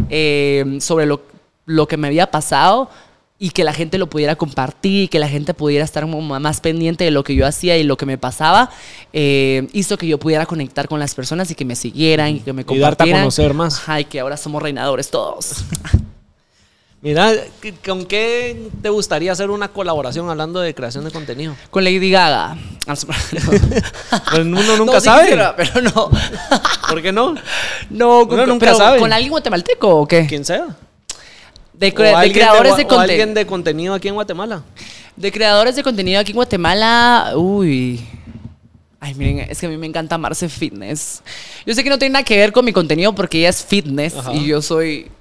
eh, 0.10 0.78
sobre 0.82 1.06
lo, 1.06 1.22
lo 1.66 1.88
que 1.88 1.96
me 1.96 2.08
había 2.08 2.30
pasado 2.30 2.90
y 3.38 3.50
que 3.50 3.64
la 3.66 3.74
gente 3.74 3.98
lo 3.98 4.08
pudiera 4.10 4.36
compartir 4.38 5.04
y 5.04 5.08
que 5.10 5.20
la 5.20 5.28
gente 5.28 5.54
pudiera 5.54 5.84
estar 5.84 6.08
más 6.08 6.62
pendiente 6.62 7.04
de 7.04 7.12
lo 7.12 7.24
que 7.26 7.36
yo 7.36 7.46
hacía 7.46 7.78
y 7.78 7.84
lo 7.84 7.98
que 7.98 8.06
me 8.06 8.18
pasaba, 8.18 8.70
eh, 9.12 9.68
hizo 9.74 9.98
que 9.98 10.08
yo 10.08 10.18
pudiera 10.18 10.46
conectar 10.46 10.88
con 10.88 11.00
las 11.02 11.14
personas 11.16 11.52
y 11.52 11.56
que 11.56 11.66
me 11.66 11.76
siguieran 11.76 12.30
y 12.38 12.40
que 12.40 12.54
me 12.54 12.62
Y 12.62 12.64
darte 12.64 12.74
a 12.74 12.88
compartieran. 12.88 13.22
conocer 13.24 13.54
más. 13.54 13.76
Ajá, 13.80 14.00
y 14.00 14.06
que 14.06 14.20
ahora 14.22 14.38
somos 14.38 14.62
reinadores 14.64 15.10
todos. 15.12 15.66
Mira, 17.02 17.34
¿qué- 17.62 17.74
¿con 17.74 18.06
qué 18.06 18.70
te 18.82 18.90
gustaría 18.90 19.32
hacer 19.32 19.52
una 19.52 19.68
colaboración 19.68 20.28
hablando 20.30 20.60
de 20.62 20.74
creación 20.74 21.04
de 21.04 21.12
contenido? 21.12 21.56
Con 21.70 21.84
Lady 21.84 22.10
Gaga. 22.10 22.58
Pues 22.88 24.42
uno 24.46 24.78
nunca 24.78 24.94
No, 24.94 25.00
sí 25.00 25.06
sabe. 25.06 25.22
quisiera, 25.24 25.56
pero 25.56 25.82
no. 25.82 26.10
¿Por 26.90 27.02
qué 27.02 27.12
no? 27.12 27.36
No, 27.90 28.28
con, 28.28 28.36
Uno 28.40 28.48
nunca 28.48 28.66
pero 28.68 28.78
sabe. 28.78 29.00
¿Con 29.00 29.12
alguien 29.14 29.30
guatemalteco 29.32 29.88
o 29.90 30.08
qué? 30.08 30.26
Quien 30.26 30.46
sea. 30.46 30.68
De, 31.78 31.94
cre- 31.94 32.22
de 32.22 32.32
creadores 32.32 32.78
de, 32.78 32.84
o 32.84 32.88
contenido. 32.88 33.02
alguien 33.02 33.34
de 33.34 33.46
contenido 33.46 33.94
aquí 33.94 34.08
en 34.08 34.14
Guatemala. 34.16 34.64
De 35.16 35.32
creadores 35.32 35.76
de 35.76 35.84
contenido 35.84 36.20
aquí 36.20 36.32
en 36.32 36.36
Guatemala. 36.36 37.34
Uy. 37.36 38.02
Ay, 39.00 39.14
miren, 39.16 39.40
es 39.50 39.60
que 39.60 39.66
a 39.66 39.70
mí 39.70 39.78
me 39.78 39.86
encanta 39.86 40.18
Marce 40.18 40.50
Fitness. 40.50 41.22
Yo 41.66 41.74
sé 41.76 41.84
que 41.84 41.90
no 41.90 42.00
tiene 42.00 42.14
nada 42.14 42.24
que 42.26 42.38
ver 42.38 42.52
con 42.52 42.66
mi 42.66 42.74
contenido 42.74 43.14
porque 43.14 43.38
ella 43.40 43.50
es 43.50 43.64
fitness 43.64 44.16
Ajá. 44.16 44.34
y 44.34 44.48
yo 44.48 44.62
soy 44.62 45.12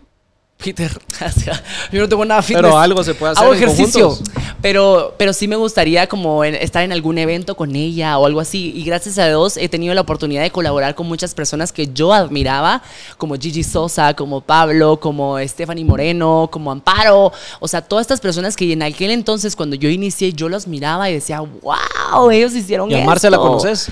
Peter. 0.57 0.91
Yo 1.93 2.01
no 2.01 2.09
tengo 2.09 2.25
nada 2.25 2.41
fitness. 2.41 2.63
Pero 2.63 2.79
algo 2.79 3.05
se 3.05 3.13
puede 3.15 3.33
hacer 3.33 3.45
Hago 3.45 3.53
ejercicio. 3.55 4.17
Pero, 4.63 5.15
pero 5.19 5.35
sí 5.35 5.47
me 5.47 5.57
gustaría 5.57 6.07
como 6.07 6.43
en- 6.43 6.55
estar 6.55 6.83
en 6.83 6.93
algún 6.93 7.19
evento 7.19 7.55
con 7.55 7.77
ella 7.77 8.17
o 8.19 8.25
algo 8.25 8.41
así. 8.41 8.73
Y 8.75 8.83
gracias 8.85 9.19
a 9.19 9.27
Dios 9.29 9.59
he 9.59 9.69
tenido 9.69 9.93
la 9.93 10.01
oportunidad 10.01 10.43
de 10.43 10.51
colaborar 10.51 10.95
con 10.95 11.07
muchas 11.07 11.35
personas 11.35 11.71
que 11.71 11.89
yo 11.93 12.15
admiraba, 12.15 12.83
como 13.19 13.35
Gigi 13.35 13.63
Sosa, 13.63 14.15
como 14.15 14.41
Pablo, 14.41 14.99
como 14.99 15.39
Stephanie 15.41 15.85
Moreno, 15.85 16.49
como 16.51 16.71
Amparo. 16.73 17.31
O 17.61 17.69
sea, 17.69 17.83
todas 17.83 18.05
estas 18.05 18.21
personas 18.21 18.57
que 18.57 18.73
en 18.73 18.83
aquel 18.83 19.11
entonces, 19.11 19.55
cuando 19.57 19.77
yo 19.77 19.91
inicié, 19.91 20.33
yo 20.33 20.49
los 20.49 20.67
miraba 20.67 21.11
y 21.11 21.15
decía, 21.15 21.41
wow, 21.41 22.31
ellos 22.31 22.55
hicieron 22.55 22.91
¿Y 22.91 22.95
a 22.95 23.05
Marce 23.05 23.29
la 23.29 23.37
esto". 23.37 23.47
conoces? 23.49 23.89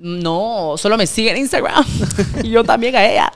No, 0.00 0.74
solo 0.76 0.96
me 0.96 1.06
sigue 1.06 1.30
en 1.32 1.38
Instagram. 1.38 1.84
y 2.44 2.50
yo 2.50 2.62
también 2.64 2.94
a 2.96 3.04
ella. 3.06 3.32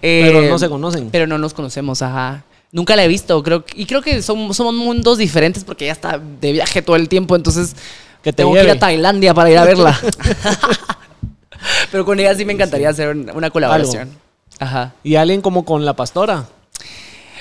Pero 0.00 0.42
Eh, 0.42 0.48
no 0.48 0.58
se 0.58 0.68
conocen. 0.68 1.10
Pero 1.10 1.26
no 1.26 1.36
nos 1.38 1.52
conocemos, 1.54 2.00
ajá. 2.02 2.42
Nunca 2.72 2.96
la 2.96 3.04
he 3.04 3.08
visto, 3.08 3.42
creo. 3.42 3.64
Y 3.74 3.84
creo 3.86 4.00
que 4.00 4.22
son, 4.22 4.54
somos 4.54 4.74
mundos 4.74 5.18
diferentes 5.18 5.64
porque 5.64 5.84
ella 5.86 5.92
está 5.92 6.18
de 6.40 6.52
viaje 6.52 6.82
todo 6.82 6.96
el 6.96 7.08
tiempo, 7.08 7.34
entonces 7.36 7.74
Que 8.22 8.32
te 8.32 8.38
tengo 8.44 8.54
que 8.54 8.62
ir 8.62 8.70
a 8.70 8.78
Tailandia 8.78 9.34
para 9.34 9.50
ir 9.50 9.58
a 9.58 9.64
verla. 9.64 9.98
pero 11.90 12.04
con 12.04 12.18
ella 12.20 12.34
sí 12.34 12.44
me 12.44 12.52
encantaría 12.52 12.88
hacer 12.88 13.08
un- 13.08 13.30
una 13.34 13.50
colaboración. 13.50 14.10
Ajá. 14.58 14.92
Y 15.02 15.16
alguien 15.16 15.40
como 15.42 15.64
con 15.64 15.84
la 15.84 15.94
pastora. 15.94 16.46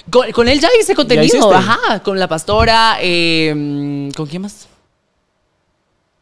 Con, 0.10 0.32
con 0.32 0.48
él 0.48 0.60
ya 0.60 0.70
hice 0.82 0.96
contenido, 0.96 1.54
ajá. 1.54 2.00
Con 2.02 2.18
la 2.20 2.28
pastora, 2.28 2.98
eh, 3.02 4.10
¿con 4.16 4.26
quién 4.26 4.42
más? 4.42 4.68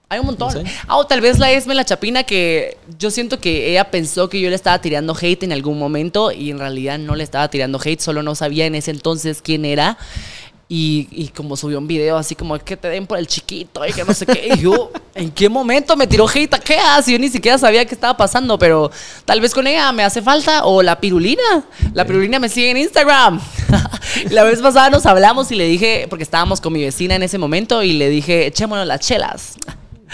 Hay 0.10 0.20
un 0.20 0.26
montón. 0.26 0.54
No 0.54 0.62
sé. 0.62 0.66
Ah, 0.88 0.98
o 0.98 1.06
tal 1.06 1.22
vez 1.22 1.38
la 1.38 1.52
Esme 1.52 1.76
la 1.76 1.84
Chapina, 1.84 2.24
que 2.24 2.78
yo 2.98 3.12
siento 3.12 3.40
que 3.40 3.70
ella 3.72 3.92
pensó 3.92 4.30
que 4.30 4.40
yo 4.40 4.50
le 4.50 4.56
estaba 4.56 4.80
tirando 4.80 5.16
hate 5.20 5.44
en 5.44 5.52
algún 5.52 5.78
momento 5.78 6.32
y 6.32 6.52
en 6.52 6.60
realidad 6.60 6.98
no 6.98 7.16
le 7.16 7.24
estaba 7.24 7.50
tirando 7.50 7.80
hate, 7.84 8.00
solo 8.00 8.24
no 8.24 8.34
sabía 8.36 8.66
en 8.66 8.76
ese 8.76 8.92
entonces 8.92 9.42
quién 9.42 9.66
era. 9.66 9.98
Y, 10.70 11.08
y 11.12 11.30
como 11.30 11.56
subió 11.56 11.78
un 11.78 11.88
video 11.88 12.18
así 12.18 12.36
como 12.36 12.60
que 12.60 12.76
te 12.76 12.90
den 12.90 13.08
por 13.08 13.18
el 13.18 13.26
chiquito 13.28 13.86
y 13.86 13.94
que 13.94 14.04
no 14.04 14.14
sé 14.14 14.26
qué. 14.26 14.50
Y 14.54 14.60
yo, 14.60 14.92
¿En 15.18 15.32
qué 15.32 15.50
momento 15.50 15.98
me 15.98 16.06
tiró 16.06 16.28
hate 16.28 16.54
a 16.54 16.60
qué 16.60 16.78
hace? 16.78 17.12
Yo 17.12 17.18
ni 17.18 17.30
siquiera 17.30 17.58
sabía 17.58 17.84
qué 17.86 17.96
estaba 17.96 18.16
pasando, 18.16 18.60
pero 18.60 18.92
tal 19.26 19.42
vez 19.42 19.52
con 19.52 19.66
ella 19.66 19.92
me 19.92 20.04
hace 20.04 20.22
falta. 20.22 20.64
O 20.66 20.84
la 20.84 21.00
pirulina. 21.00 21.66
La 21.94 22.06
pirulina 22.06 22.38
me 22.38 22.50
sigue 22.50 22.70
en 22.70 22.78
Instagram. 22.78 23.42
la 24.30 24.44
vez 24.44 24.62
pasada 24.62 24.92
nos 24.92 25.08
hablamos 25.08 25.52
y 25.52 25.56
le 25.56 25.66
dije, 25.66 26.06
porque 26.08 26.24
estábamos 26.24 26.62
con 26.62 26.72
mi 26.72 26.84
vecina 26.84 27.16
en 27.16 27.24
ese 27.24 27.40
momento, 27.40 27.82
y 27.82 27.94
le 27.94 28.10
dije, 28.10 28.46
echémonos 28.46 28.86
las 28.86 29.00
chelas. 29.00 29.56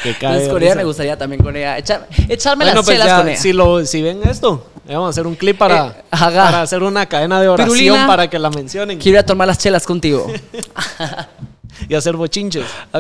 Que 0.02 0.14
cae 0.18 0.30
Entonces 0.32 0.50
con 0.50 0.64
ella 0.64 0.76
me 0.76 0.84
gustaría 0.86 1.18
también 1.18 1.44
con 1.44 1.56
ella. 1.56 1.78
echar- 1.78 2.08
echarme 2.28 2.66
Bueno, 2.66 2.78
las 2.80 2.86
pues 2.86 2.96
chelas 2.98 3.08
ya, 3.08 3.18
con 3.20 3.30
ella. 3.30 3.38
si, 3.39 3.54
lo, 3.54 3.86
si 3.86 4.02
ven 4.02 4.22
esto, 4.28 4.66
vamos 4.88 5.08
a 5.08 5.10
hacer 5.12 5.28
un 5.28 5.36
clip 5.36 5.58
para, 5.58 5.88
Eh, 5.89 6.04
para 6.10 6.62
hacer 6.64 6.82
una 6.82 7.06
cadena 7.06 7.39
de 7.39 7.48
oración 7.48 7.78
Pirulina. 7.78 8.08
para 8.08 8.28
que 8.30 8.39
la 8.39 8.50
mencionen 8.50 8.98
Quiero 8.98 9.18
ir 9.18 9.20
a 9.20 9.26
tomar 9.26 9.48
las 9.48 9.58
chelas 9.60 9.86
contigo. 9.86 10.26
y 11.89 11.94
hacer 11.96 12.16
bochinches. 12.16 12.66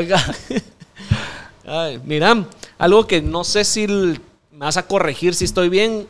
Ay, 1.65 1.99
mira, 2.03 2.45
algo 2.77 3.07
que 3.07 3.21
no 3.21 3.43
sé 3.43 3.63
si 3.63 3.87
me 3.87 4.17
vas 4.59 4.77
a 4.77 4.83
corregir 4.85 5.33
si 5.33 5.45
estoy 5.45 5.69
bien 5.69 6.07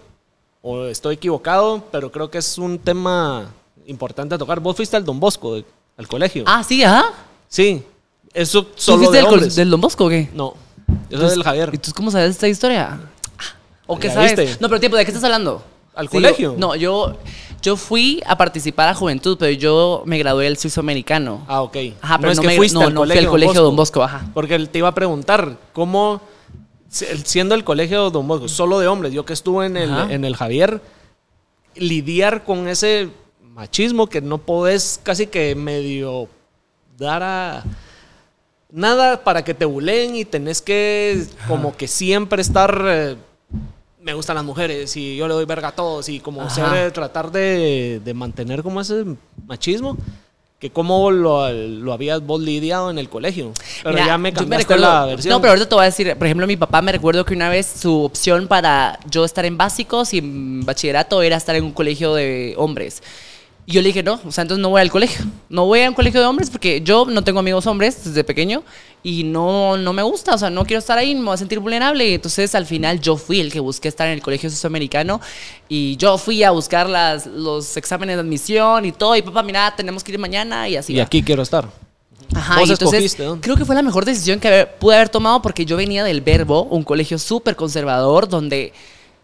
o 0.61 0.85
estoy 0.85 1.15
equivocado, 1.15 1.83
pero 1.91 2.11
creo 2.11 2.29
que 2.31 2.39
es 2.39 2.57
un 2.57 2.79
tema 2.79 3.47
importante 3.85 4.35
a 4.35 4.37
tocar. 4.37 4.59
Vos 4.59 4.75
fuiste 4.75 4.97
al 4.97 5.05
Don 5.05 5.19
Bosco, 5.19 5.55
al 5.97 6.07
colegio. 6.07 6.43
Ah, 6.47 6.63
sí, 6.63 6.83
ajá. 6.83 7.05
Sí, 7.47 7.83
eso 8.33 8.65
¿Tú 8.65 8.71
solo 8.75 8.97
fuiste 9.09 9.17
de 9.23 9.29
del, 9.39 9.55
del 9.55 9.69
Don 9.69 9.81
Bosco 9.81 10.05
o 10.05 10.09
qué? 10.09 10.29
No, 10.33 10.55
eso 11.15 11.25
es 11.25 11.31
del 11.31 11.43
Javier. 11.43 11.69
¿Y 11.73 11.77
tú 11.77 11.91
cómo 11.95 12.11
sabes 12.11 12.31
esta 12.31 12.47
historia? 12.47 12.99
¿O 13.87 13.97
qué 13.99 14.07
¿Ya 14.07 14.13
sabes? 14.13 14.35
viste? 14.35 14.57
No, 14.61 14.67
pero 14.69 14.79
tiempo, 14.79 14.97
¿de 14.97 15.05
qué 15.05 15.11
estás 15.11 15.23
hablando? 15.23 15.63
¿Al 15.95 16.07
Sí, 16.07 16.13
colegio? 16.17 16.53
yo- 16.53 16.57
no, 16.59 16.75
yo, 16.75 17.17
yo 17.61 17.75
fui 17.75 18.21
a 18.25 18.37
participar 18.37 18.89
a 18.89 18.95
Juventud, 18.95 19.37
pero 19.39 19.51
yo 19.51 20.03
me 20.05 20.17
gradué 20.17 20.45
del 20.45 20.57
suizo 20.57 20.79
americano. 20.79 21.43
Ah, 21.47 21.61
ok. 21.61 21.77
Ajá, 22.01 22.17
pero 22.19 22.33
no, 22.33 22.41
que 22.41 22.47
me, 22.47 22.55
fuiste 22.57 22.79
no, 22.79 22.85
al 22.87 22.93
no 22.93 23.01
fui 23.01 23.07
colegio 23.09 23.21
al 23.27 23.31
colegio 23.31 23.61
Don 23.61 23.75
Bosco, 23.75 24.01
ajá. 24.03 24.25
Porque 24.33 24.55
él 24.55 24.69
te 24.69 24.79
iba 24.79 24.87
a 24.87 24.95
preguntar, 24.95 25.57
¿cómo, 25.73 26.21
si- 26.89 27.05
siendo 27.25 27.53
el 27.55 27.63
colegio 27.63 28.09
Don 28.09 28.27
Bosco, 28.27 28.47
solo 28.47 28.79
de 28.79 28.87
hombres, 28.87 29.13
yo 29.13 29.25
que 29.25 29.33
estuve 29.33 29.67
en 29.67 29.77
el, 29.77 29.91
Ajá. 29.93 30.11
en 30.11 30.25
el 30.25 30.35
Javier, 30.35 30.81
lidiar 31.75 32.43
con 32.43 32.67
ese 32.67 33.09
machismo 33.41 34.07
que 34.07 34.21
no 34.21 34.39
podés 34.39 34.99
casi 35.03 35.27
que 35.27 35.53
medio 35.55 36.27
dar 36.97 37.21
a... 37.23 37.63
Nada 38.75 39.23
para 39.23 39.43
que 39.43 39.53
te 39.53 39.65
buleen 39.65 40.15
y 40.15 40.25
tenés 40.25 40.59
que 40.59 41.23
como 41.47 41.77
que 41.77 41.87
siempre 41.87 42.41
estar... 42.41 42.83
eh, 42.87 43.15
me 44.01 44.15
gustan 44.15 44.35
las 44.35 44.43
mujeres 44.43 44.97
y 44.97 45.15
yo 45.15 45.27
le 45.27 45.35
doy 45.35 45.45
verga 45.45 45.67
a 45.67 45.71
todos 45.71 46.09
y 46.09 46.19
como 46.19 46.49
ser, 46.49 46.91
tratar 46.91 47.31
de, 47.31 48.01
de 48.03 48.13
mantener 48.15 48.63
como 48.63 48.81
ese 48.81 49.05
machismo 49.45 49.95
que 50.59 50.71
cómo 50.71 51.11
lo, 51.11 51.51
lo 51.51 51.93
habías 51.93 52.21
vos 52.25 52.41
lidiado 52.41 52.89
en 52.89 52.97
el 52.97 53.09
colegio. 53.09 53.51
Pero 53.83 53.93
Mira, 53.95 54.07
ya 54.07 54.17
me 54.17 54.33
cambiaste 54.33 54.77
la 54.77 55.05
versión. 55.05 55.33
No, 55.33 55.39
pero 55.39 55.51
ahorita 55.51 55.69
te 55.69 55.75
voy 55.75 55.83
a 55.83 55.85
decir, 55.85 56.15
por 56.17 56.25
ejemplo, 56.25 56.47
mi 56.47 56.57
papá 56.57 56.81
me 56.81 56.91
recuerdo 56.91 57.25
que 57.25 57.33
una 57.33 57.49
vez 57.49 57.65
su 57.79 58.03
opción 58.03 58.47
para 58.47 58.97
yo 59.09 59.23
estar 59.23 59.45
en 59.45 59.55
básicos 59.57 60.13
y 60.13 60.17
en 60.17 60.65
bachillerato 60.65 61.21
era 61.21 61.37
estar 61.37 61.55
en 61.55 61.63
un 61.65 61.73
colegio 61.73 62.13
de 62.15 62.55
hombres. 62.57 63.03
Y 63.65 63.71
yo 63.73 63.81
le 63.81 63.87
dije, 63.87 64.03
no, 64.03 64.19
o 64.25 64.31
sea, 64.31 64.41
entonces 64.41 64.61
no 64.61 64.69
voy 64.69 64.81
al 64.81 64.91
colegio. 64.91 65.25
No 65.49 65.65
voy 65.65 65.81
a 65.81 65.89
un 65.89 65.95
colegio 65.95 66.19
de 66.19 66.25
hombres 66.27 66.49
porque 66.49 66.81
yo 66.81 67.05
no 67.05 67.23
tengo 67.23 67.39
amigos 67.39 67.65
hombres 67.67 68.03
desde 68.03 68.23
pequeño 68.23 68.63
y 69.03 69.23
no, 69.23 69.77
no 69.77 69.93
me 69.93 70.01
gusta, 70.01 70.33
o 70.33 70.37
sea, 70.37 70.49
no 70.49 70.65
quiero 70.65 70.79
estar 70.79 70.97
ahí, 70.97 71.13
me 71.15 71.23
voy 71.25 71.33
a 71.33 71.37
sentir 71.37 71.59
vulnerable. 71.59 72.07
Y 72.09 72.13
entonces 72.15 72.55
al 72.55 72.65
final 72.65 72.99
yo 72.99 73.15
fui 73.15 73.39
el 73.39 73.51
que 73.53 73.59
busqué 73.61 73.87
estar 73.87 74.07
en 74.07 74.13
el 74.15 74.21
colegio 74.21 74.49
sudamericano 74.49 75.21
y 75.69 75.95
yo 75.97 76.17
fui 76.17 76.43
a 76.43 76.51
buscar 76.51 76.89
las, 76.89 77.25
los 77.25 77.77
exámenes 77.77 78.15
de 78.17 78.21
admisión 78.21 78.83
y 78.85 78.91
todo. 78.91 79.15
Y 79.15 79.21
papá, 79.21 79.43
mira, 79.43 79.73
tenemos 79.77 80.03
que 80.03 80.11
ir 80.11 80.19
mañana 80.19 80.67
y 80.67 80.75
así. 80.75 80.93
y 80.93 80.97
va. 80.97 81.03
aquí 81.03 81.23
quiero 81.23 81.43
estar. 81.43 81.69
Ajá, 82.35 82.63
y 82.65 82.71
entonces 82.71 83.15
creo 83.41 83.55
que 83.55 83.63
fue 83.65 83.75
la 83.75 83.83
mejor 83.83 84.05
decisión 84.05 84.39
que 84.39 84.47
haber- 84.47 84.75
pude 84.79 84.95
haber 84.95 85.09
tomado 85.09 85.41
porque 85.41 85.65
yo 85.65 85.77
venía 85.77 86.03
del 86.03 86.21
Verbo, 86.21 86.63
un 86.63 86.83
colegio 86.83 87.19
súper 87.19 87.55
conservador 87.55 88.27
donde 88.27 88.73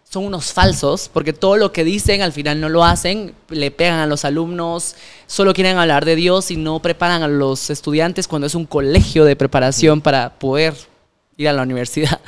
son 0.09 0.25
unos 0.25 0.53
falsos, 0.53 1.07
porque 1.13 1.33
todo 1.33 1.55
lo 1.55 1.71
que 1.71 1.83
dicen 1.83 2.23
al 2.23 2.33
final 2.33 2.59
no 2.59 2.67
lo 2.67 2.83
hacen, 2.83 3.35
le 3.49 3.69
pegan 3.69 3.99
a 3.99 4.07
los 4.07 4.25
alumnos, 4.25 4.95
solo 5.27 5.53
quieren 5.53 5.77
hablar 5.77 6.03
de 6.03 6.15
Dios 6.15 6.49
y 6.49 6.57
no 6.57 6.81
preparan 6.81 7.21
a 7.21 7.27
los 7.27 7.69
estudiantes 7.69 8.27
cuando 8.27 8.47
es 8.47 8.55
un 8.55 8.65
colegio 8.65 9.23
de 9.23 9.35
preparación 9.35 10.01
para 10.01 10.39
poder 10.39 10.73
ir 11.37 11.47
a 11.47 11.53
la 11.53 11.61
universidad. 11.61 12.19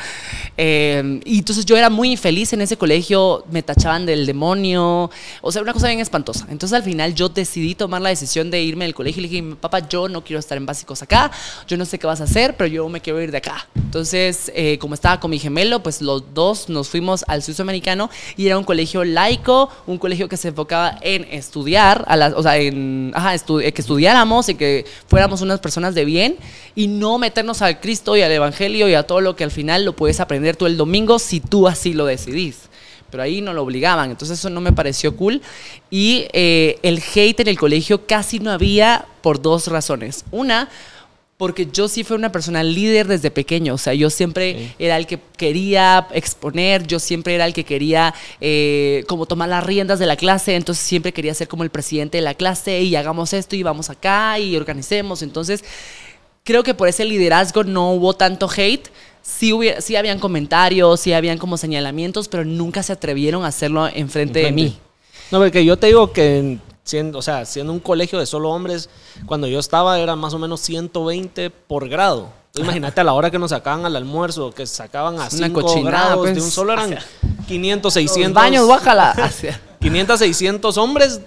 Eh, 0.64 1.20
y 1.26 1.40
entonces 1.40 1.66
yo 1.66 1.76
era 1.76 1.90
muy 1.90 2.12
infeliz 2.12 2.54
en 2.54 2.62
ese 2.62 2.78
colegio, 2.78 3.44
me 3.50 3.64
tachaban 3.64 4.06
del 4.06 4.28
demonio, 4.28 5.10
o 5.42 5.52
sea, 5.52 5.64
una 5.64 5.74
cosa 5.74 5.88
bien 5.88 6.00
espantosa. 6.00 6.46
Entonces 6.52 6.76
al 6.76 6.84
final 6.84 7.16
yo 7.16 7.30
decidí 7.30 7.74
tomar 7.74 8.00
la 8.00 8.10
decisión 8.10 8.52
de 8.52 8.62
irme 8.62 8.86
del 8.86 8.94
colegio 8.94 9.22
y 9.22 9.24
le 9.24 9.30
dije, 9.30 9.56
papá, 9.60 9.80
yo 9.90 10.08
no 10.08 10.24
quiero 10.24 10.40
estar 10.40 10.60
en 10.60 10.68
básicos 10.68 11.02
acá, 11.02 11.32
yo 11.68 11.78
no 11.78 11.86
sé 11.86 11.98
qué 11.98 12.06
vas 12.06 12.22
a 12.22 12.26
hacer, 12.26 12.56
pero 12.58 12.68
yo 12.68 12.88
me 12.90 13.02
quiero 13.02 13.20
ir 13.20 13.32
de 13.32 13.40
acá. 13.40 13.68
Entonces, 13.76 14.52
eh, 14.54 14.78
como 14.78 14.94
estaba 14.94 15.20
con 15.20 15.32
mi 15.32 15.40
gemelo, 15.40 15.82
pues 15.82 16.00
los 16.00 16.32
dos 16.32 16.70
nos 16.70 16.90
fuimos 16.90 17.26
al 17.28 17.42
suizo 17.42 17.64
americano 17.64 18.12
y 18.38 18.46
era 18.46 18.56
un 18.60 18.64
colegio 18.64 19.04
laico, 19.04 19.68
un 19.88 19.98
colegio 19.98 20.30
que 20.30 20.38
se 20.38 20.50
enfocaba 20.50 21.00
en 21.02 21.24
estudiar, 21.32 22.06
o 22.36 22.44
sea, 22.44 22.58
en, 22.58 23.16
eh, 23.16 23.72
que 23.72 23.82
estudiáramos 23.82 24.48
y 24.50 24.54
que 24.54 24.86
fuéramos 25.08 25.42
unas 25.42 25.60
personas 25.60 25.96
de 25.96 26.06
bien 26.06 26.38
y 26.76 26.86
no 26.86 27.18
meternos 27.18 27.64
al 27.64 27.80
Cristo 27.80 28.16
y 28.16 28.22
al 28.22 28.32
Evangelio 28.32 28.88
y 28.88 28.94
a 28.94 29.02
todo 29.02 29.22
lo 29.22 29.36
que 29.36 29.44
al 29.44 29.52
final 29.52 29.86
lo 29.86 29.96
puedes 29.96 30.20
aprender 30.20 30.51
tú 30.56 30.66
el 30.66 30.78
domingo 30.78 31.20
si 31.20 31.40
tú 31.40 31.68
así 31.68 31.94
lo 31.94 32.06
decidís. 32.06 32.70
Pero 33.10 33.24
ahí 33.24 33.42
no 33.42 33.52
lo 33.54 33.64
obligaban, 33.64 34.10
entonces 34.10 34.40
eso 34.40 34.50
no 34.50 34.62
me 34.62 34.72
pareció 34.72 35.18
cool. 35.18 35.42
Y 35.90 36.28
eh, 36.32 36.80
el 36.82 37.04
hate 37.14 37.42
en 37.42 37.50
el 37.50 37.60
colegio 37.60 38.06
casi 38.08 38.40
no 38.40 38.52
había 38.52 39.06
por 39.22 39.42
dos 39.42 39.68
razones. 39.68 40.24
Una, 40.32 40.70
porque 41.36 41.68
yo 41.74 41.88
sí 41.88 42.04
fui 42.04 42.16
una 42.16 42.32
persona 42.32 42.64
líder 42.64 43.08
desde 43.08 43.32
pequeño, 43.32 43.74
o 43.74 43.78
sea, 43.80 43.96
yo 43.96 44.10
siempre 44.12 44.54
Sí. 44.54 44.72
era 44.78 44.96
el 44.96 45.08
que 45.08 45.20
quería 45.38 46.08
exponer, 46.14 46.86
yo 46.86 47.00
siempre 47.00 47.34
era 47.34 47.46
el 47.48 47.54
que 47.54 47.66
quería 47.66 48.14
eh, 48.40 49.04
como 49.08 49.26
tomar 49.26 49.50
las 49.50 49.64
riendas 49.66 49.98
de 49.98 50.06
la 50.06 50.16
clase, 50.16 50.56
entonces 50.56 50.86
siempre 50.86 51.12
quería 51.12 51.34
ser 51.34 51.48
como 51.48 51.64
el 51.64 51.72
presidente 51.72 52.20
de 52.20 52.22
la 52.22 52.36
clase 52.36 52.82
y 52.84 52.96
hagamos 52.96 53.34
esto 53.34 53.56
y 53.56 53.64
vamos 53.64 53.90
acá 53.90 54.38
y 54.38 54.56
organicemos, 54.56 55.24
entonces 55.24 55.64
creo 56.44 56.62
que 56.64 56.76
por 56.76 56.88
ese 56.88 57.06
liderazgo 57.06 57.64
no 57.64 57.92
hubo 57.92 58.14
tanto 58.14 58.48
hate. 58.56 58.88
Sí, 59.22 59.54
hubiera- 59.54 59.82
sí 59.82 59.96
habían 59.96 60.20
comentarios, 60.20 61.00
sí 61.00 61.14
habían 61.14 61.38
como 61.38 61.58
señalamientos, 61.58 62.28
pero 62.28 62.44
nunca 62.46 62.82
se 62.84 62.94
atrevieron 62.94 63.44
a 63.44 63.48
hacerlo 63.48 63.88
enfrente 63.88 64.40
de 64.40 64.52
mí. 64.52 64.78
No, 65.32 65.40
porque 65.40 65.64
yo 65.64 65.78
te 65.78 65.88
digo 65.88 66.12
que 66.12 66.40
en- 66.40 66.62
siendo, 66.84 67.20
o 67.20 67.22
sea, 67.22 67.46
siendo 67.46 67.72
un 67.72 67.80
colegio 67.80 68.20
de 68.20 68.26
solo 68.26 68.50
hombres, 68.50 68.90
cuando 69.26 69.48
yo 69.48 69.60
estaba 69.60 70.00
era 70.00 70.16
más 70.16 70.34
o 70.34 70.40
menos 70.40 70.60
120 70.62 71.50
por 71.50 71.88
grado. 71.88 72.30
Imagínate 72.56 73.00
a 73.00 73.04
la 73.06 73.14
hora 73.14 73.32
que 73.32 73.40
nos 73.40 73.52
sacaban 73.52 73.86
al 73.86 73.96
almuerzo, 73.96 74.52
que 74.52 74.66
sacaban 74.68 75.14
a 75.16 75.22
Una 75.22 75.30
5 75.30 75.62
cochinada, 75.62 76.08
grados 76.08 76.26
de 76.26 76.32
pues. 76.34 76.44
un 76.44 76.52
solo 76.52 76.74
eran 76.74 76.98
500, 77.48 77.94
600. 77.94 78.34
Los 78.34 78.44
baños, 78.44 78.68
bájala. 78.68 79.12
Hacia- 79.12 79.62
500, 79.80 80.20
600 80.20 80.78
hombres 80.78 81.22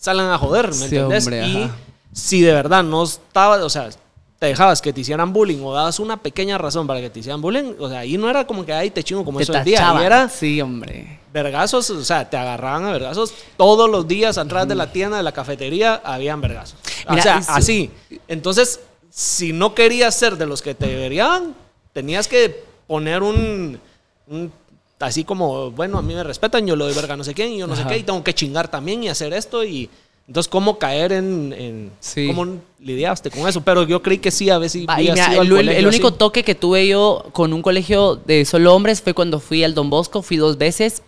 salen 0.00 0.26
a 0.26 0.38
joder, 0.38 0.68
¿me 0.68 0.72
Sí, 0.74 0.96
entendés? 0.96 1.24
hombre, 1.24 1.46
y 1.46 1.70
si 2.12 2.40
de 2.40 2.52
verdad 2.52 2.82
no 2.84 3.02
estaba, 3.02 3.62
o 3.64 3.68
sea, 3.68 3.90
te 4.38 4.46
dejabas 4.46 4.82
que 4.82 4.92
te 4.92 5.00
hicieran 5.00 5.32
bullying 5.32 5.60
o 5.62 5.72
dabas 5.72 5.98
una 5.98 6.18
pequeña 6.18 6.58
razón 6.58 6.86
para 6.86 7.00
que 7.00 7.08
te 7.10 7.20
hicieran 7.20 7.40
bullying, 7.40 7.74
o 7.78 7.88
sea, 7.88 8.00
ahí 8.00 8.18
no 8.18 8.28
era 8.28 8.46
como 8.46 8.66
que 8.66 8.72
ahí 8.72 8.90
te 8.90 9.02
chingo 9.02 9.24
como 9.24 9.38
Te 9.38 9.44
eso 9.44 9.54
el 9.54 9.64
día, 9.64 9.78
tachaban. 9.78 10.02
y 10.02 10.06
era 10.06 10.28
Sí, 10.28 10.60
hombre. 10.60 11.20
vergazos, 11.32 11.88
o 11.90 12.04
sea, 12.04 12.28
te 12.28 12.36
agarraban 12.36 12.84
a 12.84 12.92
vergazos 12.92 13.32
todos 13.56 13.88
los 13.90 14.06
días 14.06 14.36
atrás 14.38 14.68
de 14.68 14.74
la 14.74 14.92
tienda, 14.92 15.16
de 15.16 15.22
la 15.22 15.32
cafetería, 15.32 16.00
habían 16.04 16.40
vergazos. 16.40 16.78
Mira, 17.08 17.20
o 17.20 17.22
sea, 17.22 17.38
eso- 17.38 17.52
así. 17.52 17.90
Entonces, 18.28 18.80
si 19.10 19.52
no 19.54 19.74
querías 19.74 20.14
ser 20.14 20.36
de 20.36 20.44
los 20.46 20.60
que 20.60 20.74
te 20.74 20.94
verían, 20.94 21.54
tenías 21.94 22.28
que 22.28 22.62
poner 22.86 23.22
un, 23.22 23.78
un- 24.28 24.52
así 25.00 25.24
como, 25.24 25.70
bueno, 25.70 25.98
a 25.98 26.02
mí 26.02 26.14
me 26.14 26.22
respetan, 26.24 26.66
yo 26.66 26.76
le 26.76 26.84
doy 26.84 26.94
verga 26.94 27.14
a 27.14 27.16
no 27.16 27.24
sé 27.24 27.32
quién, 27.34 27.52
y 27.52 27.58
yo 27.58 27.66
no 27.66 27.74
sé 27.76 27.84
qué, 27.86 27.96
y 27.98 28.02
tengo 28.02 28.22
que 28.22 28.34
chingar 28.34 28.68
también 28.68 29.02
y 29.04 29.08
hacer 29.08 29.32
esto 29.32 29.64
y 29.64 29.88
entonces 30.28 30.48
cómo 30.48 30.78
caer 30.78 31.12
en, 31.12 31.52
en 31.56 31.90
Sí. 32.00 32.26
cómo 32.26 32.56
lidiaste 32.80 33.30
con 33.30 33.48
eso, 33.48 33.60
pero 33.62 33.84
yo 33.84 34.02
creí 34.02 34.18
que 34.18 34.30
sí, 34.30 34.50
a 34.50 34.58
veces 34.58 34.84
había 34.88 35.12
mira, 35.14 35.32
el, 35.36 35.68
el- 35.68 35.86
único 35.86 36.08
así. 36.08 36.16
toque 36.18 36.42
que 36.42 36.54
tuve 36.54 36.86
yo 36.88 37.24
con 37.32 37.52
un 37.52 37.62
colegio 37.62 38.16
de 38.16 38.44
solo 38.44 38.74
hombres 38.74 39.00
fue 39.02 39.14
cuando 39.14 39.38
fui 39.40 39.62
al 39.64 39.74
Don 39.74 39.88
Bosco, 39.90 40.22
fui 40.22 40.36
dos 40.36 40.58
veces. 40.58 41.02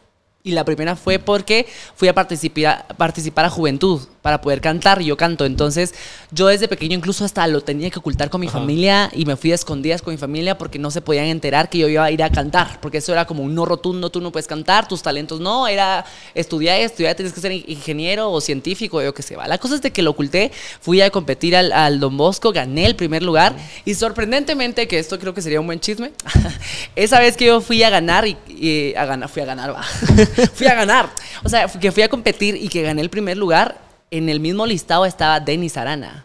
Y 0.44 0.52
la 0.52 0.64
primera 0.64 0.94
fue 0.94 1.18
porque 1.18 1.66
fui 1.96 2.06
a 2.08 2.14
participar, 2.14 2.86
participar 2.96 3.44
a 3.44 3.50
Juventud 3.50 4.00
para 4.22 4.40
poder 4.40 4.60
cantar. 4.60 5.00
y 5.02 5.06
Yo 5.06 5.16
canto. 5.16 5.44
Entonces, 5.44 5.94
yo 6.30 6.46
desde 6.48 6.68
pequeño 6.68 6.96
incluso 6.96 7.24
hasta 7.24 7.46
lo 7.46 7.60
tenía 7.60 7.90
que 7.90 7.98
ocultar 7.98 8.30
con 8.30 8.40
mi 8.40 8.48
Ajá. 8.48 8.58
familia 8.58 9.10
y 9.12 9.24
me 9.24 9.36
fui 9.36 9.52
a 9.52 9.54
escondidas 9.54 10.02
con 10.02 10.12
mi 10.12 10.18
familia 10.18 10.58
porque 10.58 10.78
no 10.78 10.90
se 10.90 11.00
podían 11.00 11.26
enterar 11.26 11.68
que 11.68 11.78
yo 11.78 11.88
iba 11.88 12.04
a 12.04 12.10
ir 12.10 12.22
a 12.22 12.30
cantar. 12.30 12.80
Porque 12.80 12.98
eso 12.98 13.12
era 13.12 13.26
como 13.26 13.42
un 13.42 13.54
no 13.54 13.64
rotundo, 13.64 14.10
tú 14.10 14.20
no 14.20 14.32
puedes 14.32 14.46
cantar, 14.46 14.88
tus 14.88 15.02
talentos 15.02 15.40
no. 15.40 15.66
Era 15.68 16.04
estudiar, 16.34 16.80
estudiar, 16.80 17.14
tienes 17.14 17.32
que 17.32 17.40
ser 17.40 17.52
ingeniero 17.52 18.30
o 18.30 18.40
científico, 18.40 19.02
yo 19.02 19.14
qué 19.14 19.22
sé. 19.22 19.36
va. 19.36 19.46
La 19.48 19.58
cosa 19.58 19.74
es 19.74 19.82
de 19.82 19.92
que 19.92 20.02
lo 20.02 20.10
oculté, 20.10 20.50
fui 20.80 21.00
a 21.00 21.10
competir 21.10 21.56
al, 21.56 21.72
al 21.72 22.00
Don 22.00 22.16
Bosco, 22.16 22.52
gané 22.52 22.86
el 22.86 22.96
primer 22.96 23.22
lugar 23.22 23.54
y 23.84 23.94
sorprendentemente, 23.94 24.88
que 24.88 24.98
esto 24.98 25.18
creo 25.18 25.34
que 25.34 25.42
sería 25.42 25.60
un 25.60 25.66
buen 25.66 25.80
chisme, 25.80 26.12
esa 26.96 27.20
vez 27.20 27.36
que 27.36 27.46
yo 27.46 27.60
fui 27.60 27.82
a 27.82 27.90
ganar 27.90 28.26
y, 28.26 28.36
y 28.48 28.94
a 28.94 29.04
ganar, 29.04 29.28
fui 29.28 29.42
a 29.42 29.46
ganar, 29.46 29.74
va. 29.74 29.82
fui 30.54 30.66
a 30.66 30.74
ganar. 30.74 31.08
O 31.44 31.48
sea, 31.48 31.68
que 31.68 31.92
fui 31.92 32.02
a 32.02 32.08
competir 32.08 32.56
y 32.56 32.68
que 32.68 32.82
gané 32.82 33.00
el 33.02 33.10
primer 33.10 33.36
lugar, 33.36 33.87
en 34.10 34.28
el 34.28 34.40
mismo 34.40 34.66
listado 34.66 35.04
estaba 35.04 35.40
Denis 35.40 35.76
Arana. 35.76 36.24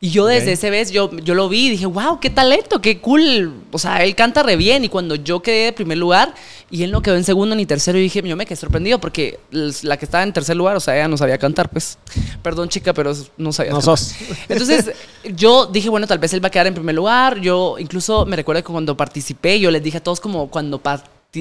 Y 0.00 0.10
yo 0.10 0.26
desde 0.26 0.52
ese 0.52 0.68
vez, 0.68 0.90
yo, 0.90 1.10
yo 1.20 1.34
lo 1.34 1.48
vi 1.48 1.68
y 1.68 1.70
dije, 1.70 1.86
wow, 1.86 2.20
qué 2.20 2.28
talento, 2.28 2.82
qué 2.82 3.00
cool. 3.00 3.54
O 3.72 3.78
sea, 3.78 4.04
él 4.04 4.14
canta 4.14 4.42
re 4.42 4.54
bien. 4.54 4.84
Y 4.84 4.90
cuando 4.90 5.14
yo 5.14 5.40
quedé 5.40 5.64
de 5.66 5.72
primer 5.72 5.96
lugar 5.96 6.34
y 6.70 6.82
él 6.82 6.90
no 6.90 7.00
quedó 7.00 7.16
en 7.16 7.24
segundo 7.24 7.54
ni 7.54 7.64
tercero, 7.64 7.96
dije, 7.96 8.20
yo 8.22 8.36
me 8.36 8.44
quedé 8.44 8.56
sorprendido 8.56 9.00
porque 9.00 9.40
la 9.50 9.96
que 9.96 10.04
estaba 10.04 10.22
en 10.22 10.34
tercer 10.34 10.56
lugar, 10.56 10.76
o 10.76 10.80
sea, 10.80 10.94
ella 10.94 11.08
no 11.08 11.16
sabía 11.16 11.38
cantar, 11.38 11.70
pues. 11.70 11.96
Perdón, 12.42 12.68
chica, 12.68 12.92
pero 12.92 13.14
no 13.38 13.50
sabía 13.50 13.72
No 13.72 13.78
cantar. 13.78 13.96
sos. 13.96 14.14
Entonces, 14.50 14.90
yo 15.34 15.64
dije, 15.66 15.88
bueno, 15.88 16.06
tal 16.06 16.18
vez 16.18 16.34
él 16.34 16.44
va 16.44 16.48
a 16.48 16.50
quedar 16.50 16.66
en 16.66 16.74
primer 16.74 16.94
lugar. 16.94 17.40
Yo 17.40 17.76
incluso 17.78 18.26
me 18.26 18.36
recuerdo 18.36 18.62
que 18.62 18.72
cuando 18.72 18.94
participé, 18.98 19.58
yo 19.58 19.70
les 19.70 19.82
dije 19.82 19.96
a 19.96 20.02
todos 20.02 20.20
como 20.20 20.50
cuando 20.50 20.80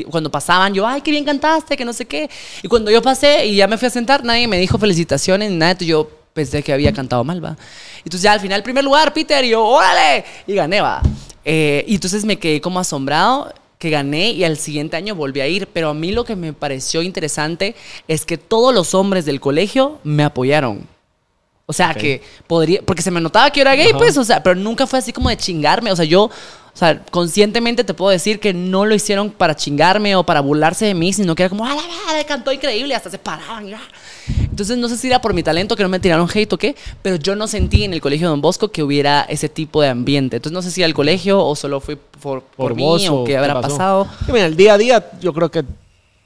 cuando 0.09 0.29
pasaban, 0.31 0.73
yo, 0.73 0.85
ay, 0.87 1.01
qué 1.01 1.11
bien 1.11 1.23
cantaste, 1.25 1.77
que 1.77 1.85
no 1.85 1.93
sé 1.93 2.05
qué. 2.05 2.29
Y 2.61 2.67
cuando 2.67 2.89
yo 2.91 3.01
pasé 3.01 3.45
y 3.45 3.55
ya 3.55 3.67
me 3.67 3.77
fui 3.77 3.87
a 3.87 3.91
sentar, 3.91 4.23
nadie 4.23 4.47
me 4.47 4.57
dijo 4.57 4.77
felicitaciones 4.77 5.51
ni 5.51 5.57
nada. 5.57 5.71
Entonces 5.71 5.87
yo 5.89 6.09
pensé 6.33 6.63
que 6.63 6.73
había 6.73 6.91
cantado 6.93 7.23
mal, 7.23 7.43
va. 7.43 7.55
Entonces 7.99 8.21
ya 8.21 8.33
al 8.33 8.39
final, 8.39 8.63
primer 8.63 8.83
lugar, 8.83 9.13
Peter, 9.13 9.43
y 9.45 9.49
yo, 9.49 9.63
órale, 9.63 10.25
y 10.47 10.53
gané, 10.55 10.81
va. 10.81 11.01
Eh, 11.45 11.83
y 11.87 11.95
entonces 11.95 12.25
me 12.25 12.37
quedé 12.39 12.59
como 12.61 12.79
asombrado 12.79 13.53
que 13.77 13.89
gané 13.89 14.31
y 14.31 14.43
al 14.45 14.57
siguiente 14.57 14.95
año 14.95 15.13
volví 15.13 15.41
a 15.41 15.47
ir. 15.47 15.67
Pero 15.67 15.89
a 15.89 15.93
mí 15.93 16.11
lo 16.11 16.23
que 16.25 16.35
me 16.35 16.53
pareció 16.53 17.01
interesante 17.01 17.75
es 18.07 18.25
que 18.25 18.37
todos 18.37 18.73
los 18.73 18.93
hombres 18.93 19.25
del 19.25 19.39
colegio 19.39 19.99
me 20.03 20.23
apoyaron. 20.23 20.87
O 21.65 21.73
sea, 21.73 21.91
Ok. 21.91 21.97
que 21.97 22.21
podría, 22.47 22.81
porque 22.81 23.01
se 23.01 23.11
me 23.11 23.21
notaba 23.21 23.49
que 23.49 23.59
yo 23.59 23.61
era 23.61 23.75
gay, 23.75 23.89
Ajá. 23.89 23.97
pues, 23.97 24.17
o 24.17 24.23
sea, 24.23 24.41
pero 24.43 24.55
nunca 24.55 24.85
fue 24.87 24.99
así 24.99 25.13
como 25.13 25.29
de 25.29 25.37
chingarme. 25.37 25.91
O 25.91 25.95
sea, 25.95 26.05
yo, 26.05 26.29
o 26.73 26.77
sea, 26.77 27.03
conscientemente 27.11 27.83
te 27.83 27.93
puedo 27.93 28.09
decir 28.09 28.39
que 28.39 28.51
no 28.51 28.85
lo 28.85 28.95
hicieron 28.95 29.29
para 29.29 29.55
chingarme 29.55 30.15
o 30.15 30.23
para 30.23 30.41
burlarse 30.41 30.85
de 30.85 30.95
mí, 30.95 31.13
sino 31.13 31.35
que 31.35 31.43
era 31.43 31.49
como, 31.49 31.65
¡ah, 31.65 31.75
la 31.75 31.83
madre, 32.07 32.25
cantó 32.25 32.51
increíble! 32.51 32.95
Hasta 32.95 33.11
se 33.11 33.19
paraban. 33.19 33.69
y, 33.69 33.73
ah. 33.73 33.81
Entonces, 34.39 34.75
no 34.77 34.89
sé 34.89 34.97
si 34.97 35.07
era 35.07 35.21
por 35.21 35.35
mi 35.35 35.43
talento 35.43 35.75
que 35.75 35.83
no 35.83 35.89
me 35.89 35.99
tiraron 35.99 36.27
hate 36.33 36.51
o 36.51 36.57
qué, 36.57 36.75
pero 37.03 37.17
yo 37.17 37.35
no 37.35 37.47
sentí 37.47 37.83
en 37.83 37.93
el 37.93 38.01
colegio 38.01 38.27
Don 38.27 38.41
Bosco 38.41 38.69
que 38.69 38.81
hubiera 38.81 39.21
ese 39.21 39.49
tipo 39.49 39.83
de 39.83 39.89
ambiente. 39.89 40.37
Entonces, 40.37 40.53
no 40.53 40.63
sé 40.63 40.71
si 40.71 40.81
era 40.81 40.87
el 40.87 40.95
colegio 40.95 41.45
o 41.45 41.55
solo 41.55 41.79
fue 41.79 41.95
por, 41.95 42.41
por, 42.41 42.55
por 42.55 42.75
mí 42.75 42.81
vos 42.81 43.07
o 43.07 43.23
qué 43.23 43.37
habrá 43.37 43.53
pasó? 43.53 43.67
pasado. 43.69 44.07
Sí, 44.25 44.31
mira, 44.31 44.47
el 44.47 44.57
día 44.57 44.73
a 44.73 44.77
día 44.79 45.11
yo 45.21 45.31
creo 45.31 45.51
que 45.51 45.63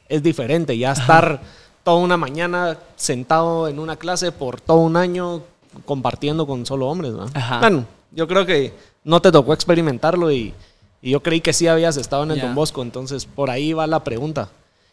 es 0.08 0.24
diferente. 0.24 0.78
Ya 0.78 0.94
estar 0.94 1.42
toda 1.84 1.98
una 1.98 2.16
mañana 2.16 2.78
sentado 2.96 3.68
en 3.68 3.80
una 3.80 3.98
clase 3.98 4.32
por 4.32 4.62
todo 4.62 4.78
un 4.78 4.96
año 4.96 5.42
compartiendo 5.84 6.48
con 6.48 6.66
solo 6.66 6.88
hombres. 6.88 7.12
¿no? 7.12 7.26
Ajá. 7.34 7.60
Bueno, 7.60 7.86
yo 8.12 8.28
creo 8.28 8.46
que 8.46 8.74
no 9.08 9.22
te 9.22 9.32
tocó 9.32 9.54
experimentarlo 9.54 10.32
y, 10.32 10.54
y 11.02 11.12
yo 11.12 11.24
creí 11.24 11.42
que 11.42 11.54
sí 11.54 11.68
habías 11.68 11.98
estado 11.98 12.24
en 12.24 12.32
el. 12.32 12.42
Don 12.42 12.54
Bosco. 12.54 12.82
Entonces, 12.84 13.26
por 13.26 13.50
ahí 13.50 13.74
va 13.74 13.88
la 13.88 14.04
pregunta. 14.04 14.50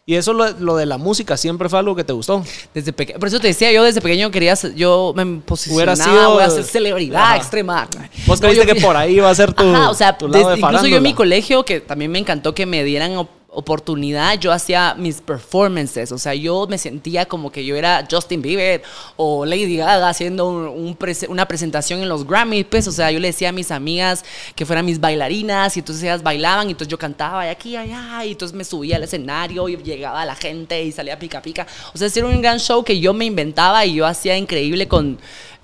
Y 0.07 0.13
eso 0.15 0.33
lo, 0.33 0.47
lo 0.59 0.75
de 0.75 0.85
la 0.85 0.99
música 0.99 1.35
siempre 1.35 1.67
fue 1.67 1.79
algo 1.79 1.95
que 1.95 2.03
te 2.03 2.13
gustó. 2.13 2.43
Desde 2.75 2.93
pequeño, 2.93 3.17
por 3.17 3.27
eso 3.27 3.39
te 3.39 3.47
decía, 3.47 3.71
yo 3.71 3.83
desde 3.83 4.01
pequeño 4.01 4.29
quería, 4.29 4.53
yo 4.75 5.13
me 5.15 5.25
posicionaba, 5.41 5.95
sido- 5.95 6.33
voy 6.33 6.43
a 6.43 6.49
ser 6.51 6.63
celebridad 6.63 7.23
Ajá. 7.23 7.37
extrema. 7.37 7.87
Vos 8.27 8.39
creíste 8.39 8.67
que 8.67 8.75
por 8.75 8.95
ahí 8.95 9.15
iba 9.15 9.27
a 9.29 9.33
ser 9.33 9.51
tu, 9.51 9.63
Ajá, 9.63 9.89
o 9.89 9.95
sea, 9.95 10.15
tu 10.15 10.27
lado 10.27 10.37
desde- 10.49 10.61
de 10.61 10.67
incluso 10.67 10.85
yo 10.87 10.97
en 10.97 11.03
mi 11.03 11.15
colegio, 11.15 11.65
que 11.65 11.81
también 11.81 12.11
me 12.11 12.19
encantó 12.19 12.53
que 12.53 12.67
me 12.67 12.83
dieran 12.83 13.27
oportunidad, 13.55 14.37
yo 14.37 14.51
hacía 14.51 14.95
mis 14.97 15.21
performances, 15.21 16.11
o 16.11 16.17
sea, 16.17 16.35
yo 16.35 16.67
me 16.69 16.77
sentía 16.77 17.25
como 17.25 17.51
que 17.51 17.65
yo 17.65 17.75
era 17.75 18.05
Justin 18.09 18.41
Bieber 18.41 18.83
o 19.15 19.45
Lady 19.45 19.77
Gaga 19.77 20.09
haciendo 20.09 20.49
una 20.49 21.47
presentación 21.47 22.01
en 22.01 22.09
los 22.09 22.27
Grammys, 22.27 22.65
pues, 22.69 22.87
o 22.87 22.91
sea, 22.91 23.11
yo 23.11 23.19
le 23.19 23.29
decía 23.29 23.49
a 23.49 23.51
mis 23.53 23.71
amigas 23.71 24.25
que 24.55 24.65
fueran 24.65 24.85
mis 24.85 24.99
bailarinas 24.99 25.75
y 25.77 25.79
entonces 25.79 26.03
ellas 26.03 26.21
bailaban 26.21 26.67
y 26.67 26.71
entonces 26.71 26.91
yo 26.91 26.97
cantaba 26.97 27.45
y 27.45 27.49
aquí, 27.49 27.75
allá, 27.77 28.25
y 28.25 28.31
entonces 28.31 28.55
me 28.55 28.65
subía 28.65 28.97
al 28.97 29.03
escenario 29.03 29.69
y 29.69 29.77
llegaba 29.77 30.25
la 30.25 30.35
gente 30.35 30.83
y 30.83 30.91
salía 30.91 31.17
pica 31.17 31.41
pica, 31.41 31.65
o 31.93 31.97
sea, 31.97 32.09
era 32.13 32.27
un 32.27 32.41
gran 32.41 32.59
show 32.59 32.83
que 32.83 32.99
yo 32.99 33.13
me 33.13 33.25
inventaba 33.25 33.85
y 33.85 33.95
yo 33.95 34.05
hacía 34.05 34.37
increíble 34.37 34.87
con 34.87 35.17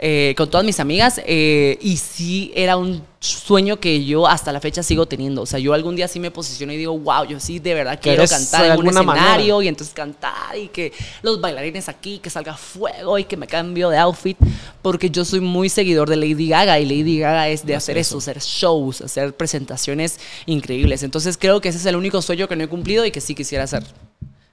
eh, 0.03 0.33
con 0.35 0.49
todas 0.49 0.65
mis 0.65 0.79
amigas 0.79 1.21
eh, 1.27 1.77
y 1.79 1.95
sí 1.97 2.51
era 2.55 2.75
un 2.75 3.03
sueño 3.19 3.79
que 3.79 4.03
yo 4.03 4.25
hasta 4.25 4.51
la 4.51 4.59
fecha 4.59 4.81
sigo 4.81 5.05
teniendo. 5.05 5.43
O 5.43 5.45
sea, 5.45 5.59
yo 5.59 5.75
algún 5.75 5.95
día 5.95 6.07
sí 6.07 6.19
me 6.19 6.31
posiciono 6.31 6.73
y 6.73 6.77
digo, 6.77 6.97
wow, 6.97 7.23
yo 7.25 7.39
sí 7.39 7.59
de 7.59 7.75
verdad 7.75 7.99
quiero 8.01 8.23
¿Querés 8.23 8.31
cantar 8.31 8.65
en 8.65 8.79
un 8.79 8.87
escenario 8.87 9.05
manera? 9.05 9.63
y 9.63 9.67
entonces 9.67 9.93
cantar 9.93 10.57
y 10.57 10.69
que 10.69 10.91
los 11.21 11.39
bailarines 11.39 11.87
aquí, 11.87 12.17
que 12.17 12.31
salga 12.31 12.57
fuego 12.57 13.19
y 13.19 13.25
que 13.25 13.37
me 13.37 13.45
cambio 13.45 13.91
de 13.91 13.99
outfit, 13.99 14.37
porque 14.81 15.11
yo 15.11 15.23
soy 15.23 15.39
muy 15.39 15.69
seguidor 15.69 16.09
de 16.09 16.15
Lady 16.15 16.47
Gaga 16.49 16.79
y 16.79 16.85
Lady 16.85 17.19
Gaga 17.19 17.49
es 17.49 17.63
de 17.63 17.75
hacer 17.75 17.99
eso, 17.99 18.17
hacer 18.17 18.39
shows, 18.39 19.01
hacer 19.01 19.35
presentaciones 19.35 20.19
increíbles. 20.47 21.03
Entonces 21.03 21.37
creo 21.37 21.61
que 21.61 21.69
ese 21.69 21.77
es 21.77 21.85
el 21.85 21.95
único 21.95 22.23
sueño 22.23 22.47
que 22.47 22.55
no 22.55 22.63
he 22.63 22.67
cumplido 22.67 23.05
y 23.05 23.11
que 23.11 23.21
sí 23.21 23.35
quisiera 23.35 23.65
hacer. 23.65 23.83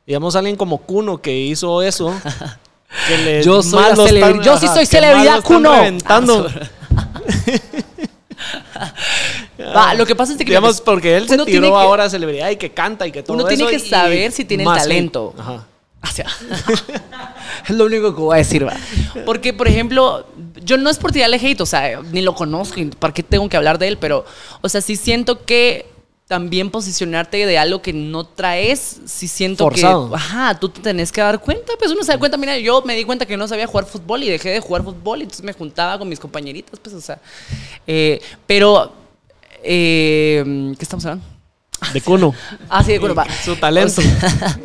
Digamos, 0.07 0.37
alguien 0.37 0.57
como 0.57 0.77
Kuno 0.77 1.23
que 1.23 1.35
hizo 1.39 1.81
eso. 1.81 2.15
que 3.07 3.43
Yo 3.45 3.63
soy 3.63 3.81
más 3.81 3.91
la 3.91 3.95
lo 3.97 4.07
celebri- 4.09 4.17
están- 4.31 4.43
yo 4.43 4.59
sí 4.59 4.67
soy 4.67 4.81
que 4.81 4.87
celebridad, 4.87 5.43
Kuno. 5.43 5.73
reventando. 5.73 6.49
Va, 9.75 9.95
lo 9.95 10.07
que 10.07 10.15
pasa 10.15 10.33
es 10.33 10.39
que 10.39 10.45
Digamos, 10.45 10.81
porque 10.81 11.17
él 11.17 11.29
se 11.29 11.37
tiró 11.45 11.63
que- 11.69 11.75
ahora 11.77 12.05
a 12.05 12.11
celebridad 12.11 12.49
y 12.51 12.57
que 12.57 12.71
canta 12.71 13.07
y 13.07 13.13
que 13.13 13.23
todo 13.23 13.37
Uno 13.37 13.45
tiene 13.47 13.65
eso 13.65 13.71
que 13.71 13.77
y 13.77 13.81
saber 13.89 14.33
si 14.33 14.45
tiene 14.45 14.65
más 14.65 14.83
talento. 14.83 15.35
Ajá. 15.39 15.67
O 16.01 16.07
sea, 16.07 16.27
es 17.69 17.71
lo 17.71 17.85
único 17.87 18.15
que 18.15 18.21
voy 18.21 18.35
a 18.37 18.39
decir, 18.39 18.65
¿va? 18.67 18.75
Porque, 19.27 19.53
por 19.53 19.67
ejemplo, 19.67 20.27
yo 20.63 20.77
no 20.79 20.89
es 20.91 20.99
por 20.99 21.11
tirarle 21.11 21.39
hate, 21.39 21.61
o 21.61 21.67
sea, 21.67 22.01
ni 22.13 22.23
lo 22.23 22.35
conozco, 22.37 22.81
¿para 23.01 23.13
qué 23.13 23.25
tengo 23.25 23.49
que 23.49 23.57
hablar 23.57 23.79
de 23.79 23.89
él? 23.89 23.99
Pero, 23.99 24.25
o 24.61 24.69
sea, 24.69 24.81
sí 24.81 24.95
siento 24.95 25.45
que 25.45 25.87
también 26.29 26.71
posicionarte 26.71 27.47
de 27.47 27.59
algo 27.59 27.81
que 27.81 27.95
no 27.95 28.25
traes, 28.25 29.01
sí 29.07 29.27
siento 29.27 29.65
Forzado. 29.65 30.11
que, 30.11 30.17
ajá, 30.17 30.61
tú 30.61 30.69
te 30.69 30.83
tenés 30.83 31.11
que 31.11 31.23
dar 31.23 31.41
cuenta, 31.41 31.73
pues 31.79 31.91
uno 31.91 32.05
se 32.05 32.13
da 32.13 32.19
cuenta, 32.19 32.37
mira, 32.37 32.59
yo 32.59 32.83
me 32.83 32.95
di 32.95 33.05
cuenta 33.05 33.25
que 33.25 33.39
no 33.39 33.49
sabía 33.49 33.67
jugar 33.67 33.87
fútbol 33.87 34.23
y 34.23 34.29
dejé 34.29 34.51
de 34.51 34.61
jugar 34.61 34.85
fútbol 34.85 35.21
y 35.21 35.23
entonces 35.23 35.45
me 35.45 35.55
juntaba 35.55 35.99
con 35.99 36.07
mis 36.07 36.21
compañeritas, 36.21 36.79
pues, 36.79 36.95
o 36.95 37.01
sea, 37.01 37.19
eh, 37.87 38.21
pero, 38.47 38.93
eh, 39.65 40.75
¿qué 40.79 40.83
estamos 40.85 41.07
hablando? 41.07 41.25
De 41.95 42.01
Kuno. 42.03 42.35
Ah, 42.69 42.85
sí, 42.85 42.93
de 42.93 43.01
Kuno, 43.01 43.15
va. 43.15 43.27
Su 43.45 43.57
talento. 43.57 44.01
O 44.01 44.05
sea, 44.05 44.59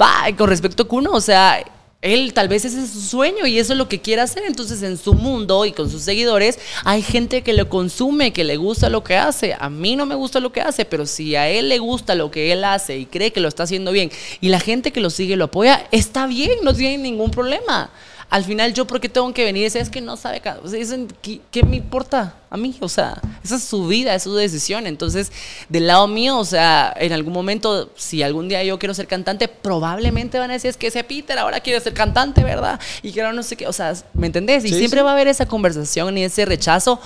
va, 0.00 0.36
con 0.36 0.48
respecto 0.48 0.82
a 0.82 0.88
Kuno, 0.88 1.12
o 1.12 1.20
sea, 1.20 1.62
él 2.02 2.32
tal 2.32 2.48
vez 2.48 2.64
ese 2.64 2.82
es 2.82 2.90
su 2.90 3.00
sueño 3.02 3.46
y 3.46 3.58
eso 3.58 3.74
es 3.74 3.78
lo 3.78 3.88
que 3.88 4.00
quiere 4.00 4.22
hacer. 4.22 4.44
Entonces, 4.46 4.82
en 4.82 4.96
su 4.96 5.12
mundo 5.14 5.66
y 5.66 5.72
con 5.72 5.90
sus 5.90 6.02
seguidores, 6.02 6.58
hay 6.84 7.02
gente 7.02 7.42
que 7.42 7.52
lo 7.52 7.68
consume, 7.68 8.32
que 8.32 8.44
le 8.44 8.56
gusta 8.56 8.88
lo 8.88 9.04
que 9.04 9.16
hace. 9.16 9.54
A 9.58 9.68
mí 9.68 9.96
no 9.96 10.06
me 10.06 10.14
gusta 10.14 10.40
lo 10.40 10.52
que 10.52 10.62
hace, 10.62 10.84
pero 10.84 11.04
si 11.04 11.36
a 11.36 11.48
él 11.48 11.68
le 11.68 11.78
gusta 11.78 12.14
lo 12.14 12.30
que 12.30 12.52
él 12.52 12.64
hace 12.64 12.98
y 12.98 13.06
cree 13.06 13.32
que 13.32 13.40
lo 13.40 13.48
está 13.48 13.64
haciendo 13.64 13.92
bien 13.92 14.10
y 14.40 14.48
la 14.48 14.60
gente 14.60 14.92
que 14.92 15.00
lo 15.00 15.10
sigue 15.10 15.36
lo 15.36 15.44
apoya, 15.44 15.86
está 15.90 16.26
bien, 16.26 16.58
no 16.62 16.74
tiene 16.74 16.98
ningún 16.98 17.30
problema. 17.30 17.90
Al 18.30 18.44
final, 18.44 18.72
yo, 18.72 18.86
¿por 18.86 19.00
qué 19.00 19.08
tengo 19.08 19.34
que 19.34 19.44
venir 19.44 19.62
y 19.62 19.64
decir, 19.64 19.80
es 19.80 19.90
que 19.90 20.00
no 20.00 20.16
sabe? 20.16 20.40
O 20.62 20.68
sea, 20.68 20.78
¿qué, 21.20 21.40
qué 21.50 21.64
me 21.64 21.76
importa 21.76 22.36
a 22.48 22.56
mí? 22.56 22.76
O 22.80 22.88
sea, 22.88 23.20
esa 23.42 23.56
es 23.56 23.64
su 23.64 23.88
vida, 23.88 24.14
es 24.14 24.22
su 24.22 24.32
decisión. 24.34 24.86
Entonces, 24.86 25.32
del 25.68 25.88
lado 25.88 26.06
mío, 26.06 26.38
o 26.38 26.44
sea, 26.44 26.94
en 26.96 27.12
algún 27.12 27.32
momento, 27.32 27.90
si 27.96 28.22
algún 28.22 28.48
día 28.48 28.62
yo 28.62 28.78
quiero 28.78 28.94
ser 28.94 29.08
cantante, 29.08 29.48
probablemente 29.48 30.38
van 30.38 30.50
a 30.50 30.54
decir, 30.54 30.70
es 30.70 30.76
que 30.76 30.86
ese 30.86 31.02
Peter 31.02 31.36
ahora 31.38 31.58
quiere 31.58 31.80
ser 31.80 31.92
cantante, 31.92 32.44
¿verdad? 32.44 32.78
Y 33.02 33.10
que 33.10 33.20
ahora 33.20 33.32
no 33.32 33.42
sé 33.42 33.56
qué, 33.56 33.66
o 33.66 33.72
sea, 33.72 33.92
¿me 34.14 34.28
entendés? 34.28 34.64
Y 34.64 34.68
Sí, 34.68 34.78
siempre 34.78 35.00
sí. 35.00 35.04
va 35.04 35.10
a 35.10 35.14
haber 35.14 35.26
esa 35.26 35.46
conversación 35.46 36.16
y 36.16 36.22
ese 36.22 36.44
rechazo, 36.44 37.00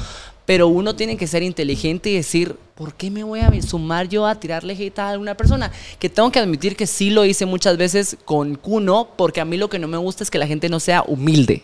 pero 0.47 0.68
uno 0.68 0.95
tiene 0.95 1.16
que 1.16 1.26
ser 1.26 1.42
inteligente 1.42 2.11
y 2.11 2.14
decir, 2.14 2.57
¿por 2.74 2.95
qué 2.95 3.11
me 3.11 3.24
voy 3.24 3.40
a 3.40 3.51
sumar 3.62 4.09
yo 4.09 4.26
a 4.26 4.34
tirarle 4.34 4.74
hate 4.74 4.99
a 4.99 5.11
alguna 5.11 5.36
persona? 5.36 5.72
Que 5.99 6.09
tengo 6.09 6.30
que 6.30 6.38
admitir 6.38 6.76
que 6.76 6.86
sí 6.86 7.11
lo 7.11 7.24
hice 7.24 7.47
muchas 7.47 7.76
veces 7.76 8.16
con 8.24 8.57
Kuno, 8.57 9.09
porque 9.16 9.40
a 9.40 9.45
mí 9.45 9.57
lo 9.57 9.68
que 9.68 9.78
no 9.78 9.88
me 9.88 9.97
gusta 9.97 10.22
es 10.22 10.30
que 10.30 10.38
la 10.38 10.47
gente 10.47 10.68
no 10.68 10.80
sea 10.80 11.03
humilde. 11.07 11.62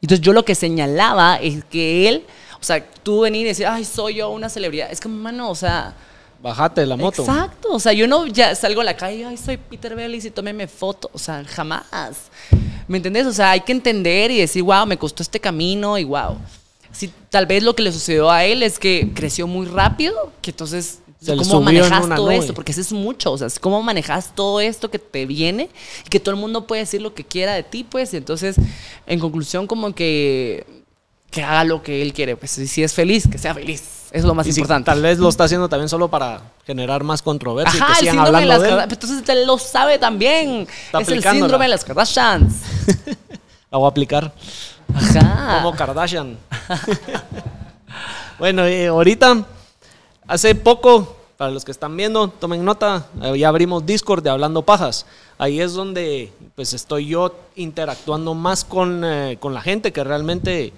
Entonces 0.00 0.20
yo 0.20 0.32
lo 0.32 0.44
que 0.44 0.54
señalaba 0.54 1.36
es 1.36 1.64
que 1.64 2.08
él, 2.08 2.24
o 2.60 2.64
sea, 2.64 2.84
tú 3.02 3.20
venir 3.20 3.42
y 3.42 3.48
decir, 3.48 3.66
ay, 3.66 3.84
soy 3.84 4.16
yo 4.16 4.30
una 4.30 4.48
celebridad, 4.48 4.90
es 4.90 5.00
como, 5.00 5.16
mano, 5.16 5.50
o 5.50 5.54
sea, 5.54 5.94
Bajate 6.42 6.82
de 6.82 6.86
la 6.86 6.96
moto. 6.96 7.22
Exacto, 7.22 7.72
o 7.72 7.80
sea, 7.80 7.92
yo 7.92 8.06
no 8.06 8.26
ya 8.26 8.54
salgo 8.54 8.82
a 8.82 8.84
la 8.84 8.96
calle, 8.96 9.24
ay, 9.24 9.36
soy 9.36 9.56
Peter 9.56 9.96
Bellis 9.96 10.26
y 10.26 10.30
tómeme 10.30 10.68
foto, 10.68 11.10
o 11.12 11.18
sea, 11.18 11.42
jamás. 11.44 11.84
¿Me 12.86 12.98
entendés? 12.98 13.26
O 13.26 13.32
sea, 13.32 13.52
hay 13.52 13.60
que 13.60 13.72
entender 13.72 14.30
y 14.30 14.38
decir, 14.38 14.62
wow, 14.62 14.86
me 14.86 14.98
costó 14.98 15.22
este 15.22 15.40
camino 15.40 15.96
y 15.98 16.04
wow. 16.04 16.36
Sí, 16.96 17.12
tal 17.28 17.44
vez 17.46 17.62
lo 17.62 17.76
que 17.76 17.82
le 17.82 17.92
sucedió 17.92 18.30
a 18.30 18.44
él 18.44 18.62
es 18.62 18.78
que 18.78 19.10
creció 19.14 19.46
muy 19.46 19.66
rápido, 19.66 20.32
que 20.40 20.50
entonces 20.50 21.00
Se 21.20 21.36
cómo 21.36 21.60
manejas 21.60 22.08
todo 22.08 22.26
nube. 22.26 22.36
esto, 22.38 22.54
porque 22.54 22.72
eso 22.72 22.80
es 22.80 22.92
mucho, 22.92 23.32
o 23.32 23.38
sea, 23.38 23.48
cómo 23.60 23.82
manejas 23.82 24.32
todo 24.34 24.60
esto 24.60 24.90
que 24.90 24.98
te 24.98 25.26
viene 25.26 25.68
y 26.06 26.08
que 26.08 26.20
todo 26.20 26.34
el 26.34 26.40
mundo 26.40 26.66
puede 26.66 26.82
decir 26.82 27.02
lo 27.02 27.12
que 27.12 27.24
quiera 27.24 27.52
de 27.54 27.62
ti, 27.64 27.84
pues, 27.84 28.14
y 28.14 28.16
entonces, 28.16 28.56
en 29.06 29.20
conclusión, 29.20 29.66
como 29.66 29.94
que 29.94 30.64
que 31.30 31.42
haga 31.42 31.64
lo 31.64 31.82
que 31.82 32.00
él 32.00 32.14
quiere, 32.14 32.34
pues, 32.36 32.56
y 32.56 32.66
si 32.66 32.82
es 32.82 32.94
feliz, 32.94 33.28
que 33.30 33.36
sea 33.36 33.52
feliz, 33.52 33.82
es 34.12 34.24
lo 34.24 34.32
más 34.34 34.46
Y 34.46 34.52
si 34.52 34.60
importante. 34.60 34.86
tal 34.90 35.02
vez 35.02 35.18
lo 35.18 35.28
está 35.28 35.44
haciendo 35.44 35.68
también 35.68 35.88
solo 35.90 36.08
para 36.08 36.40
generar 36.64 37.04
más 37.04 37.20
controversia 37.20 37.78
y 37.78 37.82
Ajá, 37.82 37.92
que 37.94 38.00
el 38.00 38.06
síndrome 38.12 38.30
de 38.30 38.36
hablando 38.36 38.48
las 38.48 38.62
de 38.62 38.68
él. 38.68 38.74
Kardashians. 38.76 38.92
Entonces 39.04 39.28
él 39.36 39.46
lo 39.46 39.58
sabe 39.58 39.98
también. 39.98 40.66
Está 40.86 41.00
es 41.02 41.08
el 41.08 41.22
síndrome 41.22 41.64
de 41.66 41.68
las 41.68 41.84
Kardashians. 41.84 42.54
La 43.70 43.78
voy 43.78 43.86
a 43.86 43.90
aplicar 43.90 44.32
Como 45.56 45.74
Kardashian. 45.74 46.36
bueno, 48.38 48.64
eh, 48.64 48.88
ahorita, 48.88 49.44
hace 50.26 50.54
poco, 50.54 51.16
para 51.36 51.50
los 51.50 51.64
que 51.64 51.72
están 51.72 51.96
viendo, 51.96 52.28
tomen 52.28 52.64
nota, 52.64 53.06
ya 53.36 53.48
abrimos 53.48 53.84
Discord 53.84 54.22
de 54.22 54.30
Hablando 54.30 54.62
Pajas. 54.62 55.06
Ahí 55.38 55.60
es 55.60 55.74
donde 55.74 56.32
pues 56.54 56.72
estoy 56.72 57.08
yo 57.08 57.34
interactuando 57.56 58.34
más 58.34 58.64
con, 58.64 59.04
eh, 59.04 59.36
con 59.38 59.52
la 59.52 59.60
gente 59.60 59.92
que 59.92 60.02
realmente 60.02 60.72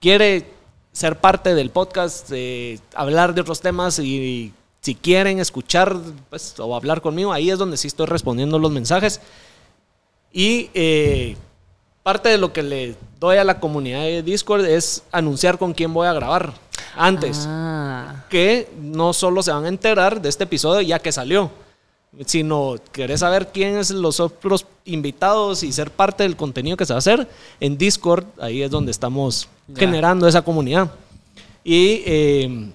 quiere 0.00 0.46
ser 0.92 1.20
parte 1.20 1.54
del 1.54 1.70
podcast, 1.70 2.28
eh, 2.32 2.80
hablar 2.94 3.34
de 3.34 3.42
otros 3.42 3.60
temas 3.60 3.98
y, 3.98 4.52
si 4.80 4.94
quieren 4.94 5.40
escuchar 5.40 5.96
pues, 6.30 6.54
o 6.58 6.74
hablar 6.74 7.02
conmigo, 7.02 7.32
ahí 7.32 7.50
es 7.50 7.58
donde 7.58 7.76
sí 7.76 7.88
estoy 7.88 8.06
respondiendo 8.06 8.58
los 8.58 8.70
mensajes. 8.70 9.20
Y 10.32 10.70
eh, 10.72 11.36
parte 12.08 12.30
de 12.30 12.38
lo 12.38 12.54
que 12.54 12.62
le 12.62 12.94
doy 13.20 13.36
a 13.36 13.44
la 13.44 13.60
comunidad 13.60 14.00
de 14.00 14.22
Discord 14.22 14.64
es 14.64 15.02
anunciar 15.12 15.58
con 15.58 15.74
quién 15.74 15.92
voy 15.92 16.06
a 16.06 16.14
grabar 16.14 16.54
antes. 16.96 17.44
Ah. 17.46 18.24
Que 18.30 18.66
no 18.80 19.12
solo 19.12 19.42
se 19.42 19.52
van 19.52 19.66
a 19.66 19.68
enterar 19.68 20.22
de 20.22 20.30
este 20.30 20.44
episodio 20.44 20.80
ya 20.80 21.00
que 21.00 21.12
salió, 21.12 21.50
sino 22.24 22.76
querés 22.92 23.20
saber 23.20 23.48
quiénes 23.48 23.90
los 23.90 24.20
otros 24.20 24.64
invitados 24.86 25.62
y 25.62 25.70
ser 25.70 25.90
parte 25.90 26.22
del 26.22 26.34
contenido 26.34 26.78
que 26.78 26.86
se 26.86 26.94
va 26.94 26.96
a 26.96 27.00
hacer 27.00 27.28
en 27.60 27.76
Discord, 27.76 28.24
ahí 28.40 28.62
es 28.62 28.70
donde 28.70 28.90
estamos 28.90 29.46
generando 29.76 30.26
esa 30.26 30.40
comunidad. 30.40 30.90
Y 31.62 32.04
eh, 32.06 32.70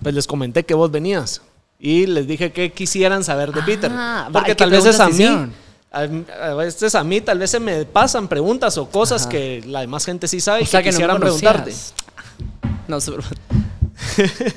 pues 0.00 0.14
les 0.14 0.26
comenté 0.28 0.62
que 0.64 0.74
vos 0.74 0.88
venías 0.88 1.42
y 1.80 2.06
les 2.06 2.28
dije 2.28 2.52
que 2.52 2.70
quisieran 2.70 3.24
saber 3.24 3.52
de 3.52 3.62
Peter. 3.64 3.90
Ah, 3.92 4.28
va, 4.28 4.32
Porque 4.34 4.52
¿y 4.52 4.54
qué 4.54 4.58
tal 4.58 4.70
vez 4.70 4.86
es 4.86 5.00
a 5.00 5.08
mí? 5.08 5.50
A, 5.92 6.00
a 6.00 6.54
veces 6.54 6.94
a 6.94 7.02
mí 7.04 7.20
tal 7.20 7.38
vez 7.38 7.50
se 7.50 7.60
me 7.60 7.84
pasan 7.84 8.28
preguntas 8.28 8.76
o 8.78 8.88
cosas 8.88 9.22
Ajá. 9.22 9.30
que 9.30 9.62
la 9.66 9.80
demás 9.80 10.04
gente 10.04 10.28
sí 10.28 10.40
sabe 10.40 10.60
y 10.60 10.64
O 10.64 10.66
sea 10.66 10.80
que, 10.80 10.84
que 10.84 10.90
no 10.92 10.96
quisieran 10.96 11.20
preguntarte. 11.20 11.74
No, 12.88 13.00
súper- 13.00 13.24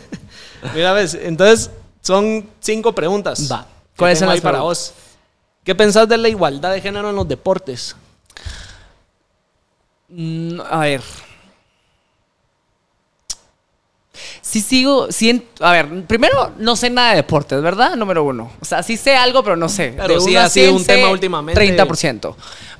Mira, 0.75 0.93
ves, 0.93 1.15
entonces 1.15 1.71
son 2.01 2.47
cinco 2.59 2.93
preguntas. 2.93 3.51
Va. 3.51 3.65
¿Cuáles 3.97 4.19
son 4.19 4.27
las 4.29 4.39
para 4.41 4.59
vos? 4.61 4.93
¿Qué 5.63 5.73
pensás 5.75 6.07
de 6.07 6.17
la 6.17 6.29
igualdad 6.29 6.71
de 6.73 6.81
género 6.81 7.09
en 7.09 7.15
los 7.15 7.27
deportes? 7.27 7.95
Mm, 10.09 10.59
a 10.69 10.79
ver. 10.79 11.01
Sí 14.41 14.61
sigo, 14.61 15.11
sí, 15.11 15.43
a 15.59 15.71
ver, 15.71 16.05
primero 16.05 16.51
no 16.57 16.75
sé 16.75 16.89
nada 16.89 17.11
de 17.11 17.17
deportes, 17.17 17.61
¿verdad? 17.61 17.95
Número 17.95 18.23
uno. 18.23 18.51
O 18.61 18.65
sea, 18.65 18.83
sí 18.83 18.97
sé 18.97 19.15
algo, 19.15 19.43
pero 19.43 19.55
no 19.55 19.69
sé. 19.69 19.93
Pero 19.97 20.15
De 20.15 20.21
sí 20.21 20.35
ha 20.35 20.49
sido 20.49 20.67
100 20.67 20.75
un 20.75 20.85
tema 20.85 21.09
últimamente. 21.11 21.77
30%. 21.77 22.35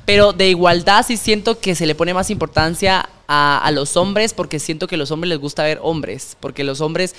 Pero 0.05 0.33
de 0.33 0.49
igualdad 0.49 1.05
sí 1.05 1.17
siento 1.17 1.59
que 1.59 1.75
se 1.75 1.85
le 1.85 1.95
pone 1.95 2.13
más 2.13 2.29
importancia 2.29 3.07
a, 3.27 3.59
a 3.59 3.71
los 3.71 3.95
hombres 3.95 4.33
porque 4.33 4.59
siento 4.59 4.87
que 4.87 4.95
a 4.95 4.97
los 4.97 5.11
hombres 5.11 5.29
les 5.29 5.39
gusta 5.39 5.63
ver 5.63 5.79
hombres. 5.81 6.35
Porque 6.39 6.63
los 6.63 6.81
hombres 6.81 7.15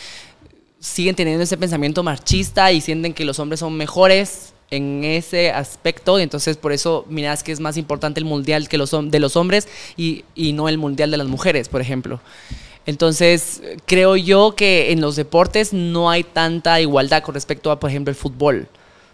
siguen 0.81 1.15
teniendo 1.15 1.45
ese 1.45 1.57
pensamiento 1.57 2.03
machista 2.03 2.73
y 2.73 2.81
sienten 2.81 3.13
que 3.15 3.25
los 3.25 3.39
hombres 3.39 3.61
son 3.61 3.77
mejores 3.77 4.55
en 4.71 5.05
ese 5.05 5.51
aspecto 5.51 6.19
y 6.19 6.23
entonces 6.23 6.57
por 6.57 6.73
eso 6.73 7.05
miras 7.09 7.43
que 7.43 7.53
es 7.53 7.61
más 7.61 7.77
importante 7.77 8.21
el 8.21 8.25
mundial 8.25 8.69
que 8.69 8.79
los, 8.79 8.91
de 8.91 9.21
los 9.21 9.37
hombres 9.37 9.69
y, 9.97 10.25
y 10.35 10.53
no 10.53 10.69
el 10.69 10.79
mundial 10.79 11.11
de 11.11 11.17
las 11.17 11.27
mujeres, 11.27 11.69
por 11.69 11.81
ejemplo. 11.81 12.21
Entonces, 12.87 13.63
creo 13.87 14.17
yo 14.17 14.55
que 14.57 14.93
en 14.93 15.01
los 15.01 15.17
deportes 15.17 15.73
no 15.73 16.11
hay 16.11 16.25
tanta 16.25 16.81
igualdad 16.81 17.23
con 17.23 17.35
respecto 17.35 17.71
a, 17.71 17.79
por 17.79 17.91
ejemplo, 17.91 18.11
el 18.11 18.17
fútbol. 18.17 18.69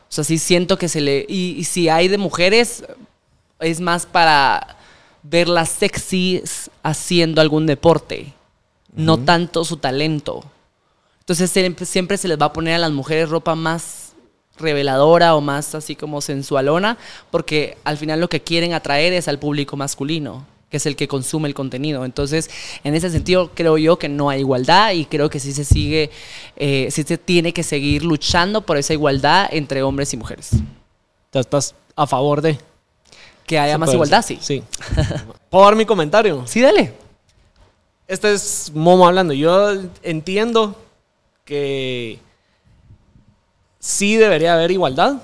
O 0.09 0.13
sea, 0.13 0.25
sí 0.25 0.39
siento 0.39 0.79
que 0.79 0.89
se 0.89 1.01
le... 1.01 1.27
Y, 1.29 1.57
y 1.59 1.65
si 1.65 1.89
hay 1.89 2.09
de 2.09 2.19
mujeres, 2.19 2.85
es 3.61 3.81
más 3.81 4.07
para 4.07 4.77
verlas 5.23 5.69
sexys 5.71 6.71
haciendo 6.83 7.41
algún 7.41 7.67
deporte, 7.67 8.33
no 8.95 9.19
tanto 9.19 9.65
su 9.65 9.77
talento. 9.77 10.45
Entonces 11.21 11.51
siempre 11.51 12.17
se 12.17 12.29
les 12.29 12.41
va 12.41 12.47
a 12.47 12.53
poner 12.53 12.75
a 12.75 12.79
las 12.79 12.93
mujeres 12.93 13.29
ropa 13.29 13.57
más 13.57 14.13
reveladora 14.59 15.35
o 15.35 15.41
más 15.41 15.75
así 15.75 15.97
como 15.97 16.21
sensualona, 16.21 16.97
porque 17.31 17.77
al 17.85 17.99
final 17.99 18.21
lo 18.21 18.29
que 18.29 18.41
quieren 18.41 18.73
atraer 18.73 19.13
es 19.13 19.29
al 19.29 19.39
público 19.39 19.77
masculino, 19.77 20.47
que 20.71 20.79
es 20.79 20.87
el 20.87 20.97
que 20.97 21.07
consume 21.09 21.49
el 21.49 21.55
contenido. 21.55 22.05
Entonces, 22.05 22.51
en 22.83 22.95
ese 22.95 23.11
sentido, 23.11 23.51
creo 23.55 23.79
yo 23.79 23.99
que 23.99 24.09
no 24.09 24.31
hay 24.31 24.41
igualdad 24.41 24.93
y 24.93 25.05
creo 25.05 25.31
que 25.31 25.41
sí 25.41 25.53
se 25.53 25.65
sigue, 25.65 26.11
eh, 26.57 26.89
sí 26.91 27.03
se 27.05 27.19
tiene 27.19 27.53
que 27.53 27.63
seguir 27.63 28.05
luchando 28.05 28.63
por 28.63 28.77
esa 28.77 28.93
igualdad 28.93 29.49
entre 29.51 29.83
hombres 29.83 30.13
y 30.13 30.17
mujeres. 30.17 30.51
¿Ya 31.33 31.41
¿Estás 31.41 31.75
a 31.95 32.07
favor 32.07 32.43
de? 32.43 32.59
Que 33.47 33.59
haya 33.59 33.79
más 33.79 33.93
igualdad, 33.95 34.25
sí. 34.25 34.39
Sí. 34.41 34.63
¿Puedo 35.51 35.65
dar 35.65 35.77
mi 35.77 35.87
comentario? 35.87 36.45
Sí, 36.47 36.61
dale. 36.61 36.93
Este 38.09 38.33
es 38.33 38.73
Momo 38.75 39.07
hablando. 39.07 39.35
Yo 39.35 39.73
entiendo 40.03 40.77
que 41.45 42.19
sí 43.79 44.17
debería 44.17 44.55
haber 44.55 44.73
igualdad 44.73 45.17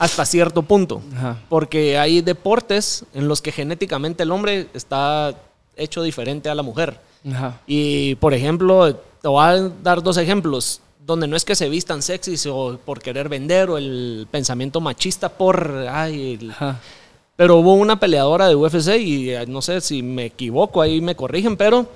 hasta 0.00 0.24
cierto 0.26 0.62
punto. 0.62 1.00
Ajá. 1.16 1.38
Porque 1.48 1.96
hay 1.98 2.20
deportes 2.22 3.04
en 3.14 3.28
los 3.28 3.40
que 3.40 3.52
genéticamente 3.52 4.24
el 4.24 4.32
hombre 4.32 4.66
está 4.74 5.34
hecho 5.76 6.02
diferente 6.02 6.48
a 6.48 6.54
la 6.56 6.62
mujer. 6.62 6.98
Ajá. 7.30 7.60
Y, 7.66 8.14
por 8.16 8.34
ejemplo, 8.34 8.96
te 9.22 9.28
voy 9.28 9.44
a 9.44 9.70
dar 9.82 10.02
dos 10.02 10.16
ejemplos 10.16 10.80
donde 11.06 11.26
no 11.28 11.36
es 11.36 11.44
que 11.44 11.54
se 11.54 11.68
vistan 11.68 12.02
sexys 12.02 12.46
o 12.46 12.78
por 12.84 13.00
querer 13.02 13.28
vender 13.28 13.68
o 13.70 13.76
el 13.78 14.26
pensamiento 14.30 14.80
machista 14.80 15.28
por, 15.28 15.86
ay, 15.90 16.38
el- 16.40 16.52
pero 17.36 17.56
hubo 17.56 17.74
una 17.74 17.98
peleadora 17.98 18.48
de 18.48 18.54
UFC 18.54 18.96
y 18.98 19.32
no 19.48 19.60
sé 19.62 19.80
si 19.80 20.02
me 20.02 20.26
equivoco, 20.26 20.80
ahí 20.82 21.00
me 21.00 21.14
corrigen, 21.16 21.56
pero 21.56 21.86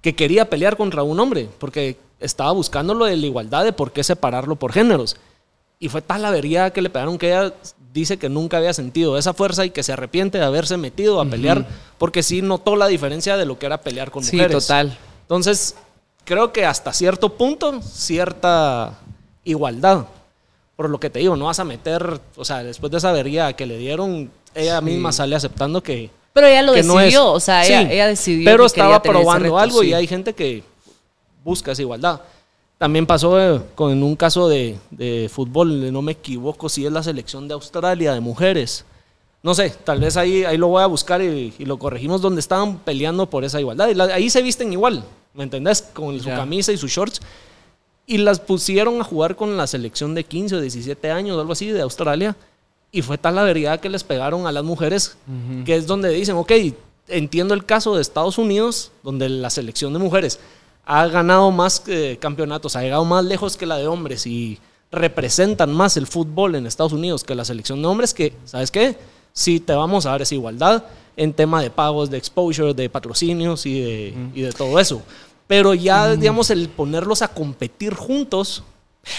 que 0.00 0.14
quería 0.14 0.48
pelear 0.50 0.76
contra 0.76 1.02
un 1.02 1.18
hombre 1.20 1.48
porque 1.58 1.96
estaba 2.20 2.52
buscando 2.52 2.94
lo 2.94 3.04
de 3.06 3.16
la 3.16 3.26
igualdad 3.26 3.64
de 3.64 3.72
por 3.72 3.90
qué 3.92 4.02
separarlo 4.04 4.56
por 4.56 4.72
géneros. 4.72 5.16
Y 5.82 5.88
fue 5.88 6.00
tal 6.00 6.22
la 6.22 6.28
avería 6.28 6.70
que 6.70 6.80
le 6.80 6.90
pegaron 6.90 7.18
que 7.18 7.26
ella 7.30 7.52
dice 7.92 8.16
que 8.16 8.28
nunca 8.28 8.58
había 8.58 8.72
sentido 8.72 9.18
esa 9.18 9.34
fuerza 9.34 9.64
y 9.64 9.70
que 9.70 9.82
se 9.82 9.92
arrepiente 9.92 10.38
de 10.38 10.44
haberse 10.44 10.76
metido 10.76 11.20
a 11.20 11.24
pelear 11.26 11.66
porque 11.98 12.22
sí 12.22 12.40
notó 12.40 12.76
la 12.76 12.86
diferencia 12.86 13.36
de 13.36 13.44
lo 13.46 13.58
que 13.58 13.66
era 13.66 13.78
pelear 13.80 14.12
con 14.12 14.22
Sí, 14.22 14.36
mujeres. 14.36 14.64
total. 14.64 14.96
Entonces, 15.22 15.74
creo 16.24 16.52
que 16.52 16.64
hasta 16.64 16.92
cierto 16.92 17.30
punto, 17.36 17.82
cierta 17.82 18.96
igualdad. 19.42 20.06
Por 20.76 20.88
lo 20.88 21.00
que 21.00 21.10
te 21.10 21.18
digo, 21.18 21.34
no 21.36 21.46
vas 21.46 21.58
a 21.58 21.64
meter, 21.64 22.20
o 22.36 22.44
sea, 22.44 22.62
después 22.62 22.92
de 22.92 22.98
esa 22.98 23.10
avería 23.10 23.52
que 23.54 23.66
le 23.66 23.76
dieron, 23.76 24.30
ella 24.54 24.78
Sí. 24.78 24.84
misma 24.84 25.10
sale 25.10 25.34
aceptando 25.34 25.82
que, 25.82 26.10
Pero 26.32 26.46
ella 26.46 26.62
lo 26.62 26.74
que 26.74 26.82
no 26.84 26.96
decidió, 26.98 27.22
es. 27.30 27.36
o 27.36 27.40
sea, 27.40 27.64
Sí, 27.64 27.72
ella, 27.72 27.92
ella 27.92 28.06
decidió. 28.06 28.44
Pero 28.44 28.62
que 28.62 28.66
estaba 28.68 29.02
probando 29.02 29.42
reto, 29.44 29.58
algo 29.58 29.82
y 29.82 29.88
sí. 29.88 29.94
hay 29.94 30.06
gente 30.06 30.32
que 30.32 30.62
busca 31.44 31.72
esa 31.72 31.82
igualdad. 31.82 32.20
También 32.82 33.06
pasó 33.06 33.40
eh, 33.40 33.60
con 33.76 34.02
un 34.02 34.16
caso 34.16 34.48
de, 34.48 34.76
de 34.90 35.30
fútbol, 35.32 35.92
no 35.92 36.02
me 36.02 36.10
equivoco 36.10 36.68
si 36.68 36.84
es 36.84 36.90
la 36.90 37.00
selección 37.00 37.46
de 37.46 37.54
Australia 37.54 38.12
de 38.12 38.18
mujeres. 38.18 38.84
No 39.40 39.54
sé, 39.54 39.70
tal 39.84 40.00
vez 40.00 40.16
ahí, 40.16 40.42
ahí 40.42 40.56
lo 40.56 40.66
voy 40.66 40.82
a 40.82 40.86
buscar 40.86 41.22
y, 41.22 41.54
y 41.56 41.64
lo 41.64 41.78
corregimos 41.78 42.20
donde 42.20 42.40
estaban 42.40 42.78
peleando 42.78 43.30
por 43.30 43.44
esa 43.44 43.60
igualdad. 43.60 43.88
Y 43.88 43.94
la- 43.94 44.06
ahí 44.06 44.28
se 44.30 44.42
visten 44.42 44.72
igual, 44.72 45.04
¿me 45.32 45.44
entendés? 45.44 45.80
Con 45.94 46.18
su 46.18 46.28
camisa 46.36 46.72
y 46.72 46.76
sus 46.76 46.90
shorts. 46.90 47.20
Y 48.04 48.18
las 48.18 48.40
pusieron 48.40 49.00
a 49.00 49.04
jugar 49.04 49.36
con 49.36 49.56
la 49.56 49.68
selección 49.68 50.16
de 50.16 50.24
15 50.24 50.56
o 50.56 50.60
17 50.60 51.08
años, 51.12 51.38
algo 51.38 51.52
así, 51.52 51.68
de 51.68 51.82
Australia. 51.82 52.34
Y 52.90 53.02
fue 53.02 53.16
tal 53.16 53.36
la 53.36 53.44
veridad 53.44 53.78
que 53.78 53.90
les 53.90 54.02
pegaron 54.02 54.48
a 54.48 54.50
las 54.50 54.64
mujeres, 54.64 55.16
que 55.64 55.76
es 55.76 55.86
donde 55.86 56.08
dicen, 56.08 56.34
ok, 56.34 56.50
entiendo 57.06 57.54
el 57.54 57.64
caso 57.64 57.94
de 57.94 58.02
Estados 58.02 58.38
Unidos, 58.38 58.90
donde 59.04 59.28
la 59.28 59.50
selección 59.50 59.92
de 59.92 60.00
mujeres 60.00 60.40
ha 60.84 61.06
ganado 61.06 61.50
más 61.50 61.82
eh, 61.86 62.16
campeonatos, 62.20 62.76
ha 62.76 62.82
llegado 62.82 63.04
más 63.04 63.24
lejos 63.24 63.56
que 63.56 63.66
la 63.66 63.76
de 63.76 63.86
hombres 63.86 64.26
y 64.26 64.58
representan 64.90 65.72
más 65.72 65.96
el 65.96 66.06
fútbol 66.06 66.54
en 66.54 66.66
Estados 66.66 66.92
Unidos 66.92 67.24
que 67.24 67.34
la 67.34 67.44
selección 67.44 67.80
de 67.80 67.88
hombres, 67.88 68.12
que, 68.14 68.34
¿sabes 68.44 68.70
qué? 68.70 68.96
Sí 69.32 69.60
te 69.60 69.72
vamos 69.72 70.04
a 70.06 70.10
dar 70.10 70.22
esa 70.22 70.34
igualdad 70.34 70.84
en 71.16 71.32
tema 71.32 71.62
de 71.62 71.70
pagos, 71.70 72.10
de 72.10 72.18
exposure, 72.18 72.74
de 72.74 72.90
patrocinios 72.90 73.64
y 73.64 73.80
de, 73.80 74.14
y 74.34 74.42
de 74.42 74.52
todo 74.52 74.78
eso. 74.78 75.02
Pero 75.46 75.72
ya, 75.74 76.14
digamos, 76.16 76.50
el 76.50 76.68
ponerlos 76.68 77.22
a 77.22 77.28
competir 77.28 77.94
juntos, 77.94 78.62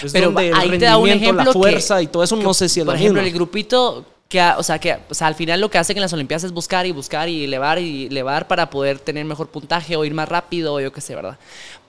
es 0.02 0.12
Pero 0.12 0.26
donde 0.26 0.48
el 0.48 0.54
ahí 0.54 0.70
te 0.78 0.84
da 0.84 0.96
un 0.96 1.04
rendimiento, 1.08 1.24
ejemplo 1.24 1.44
la 1.44 1.52
fuerza 1.52 1.96
que- 1.98 2.04
y 2.04 2.06
todo 2.06 2.22
eso, 2.22 2.36
no 2.36 2.54
sé 2.54 2.68
si 2.68 2.80
es 2.80 2.86
Por 2.86 2.94
lo 2.94 2.98
ejemplo, 3.00 3.22
mismo. 3.22 3.28
el 3.32 3.34
grupito 3.38 4.04
que, 4.28 4.40
o 4.42 4.62
sea, 4.62 4.78
que, 4.78 4.98
o 5.08 5.14
sea, 5.14 5.26
al 5.26 5.34
final 5.34 5.60
lo 5.60 5.70
que 5.70 5.78
hacen 5.78 5.96
en 5.96 6.02
las 6.02 6.12
Olimpiadas 6.12 6.44
es 6.44 6.52
buscar 6.52 6.86
y 6.86 6.92
buscar 6.92 7.28
y 7.28 7.44
elevar 7.44 7.78
y 7.78 8.06
elevar 8.06 8.48
para 8.48 8.70
poder 8.70 8.98
tener 8.98 9.24
mejor 9.24 9.48
puntaje 9.48 9.96
o 9.96 10.04
ir 10.04 10.14
más 10.14 10.28
rápido 10.28 10.74
o 10.74 10.80
yo 10.80 10.92
qué 10.92 11.00
sé, 11.00 11.14
¿verdad? 11.14 11.38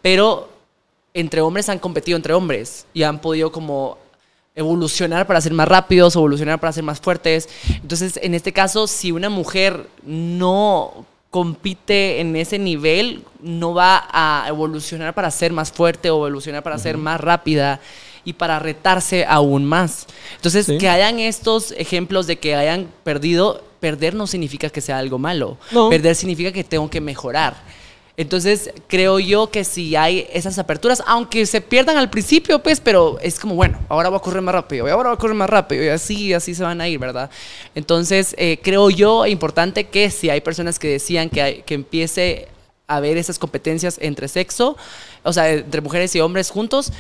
Pero 0.02 0.50
entre 1.14 1.42
hombres 1.42 1.70
han 1.70 1.80
competido 1.80 2.18
entre 2.18 2.34
hombres 2.34 2.86
y 2.94 3.04
han 3.04 3.20
podido 3.20 3.52
como 3.52 3.98
evolucionar 4.56 5.28
para 5.28 5.42
ser 5.42 5.54
más 5.54 5.68
rápidos, 5.68 6.16
evolucionar 6.16 6.60
para 6.60 6.74
ser 6.74 6.84
más 6.84 7.00
fuertes. 7.00 7.50
Entonces, 7.82 8.20
en 8.22 8.34
este 8.34 8.54
caso, 8.54 8.88
si 8.88 9.12
una 9.12 9.30
mujer 9.30 9.88
no 10.04 11.06
compite 11.30 12.22
en 12.22 12.36
ese 12.36 12.58
nivel, 12.58 13.24
no 13.42 13.74
va 13.74 14.08
a 14.12 14.46
evolucionar 14.48 15.14
para 15.14 15.30
ser 15.32 15.52
más 15.52 15.72
fuerte 15.72 16.10
o 16.10 16.16
evolucionar 16.16 16.64
para 16.64 16.78
ser 16.78 16.98
más 16.98 17.20
rápida 17.20 17.82
y 18.26 18.34
para 18.34 18.60
retarse 18.60 19.24
aún 19.26 19.64
más. 19.66 20.08
Entonces, 20.36 20.66
Sí. 20.66 20.78
que 20.78 20.90
hayan 20.90 21.20
estos 21.20 21.72
ejemplos 21.78 22.28
de 22.28 22.38
que 22.38 22.56
hayan 22.56 22.90
perdido, 23.04 23.64
perder 23.80 24.16
no 24.16 24.26
significa 24.28 24.70
que 24.70 24.82
sea 24.82 24.98
algo 24.98 25.18
malo. 25.20 25.58
No. 25.72 25.90
Perder 25.90 26.16
significa 26.16 26.52
que 26.52 26.64
tengo 26.64 26.90
que 26.90 27.00
mejorar. 27.00 27.56
Entonces, 28.18 28.72
creo 28.88 29.20
yo 29.20 29.52
que 29.52 29.66
si 29.66 29.96
hay 29.98 30.26
esas 30.32 30.58
aperturas, 30.58 31.04
aunque 31.06 31.46
se 31.46 31.60
pierdan 31.60 31.98
al 31.98 32.10
principio, 32.10 32.60
pues, 32.64 32.80
pero 32.80 33.18
es 33.22 33.38
como, 33.38 33.56
bueno, 33.56 33.78
ahora 33.90 34.08
voy 34.08 34.18
a 34.18 34.22
correr 34.22 34.42
más 34.42 34.56
rápido, 34.56 34.88
y 34.88 34.90
ahora 34.92 35.10
voy 35.10 35.18
a 35.18 35.20
correr 35.20 35.36
más 35.36 35.50
rápido, 35.50 35.84
y 35.84 35.90
así, 35.90 36.34
así 36.34 36.56
se 36.56 36.64
van 36.64 36.80
a 36.80 36.88
ir, 36.88 36.98
¿verdad? 36.98 37.30
Entonces, 37.76 38.34
eh, 38.38 38.58
creo 38.64 38.90
yo 38.90 39.26
importante 39.26 39.90
que 39.90 40.10
si 40.12 40.30
hay 40.30 40.40
personas 40.40 40.80
que 40.80 40.88
decían 40.88 41.30
que, 41.30 41.42
hay- 41.42 41.62
que 41.64 41.74
empiece 41.74 42.48
haber 42.88 43.18
esas 43.18 43.38
competencias 43.38 43.98
entre 44.00 44.30
sexo, 44.30 44.78
o 45.24 45.34
sea, 45.34 45.50
entre 45.52 45.82
mujeres 45.82 46.16
y 46.16 46.22
hombres 46.22 46.52
juntos, 46.52 46.94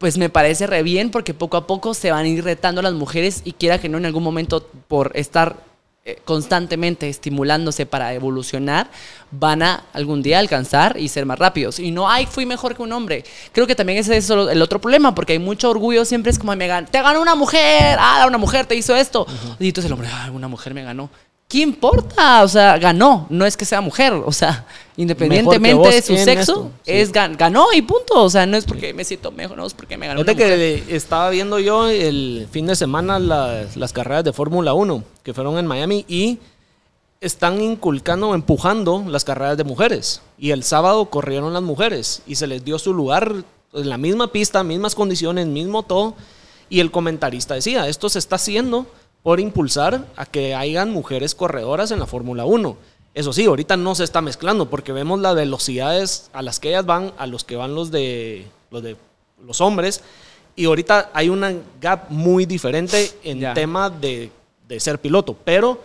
pues 0.00 0.16
me 0.16 0.30
parece 0.30 0.66
re 0.66 0.82
bien 0.82 1.10
porque 1.10 1.34
poco 1.34 1.58
a 1.58 1.66
poco 1.66 1.92
se 1.92 2.10
van 2.10 2.24
a 2.24 2.28
ir 2.28 2.42
retando 2.42 2.80
las 2.80 2.94
mujeres 2.94 3.42
y 3.44 3.52
quiera 3.52 3.78
que 3.78 3.90
no 3.90 3.98
en 3.98 4.06
algún 4.06 4.22
momento 4.22 4.66
por 4.88 5.12
estar 5.14 5.56
eh, 6.06 6.16
constantemente 6.24 7.10
estimulándose 7.10 7.84
para 7.84 8.14
evolucionar, 8.14 8.90
van 9.30 9.62
a 9.62 9.84
algún 9.92 10.22
día 10.22 10.38
alcanzar 10.38 10.96
y 10.96 11.08
ser 11.08 11.26
más 11.26 11.38
rápidos. 11.38 11.78
Y 11.78 11.90
no, 11.90 12.08
ay, 12.08 12.24
fui 12.24 12.46
mejor 12.46 12.74
que 12.74 12.80
un 12.80 12.92
hombre. 12.92 13.26
Creo 13.52 13.66
que 13.66 13.74
también 13.74 13.98
ese 13.98 14.16
es 14.16 14.30
el 14.30 14.62
otro 14.62 14.80
problema, 14.80 15.14
porque 15.14 15.34
hay 15.34 15.38
mucho 15.38 15.68
orgullo, 15.68 16.06
siempre 16.06 16.32
es 16.32 16.38
como, 16.38 16.56
me 16.56 16.66
te 16.90 17.02
ganó 17.02 17.20
una 17.20 17.34
mujer, 17.34 17.98
ah, 18.00 18.24
una 18.26 18.38
mujer 18.38 18.64
te 18.64 18.76
hizo 18.76 18.96
esto. 18.96 19.26
Y 19.58 19.68
entonces 19.68 19.90
el 19.90 19.92
hombre, 19.92 20.08
ay, 20.10 20.30
una 20.30 20.48
mujer 20.48 20.72
me 20.72 20.82
ganó. 20.82 21.10
¿Qué 21.50 21.58
importa? 21.58 22.44
O 22.44 22.48
sea, 22.48 22.78
ganó, 22.78 23.26
no 23.28 23.44
es 23.44 23.56
que 23.56 23.64
sea 23.64 23.80
mujer, 23.80 24.12
o 24.12 24.30
sea, 24.30 24.64
independientemente 24.96 25.88
de 25.88 26.00
su 26.00 26.16
sexo, 26.16 26.70
es 26.86 27.10
ganó 27.10 27.66
y 27.74 27.82
punto, 27.82 28.22
o 28.22 28.30
sea, 28.30 28.46
no 28.46 28.56
es 28.56 28.64
porque 28.64 28.94
me 28.94 29.04
siento 29.04 29.32
mejor, 29.32 29.56
no 29.56 29.66
es 29.66 29.74
porque 29.74 29.98
me 29.98 30.06
ganó. 30.06 30.20
Fíjate 30.20 30.36
que 30.36 30.84
estaba 30.94 31.28
viendo 31.28 31.58
yo 31.58 31.88
el 31.88 32.46
fin 32.52 32.68
de 32.68 32.76
semana 32.76 33.18
las, 33.18 33.76
las 33.76 33.92
carreras 33.92 34.22
de 34.22 34.32
Fórmula 34.32 34.74
1 34.74 35.02
que 35.24 35.34
fueron 35.34 35.58
en 35.58 35.66
Miami 35.66 36.04
y 36.08 36.38
están 37.20 37.60
inculcando 37.60 38.28
o 38.28 38.34
empujando 38.36 39.04
las 39.08 39.24
carreras 39.24 39.56
de 39.56 39.64
mujeres. 39.64 40.22
Y 40.38 40.52
el 40.52 40.62
sábado 40.62 41.06
corrieron 41.06 41.52
las 41.52 41.62
mujeres 41.62 42.22
y 42.28 42.36
se 42.36 42.46
les 42.46 42.64
dio 42.64 42.78
su 42.78 42.94
lugar 42.94 43.34
en 43.72 43.88
la 43.88 43.98
misma 43.98 44.30
pista, 44.30 44.62
mismas 44.62 44.94
condiciones, 44.94 45.48
mismo 45.48 45.82
todo. 45.82 46.14
Y 46.68 46.78
el 46.78 46.92
comentarista 46.92 47.54
decía, 47.54 47.88
esto 47.88 48.08
se 48.08 48.20
está 48.20 48.36
haciendo 48.36 48.86
por 49.22 49.40
impulsar 49.40 50.06
a 50.16 50.26
que 50.26 50.54
hayan 50.54 50.90
mujeres 50.90 51.34
corredoras 51.34 51.90
en 51.90 52.00
la 52.00 52.06
Fórmula 52.06 52.44
1. 52.44 52.76
Eso 53.12 53.32
sí, 53.32 53.44
ahorita 53.44 53.76
no 53.76 53.94
se 53.94 54.04
está 54.04 54.20
mezclando 54.20 54.70
porque 54.70 54.92
vemos 54.92 55.20
las 55.20 55.34
velocidades 55.34 56.30
a 56.32 56.42
las 56.42 56.60
que 56.60 56.68
ellas 56.68 56.86
van, 56.86 57.12
a 57.18 57.26
los 57.26 57.44
que 57.44 57.56
van 57.56 57.74
los 57.74 57.90
de 57.90 58.46
los, 58.70 58.82
de, 58.82 58.96
los 59.44 59.60
hombres. 59.60 60.02
Y 60.56 60.66
ahorita 60.66 61.10
hay 61.12 61.28
una 61.28 61.54
gap 61.80 62.10
muy 62.10 62.46
diferente 62.46 63.10
en 63.24 63.52
tema 63.54 63.90
de, 63.90 64.30
de, 64.68 64.80
ser 64.80 65.00
piloto. 65.00 65.36
Pero 65.44 65.82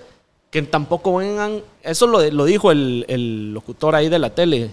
que 0.52 0.62
tampoco 0.62 1.18
vengan, 1.18 1.62
eso 1.82 2.08
lo, 2.08 2.22
lo 2.32 2.46
dijo 2.46 2.72
el, 2.72 3.06
el 3.08 3.54
locutor 3.54 3.96
ahí 3.96 4.08
de 4.10 4.20
la 4.20 4.30
tele, 4.30 4.72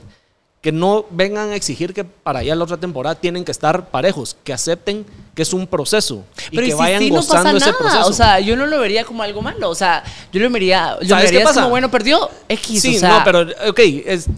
que 0.62 0.70
no 0.70 1.05
vengan 1.10 1.51
a 1.51 1.56
exigir 1.56 1.93
que 1.93 2.05
para 2.05 2.39
allá 2.39 2.55
la 2.55 2.62
otra 2.62 2.76
temporada 2.76 3.16
tienen 3.16 3.44
que 3.44 3.51
estar 3.51 3.90
parejos, 3.90 4.36
que 4.44 4.52
acepten 4.52 5.05
que 5.34 5.43
es 5.43 5.52
un 5.52 5.66
proceso 5.66 6.24
y 6.52 6.59
que 6.59 6.74
vayan 6.74 7.09
gozando 7.09 7.59
ese 7.59 7.72
proceso. 7.72 8.06
O 8.06 8.12
sea, 8.12 8.39
yo 8.39 8.56
no 8.56 8.68
lo 8.68 8.78
vería 8.78 9.05
como 9.05 9.24
algo 9.24 9.43
malo, 9.43 9.68
o 9.68 9.74
sea, 9.74 10.05
yo 10.32 10.40
lo 10.40 10.48
vería, 10.51 10.97
yo 11.02 11.16
lo 11.16 11.22
vería 11.22 11.44
como 11.52 11.68
bueno, 11.68 11.90
perdió 11.90 12.30
X, 12.48 12.80
Sí, 12.80 13.01
no, 13.02 13.22
pero 13.24 13.40
ok, 13.68 13.80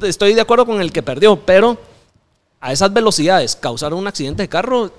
estoy 0.02 0.32
de 0.32 0.40
acuerdo 0.40 0.64
con 0.64 0.80
el 0.80 0.90
que 0.90 1.02
perdió, 1.02 1.36
pero 1.36 1.76
a 2.58 2.72
esas 2.72 2.90
velocidades 2.90 3.54
causar 3.54 3.92
un 3.92 4.06
accidente 4.06 4.42
de 4.42 4.48
carro 4.48 4.90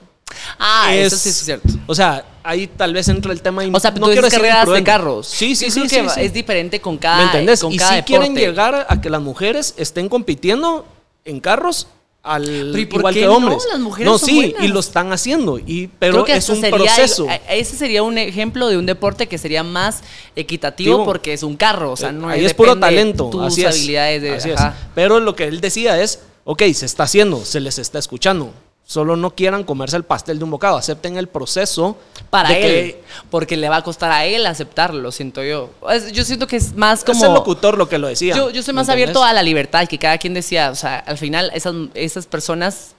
Ah, 0.59 0.93
eso 0.95 1.15
sí 1.17 1.29
es 1.29 1.35
cierto. 1.35 1.69
O 1.85 1.93
sea, 1.93 2.25
ahí 2.43 2.67
tal 2.67 2.93
vez 2.93 3.07
entra 3.09 3.31
el 3.31 3.41
tema. 3.41 3.63
O 3.71 3.79
sea, 3.79 3.91
no 3.91 4.07
quiero 4.07 4.27
carreras 4.27 4.67
de 4.67 4.83
carros. 4.83 5.27
Sí, 5.27 5.55
sí, 5.55 5.69
sí, 5.69 5.87
sí, 5.87 5.97
Es 6.17 6.33
diferente 6.33 6.81
con 6.81 6.97
cada. 6.97 7.17
¿Me 7.17 7.23
entendés? 7.25 7.61
Con 7.61 7.71
y 7.71 7.79
si 7.79 8.01
quieren 8.03 8.35
llegar 8.35 8.87
a 8.89 9.01
que 9.01 9.09
las 9.09 9.21
mujeres 9.21 9.75
estén 9.77 10.09
compitiendo 10.09 10.85
en 11.25 11.39
carros 11.39 11.87
al 12.25 12.77
igual 12.77 13.13
que 13.13 13.27
hombres. 13.27 13.63
No, 13.65 13.71
las 13.71 13.79
mujeres 13.79 14.11
no 14.11 14.17
sí, 14.17 14.55
y 14.59 14.67
lo 14.67 14.79
están 14.79 15.13
haciendo, 15.13 15.59
y 15.59 15.89
pero 15.99 16.25
es 16.25 16.49
un 16.49 16.61
proceso. 16.61 17.29
Eh, 17.29 17.41
ese 17.49 17.77
sería 17.77 18.01
un 18.01 18.17
ejemplo 18.17 18.67
de 18.67 18.77
un 18.77 18.85
deporte 18.85 19.27
que 19.27 19.37
sería 19.37 19.63
más 19.63 20.01
equitativo 20.35 21.05
porque 21.05 21.33
es 21.33 21.43
un 21.43 21.55
carro, 21.55 21.91
o 21.91 21.97
sea, 21.97 22.11
no 22.11 22.27
ahí 22.27 22.43
es 22.43 22.53
puro 22.53 22.77
talento, 22.77 23.29
tus 23.29 23.43
así 23.43 23.65
habilidades 23.65 24.21
de, 24.21 24.31
así 24.31 24.49
es. 24.49 24.59
Pero 24.95 25.19
lo 25.19 25.35
que 25.35 25.45
él 25.45 25.61
decía 25.61 26.01
es, 26.01 26.21
ok, 26.45 26.63
se 26.73 26.87
está 26.87 27.03
haciendo, 27.03 27.45
se 27.45 27.59
les 27.59 27.77
está 27.77 27.99
escuchando. 27.99 28.51
Solo 28.87 29.15
no 29.15 29.31
quieran 29.31 29.63
comerse 29.63 29.97
el 29.97 30.03
pastel 30.03 30.37
de 30.37 30.43
un 30.43 30.51
bocado, 30.51 30.77
acepten 30.77 31.17
el 31.17 31.27
proceso. 31.27 31.97
Para 32.29 32.55
él, 32.55 32.97
porque 33.31 33.57
le 33.57 33.67
va 33.67 33.77
a 33.77 33.83
costar 33.83 34.11
a 34.11 34.25
él 34.25 34.45
aceptarlo, 34.45 35.11
siento 35.11 35.43
yo. 35.43 35.71
Yo 36.13 36.23
siento 36.23 36.45
que 36.45 36.57
es 36.57 36.75
más 36.75 37.03
como... 37.03 37.17
Es 37.17 37.25
el 37.25 37.33
locutor 37.33 37.79
lo 37.79 37.89
que 37.89 37.97
lo 37.97 38.07
decía. 38.07 38.35
Yo, 38.35 38.51
yo 38.51 38.61
soy 38.61 38.75
más 38.75 38.89
abierto 38.89 39.23
a 39.23 39.33
la 39.33 39.41
libertad, 39.41 39.87
que 39.87 39.97
cada 39.97 40.19
quien 40.19 40.35
decía, 40.35 40.69
o 40.69 40.75
sea, 40.75 40.99
al 40.99 41.17
final 41.17 41.49
esas, 41.55 41.73
esas 41.95 42.27
personas 42.27 42.95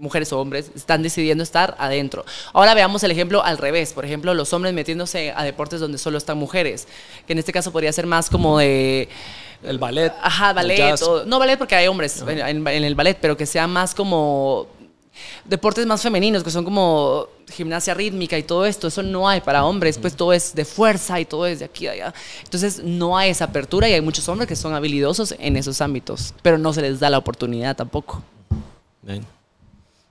mujeres 0.00 0.32
o 0.32 0.40
hombres, 0.40 0.70
están 0.74 1.02
decidiendo 1.02 1.44
estar 1.44 1.76
adentro. 1.78 2.24
Ahora 2.52 2.74
veamos 2.74 3.02
el 3.04 3.10
ejemplo 3.10 3.44
al 3.44 3.58
revés. 3.58 3.92
Por 3.92 4.04
ejemplo, 4.04 4.34
los 4.34 4.52
hombres 4.52 4.74
metiéndose 4.74 5.32
a 5.36 5.44
deportes 5.44 5.78
donde 5.78 5.98
solo 5.98 6.18
están 6.18 6.38
mujeres, 6.38 6.88
que 7.26 7.34
en 7.34 7.38
este 7.38 7.52
caso 7.52 7.70
podría 7.70 7.92
ser 7.92 8.06
más 8.06 8.28
como 8.28 8.58
de... 8.58 9.08
El 9.62 9.78
ballet. 9.78 10.12
Ajá, 10.22 10.54
ballet. 10.54 10.98
no 11.26 11.38
ballet 11.38 11.58
porque 11.58 11.76
hay 11.76 11.86
hombres 11.86 12.24
en, 12.26 12.66
el 12.66 12.94
ballet, 12.94 13.18
pero 13.20 13.36
que 13.36 13.44
sea 13.44 13.66
más 13.66 13.94
como 13.94 14.68
deportes 15.44 15.86
más 15.86 16.02
femeninos, 16.02 16.42
que 16.42 16.50
son 16.50 16.64
como 16.64 17.26
gimnasia 17.50 17.94
rítmica 17.94 18.38
y 18.38 18.42
todo 18.42 18.66
esto, 18.66 18.88
eso 18.88 19.02
no 19.02 19.28
hay 19.28 19.40
para 19.40 19.64
hombres, 19.64 19.98
pues 19.98 20.14
todo 20.14 20.32
es 20.32 20.54
de 20.54 20.64
fuerza 20.64 21.18
y 21.20 21.24
todo 21.24 21.46
es 21.46 21.58
de 21.58 21.64
aquí 21.64 21.86
a 21.86 21.92
allá. 21.92 22.14
Entonces 22.44 22.82
no 22.82 23.16
hay 23.16 23.30
esa 23.30 23.46
apertura 23.46 23.88
y 23.88 23.94
hay 23.94 24.00
muchos 24.00 24.28
hombres 24.28 24.48
que 24.48 24.56
son 24.56 24.74
habilidosos 24.74 25.34
en 25.38 25.56
esos 25.56 25.80
ámbitos, 25.80 26.34
pero 26.42 26.58
no 26.58 26.72
se 26.72 26.82
les 26.82 27.00
da 27.00 27.10
la 27.10 27.18
oportunidad 27.18 27.76
tampoco. 27.76 28.22
Bien. 29.02 29.24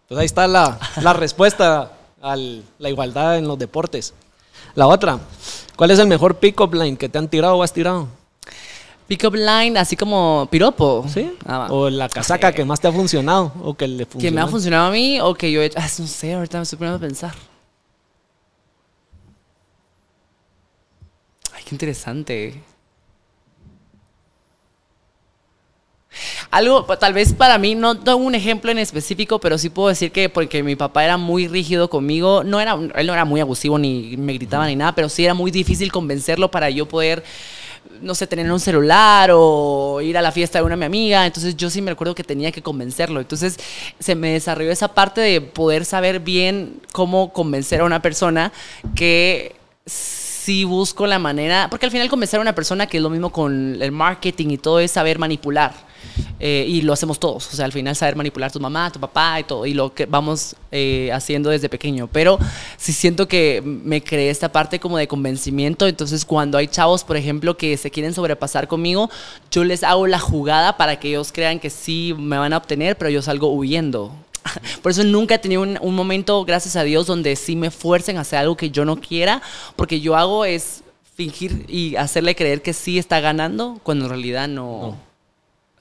Pues 0.07 0.19
ahí 0.19 0.26
está 0.26 0.48
la, 0.48 0.80
la 1.02 1.14
respuesta 1.14 1.91
a 2.22 2.36
la 2.36 2.90
igualdad 2.90 3.38
en 3.38 3.48
los 3.48 3.57
deportes. 3.57 4.14
La 4.76 4.88
otra, 4.88 5.19
¿cuál 5.76 5.91
es 5.91 5.99
el 5.99 6.07
mejor 6.07 6.38
pick-up 6.38 6.73
line 6.73 6.98
que 6.98 7.10
te 7.10 7.18
han 7.18 7.27
tirado 7.27 7.56
o 7.56 7.64
has 7.64 7.73
tirado? 7.73 8.07
Pick-up 9.10 9.34
line, 9.34 9.76
así 9.80 9.95
como 9.95 10.48
piropo. 10.52 11.03
Sí. 11.11 11.34
Ah, 11.44 11.65
o 11.72 11.90
la 11.90 12.07
casaca 12.07 12.52
que 12.52 12.64
más 12.64 12.80
te 12.80 12.88
ha 12.88 12.91
funcionado 12.91 13.52
o 13.64 13.73
que 13.73 13.88
le 13.88 14.06
funcionó. 14.06 14.22
Que 14.22 14.31
me 14.31 14.40
ha 14.40 14.48
funcionado 14.48 14.90
a 14.90 14.91
mí 14.91 15.19
o 15.19 15.34
que 15.34 15.52
yo 15.52 15.64
he 15.64 15.65
hecho. 15.65 15.80
Ah, 15.80 15.90
no 15.98 16.06
sé, 16.06 16.36
ahorita 16.36 16.60
me 16.60 16.61
estoy 16.61 16.77
poniendo 16.77 17.03
a 17.03 17.07
pensar. 17.07 17.34
Ay, 21.56 21.64
qué 21.68 21.73
interesante. 21.73 22.61
Algo, 26.52 26.84
tal 26.84 27.14
vez 27.14 27.34
para 27.34 27.57
mí, 27.57 27.73
no 27.73 27.98
tengo 27.98 28.19
un 28.19 28.36
ejemplo 28.36 28.69
en 28.69 28.77
específico, 28.77 29.40
pero 29.40 29.57
sí 29.57 29.72
puedo 29.72 29.88
decir 29.88 30.11
que 30.11 30.30
porque 30.30 30.61
mi 30.61 30.76
papá 30.76 31.03
era 31.03 31.18
muy 31.18 31.48
rígido 31.48 31.90
conmigo, 31.90 32.44
no 32.44 32.60
era, 32.60 32.73
él 32.73 33.07
no 33.07 33.14
era 33.14 33.26
muy 33.26 33.41
abusivo 33.41 33.80
ni 33.80 34.18
me 34.18 34.34
gritaba 34.34 34.68
ni 34.68 34.76
nada, 34.76 34.94
pero 34.94 35.10
sí 35.10 35.26
era 35.26 35.34
muy 35.34 35.49
difícil 35.49 35.91
convencerlo 35.91 36.52
para 36.52 36.69
yo 36.69 36.88
poder 36.88 37.23
no 38.01 38.15
sé, 38.15 38.27
tener 38.27 38.51
un 38.51 38.60
celular 38.60 39.31
o 39.34 40.01
ir 40.01 40.18
a 40.18 40.22
la 40.22 40.31
fiesta 40.31 40.60
de 40.60 40.65
una 40.65 40.76
mi 40.76 40.85
amiga. 40.85 41.26
Entonces 41.26 41.56
yo 41.56 41.69
sí 41.69 41.81
me 41.81 41.91
recuerdo 41.91 42.15
que 42.15 42.23
tenía 42.23 42.51
que 42.51 42.61
convencerlo. 42.61 43.19
Entonces 43.19 43.57
se 43.99 44.15
me 44.15 44.34
desarrolló 44.34 44.72
esa 44.72 44.89
parte 44.89 45.22
de 45.22 45.41
poder 45.41 45.85
saber 45.85 46.19
bien 46.19 46.81
cómo 46.91 47.34
convencer 47.34 47.81
a 47.81 47.85
una 47.85 48.01
persona 48.01 48.51
que 48.95 49.56
sí 49.85 50.64
busco 50.64 51.06
la 51.07 51.19
manera, 51.19 51.68
porque 51.69 51.85
al 51.85 51.91
final 51.91 52.10
convencer 52.10 52.39
a 52.39 52.41
una 52.41 52.56
persona 52.56 52.88
que 52.88 52.97
es 52.97 53.03
lo 53.03 53.10
mismo 53.10 53.31
con 53.31 53.81
el 53.81 53.91
marketing 53.91 54.49
y 54.51 54.57
todo 54.57 54.80
es 54.80 54.91
saber 54.91 55.19
manipular. 55.19 55.89
Eh, 56.39 56.65
y 56.67 56.81
lo 56.81 56.93
hacemos 56.93 57.19
todos. 57.19 57.47
O 57.51 57.55
sea, 57.55 57.65
al 57.65 57.71
final 57.71 57.95
saber 57.95 58.15
manipular 58.15 58.49
a 58.49 58.51
tu 58.51 58.59
mamá, 58.59 58.91
tu 58.91 58.99
papá 58.99 59.39
y 59.39 59.43
todo, 59.43 59.65
y 59.65 59.73
lo 59.73 59.93
que 59.93 60.05
vamos 60.05 60.55
eh, 60.71 61.09
haciendo 61.13 61.49
desde 61.49 61.69
pequeño. 61.69 62.07
Pero 62.11 62.39
sí 62.77 62.93
siento 62.93 63.27
que 63.27 63.61
me 63.63 64.01
creé 64.01 64.30
esta 64.30 64.51
parte 64.51 64.80
como 64.80 64.97
de 64.97 65.07
convencimiento. 65.07 65.88
Entonces, 65.88 66.26
cuando 66.26 66.57
hay 66.57 66.67
chavos, 66.67 67.03
por 67.03 67.17
ejemplo, 67.17 67.57
que 67.57 67.76
se 67.77 67.91
quieren 67.91 68.13
sobrepasar 68.13 68.67
conmigo, 68.67 69.09
yo 69.51 69.63
les 69.63 69.84
hago 69.84 70.07
la 70.07 70.19
jugada 70.19 70.77
para 70.77 70.99
que 70.99 71.09
ellos 71.09 71.31
crean 71.31 71.59
que 71.59 71.69
sí 71.69 72.15
me 72.17 72.38
van 72.38 72.53
a 72.53 72.57
obtener, 72.57 72.97
pero 72.97 73.09
yo 73.09 73.21
salgo 73.21 73.51
huyendo. 73.51 74.13
Por 74.81 74.91
eso 74.91 75.03
nunca 75.03 75.35
he 75.35 75.39
tenido 75.39 75.61
un, 75.61 75.95
momento, 75.95 76.43
gracias 76.45 76.76
a 76.76 76.84
Dios, 76.84 77.07
donde 77.07 77.35
sí 77.35 77.55
me 77.55 77.71
fuercen 77.71 78.17
a 78.17 78.21
hacer 78.21 78.39
algo 78.39 78.55
que 78.55 78.71
yo 78.71 78.85
no 78.85 78.95
quiera, 78.95 79.41
porque 79.76 79.99
yo 79.99 80.15
hago 80.15 80.45
es 80.45 80.84
fingir 81.15 81.65
y 81.67 81.97
hacerle 81.97 82.35
creer 82.35 82.61
que 82.61 82.73
sí 82.73 82.97
está 82.97 83.19
ganando, 83.19 83.80
cuando 83.84 84.05
en 84.05 84.09
realidad 84.09 84.47
no 84.47 84.97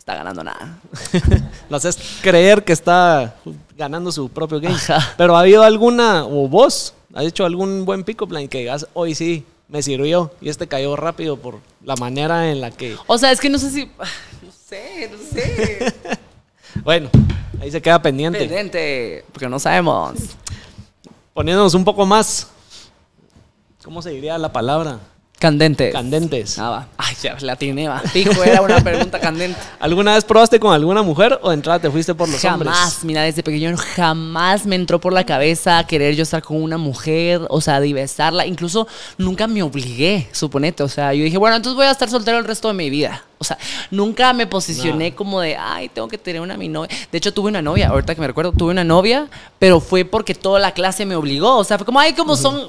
está 0.09 0.17
ganando 0.17 0.43
nada. 0.43 0.79
Lo 1.69 1.77
haces 1.77 1.99
creer 2.23 2.65
que 2.65 2.73
está 2.73 3.35
ganando 3.77 4.11
su 4.11 4.31
propio 4.31 4.59
game. 4.59 4.75
Pero 5.19 5.37
ha 5.37 5.41
habido 5.41 5.63
alguna, 5.63 6.25
o 6.25 6.49
vos, 6.49 6.95
has 7.13 7.27
hecho 7.27 7.45
algún 7.45 7.85
buen 7.85 8.05
pick-up 8.05 8.33
line 8.33 8.49
que 8.49 8.61
digas, 8.61 8.87
hoy 8.95 9.15
sí, 9.15 9.45
me 9.69 9.83
sirvió 9.83 10.33
y 10.41 10.49
este 10.49 10.67
cayó 10.67 10.97
rápido 10.97 11.37
por 11.37 11.61
la 11.85 11.95
manera 11.97 12.51
en 12.51 12.63
la 12.63 12.71
que... 12.71 12.97
O 13.07 13.19
sea, 13.19 13.33
es 13.33 13.41
que 13.41 13.51
no 13.51 13.59
sé 13.59 13.71
si... 13.71 13.85
No 14.43 14.53
sé, 14.53 15.11
no 15.11 15.19
sé. 15.31 15.95
bueno, 16.83 17.11
ahí 17.61 17.71
se 17.71 17.81
queda 17.81 18.01
pendiente. 18.01 18.39
Pendiente, 18.39 19.25
porque 19.33 19.49
no 19.49 19.59
sabemos. 19.59 20.15
Poniéndonos 21.35 21.75
un 21.75 21.85
poco 21.85 22.05
más, 22.07 22.49
¿cómo 23.83 24.03
se 24.03 24.11
diría 24.11 24.37
la 24.37 24.53
palabra? 24.53 25.01
Candentes. 25.39 25.93
Candentes. 25.93 26.59
Ah, 26.59 26.71
va. 26.71 26.89
Ay, 26.97 27.15
ya 27.23 27.37
la 27.41 27.55
tiene, 27.55 27.89
va. 27.89 28.01
Fijo, 28.01 28.43
era 28.43 28.61
una 28.61 28.81
pregunta 28.81 29.21
candente. 29.21 29.59
¿Alguna 29.81 30.15
vez 30.15 30.25
probaste 30.25 30.59
con 30.59 30.75
alguna 30.75 31.03
mujer 31.03 31.39
o 31.43 31.51
de 31.51 31.55
entrada 31.55 31.79
te 31.79 31.91
fuiste 31.91 32.15
por 32.15 32.29
los 32.29 32.45
hombres? 32.45 32.73
Jamás, 32.73 33.05
mira, 33.05 33.23
desde 33.23 33.45
pequeño 33.45 33.77
jamás 33.77 34.67
me 34.67 34.75
entró 34.75 35.01
por 35.01 35.13
la 35.13 35.25
cabeza 35.25 35.85
querer 35.87 36.17
yo 36.17 36.25
estar 36.25 36.43
con 36.43 36.61
una 36.61 36.77
mujer, 36.77 37.43
o 37.51 37.61
sea, 37.61 37.81
diversarla. 37.81 38.47
Incluso 38.47 38.89
nunca 39.17 39.47
me 39.47 39.63
obligué, 39.63 40.29
suponete. 40.33 40.83
O 40.83 40.89
sea, 40.89 41.15
yo 41.15 41.23
dije, 41.23 41.39
bueno, 41.39 41.57
entonces 41.57 41.77
voy 41.77 41.87
a 41.87 41.93
estar 41.93 42.11
soltero 42.11 42.39
el 42.39 42.45
resto 42.45 42.67
de 42.69 42.75
mi 42.75 42.91
vida. 42.91 43.23
O 43.41 43.45
sea, 43.45 43.57
nunca 43.93 44.33
me 44.33 44.47
posicioné 44.49 45.15
como 45.15 45.41
de, 45.41 45.57
ay, 45.57 45.89
tengo 45.89 46.09
que 46.09 46.19
tener 46.19 46.41
una 46.41 46.57
mi 46.57 46.69
novia. 46.69 46.89
De 47.13 47.19
hecho, 47.19 47.33
tuve 47.33 47.49
una 47.49 47.63
novia, 47.63 47.89
ahorita 47.89 48.15
que 48.15 48.21
me 48.21 48.27
recuerdo, 48.27 48.51
tuve 48.53 48.73
una 48.73 48.83
novia, 48.83 49.29
pero 49.61 49.79
fue 49.81 50.05
porque 50.05 50.35
toda 50.35 50.59
la 50.59 50.73
clase 50.73 51.07
me 51.07 51.15
obligó. 51.15 51.57
O 51.57 51.63
sea, 51.65 51.79
fue 51.79 51.85
como, 51.87 52.01
ay, 52.01 52.15
como 52.15 52.37
son, 52.37 52.61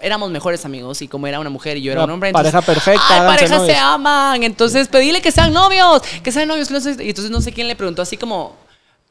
éramos 0.00 0.30
mejores 0.30 0.64
amigos 0.64 1.02
y 1.02 1.08
como 1.08 1.26
era 1.26 1.38
una 1.40 1.50
mujer 1.50 1.76
y 1.76 1.82
yo 1.82 1.92
era 1.92 2.04
un 2.04 2.10
hombre. 2.10 2.32
pareja 2.32 2.62
perfecta, 2.62 3.02
Ay, 3.10 3.20
parejas 3.20 3.50
se 3.50 3.56
novios". 3.58 3.78
aman. 3.80 4.42
Entonces, 4.42 4.88
pedile 4.88 5.20
que 5.20 5.30
sean 5.30 5.52
novios, 5.52 6.00
que 6.22 6.32
sean 6.32 6.48
novios. 6.48 6.68
que 6.68 6.74
no 6.74 6.80
sé- 6.80 6.96
Y 7.04 7.10
entonces 7.10 7.30
no 7.30 7.40
sé 7.42 7.52
quién 7.52 7.68
le 7.68 7.76
preguntó 7.76 8.00
así 8.00 8.16
como, 8.16 8.56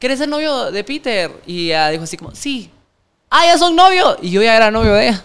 ¿quieres 0.00 0.18
ser 0.18 0.28
novio 0.28 0.72
de 0.72 0.82
Peter? 0.82 1.30
Y 1.46 1.66
ella 1.66 1.90
dijo 1.90 2.02
así 2.04 2.16
como, 2.16 2.34
sí. 2.34 2.70
Ah, 3.30 3.46
ya 3.46 3.56
son 3.58 3.74
novios. 3.76 4.16
Y 4.20 4.30
yo 4.30 4.42
ya 4.42 4.56
era 4.56 4.70
novio 4.72 4.94
de 4.94 5.08
ella. 5.08 5.22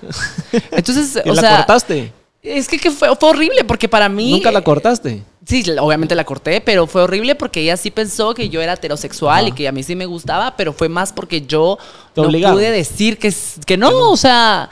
Entonces, 0.71 1.19
¿Y 1.25 1.29
o 1.29 1.33
la 1.33 1.41
sea, 1.41 1.55
cortaste? 1.57 2.13
Es 2.41 2.67
que, 2.67 2.77
que 2.77 2.91
fue, 2.91 3.15
fue 3.15 3.29
horrible 3.29 3.63
porque 3.63 3.87
para 3.87 4.09
mí... 4.09 4.31
¿Nunca 4.31 4.51
la 4.51 4.61
cortaste? 4.61 5.23
Sí, 5.45 5.63
obviamente 5.79 6.15
la 6.15 6.25
corté, 6.25 6.61
pero 6.61 6.85
fue 6.85 7.01
horrible 7.01 7.35
porque 7.35 7.61
ella 7.61 7.75
sí 7.75 7.89
pensó 7.91 8.33
que 8.33 8.49
yo 8.49 8.61
era 8.61 8.73
heterosexual 8.73 9.39
Ajá. 9.39 9.47
y 9.47 9.51
que 9.53 9.67
a 9.67 9.71
mí 9.71 9.81
sí 9.83 9.95
me 9.95 10.05
gustaba, 10.05 10.55
pero 10.55 10.73
fue 10.73 10.89
más 10.89 11.11
porque 11.11 11.41
yo 11.41 11.77
no 12.15 12.29
pude 12.29 12.71
decir 12.71 13.17
que 13.17 13.77
no, 13.77 14.11
o 14.11 14.17
sea, 14.17 14.69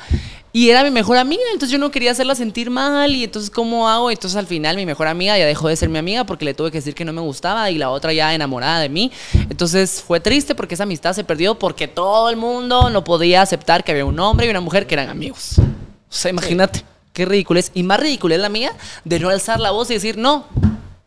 y 0.58 0.72
era 0.72 0.84
mi 0.84 0.92
mejor 0.92 1.18
amiga, 1.18 1.44
entonces 1.54 1.70
yo 1.72 1.78
no 1.78 1.92
quería 1.92 2.10
hacerla 2.12 2.34
sentir 2.34 2.70
mal 2.70 3.14
y 3.16 3.24
entonces 3.24 3.52
¿cómo 3.52 3.88
hago? 3.88 4.10
Entonces 4.10 4.38
al 4.38 4.48
final 4.48 4.76
mi 4.76 4.86
mejor 4.86 5.08
amiga 5.08 5.38
ya 5.38 5.46
dejó 5.46 5.68
de 5.68 5.76
ser 5.76 5.88
mi 5.88 6.00
amiga 6.00 6.24
porque 6.24 6.46
le 6.46 6.54
tuve 6.54 6.72
que 6.72 6.80
decir 6.80 6.96
que 6.96 7.06
no 7.06 7.14
me 7.14 7.22
gustaba 7.22 7.70
y 7.70 7.78
la 7.78 7.92
otra 7.92 8.12
ya 8.14 8.34
enamorada 8.34 8.80
de 8.80 8.90
mí. 8.90 9.12
Entonces 9.52 10.02
fue 10.02 10.20
triste 10.20 10.56
porque 10.56 10.74
esa 10.74 10.84
amistad 10.84 11.14
se 11.14 11.24
perdió 11.24 11.60
porque 11.60 11.88
todo 11.88 12.30
el 12.30 12.38
mundo 12.38 12.90
no 12.90 13.04
podía 13.04 13.44
aceptar 13.44 13.84
que 13.84 13.92
había 13.92 14.06
un 14.06 14.20
hombre 14.20 14.48
y 14.48 14.50
una 14.50 14.62
mujer 14.62 14.88
que 14.88 14.96
eran 14.96 15.10
amigos. 15.10 15.60
O 15.60 15.64
sea, 16.10 16.32
imagínate. 16.32 16.84
Qué 17.18 17.26
ridículo 17.26 17.60
es. 17.60 17.72
Y 17.74 17.82
más 17.82 18.00
ridículo 18.00 18.36
es 18.36 18.40
la 18.42 18.48
mía 18.50 18.72
de 19.04 19.20
no 19.20 19.30
alzar 19.30 19.60
la 19.60 19.72
voz 19.72 19.90
y 19.90 19.96
decir, 19.96 20.18
no, 20.20 20.46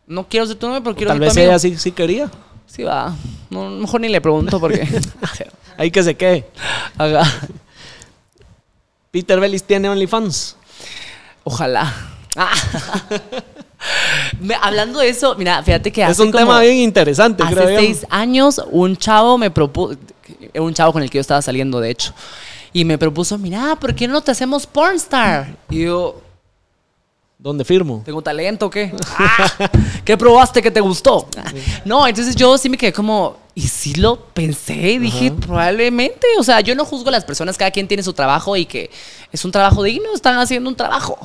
no 0.09 0.27
quiero 0.29 0.45
ser 0.45 0.57
tu 0.57 0.67
novio, 0.67 0.83
pero 0.83 0.97
quiero 0.97 1.11
Tal 1.13 1.19
ser 1.19 1.21
tu 1.21 1.25
vez 1.27 1.37
amigo. 1.37 1.51
ella 1.53 1.59
sí, 1.61 1.77
sí 1.79 1.93
quería. 1.93 2.29
Sí 2.67 2.83
va. 2.83 3.15
No, 3.49 3.71
mejor 3.71 4.01
ni 4.01 4.09
le 4.09 4.21
pregunto 4.21 4.59
porque... 4.59 4.89
Ahí 5.79 5.93
que 5.93 6.03
se 6.03 6.17
quede. 6.17 6.49
Haga. 6.99 7.23
Peter 9.13 9.39
Bellis 9.39 9.63
tiene 9.63 9.89
OnlyFans. 9.89 10.57
Ojalá. 11.45 11.95
Ah. 12.37 12.51
Me- 14.41 14.57
hablando 14.61 14.99
de 14.99 15.09
eso, 15.11 15.35
mira, 15.37 15.63
fíjate 15.63 15.91
que 15.93 16.03
Es 16.03 16.09
hace 16.11 16.23
un 16.23 16.33
como- 16.33 16.45
tema 16.45 16.61
bien 16.61 16.77
interesante, 16.79 17.43
Hace 17.45 17.55
creo 17.55 17.71
yo. 17.71 17.79
seis 17.79 18.07
años, 18.11 18.61
un 18.71 18.97
chavo 18.97 19.39
me 19.39 19.51
propuso, 19.51 19.97
un 20.55 20.75
chavo 20.75 20.93
con 20.93 21.03
el 21.03 21.09
que 21.11 21.19
yo 21.19 21.23
estaba 21.23 21.41
saliendo, 21.41 21.81
de 21.81 21.91
hecho, 21.91 22.13
y 22.73 22.85
me 22.85 22.99
propuso, 22.99 23.37
mira, 23.39 23.77
¿por 23.77 23.95
qué 23.95 24.07
no 24.07 24.21
te 24.21 24.31
hacemos 24.31 24.67
pornstar? 24.67 25.57
Y 25.69 25.85
yo, 25.85 26.21
¿Dónde 27.43 27.65
firmo? 27.65 28.03
¿tengo 28.05 28.21
talento 28.21 28.67
o 28.67 28.71
qué? 28.71 28.93
Ah, 29.19 29.71
¿Qué 30.05 30.17
probaste 30.17 30.61
que 30.61 30.71
te 30.71 30.81
gustó? 30.81 31.27
No, 31.85 32.07
entonces 32.07 32.37
yo 32.37 32.59
sí 32.59 32.69
me 32.69 32.77
quedé 32.77 32.93
como, 32.93 33.37
y 33.55 33.63
sí 33.63 33.95
lo 33.95 34.27
pensé, 34.27 34.99
dije, 34.99 35.29
Ajá. 35.29 35.37
probablemente, 35.37 36.27
o 36.39 36.43
sea, 36.43 36.61
yo 36.61 36.75
no 36.75 36.85
juzgo 36.85 37.09
a 37.09 37.13
las 37.13 37.25
personas, 37.25 37.57
cada 37.57 37.71
quien 37.71 37.89
tiene 37.89 38.03
su 38.03 38.13
trabajo 38.13 38.57
y 38.57 38.67
que 38.67 38.91
es 39.33 39.45
un 39.45 39.53
trabajo 39.53 39.83
digno, 39.83 40.15
están 40.15 40.39
haciendo 40.39 40.69
un 40.69 40.77
trabajo. 40.77 41.19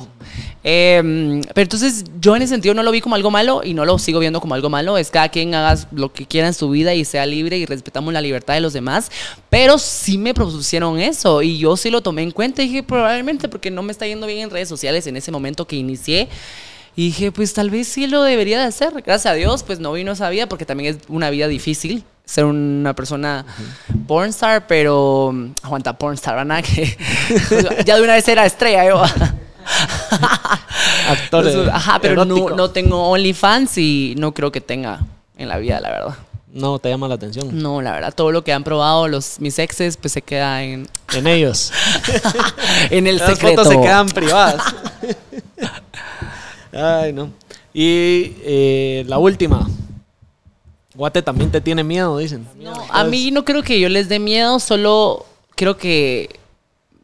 Eh, 0.68 1.40
pero 1.54 1.62
entonces 1.62 2.02
yo 2.20 2.34
en 2.34 2.42
ese 2.42 2.54
sentido 2.54 2.74
no 2.74 2.82
lo 2.82 2.90
vi 2.90 3.00
como 3.00 3.14
algo 3.14 3.30
malo 3.30 3.60
y 3.62 3.72
no 3.72 3.84
lo 3.84 4.00
sigo 4.00 4.18
viendo 4.18 4.40
como 4.40 4.56
algo 4.56 4.68
malo. 4.68 4.98
Es 4.98 5.12
cada 5.12 5.28
quien 5.28 5.54
haga 5.54 5.80
lo 5.92 6.12
que 6.12 6.26
quiera 6.26 6.48
en 6.48 6.54
su 6.54 6.68
vida 6.68 6.92
y 6.92 7.04
sea 7.04 7.24
libre 7.24 7.56
y 7.56 7.66
respetamos 7.66 8.12
la 8.12 8.20
libertad 8.20 8.54
de 8.54 8.60
los 8.60 8.72
demás. 8.72 9.12
Pero 9.48 9.78
sí 9.78 10.18
me 10.18 10.34
propusieron 10.34 10.98
eso 10.98 11.40
y 11.40 11.58
yo 11.58 11.76
sí 11.76 11.88
lo 11.88 12.02
tomé 12.02 12.22
en 12.22 12.32
cuenta 12.32 12.64
y 12.64 12.66
dije 12.66 12.82
probablemente 12.82 13.48
porque 13.48 13.70
no 13.70 13.84
me 13.84 13.92
está 13.92 14.08
yendo 14.08 14.26
bien 14.26 14.40
en 14.40 14.50
redes 14.50 14.68
sociales 14.68 15.06
en 15.06 15.16
ese 15.16 15.30
momento 15.30 15.68
que 15.68 15.76
inicié. 15.76 16.28
Y 16.96 17.06
dije, 17.06 17.30
pues 17.30 17.54
tal 17.54 17.70
vez 17.70 17.86
sí 17.86 18.08
lo 18.08 18.24
debería 18.24 18.58
de 18.58 18.64
hacer. 18.64 18.92
Gracias 19.06 19.26
a 19.26 19.34
Dios, 19.34 19.62
pues 19.62 19.78
no 19.78 19.92
vino 19.92 20.10
esa 20.10 20.28
vida 20.30 20.48
porque 20.48 20.66
también 20.66 20.96
es 20.96 21.02
una 21.08 21.30
vida 21.30 21.46
difícil 21.46 22.02
ser 22.24 22.44
una 22.44 22.92
persona 22.92 23.46
pornstar, 24.08 24.66
pero 24.66 25.32
aguanta 25.62 25.96
pornstar, 25.96 26.34
¿verdad? 26.34 26.64
Que 26.64 26.96
ya 27.84 27.94
de 27.94 28.02
una 28.02 28.14
vez 28.14 28.26
era 28.26 28.44
estrella 28.44 28.84
yo. 28.84 29.04
Actor 31.08 31.46
Entonces, 31.46 31.72
Ajá, 31.72 31.98
pero 32.00 32.24
no, 32.24 32.50
no 32.50 32.70
tengo 32.70 33.08
OnlyFans 33.10 33.78
y 33.78 34.14
no 34.16 34.32
creo 34.32 34.52
que 34.52 34.60
tenga 34.60 35.00
en 35.36 35.48
la 35.48 35.58
vida, 35.58 35.80
la 35.80 35.90
verdad. 35.90 36.14
No 36.56 36.78
te 36.78 36.88
llama 36.88 37.06
la 37.06 37.16
atención. 37.16 37.50
No, 37.62 37.82
la 37.82 37.92
verdad, 37.92 38.14
todo 38.14 38.32
lo 38.32 38.42
que 38.42 38.52
han 38.52 38.64
probado 38.64 39.08
los 39.08 39.38
mis 39.40 39.58
exes, 39.58 39.98
pues 39.98 40.14
se 40.14 40.22
queda 40.22 40.62
en, 40.62 40.88
En 41.12 41.26
ellos. 41.26 41.70
en 42.90 43.06
el 43.06 43.18
Las 43.18 43.28
secreto. 43.30 43.62
fotos 43.62 43.74
se 43.74 43.80
quedan 43.80 44.08
privadas. 44.08 44.62
Ay, 46.72 47.12
no. 47.12 47.30
Y 47.74 48.32
eh, 48.42 49.04
la 49.06 49.18
última. 49.18 49.68
Guate 50.94 51.20
también 51.20 51.50
te 51.50 51.60
tiene 51.60 51.84
miedo, 51.84 52.16
dicen. 52.16 52.48
No, 52.58 52.72
a 52.88 53.04
mí 53.04 53.30
no 53.30 53.44
creo 53.44 53.62
que 53.62 53.78
yo 53.78 53.90
les 53.90 54.08
dé 54.08 54.18
miedo, 54.18 54.58
solo 54.58 55.26
creo 55.54 55.76
que 55.76 56.40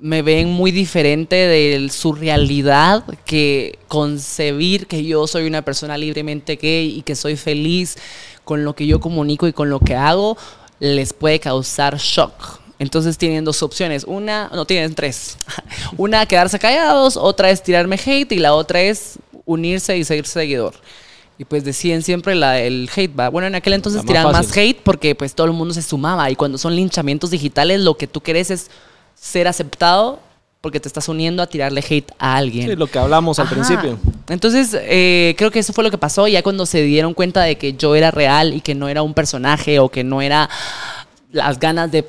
me 0.03 0.21
ven 0.21 0.51
muy 0.51 0.73
diferente 0.73 1.37
de 1.37 1.89
su 1.89 2.13
realidad 2.13 3.05
que 3.25 3.79
concebir 3.87 4.89
que 4.89 5.05
yo 5.05 5.29
soy 5.29 5.47
una 5.47 5.63
persona 5.63 5.97
libremente 5.97 6.57
gay 6.57 6.99
y 6.99 7.03
que 7.03 7.15
soy 7.15 7.37
feliz 7.37 7.97
con 8.43 8.65
lo 8.65 8.75
que 8.75 8.85
yo 8.89 8.99
comunico 8.99 9.47
y 9.47 9.53
con 9.53 9.71
lo 9.71 9.79
que 9.79 9.95
hago 9.95 10.37
les 10.81 11.13
puede 11.13 11.39
causar 11.39 11.99
shock. 11.99 12.33
Entonces 12.81 13.17
tienen 13.17 13.45
dos 13.45 13.63
opciones. 13.63 14.03
Una, 14.03 14.51
no, 14.53 14.65
tienen 14.65 14.93
tres. 14.97 15.39
Una, 15.97 16.27
quedarse 16.27 16.59
callados, 16.59 17.17
otra 17.17 17.51
es 17.51 17.63
tirarme 17.63 17.95
hate 17.95 18.33
y 18.33 18.39
la 18.41 18.55
otra 18.55 18.81
es 18.83 19.21
unirse 19.45 19.97
y 19.97 20.03
seguir 20.03 20.27
seguidor. 20.27 20.75
Y 21.39 21.45
pues 21.45 21.63
deciden 21.63 22.03
siempre 22.03 22.35
la, 22.35 22.59
el 22.59 22.91
hate, 22.93 23.17
¿va? 23.17 23.29
Bueno, 23.29 23.47
en 23.47 23.55
aquel 23.55 23.75
entonces 23.75 24.01
más 24.01 24.07
tiraban 24.07 24.33
más 24.33 24.57
hate 24.57 24.81
porque 24.83 25.15
pues 25.15 25.33
todo 25.37 25.47
el 25.47 25.53
mundo 25.53 25.73
se 25.73 25.83
sumaba 25.83 26.29
y 26.29 26.35
cuando 26.35 26.59
son 26.59 26.75
linchamientos 26.75 27.31
digitales 27.31 27.79
lo 27.79 27.97
que 27.97 28.09
tú 28.09 28.21
querés 28.21 28.51
es 28.51 28.69
ser 29.23 29.47
aceptado 29.47 30.19
porque 30.61 30.81
te 30.81 30.89
estás 30.89 31.09
uniendo 31.09 31.45
a 31.45 31.47
tirarle 31.47 31.81
hate 31.89 32.11
a 32.19 32.37
alguien. 32.37 32.69
Sí, 32.69 32.75
lo 32.77 32.89
que 32.89 32.99
hablamos 32.99 33.39
al 33.39 33.47
Ajá. 33.47 33.55
principio. 33.55 33.99
Entonces, 34.29 34.77
eh, 34.81 35.35
creo 35.39 35.53
que 35.53 35.61
eso 35.61 35.73
fue 35.73 35.85
lo 35.85 35.93
que 35.93 35.99
pasó 35.99 36.27
ya 36.27 36.43
cuando 36.43 36.67
se 36.67 36.83
dieron 36.83 37.15
cuenta 37.15 37.43
de 37.43 37.57
que 37.57 37.75
yo 37.75 37.95
era 37.95 38.11
real 38.11 38.53
y 38.53 38.61
que 38.61 38.75
no 38.75 38.89
era 38.89 39.03
un 39.03 39.15
personaje 39.15 39.79
o 39.79 39.89
que 39.91 40.03
no 40.03 40.23
era 40.23 40.51
las 41.31 41.61
ganas 41.61 41.93
de 41.93 42.05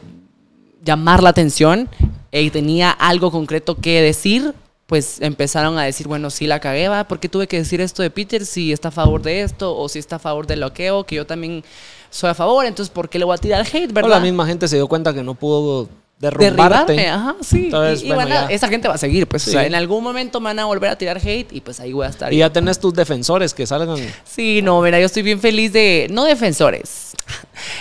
llamar 0.84 1.22
la 1.22 1.30
atención 1.30 1.88
y 2.32 2.50
tenía 2.50 2.90
algo 2.90 3.30
concreto 3.30 3.76
que 3.76 4.02
decir, 4.02 4.56
pues 4.88 5.22
empezaron 5.22 5.78
a 5.78 5.84
decir, 5.84 6.08
bueno, 6.08 6.32
sí 6.32 6.48
la 6.48 6.60
cagué, 6.60 6.88
¿va? 6.88 7.04
¿por 7.04 7.20
qué 7.20 7.30
tuve 7.30 7.48
que 7.48 7.58
decir 7.58 7.80
esto 7.80 8.02
de 8.02 8.10
Peter 8.10 8.44
si 8.44 8.72
está 8.74 8.88
a 8.88 8.92
favor 8.92 9.22
de 9.22 9.44
esto 9.44 9.76
o 9.78 9.88
si 9.88 10.00
está 10.00 10.16
a 10.16 10.20
favor 10.20 10.48
del 10.48 10.62
loqueo, 10.62 11.04
que 11.06 11.16
yo 11.16 11.28
también 11.28 11.64
soy 12.10 12.32
a 12.32 12.34
favor, 12.34 12.66
entonces 12.66 12.92
¿por 12.92 13.08
qué 13.08 13.20
le 13.20 13.26
voy 13.26 13.36
a 13.36 13.38
tirar 13.38 13.66
hate, 13.72 13.92
O 13.92 13.94
verdad? 13.94 14.10
la 14.10 14.20
misma 14.20 14.46
gente 14.48 14.68
se 14.68 14.76
dio 14.78 14.88
cuenta 14.88 15.14
que 15.14 15.24
no 15.24 15.36
pudo 15.36 15.88
derrumbarte. 16.32 16.94
derribarme, 16.94 17.10
ajá, 17.10 17.36
sí. 17.42 17.66
Entonces, 17.66 18.02
y, 18.02 18.06
y 18.06 18.08
bueno, 18.14 18.30
van 18.30 18.32
a- 18.46 18.48
ya. 18.50 18.56
esa 18.56 18.68
gente 18.68 18.88
va 18.88 18.96
a 18.96 18.98
seguir, 18.98 19.28
pues, 19.28 19.44
Sí. 19.44 19.50
o 19.50 19.54
sea, 19.54 19.66
en 19.66 19.76
algún 19.76 20.04
momento 20.04 20.40
me 20.40 20.46
van 20.46 20.60
a 20.60 20.66
volver 20.66 20.90
a 20.90 20.98
tirar 20.98 21.18
hate 21.18 21.52
y 21.54 21.62
pues 21.62 21.80
ahí 21.80 21.94
voy 21.94 22.06
a 22.06 22.10
estar. 22.10 22.34
Y 22.34 22.38
ya 22.38 22.52
tenés 22.52 22.80
tus 22.80 22.94
defensores 22.94 23.54
que 23.54 23.66
salgan. 23.68 23.98
Sí, 24.24 24.62
no, 24.62 24.82
mira, 24.82 25.00
yo 25.00 25.06
estoy 25.06 25.22
bien 25.24 25.40
feliz 25.40 25.72
de, 25.74 26.08
no 26.12 26.24
defensores, 26.24 27.12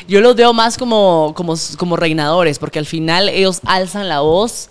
yo 0.06 0.20
los 0.20 0.36
veo 0.36 0.52
más 0.52 0.76
como, 0.78 1.32
como, 1.36 1.54
como 1.78 1.96
reinadores, 1.96 2.58
porque 2.58 2.78
al 2.78 2.86
final 2.86 3.28
ellos 3.28 3.60
alzan 3.64 4.08
la 4.08 4.20
voz 4.20 4.68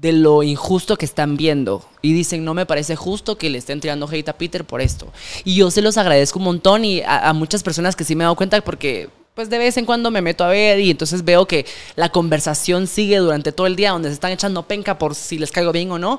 de 0.00 0.12
lo 0.12 0.42
injusto 0.42 0.96
que 0.98 1.06
están 1.06 1.36
viendo 1.38 1.82
y 2.02 2.12
dicen, 2.12 2.44
no 2.44 2.52
me 2.52 2.66
parece 2.66 2.96
justo 2.96 3.38
que 3.38 3.48
le 3.48 3.58
estén 3.58 3.80
tirando 3.80 4.06
hate 4.06 4.28
a 4.28 4.34
Peter 4.34 4.64
por 4.64 4.80
esto. 4.82 5.06
Y 5.44 5.54
yo 5.54 5.70
se 5.70 5.80
los 5.80 5.96
agradezco 5.96 6.38
un 6.38 6.44
montón 6.44 6.84
y 6.84 7.00
a, 7.00 7.30
a 7.30 7.32
muchas 7.32 7.62
personas 7.62 7.96
que 7.96 8.04
sí 8.04 8.14
me 8.14 8.22
he 8.22 8.26
dado 8.26 8.36
cuenta 8.36 8.60
porque 8.60 9.08
pues 9.36 9.50
de 9.50 9.58
vez 9.58 9.76
en 9.76 9.84
cuando 9.84 10.10
me 10.10 10.22
meto 10.22 10.42
a 10.44 10.48
ver 10.48 10.80
y 10.80 10.90
entonces 10.90 11.22
veo 11.22 11.46
que 11.46 11.66
la 11.94 12.08
conversación 12.08 12.86
sigue 12.86 13.18
durante 13.18 13.52
todo 13.52 13.66
el 13.66 13.76
día 13.76 13.90
donde 13.90 14.08
se 14.08 14.14
están 14.14 14.32
echando 14.32 14.62
penca 14.62 14.98
por 14.98 15.14
si 15.14 15.38
les 15.38 15.52
caigo 15.52 15.72
bien 15.72 15.90
o 15.90 15.98
no. 15.98 16.18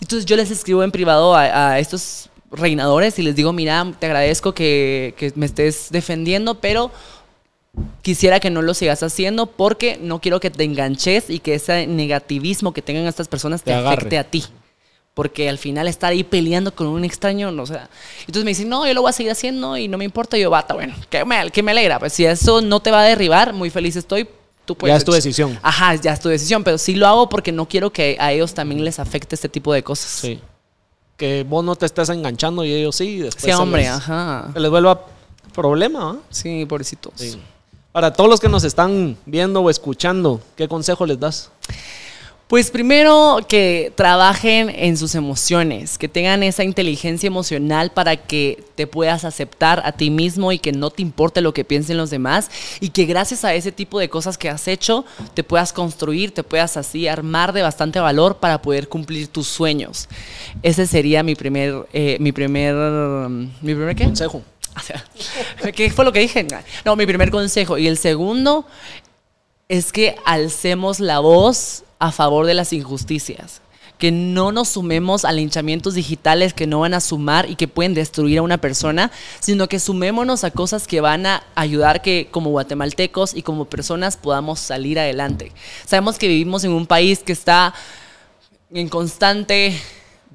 Entonces 0.00 0.24
yo 0.24 0.34
les 0.34 0.50
escribo 0.50 0.82
en 0.82 0.90
privado 0.90 1.36
a, 1.36 1.72
a 1.72 1.78
estos 1.78 2.30
reinadores 2.50 3.18
y 3.18 3.22
les 3.22 3.36
digo, 3.36 3.52
mira, 3.52 3.86
te 3.98 4.06
agradezco 4.06 4.54
que, 4.54 5.14
que 5.18 5.30
me 5.36 5.44
estés 5.44 5.88
defendiendo, 5.90 6.54
pero 6.54 6.90
quisiera 8.00 8.40
que 8.40 8.48
no 8.48 8.62
lo 8.62 8.72
sigas 8.72 9.02
haciendo 9.02 9.44
porque 9.44 9.98
no 10.00 10.22
quiero 10.22 10.40
que 10.40 10.50
te 10.50 10.64
enganches 10.64 11.28
y 11.28 11.40
que 11.40 11.56
ese 11.56 11.86
negativismo 11.86 12.72
que 12.72 12.80
tengan 12.80 13.06
estas 13.06 13.28
personas 13.28 13.62
te, 13.62 13.74
afecte 13.74 14.16
a 14.16 14.24
ti. 14.24 14.42
Porque 15.14 15.48
al 15.48 15.58
final 15.58 15.86
estar 15.86 16.10
ahí 16.10 16.24
peleando 16.24 16.74
con 16.74 16.88
un 16.88 17.04
extraño, 17.04 17.52
no 17.52 17.62
o 17.62 17.66
sea. 17.66 17.88
Entonces 18.22 18.44
me 18.44 18.50
dicen, 18.50 18.68
no, 18.68 18.84
yo 18.84 18.92
lo 18.94 19.02
voy 19.02 19.10
a 19.10 19.12
seguir 19.12 19.30
haciendo 19.30 19.76
y 19.76 19.86
no 19.86 19.96
me 19.96 20.04
importa. 20.04 20.36
Y 20.36 20.40
yo, 20.40 20.50
bata, 20.50 20.74
bueno, 20.74 20.92
que 21.08 21.24
me, 21.24 21.50
que 21.52 21.62
me 21.62 21.70
alegra. 21.70 22.00
Pues 22.00 22.12
si 22.12 22.24
eso 22.24 22.60
no 22.60 22.80
te 22.80 22.90
va 22.90 23.00
a 23.00 23.04
derribar, 23.04 23.52
muy 23.52 23.70
feliz 23.70 23.94
estoy. 23.94 24.28
Tú 24.64 24.74
puedes 24.74 24.92
Ya 24.92 24.96
es 24.96 25.04
tu 25.04 25.12
decisión. 25.12 25.56
Ajá, 25.62 25.94
ya 25.94 26.14
es 26.14 26.20
tu 26.20 26.28
decisión. 26.28 26.64
Pero 26.64 26.78
sí 26.78 26.94
lo 26.96 27.06
hago 27.06 27.28
porque 27.28 27.52
no 27.52 27.68
quiero 27.68 27.92
que 27.92 28.16
a 28.18 28.32
ellos 28.32 28.54
también 28.54 28.84
les 28.84 28.98
afecte 28.98 29.34
este 29.36 29.48
tipo 29.48 29.72
de 29.72 29.84
cosas. 29.84 30.10
Sí. 30.10 30.40
Que 31.16 31.44
vos 31.48 31.62
no 31.64 31.76
te 31.76 31.86
estés 31.86 32.08
enganchando 32.08 32.64
y 32.64 32.72
ellos 32.72 32.96
sí. 32.96 33.18
Después 33.18 33.44
Sí, 33.44 33.50
se 33.50 33.54
hombre, 33.54 33.82
les- 33.82 33.90
ajá. 33.90 34.50
Se 34.52 34.58
les 34.58 34.70
vuelva 34.70 35.00
problema. 35.54 36.10
¿ah? 36.10 36.16
Sí, 36.30 36.66
pobrecitos. 36.66 37.12
Sí. 37.14 37.38
Para 37.92 38.12
todos 38.12 38.28
los 38.28 38.40
que 38.40 38.48
nos 38.48 38.64
están 38.64 39.16
viendo 39.26 39.60
o 39.60 39.70
escuchando, 39.70 40.40
¿qué 40.56 40.66
consejo 40.66 41.06
les 41.06 41.20
das? 41.20 41.50
Pues 42.46 42.70
primero 42.70 43.38
que 43.48 43.90
trabajen 43.94 44.68
en 44.68 44.98
sus 44.98 45.14
emociones, 45.14 45.96
que 45.96 46.08
tengan 46.08 46.42
esa 46.42 46.62
inteligencia 46.62 47.26
emocional 47.26 47.90
para 47.90 48.16
que 48.16 48.62
te 48.74 48.86
puedas 48.86 49.24
aceptar 49.24 49.80
a 49.86 49.92
ti 49.92 50.10
mismo 50.10 50.52
y 50.52 50.58
que 50.58 50.70
no 50.70 50.90
te 50.90 51.00
importe 51.00 51.40
lo 51.40 51.54
que 51.54 51.64
piensen 51.64 51.96
los 51.96 52.10
demás 52.10 52.50
y 52.80 52.90
que 52.90 53.06
gracias 53.06 53.46
a 53.46 53.54
ese 53.54 53.72
tipo 53.72 53.98
de 53.98 54.10
cosas 54.10 54.36
que 54.36 54.50
has 54.50 54.68
hecho 54.68 55.06
te 55.32 55.42
puedas 55.42 55.72
construir, 55.72 56.34
te 56.34 56.42
puedas 56.42 56.76
así 56.76 57.08
armar 57.08 57.54
de 57.54 57.62
bastante 57.62 57.98
valor 57.98 58.36
para 58.36 58.60
poder 58.60 58.88
cumplir 58.88 59.28
tus 59.28 59.46
sueños. 59.46 60.06
Ese 60.62 60.86
sería 60.86 61.22
mi 61.22 61.34
primer, 61.34 61.86
eh, 61.94 62.18
mi 62.20 62.32
primer, 62.32 62.74
mi 62.74 63.74
primer 63.74 63.96
qué? 63.96 64.04
Consejo. 64.04 64.42
O 64.76 64.80
sea, 64.80 65.04
¿Qué 65.72 65.88
fue 65.90 66.04
lo 66.04 66.12
que 66.12 66.18
dije? 66.18 66.44
No, 66.84 66.96
mi 66.96 67.06
primer 67.06 67.30
consejo. 67.30 67.78
Y 67.78 67.86
el 67.86 67.96
segundo 67.96 68.66
es 69.68 69.92
que 69.92 70.16
alcemos 70.24 70.98
la 70.98 71.20
voz 71.20 71.83
a 71.98 72.12
favor 72.12 72.46
de 72.46 72.54
las 72.54 72.72
injusticias. 72.72 73.60
Que 73.98 74.10
no 74.10 74.50
nos 74.50 74.70
sumemos 74.70 75.24
a 75.24 75.32
linchamientos 75.32 75.94
digitales 75.94 76.52
que 76.52 76.66
no 76.66 76.80
van 76.80 76.94
a 76.94 77.00
sumar 77.00 77.48
y 77.48 77.54
que 77.54 77.68
pueden 77.68 77.94
destruir 77.94 78.38
a 78.38 78.42
una 78.42 78.58
persona, 78.58 79.12
sino 79.38 79.68
que 79.68 79.78
sumémonos 79.78 80.42
a 80.42 80.50
cosas 80.50 80.88
que 80.88 81.00
van 81.00 81.26
a 81.26 81.44
ayudar 81.54 82.02
que 82.02 82.28
como 82.30 82.50
guatemaltecos 82.50 83.34
y 83.34 83.42
como 83.42 83.66
personas 83.66 84.16
podamos 84.16 84.58
salir 84.58 84.98
adelante. 84.98 85.52
Sabemos 85.86 86.18
que 86.18 86.28
vivimos 86.28 86.64
en 86.64 86.72
un 86.72 86.86
país 86.86 87.20
que 87.20 87.32
está 87.32 87.72
en 88.72 88.88
constante 88.88 89.80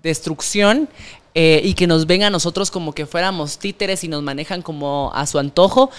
destrucción 0.01 0.87
eh, 1.35 1.61
y 1.63 1.73
que 1.73 1.85
nos 1.85 2.07
ven 2.07 2.23
a 2.23 2.29
nosotros 2.29 2.71
como 2.71 2.93
que 2.93 3.05
fuéramos 3.05 3.59
títeres 3.59 4.03
y 4.03 4.07
nos 4.07 4.23
manejan 4.23 4.61
como 4.61 5.11
a 5.13 5.27
su 5.27 5.37
antojo. 5.37 5.91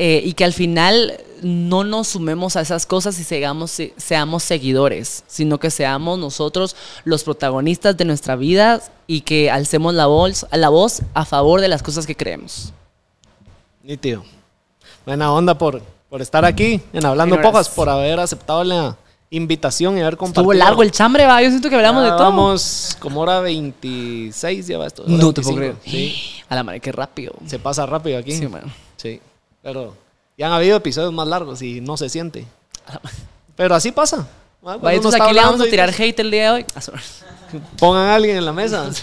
Eh, 0.00 0.22
y 0.24 0.34
que 0.34 0.44
al 0.44 0.52
final 0.52 1.20
no 1.42 1.82
nos 1.82 2.06
sumemos 2.06 2.54
a 2.54 2.60
esas 2.60 2.86
cosas 2.86 3.18
y 3.18 3.24
seamos, 3.24 3.76
seamos 3.96 4.44
seguidores, 4.44 5.24
sino 5.26 5.58
que 5.58 5.72
seamos 5.72 6.20
nosotros 6.20 6.76
los 7.02 7.24
protagonistas 7.24 7.96
de 7.96 8.04
nuestra 8.04 8.36
vida 8.36 8.80
y 9.08 9.22
que 9.22 9.50
alcemos 9.50 9.94
la 9.94 10.06
voz, 10.06 10.46
la 10.52 10.68
voz 10.68 11.02
a 11.14 11.24
favor 11.24 11.60
de 11.60 11.66
las 11.66 11.82
cosas 11.82 12.06
que 12.06 12.14
creemos. 12.14 12.72
Nítido. 13.82 14.22
Buena 15.04 15.32
onda 15.32 15.58
por, 15.58 15.82
por 16.08 16.22
estar 16.22 16.44
aquí 16.44 16.80
en 16.92 17.04
Hablando 17.04 17.40
Pocas, 17.40 17.68
por 17.68 17.88
haber 17.88 18.20
aceptado 18.20 18.62
la 18.62 18.96
invitación 19.30 19.98
y 19.98 20.00
haber 20.00 20.16
compartido. 20.16 20.52
Estuvo 20.52 20.64
largo 20.64 20.84
el 20.84 20.92
chambre, 20.92 21.26
va. 21.26 21.42
Yo 21.42 21.50
siento 21.50 21.68
que 21.68 21.74
hablamos 21.74 22.04
de 22.04 22.10
todo. 22.10 22.22
Vamos 22.22 22.96
como 23.00 23.20
hora 23.22 23.40
26 23.40 24.64
lleva 24.64 24.86
esto. 24.86 25.02
No 25.08 25.32
te 25.32 25.42
puedo 25.42 25.56
creer. 25.56 25.74
Sí. 25.84 26.14
A 26.48 26.54
la 26.54 26.62
madre, 26.62 26.78
qué 26.78 26.92
rápido. 26.92 27.34
Se 27.46 27.58
pasa 27.58 27.84
rápido 27.84 28.16
aquí. 28.16 28.30
Sí, 28.30 28.46
man. 28.46 28.62
Sí. 28.96 29.20
Pero 29.62 29.96
ya 30.36 30.46
han 30.46 30.52
habido 30.52 30.76
episodios 30.76 31.12
más 31.12 31.28
largos 31.28 31.62
y 31.62 31.80
no 31.80 31.96
se 31.96 32.08
siente. 32.08 32.46
Pero 33.56 33.74
así 33.74 33.92
pasa. 33.92 34.26
Vaya, 34.62 34.94
entonces 34.94 35.20
aquí 35.20 35.34
le 35.34 35.40
vamos 35.40 35.60
a 35.60 35.64
tirar 35.64 35.90
hate 35.90 36.20
el 36.20 36.30
día 36.30 36.44
de 36.44 36.50
hoy. 36.50 36.66
Pongan 37.78 38.06
a 38.08 38.14
alguien 38.14 38.36
en 38.36 38.44
la 38.44 38.52
mesa. 38.52 38.90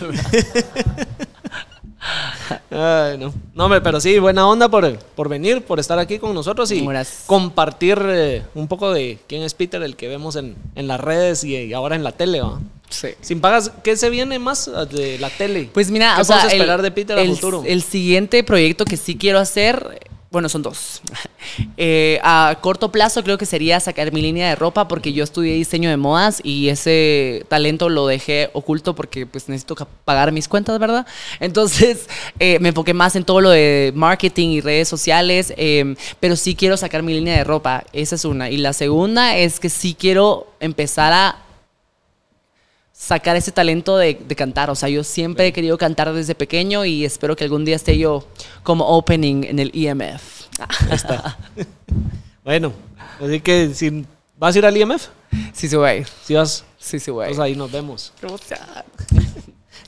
Ay, 2.70 3.18
no. 3.18 3.34
no, 3.54 3.66
hombre, 3.66 3.82
pero 3.82 4.00
sí, 4.00 4.20
buena 4.20 4.48
onda 4.48 4.70
por, 4.70 4.98
por 4.98 5.30
venir, 5.30 5.64
por 5.64 5.80
estar 5.80 5.98
aquí 6.00 6.20
con 6.20 6.34
nosotros 6.34 6.72
y 6.72 6.86
compartir 7.26 8.00
eh, 8.08 8.44
un 8.54 8.68
poco 8.68 8.94
de 8.94 9.20
quién 9.28 9.44
es 9.44 9.54
Peter, 9.54 9.82
el 9.82 9.96
que 9.96 10.08
vemos 10.08 10.36
en, 10.36 10.56
en 10.76 10.88
las 10.88 11.00
redes 11.00 11.44
y, 11.44 11.74
ahora 11.74 11.96
en 11.96 12.04
la 12.04 12.12
tele. 12.12 12.42
¿va? 12.42 12.60
Sí. 12.90 13.10
Sin 13.22 13.42
pagas, 13.42 13.72
¿qué 13.84 13.98
se 13.98 14.10
viene 14.10 14.40
más 14.40 14.70
de 14.92 15.18
la 15.20 15.30
tele? 15.30 15.70
Pues 15.74 15.90
mira, 15.90 16.14
¿Qué 16.16 16.22
o 16.22 16.26
sea, 16.26 16.48
esperar 16.48 16.82
de 16.82 16.92
Peter 16.92 17.18
el, 17.18 17.36
futuro? 17.36 17.64
El 17.66 17.82
siguiente 17.82 18.44
proyecto 18.44 18.86
que 18.86 18.98
sí 18.98 19.18
quiero 19.18 19.40
hacer 19.40 20.00
bueno, 20.36 20.50
son 20.50 20.62
dos. 20.62 21.02
Eh, 21.78 22.20
a 22.24 22.58
corto 22.62 22.92
plazo 22.92 23.24
creo 23.24 23.38
que 23.38 23.46
sería 23.46 23.80
sacar 23.80 24.12
mi 24.12 24.22
línea 24.22 24.50
de 24.50 24.56
ropa 24.56 24.88
porque 24.88 25.14
yo 25.14 25.24
estudié 25.24 25.54
diseño 25.54 25.90
de 25.90 25.96
modas 25.96 26.42
y 26.44 26.70
ese 26.70 27.46
talento 27.48 27.88
lo 27.88 28.08
dejé 28.08 28.50
oculto 28.54 28.96
porque 28.96 29.26
pues 29.26 29.48
necesito 29.48 29.76
pagar 30.04 30.32
mis 30.32 30.48
cuentas, 30.48 30.80
¿verdad? 30.80 31.06
Entonces 31.40 32.10
eh, 32.40 32.58
me 32.60 32.70
enfoqué 32.70 32.94
más 32.94 33.16
en 33.16 33.24
todo 33.24 33.42
lo 33.42 33.52
de 33.52 33.94
marketing 33.96 34.50
y 34.50 34.62
redes 34.62 34.88
sociales, 34.88 35.54
em, 35.56 35.96
pero 36.20 36.36
sí 36.36 36.56
quiero 36.56 36.78
sacar 36.78 37.04
mi 37.04 37.14
línea 37.14 37.38
de 37.38 37.44
ropa, 37.44 37.84
esa 37.94 38.16
es 38.16 38.26
una. 38.26 38.50
Y 38.50 38.58
la 38.58 38.74
segunda 38.74 39.38
es 39.38 39.60
que 39.60 39.70
sí 39.70 39.96
quiero 39.98 40.48
empezar 40.60 41.14
a 41.14 41.45
sacar 43.06 43.36
ese 43.36 43.52
talento 43.52 43.98
de, 43.98 44.18
cantar. 44.36 44.72
O 44.72 44.76
sea, 44.76 44.90
yo 44.90 45.04
siempre 45.04 45.48
he 45.48 45.54
querido 45.54 45.78
cantar 45.78 46.12
desde 46.12 46.34
pequeño 46.34 46.86
y 46.86 47.06
espero 47.06 47.36
que 47.36 47.44
algún 47.44 47.64
día 47.64 47.76
esté 47.76 47.98
yo 47.98 48.28
como 48.64 48.86
opening 48.86 49.44
en 49.44 49.60
el 49.60 49.72
EMF. 49.74 50.48
está. 50.92 51.38
bueno, 52.44 52.74
así 53.22 53.40
que 53.42 53.74
si 53.76 54.06
vas 54.38 54.56
a 54.56 54.58
ir 54.58 54.66
al 54.66 54.76
EMF. 54.76 55.08
Sí, 55.54 55.68
sí 55.70 55.76
a 55.76 55.96
ir. 55.96 56.08
Si 56.24 56.34
vas. 56.34 56.64
Sí, 56.80 57.00
sí 57.00 57.12
voy 57.12 57.28
Pues 57.28 57.40
ahí 57.40 57.56
nos 57.56 57.72
vemos. 57.72 58.12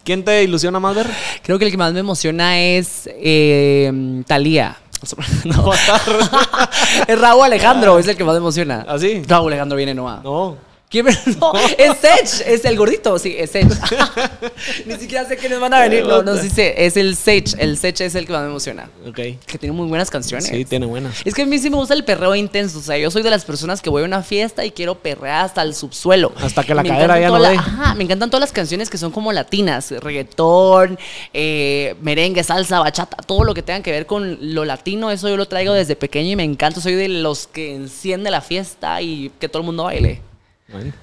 ¿Quién 0.04 0.24
te 0.24 0.44
ilusiona 0.44 0.80
más 0.80 0.96
ver? 0.96 1.08
Creo 1.44 1.58
que 1.58 1.66
el 1.66 1.72
que 1.72 1.78
más 1.78 1.94
me 1.94 2.00
emociona 2.00 2.60
es 2.60 3.10
eh, 3.14 4.24
Talía. 4.28 4.78
No. 5.46 5.72
es 7.08 7.20
Raúl 7.20 7.46
Alejandro, 7.46 8.00
es 8.00 8.08
el 8.08 8.18
que 8.18 8.24
más 8.24 8.34
me 8.34 8.40
emociona. 8.40 8.84
¿Ah, 8.88 8.98
sí? 8.98 9.22
Raúl 9.28 9.52
Alejandro 9.52 9.78
viene 9.78 9.94
nomás. 9.94 10.24
No. 10.24 10.67
¿Quién? 10.90 11.06
No, 11.40 11.54
es 11.78 11.98
Sage, 11.98 12.54
es 12.54 12.64
el 12.64 12.78
gordito, 12.78 13.20
sí, 13.20 13.36
es 13.38 13.52
Sage. 13.52 13.68
Ni 14.86 14.96
siquiera 14.96 15.26
sé 15.26 15.36
quiénes 15.36 15.60
van 15.60 15.74
a 15.74 15.82
venir. 15.82 16.06
No, 16.06 16.24
no, 16.24 16.38
sí 16.38 16.50
sé, 16.50 16.86
es 16.86 16.96
el 16.96 17.18
Sage. 17.18 17.56
El 17.58 17.78
Sage 17.78 18.06
es 18.06 18.16
el 18.16 18.26
que 18.26 18.32
más 18.32 18.44
me 18.44 18.48
emociona. 18.48 18.90
Ok. 19.06 19.16
Que 19.46 19.58
tiene 19.60 19.74
muy 19.74 19.88
buenas 19.88 20.10
canciones. 20.10 20.48
Sí, 20.48 20.64
tiene 20.64 20.86
buenas. 20.86 21.22
Es 21.26 21.34
que 21.34 21.42
a 21.42 21.46
mí 21.46 21.60
sí 21.60 21.70
me 21.70 21.76
gusta 21.76 21.94
el 21.94 22.06
perreo 22.06 22.34
intenso. 22.36 22.80
O 22.80 22.82
sea, 22.82 22.98
yo 22.98 23.12
soy 23.12 23.22
de 23.22 23.30
las 23.30 23.44
personas 23.44 23.82
que 23.82 23.90
voy 23.90 24.04
a 24.04 24.06
una 24.06 24.24
fiesta 24.24 24.64
y 24.64 24.72
quiero 24.72 24.96
perrear 24.96 25.46
hasta 25.46 25.62
el 25.62 25.76
subsuelo. 25.76 26.32
Hasta 26.38 26.64
que 26.64 26.74
la 26.74 26.84
cadera 26.84 27.20
ya 27.20 27.28
no 27.28 27.40
la, 27.40 27.50
Ajá, 27.50 27.94
me 27.96 28.06
encantan 28.06 28.30
todas 28.30 28.42
las 28.42 28.54
canciones 28.54 28.90
que 28.90 28.98
son 28.98 29.12
como 29.12 29.34
latinas. 29.34 29.92
Reggaetón, 29.92 30.98
eh, 31.34 31.96
merengue, 32.02 32.44
salsa, 32.44 32.80
bachata, 32.80 33.18
todo 33.18 33.44
lo 33.44 33.54
que 33.54 33.62
tenga 33.62 33.84
que 33.84 33.92
ver 33.92 34.06
con 34.06 34.38
lo 34.54 34.64
latino. 34.64 35.12
Eso 35.12 35.28
yo 35.28 35.36
lo 35.36 35.50
traigo 35.50 35.74
desde 35.74 35.98
pequeño 35.98 36.32
y 36.32 36.36
me 36.38 36.46
encanta. 36.46 36.80
Soy 36.80 36.96
de 36.96 37.10
los 37.10 37.48
que 37.48 37.76
enciende 37.76 38.32
la 38.32 38.40
fiesta 38.40 39.02
y 39.02 39.34
que 39.38 39.50
todo 39.50 39.64
el 39.64 39.66
mundo 39.66 39.84
baile. 39.84 40.22
Bueno, 40.68 40.94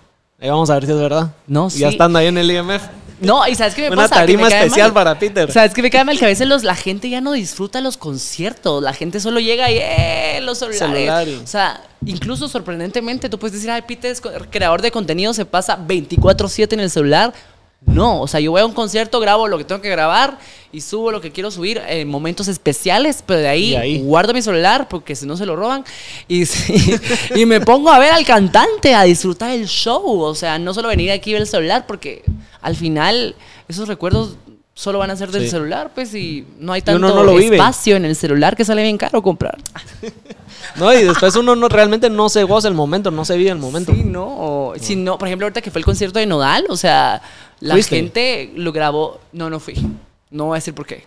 ahí 0.41 0.49
vamos 0.49 0.70
a 0.70 0.74
ver 0.74 0.86
si 0.86 0.93
es 0.93 0.99
verdad. 0.99 1.31
No, 1.47 1.70
sí. 1.70 1.78
Ya 1.81 1.89
estando 1.89 2.19
ahí 2.19 2.27
en 2.27 2.39
el 2.39 2.51
IMF. 2.51 2.82
No, 3.20 3.47
y 3.47 3.55
¿sabes 3.55 3.74
qué 3.74 3.82
me 3.82 3.89
Una 3.91 4.03
pasa? 4.03 4.16
tarima 4.16 4.49
especial 4.49 4.93
para 4.93 5.19
Peter. 5.19 5.51
¿Sabes 5.51 5.73
qué 5.73 5.81
me 5.82 5.91
cae 5.91 6.05
mal? 6.05 6.19
Que 6.19 6.24
a 6.24 6.28
veces 6.28 6.47
los, 6.49 6.65
la 6.65 6.74
gente 6.74 7.09
ya 7.09 7.20
no 7.20 7.32
disfruta 7.32 7.81
los 7.81 7.97
conciertos. 7.97 8.82
La 8.82 8.93
gente 8.93 9.20
solo 9.20 9.41
llega 9.41 9.70
y, 9.70 9.78
¡eh! 9.78 10.41
Los 10.43 10.59
celulares. 10.59 11.41
O 11.43 11.47
sea, 11.47 11.81
incluso 12.05 12.49
sorprendentemente, 12.49 13.28
tú 13.28 13.39
puedes 13.39 13.55
decir, 13.55 13.70
ay, 13.70 13.82
Peter 13.82 14.11
es 14.11 14.20
creador 14.51 14.82
de 14.82 14.91
contenido, 14.91 15.32
se 15.32 15.45
pasa 15.47 15.78
24-7 15.78 16.73
en 16.73 16.81
el 16.81 16.91
celular. 16.91 17.32
No, 17.86 18.23
o 18.23 18.27
sea, 18.27 18.40
yo 18.40 18.51
voy 18.51 18.61
a 18.61 18.66
un 18.66 18.73
concierto, 18.73 19.20
grabo 19.20 19.47
lo 19.47 19.59
que 19.59 19.65
tengo 19.65 19.81
que 19.81 19.90
grabar 19.90 20.39
y 20.73 20.81
subo 20.81 21.12
lo 21.12 21.20
que 21.20 21.31
quiero 21.31 21.51
subir 21.51 21.81
en 21.86 22.09
momentos 22.09 22.48
especiales, 22.48 23.23
pero 23.24 23.40
de 23.40 23.48
ahí, 23.48 24.01
guardo 24.02 24.32
mi 24.32 24.43
celular 24.43 24.89
porque 24.89 25.15
si 25.15 25.27
no 25.27 25.36
se 25.36 25.47
lo 25.47 25.55
roban 25.55 25.85
y, 26.27 26.44
y, 27.36 27.47
me 27.47 27.61
pongo 27.61 27.90
a 27.90 27.98
ver 27.98 28.12
al 28.12 28.24
cantante, 28.24 28.94
a 28.94 29.02
disfrutar 29.05 29.51
el 29.51 29.66
show. 29.66 30.20
O 30.20 30.35
sea, 30.35 30.59
no 30.59 30.74
solo 30.74 30.89
venir 30.89 31.11
aquí 31.11 31.31
a 31.31 31.35
ver 31.35 31.43
el 31.43 31.48
celular 31.48 31.86
porque 31.86 32.24
al 32.62 32.74
final 32.74 33.36
esos 33.69 33.86
recuerdos 33.86 34.36
solo 34.74 34.98
van 34.98 35.11
a 35.11 35.16
ser 35.16 35.31
del 35.31 35.48
celular, 35.48 35.93
pues, 35.94 36.15
y 36.15 36.44
no 36.59 36.73
hay 36.73 36.82
tanto 36.82 37.39
espacio 37.39 37.94
en 37.94 38.05
el 38.05 38.16
celular 38.16 38.56
que 38.56 38.65
sale 38.65 38.82
bien 38.82 38.98
caro 38.98 39.23
comprar. 39.23 39.59
No, 40.77 40.93
y 40.93 41.05
después 41.05 41.36
uno 41.36 41.55
no, 41.55 41.69
realmente 41.69 42.11
no 42.11 42.28
se 42.28 42.43
goza 42.43 42.66
el 42.69 42.74
momento, 42.74 43.11
no 43.11 43.24
se 43.24 43.36
vive 43.36 43.51
el 43.51 43.59
momento. 43.59 43.93
Sí, 43.93 44.02
no. 44.02 44.73
Si 44.81 44.97
no, 44.97 45.19
por 45.19 45.28
ejemplo, 45.28 45.47
ahorita 45.47 45.61
que 45.61 45.70
fue 45.70 45.78
el 45.78 45.85
concierto 45.85 46.19
de 46.19 46.27
Nodal, 46.27 46.65
o 46.69 46.77
sea, 46.77 47.20
la 47.65 47.82
gente 47.82 48.53
lo 48.55 48.73
grabó. 48.73 49.20
No, 49.32 49.49
no 49.49 49.59
fui. 49.59 49.74
No 50.31 50.47
voy 50.47 50.57
a 50.57 50.59
decir 50.59 50.74
por 50.74 50.85
qué. 50.85 51.05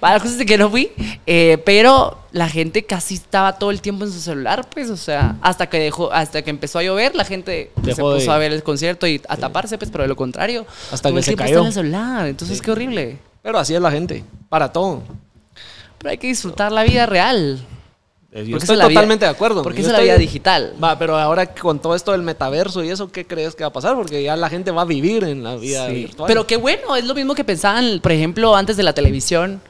Para 0.00 0.14
las 0.14 0.22
cosas 0.22 0.36
de 0.36 0.44
que 0.44 0.58
no 0.58 0.68
fui. 0.68 0.90
Eh, 1.26 1.58
pero 1.64 2.18
la 2.32 2.48
gente 2.48 2.84
casi 2.84 3.14
estaba 3.14 3.56
todo 3.56 3.70
el 3.70 3.80
tiempo 3.80 4.04
en 4.04 4.12
su 4.12 4.20
celular, 4.20 4.68
pues, 4.68 4.90
o 4.90 4.96
sea, 4.96 5.36
hasta 5.40 5.68
que 5.68 5.78
dejó, 5.78 6.12
hasta 6.12 6.42
que 6.42 6.50
empezó 6.50 6.80
a 6.80 6.82
llover, 6.82 7.14
la 7.14 7.24
gente 7.24 7.70
se 7.84 7.94
puso 7.94 8.32
a 8.32 8.38
ver 8.38 8.52
el 8.52 8.62
concierto 8.62 9.06
y 9.06 9.22
a 9.28 9.36
taparse, 9.36 9.78
pues, 9.78 9.90
pero 9.90 10.02
de 10.02 10.08
lo 10.08 10.16
contrario. 10.16 10.66
Hasta 10.90 11.12
que 11.12 11.22
se 11.22 11.36
cayó. 11.36 11.60
en 11.60 11.66
el 11.66 11.72
celular. 11.72 12.26
Entonces, 12.26 12.60
qué 12.60 12.70
horrible. 12.72 13.18
Pero 13.42 13.58
así 13.58 13.74
es 13.74 13.80
la 13.80 13.90
gente. 13.90 14.24
Para 14.48 14.72
todo. 14.72 15.02
Pero 15.98 16.10
hay 16.10 16.18
que 16.18 16.26
disfrutar 16.26 16.72
la 16.72 16.82
vida 16.82 17.06
real. 17.06 17.64
Eh, 18.34 18.44
yo 18.46 18.56
estoy 18.56 18.76
totalmente 18.76 19.24
de 19.24 19.30
acuerdo. 19.30 19.62
Porque 19.62 19.80
es 19.80 19.86
la 19.86 20.00
vida 20.00 20.18
digital. 20.18 20.74
Va, 20.82 20.98
pero 20.98 21.16
ahora 21.16 21.54
con 21.54 21.78
todo 21.78 21.94
esto 21.94 22.10
del 22.10 22.22
metaverso 22.22 22.82
y 22.82 22.90
eso, 22.90 23.10
¿qué 23.10 23.24
crees 23.24 23.54
que 23.54 23.62
va 23.62 23.68
a 23.68 23.72
pasar? 23.72 23.94
Porque 23.94 24.24
ya 24.24 24.34
la 24.34 24.50
gente 24.50 24.72
va 24.72 24.82
a 24.82 24.84
vivir 24.84 25.22
en 25.22 25.44
la 25.44 25.54
vida 25.54 25.86
virtual. 25.86 26.26
Pero 26.26 26.44
qué 26.44 26.56
bueno, 26.56 26.96
es 26.96 27.04
lo 27.04 27.14
mismo 27.14 27.36
que 27.36 27.44
pensaban, 27.44 28.00
por 28.02 28.10
ejemplo, 28.10 28.56
antes 28.56 28.76
de 28.76 28.82
la 28.82 28.92
televisión 28.92 29.60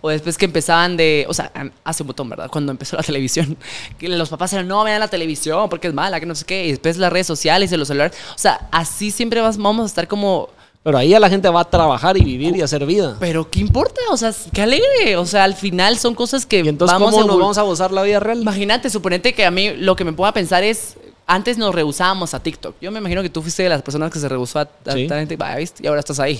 o 0.00 0.08
después 0.08 0.38
que 0.38 0.46
empezaban 0.46 0.96
de, 0.96 1.26
o 1.28 1.34
sea, 1.34 1.52
hace 1.84 2.02
un 2.02 2.06
botón, 2.06 2.30
¿verdad? 2.30 2.48
Cuando 2.50 2.72
empezó 2.72 2.96
la 2.96 3.02
televisión, 3.06 3.58
que 3.98 4.08
los 4.08 4.30
papás 4.30 4.54
eran, 4.54 4.68
no, 4.68 4.84
vean 4.84 5.00
la 5.00 5.08
televisión 5.08 5.68
porque 5.68 5.88
es 5.88 5.94
mala, 5.94 6.18
que 6.18 6.26
no 6.26 6.34
sé 6.34 6.46
qué, 6.46 6.66
y 6.66 6.70
después 6.70 6.96
las 6.96 7.12
redes 7.12 7.26
sociales 7.26 7.72
y 7.72 7.76
los 7.76 7.88
celulares, 7.88 8.16
o 8.34 8.38
sea, 8.38 8.68
así 8.70 9.10
siempre 9.10 9.42
vamos 9.42 9.84
a 9.84 9.86
estar 9.86 10.08
como 10.08 10.48
pero 10.84 10.98
ahí 10.98 11.08
la 11.18 11.28
gente 11.28 11.48
va 11.48 11.60
a 11.62 11.64
trabajar 11.64 12.16
y 12.16 12.20
vivir 12.22 12.54
y 12.56 12.60
hacer 12.62 12.86
vida. 12.86 13.16
Pero 13.18 13.50
¿qué 13.50 13.58
importa? 13.58 14.00
O 14.12 14.16
sea, 14.16 14.32
qué 14.52 14.62
alegre. 14.62 15.16
O 15.16 15.26
sea, 15.26 15.42
al 15.42 15.54
final 15.54 15.98
son 15.98 16.14
cosas 16.14 16.46
que 16.46 16.60
¿Y 16.60 16.68
entonces 16.68 16.92
vamos 16.94 17.12
¿cómo 17.14 17.26
nos 17.26 17.38
vamos 17.38 17.58
a 17.58 17.62
gozar 17.62 17.90
la 17.90 18.02
vida 18.02 18.20
real? 18.20 18.40
Imagínate, 18.42 18.88
suponete 18.90 19.32
que 19.32 19.44
a 19.44 19.50
mí 19.50 19.70
lo 19.76 19.96
que 19.96 20.04
me 20.04 20.12
pueda 20.12 20.30
pensar 20.32 20.62
es 20.62 20.94
antes 21.26 21.56
nos 21.58 21.74
rehusábamos 21.74 22.34
a 22.34 22.40
TikTok. 22.40 22.76
Yo 22.80 22.90
me 22.92 22.98
imagino 23.00 23.22
que 23.22 23.30
tú 23.30 23.40
fuiste 23.42 23.62
de 23.62 23.70
las 23.70 23.80
personas 23.82 24.12
que 24.12 24.18
se 24.18 24.28
rehusó 24.28 24.58
a, 24.58 24.62
a 24.62 24.92
Sí. 24.92 25.08
TikTok. 25.08 25.38
Vaya, 25.38 25.56
¿viste? 25.56 25.82
Y 25.82 25.86
ahora 25.86 26.00
estás 26.00 26.20
ahí. 26.20 26.38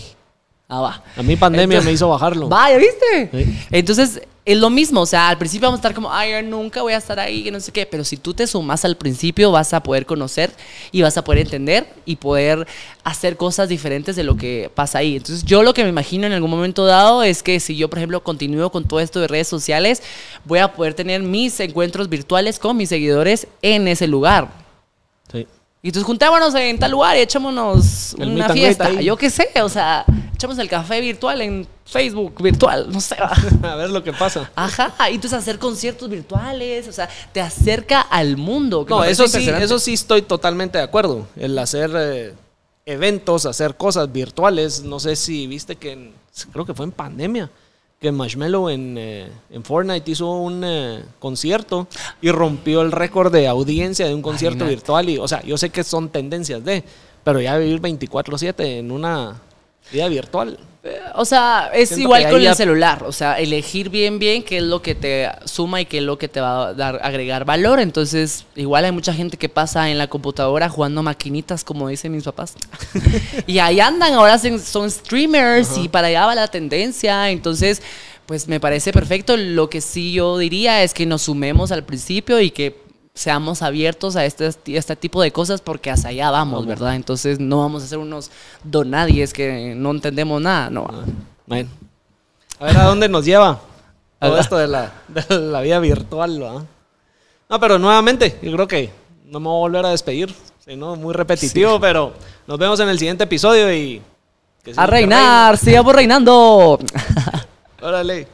Ah, 0.69 0.81
va. 0.81 1.03
A 1.17 1.23
mí 1.23 1.37
pandemia 1.37 1.65
Entonces- 1.65 1.87
me 1.87 1.93
hizo 1.93 2.09
bajarlo. 2.09 2.49
Vaya, 2.51 2.77
¿viste? 2.77 3.31
Sí. 3.33 3.59
Entonces, 3.71 4.21
es 4.45 4.59
lo 4.59 4.71
mismo. 4.71 5.01
O 5.01 5.07
sea, 5.07 5.29
al 5.29 5.39
principio 5.39 5.69
vamos 5.69 5.79
a 5.79 5.81
estar 5.81 5.95
como, 5.95 6.13
ay, 6.13 6.43
nunca 6.45 6.83
voy 6.83 6.93
a 6.93 6.99
estar 6.99 7.19
ahí, 7.19 7.45
que 7.45 7.51
no 7.51 7.61
sé 7.61 7.73
qué. 7.73 7.87
Pero 7.87 8.05
si 8.05 8.17
tú 8.17 8.35
te 8.35 8.47
sumas 8.47 8.85
al 8.85 8.97
principio, 8.97 9.51
vas 9.51 9.73
a 9.73 9.83
poder 9.83 10.07
conocer 10.07 10.51
y 10.93 11.03
vas 11.03 11.17
a 11.17 11.25
poder 11.25 11.41
entender 11.41 11.87
y 12.05 12.17
poder 12.17 12.67
hacer 13.03 13.37
cosas 13.37 13.69
diferentes 13.69 14.17
de 14.17 14.25
lo 14.25 14.37
que 14.37 14.71
pasa 14.75 14.99
ahí. 14.99 15.17
Entonces, 15.17 15.45
yo 15.45 15.63
lo 15.63 15.75
que 15.75 15.83
me 15.83 15.89
imagino 15.89 16.27
en 16.27 16.33
algún 16.33 16.51
momento 16.51 16.85
dado 16.85 17.23
es 17.23 17.43
que 17.43 17.61
si 17.61 17.77
yo, 17.77 17.89
por 17.89 17.99
ejemplo, 17.99 18.23
continúo 18.23 18.71
con 18.71 18.85
todo 18.87 19.01
esto 19.01 19.21
de 19.21 19.29
redes 19.29 19.49
sociales, 19.49 20.03
voy 20.45 20.59
a 20.59 20.73
poder 20.73 20.95
tener 20.95 21.23
mis 21.23 21.59
encuentros 21.61 22.09
virtuales 22.09 22.59
con 22.59 22.77
mis 22.77 22.89
seguidores 22.89 23.47
en 23.63 23.89
ese 23.89 24.07
lugar. 24.07 24.51
Sí. 25.33 25.47
Y 25.85 25.89
entonces 25.89 26.07
juntémonos 26.07 26.55
en 26.55 26.79
tal 26.79 26.93
lugar 26.93 27.15
y 27.15 27.21
echémonos 27.21 28.15
El 28.19 28.31
una 28.31 28.49
fiesta. 28.49 28.91
Yo 29.03 29.19
qué 29.19 29.29
sé, 29.29 29.51
o 29.63 29.69
sea, 29.69 30.07
echamos 30.35 30.57
el 30.59 30.67
café 30.67 30.99
virtual 31.03 31.43
en 31.43 31.69
Facebook 31.85 32.43
virtual, 32.43 32.91
no 32.91 33.03
sé. 33.03 33.17
A 33.63 33.75
ver 33.77 33.91
lo 33.91 34.03
que 34.03 34.15
pasa. 34.15 34.51
Ajá, 34.57 34.95
y 35.11 35.17
entonces 35.17 35.39
hacer 35.39 35.59
conciertos 35.59 36.09
virtuales, 36.09 36.89
o 36.89 36.93
sea, 36.93 37.07
te 37.35 37.43
acerca 37.43 38.01
al 38.01 38.39
mundo. 38.39 38.87
No, 38.89 39.05
eso 39.05 39.29
sí, 39.29 39.47
eso 39.47 39.79
sí 39.79 39.93
estoy 39.93 40.23
totalmente 40.23 40.79
de 40.79 40.85
acuerdo. 40.85 41.27
El 41.37 41.59
hacer 41.59 41.91
eh, 41.95 42.35
eventos, 42.87 43.45
hacer 43.45 43.77
cosas 43.77 44.11
virtuales. 44.11 44.83
No 44.85 44.99
sé 44.99 45.17
si 45.17 45.47
viste 45.47 45.77
que 45.77 45.93
en- 45.93 46.15
creo 46.51 46.65
que 46.65 46.73
fue 46.73 46.87
en 46.87 46.93
pandemia 46.93 47.51
que 48.05 48.13
Marshmello 48.13 48.69
en, 48.69 48.97
eh, 48.99 49.29
en 49.51 49.65
Fortnite 49.65 50.11
hizo 50.11 50.31
un 50.31 50.63
eh, 50.63 51.03
concierto 51.19 51.89
y 52.21 52.31
rompió 52.31 52.83
el 52.83 52.93
récord 52.93 53.33
de 53.33 53.49
audiencia 53.49 54.07
de 54.07 54.15
un 54.15 54.21
concierto 54.21 54.59
Imagínate. 54.59 54.77
virtual. 54.77 55.09
Y, 55.09 55.19
o 55.19 55.27
sea, 55.27 55.43
yo 55.43 55.57
sé 55.57 55.71
que 55.71 55.83
son 55.83 56.11
tendencias 56.11 56.63
de, 56.63 56.85
pero 57.25 57.41
ya 57.41 57.57
vivir 57.57 57.81
24/7 57.81 58.79
en 58.79 58.91
una 58.91 59.41
vida 59.91 60.09
virtual. 60.09 60.59
O 61.15 61.25
sea, 61.25 61.71
es 61.73 61.89
Siento 61.89 62.03
igual 62.03 62.23
con 62.31 62.43
el 62.43 62.55
celular. 62.55 63.05
O 63.05 63.13
sea, 63.13 63.39
elegir 63.39 63.89
bien, 63.89 64.19
bien 64.19 64.43
qué 64.43 64.59
es 64.59 64.63
lo 64.63 64.83
que 64.83 64.95
te 64.95 65.31
suma 65.47 65.81
y 65.81 65.87
qué 65.87 65.99
es 65.99 66.05
lo 66.05 66.19
que 66.19 66.29
te 66.29 66.41
va 66.41 66.69
a 66.69 66.75
dar, 66.75 67.01
agregar 67.03 67.45
valor. 67.47 67.81
Entonces, 67.81 68.45
igual 68.55 68.85
hay 68.85 68.93
mucha 68.93 69.15
gente 69.15 69.37
que 69.39 69.49
pasa 69.49 69.89
en 69.91 69.97
la 69.97 70.09
computadora 70.09 70.69
jugando 70.69 71.03
maquinitas, 71.03 71.65
como 71.65 71.89
dicen 71.89 72.13
mis 72.13 72.25
papás. 72.25 72.55
y 73.47 73.59
ahí 73.61 73.81
andan, 73.81 74.13
ahora 74.13 74.39
son- 74.39 74.61
son 74.61 74.91
streamers 74.91 75.79
y 75.79 75.89
para 75.89 76.09
allá 76.09 76.27
va 76.27 76.35
la 76.35 76.49
tendencia. 76.49 77.31
Entonces, 77.31 77.81
pues 78.27 78.47
me 78.49 78.61
parece 78.61 78.93
perfecto. 78.93 79.37
Lo 79.39 79.71
que 79.71 79.81
sí 79.81 80.13
yo 80.13 80.37
diría 80.37 80.83
es 80.83 80.93
que 80.93 81.07
nos 81.07 81.23
sumemos 81.23 81.73
al 81.73 81.85
principio 81.85 82.41
y 82.41 82.51
que 82.51 82.84
seamos 83.15 83.63
abiertos 83.63 84.17
a 84.17 84.25
este, 84.25 84.51
este 84.67 84.97
tipo 84.97 85.23
de 85.23 85.31
cosas 85.31 85.61
porque 85.61 85.91
hacia 85.91 86.11
allá 86.11 86.31
vamos, 86.31 86.67
¿verdad? 86.67 86.97
Entonces 86.97 87.39
no 87.39 87.61
vamos 87.61 87.85
a 87.85 87.87
ser 87.87 87.99
unos 87.99 88.31
donadies 88.65 89.33
que 89.33 89.75
no 89.77 89.93
entendemos 89.93 90.43
nada, 90.43 90.69
no. 90.69 90.87
Bueno. 91.47 91.71
A 92.59 92.65
ver 92.67 92.77
a 92.77 92.85
dónde 92.85 93.09
nos 93.09 93.25
lleva 93.25 93.61
todo 94.21 94.39
esto 94.39 94.57
de 94.57 94.69
la, 94.69 94.93
de 95.09 95.39
la 95.39 95.61
vida 95.61 95.79
virtual. 95.79 96.43
¿va? 96.43 96.65
No, 97.49 97.61
pero 97.61 97.79
nuevamente, 97.79 98.39
yo 98.43 98.53
creo 98.53 98.67
que 98.67 98.91
no 99.27 99.39
me 99.39 99.49
voy 99.49 99.57
a 99.57 99.61
volver 99.61 99.87
a 99.87 99.91
despedir. 99.91 100.35
sino 100.65 100.97
muy 100.97 101.15
repetitivo, 101.15 101.79
pero 101.79 102.15
nos 102.47 102.59
vemos 102.59 102.81
en 102.81 102.89
el 102.89 102.99
siguiente 102.99 103.25
episodio 103.25 103.73
y... 103.73 104.03
que 104.63 104.75
sí, 104.75 104.81
A 104.81 104.87
reinar, 104.87 105.57
sigamos 105.57 105.95
reinando. 105.95 106.79
Órale. 107.83 108.27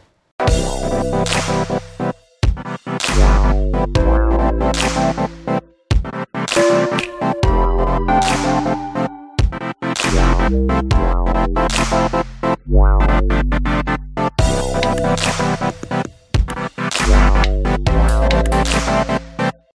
Wow. 12.67 13.01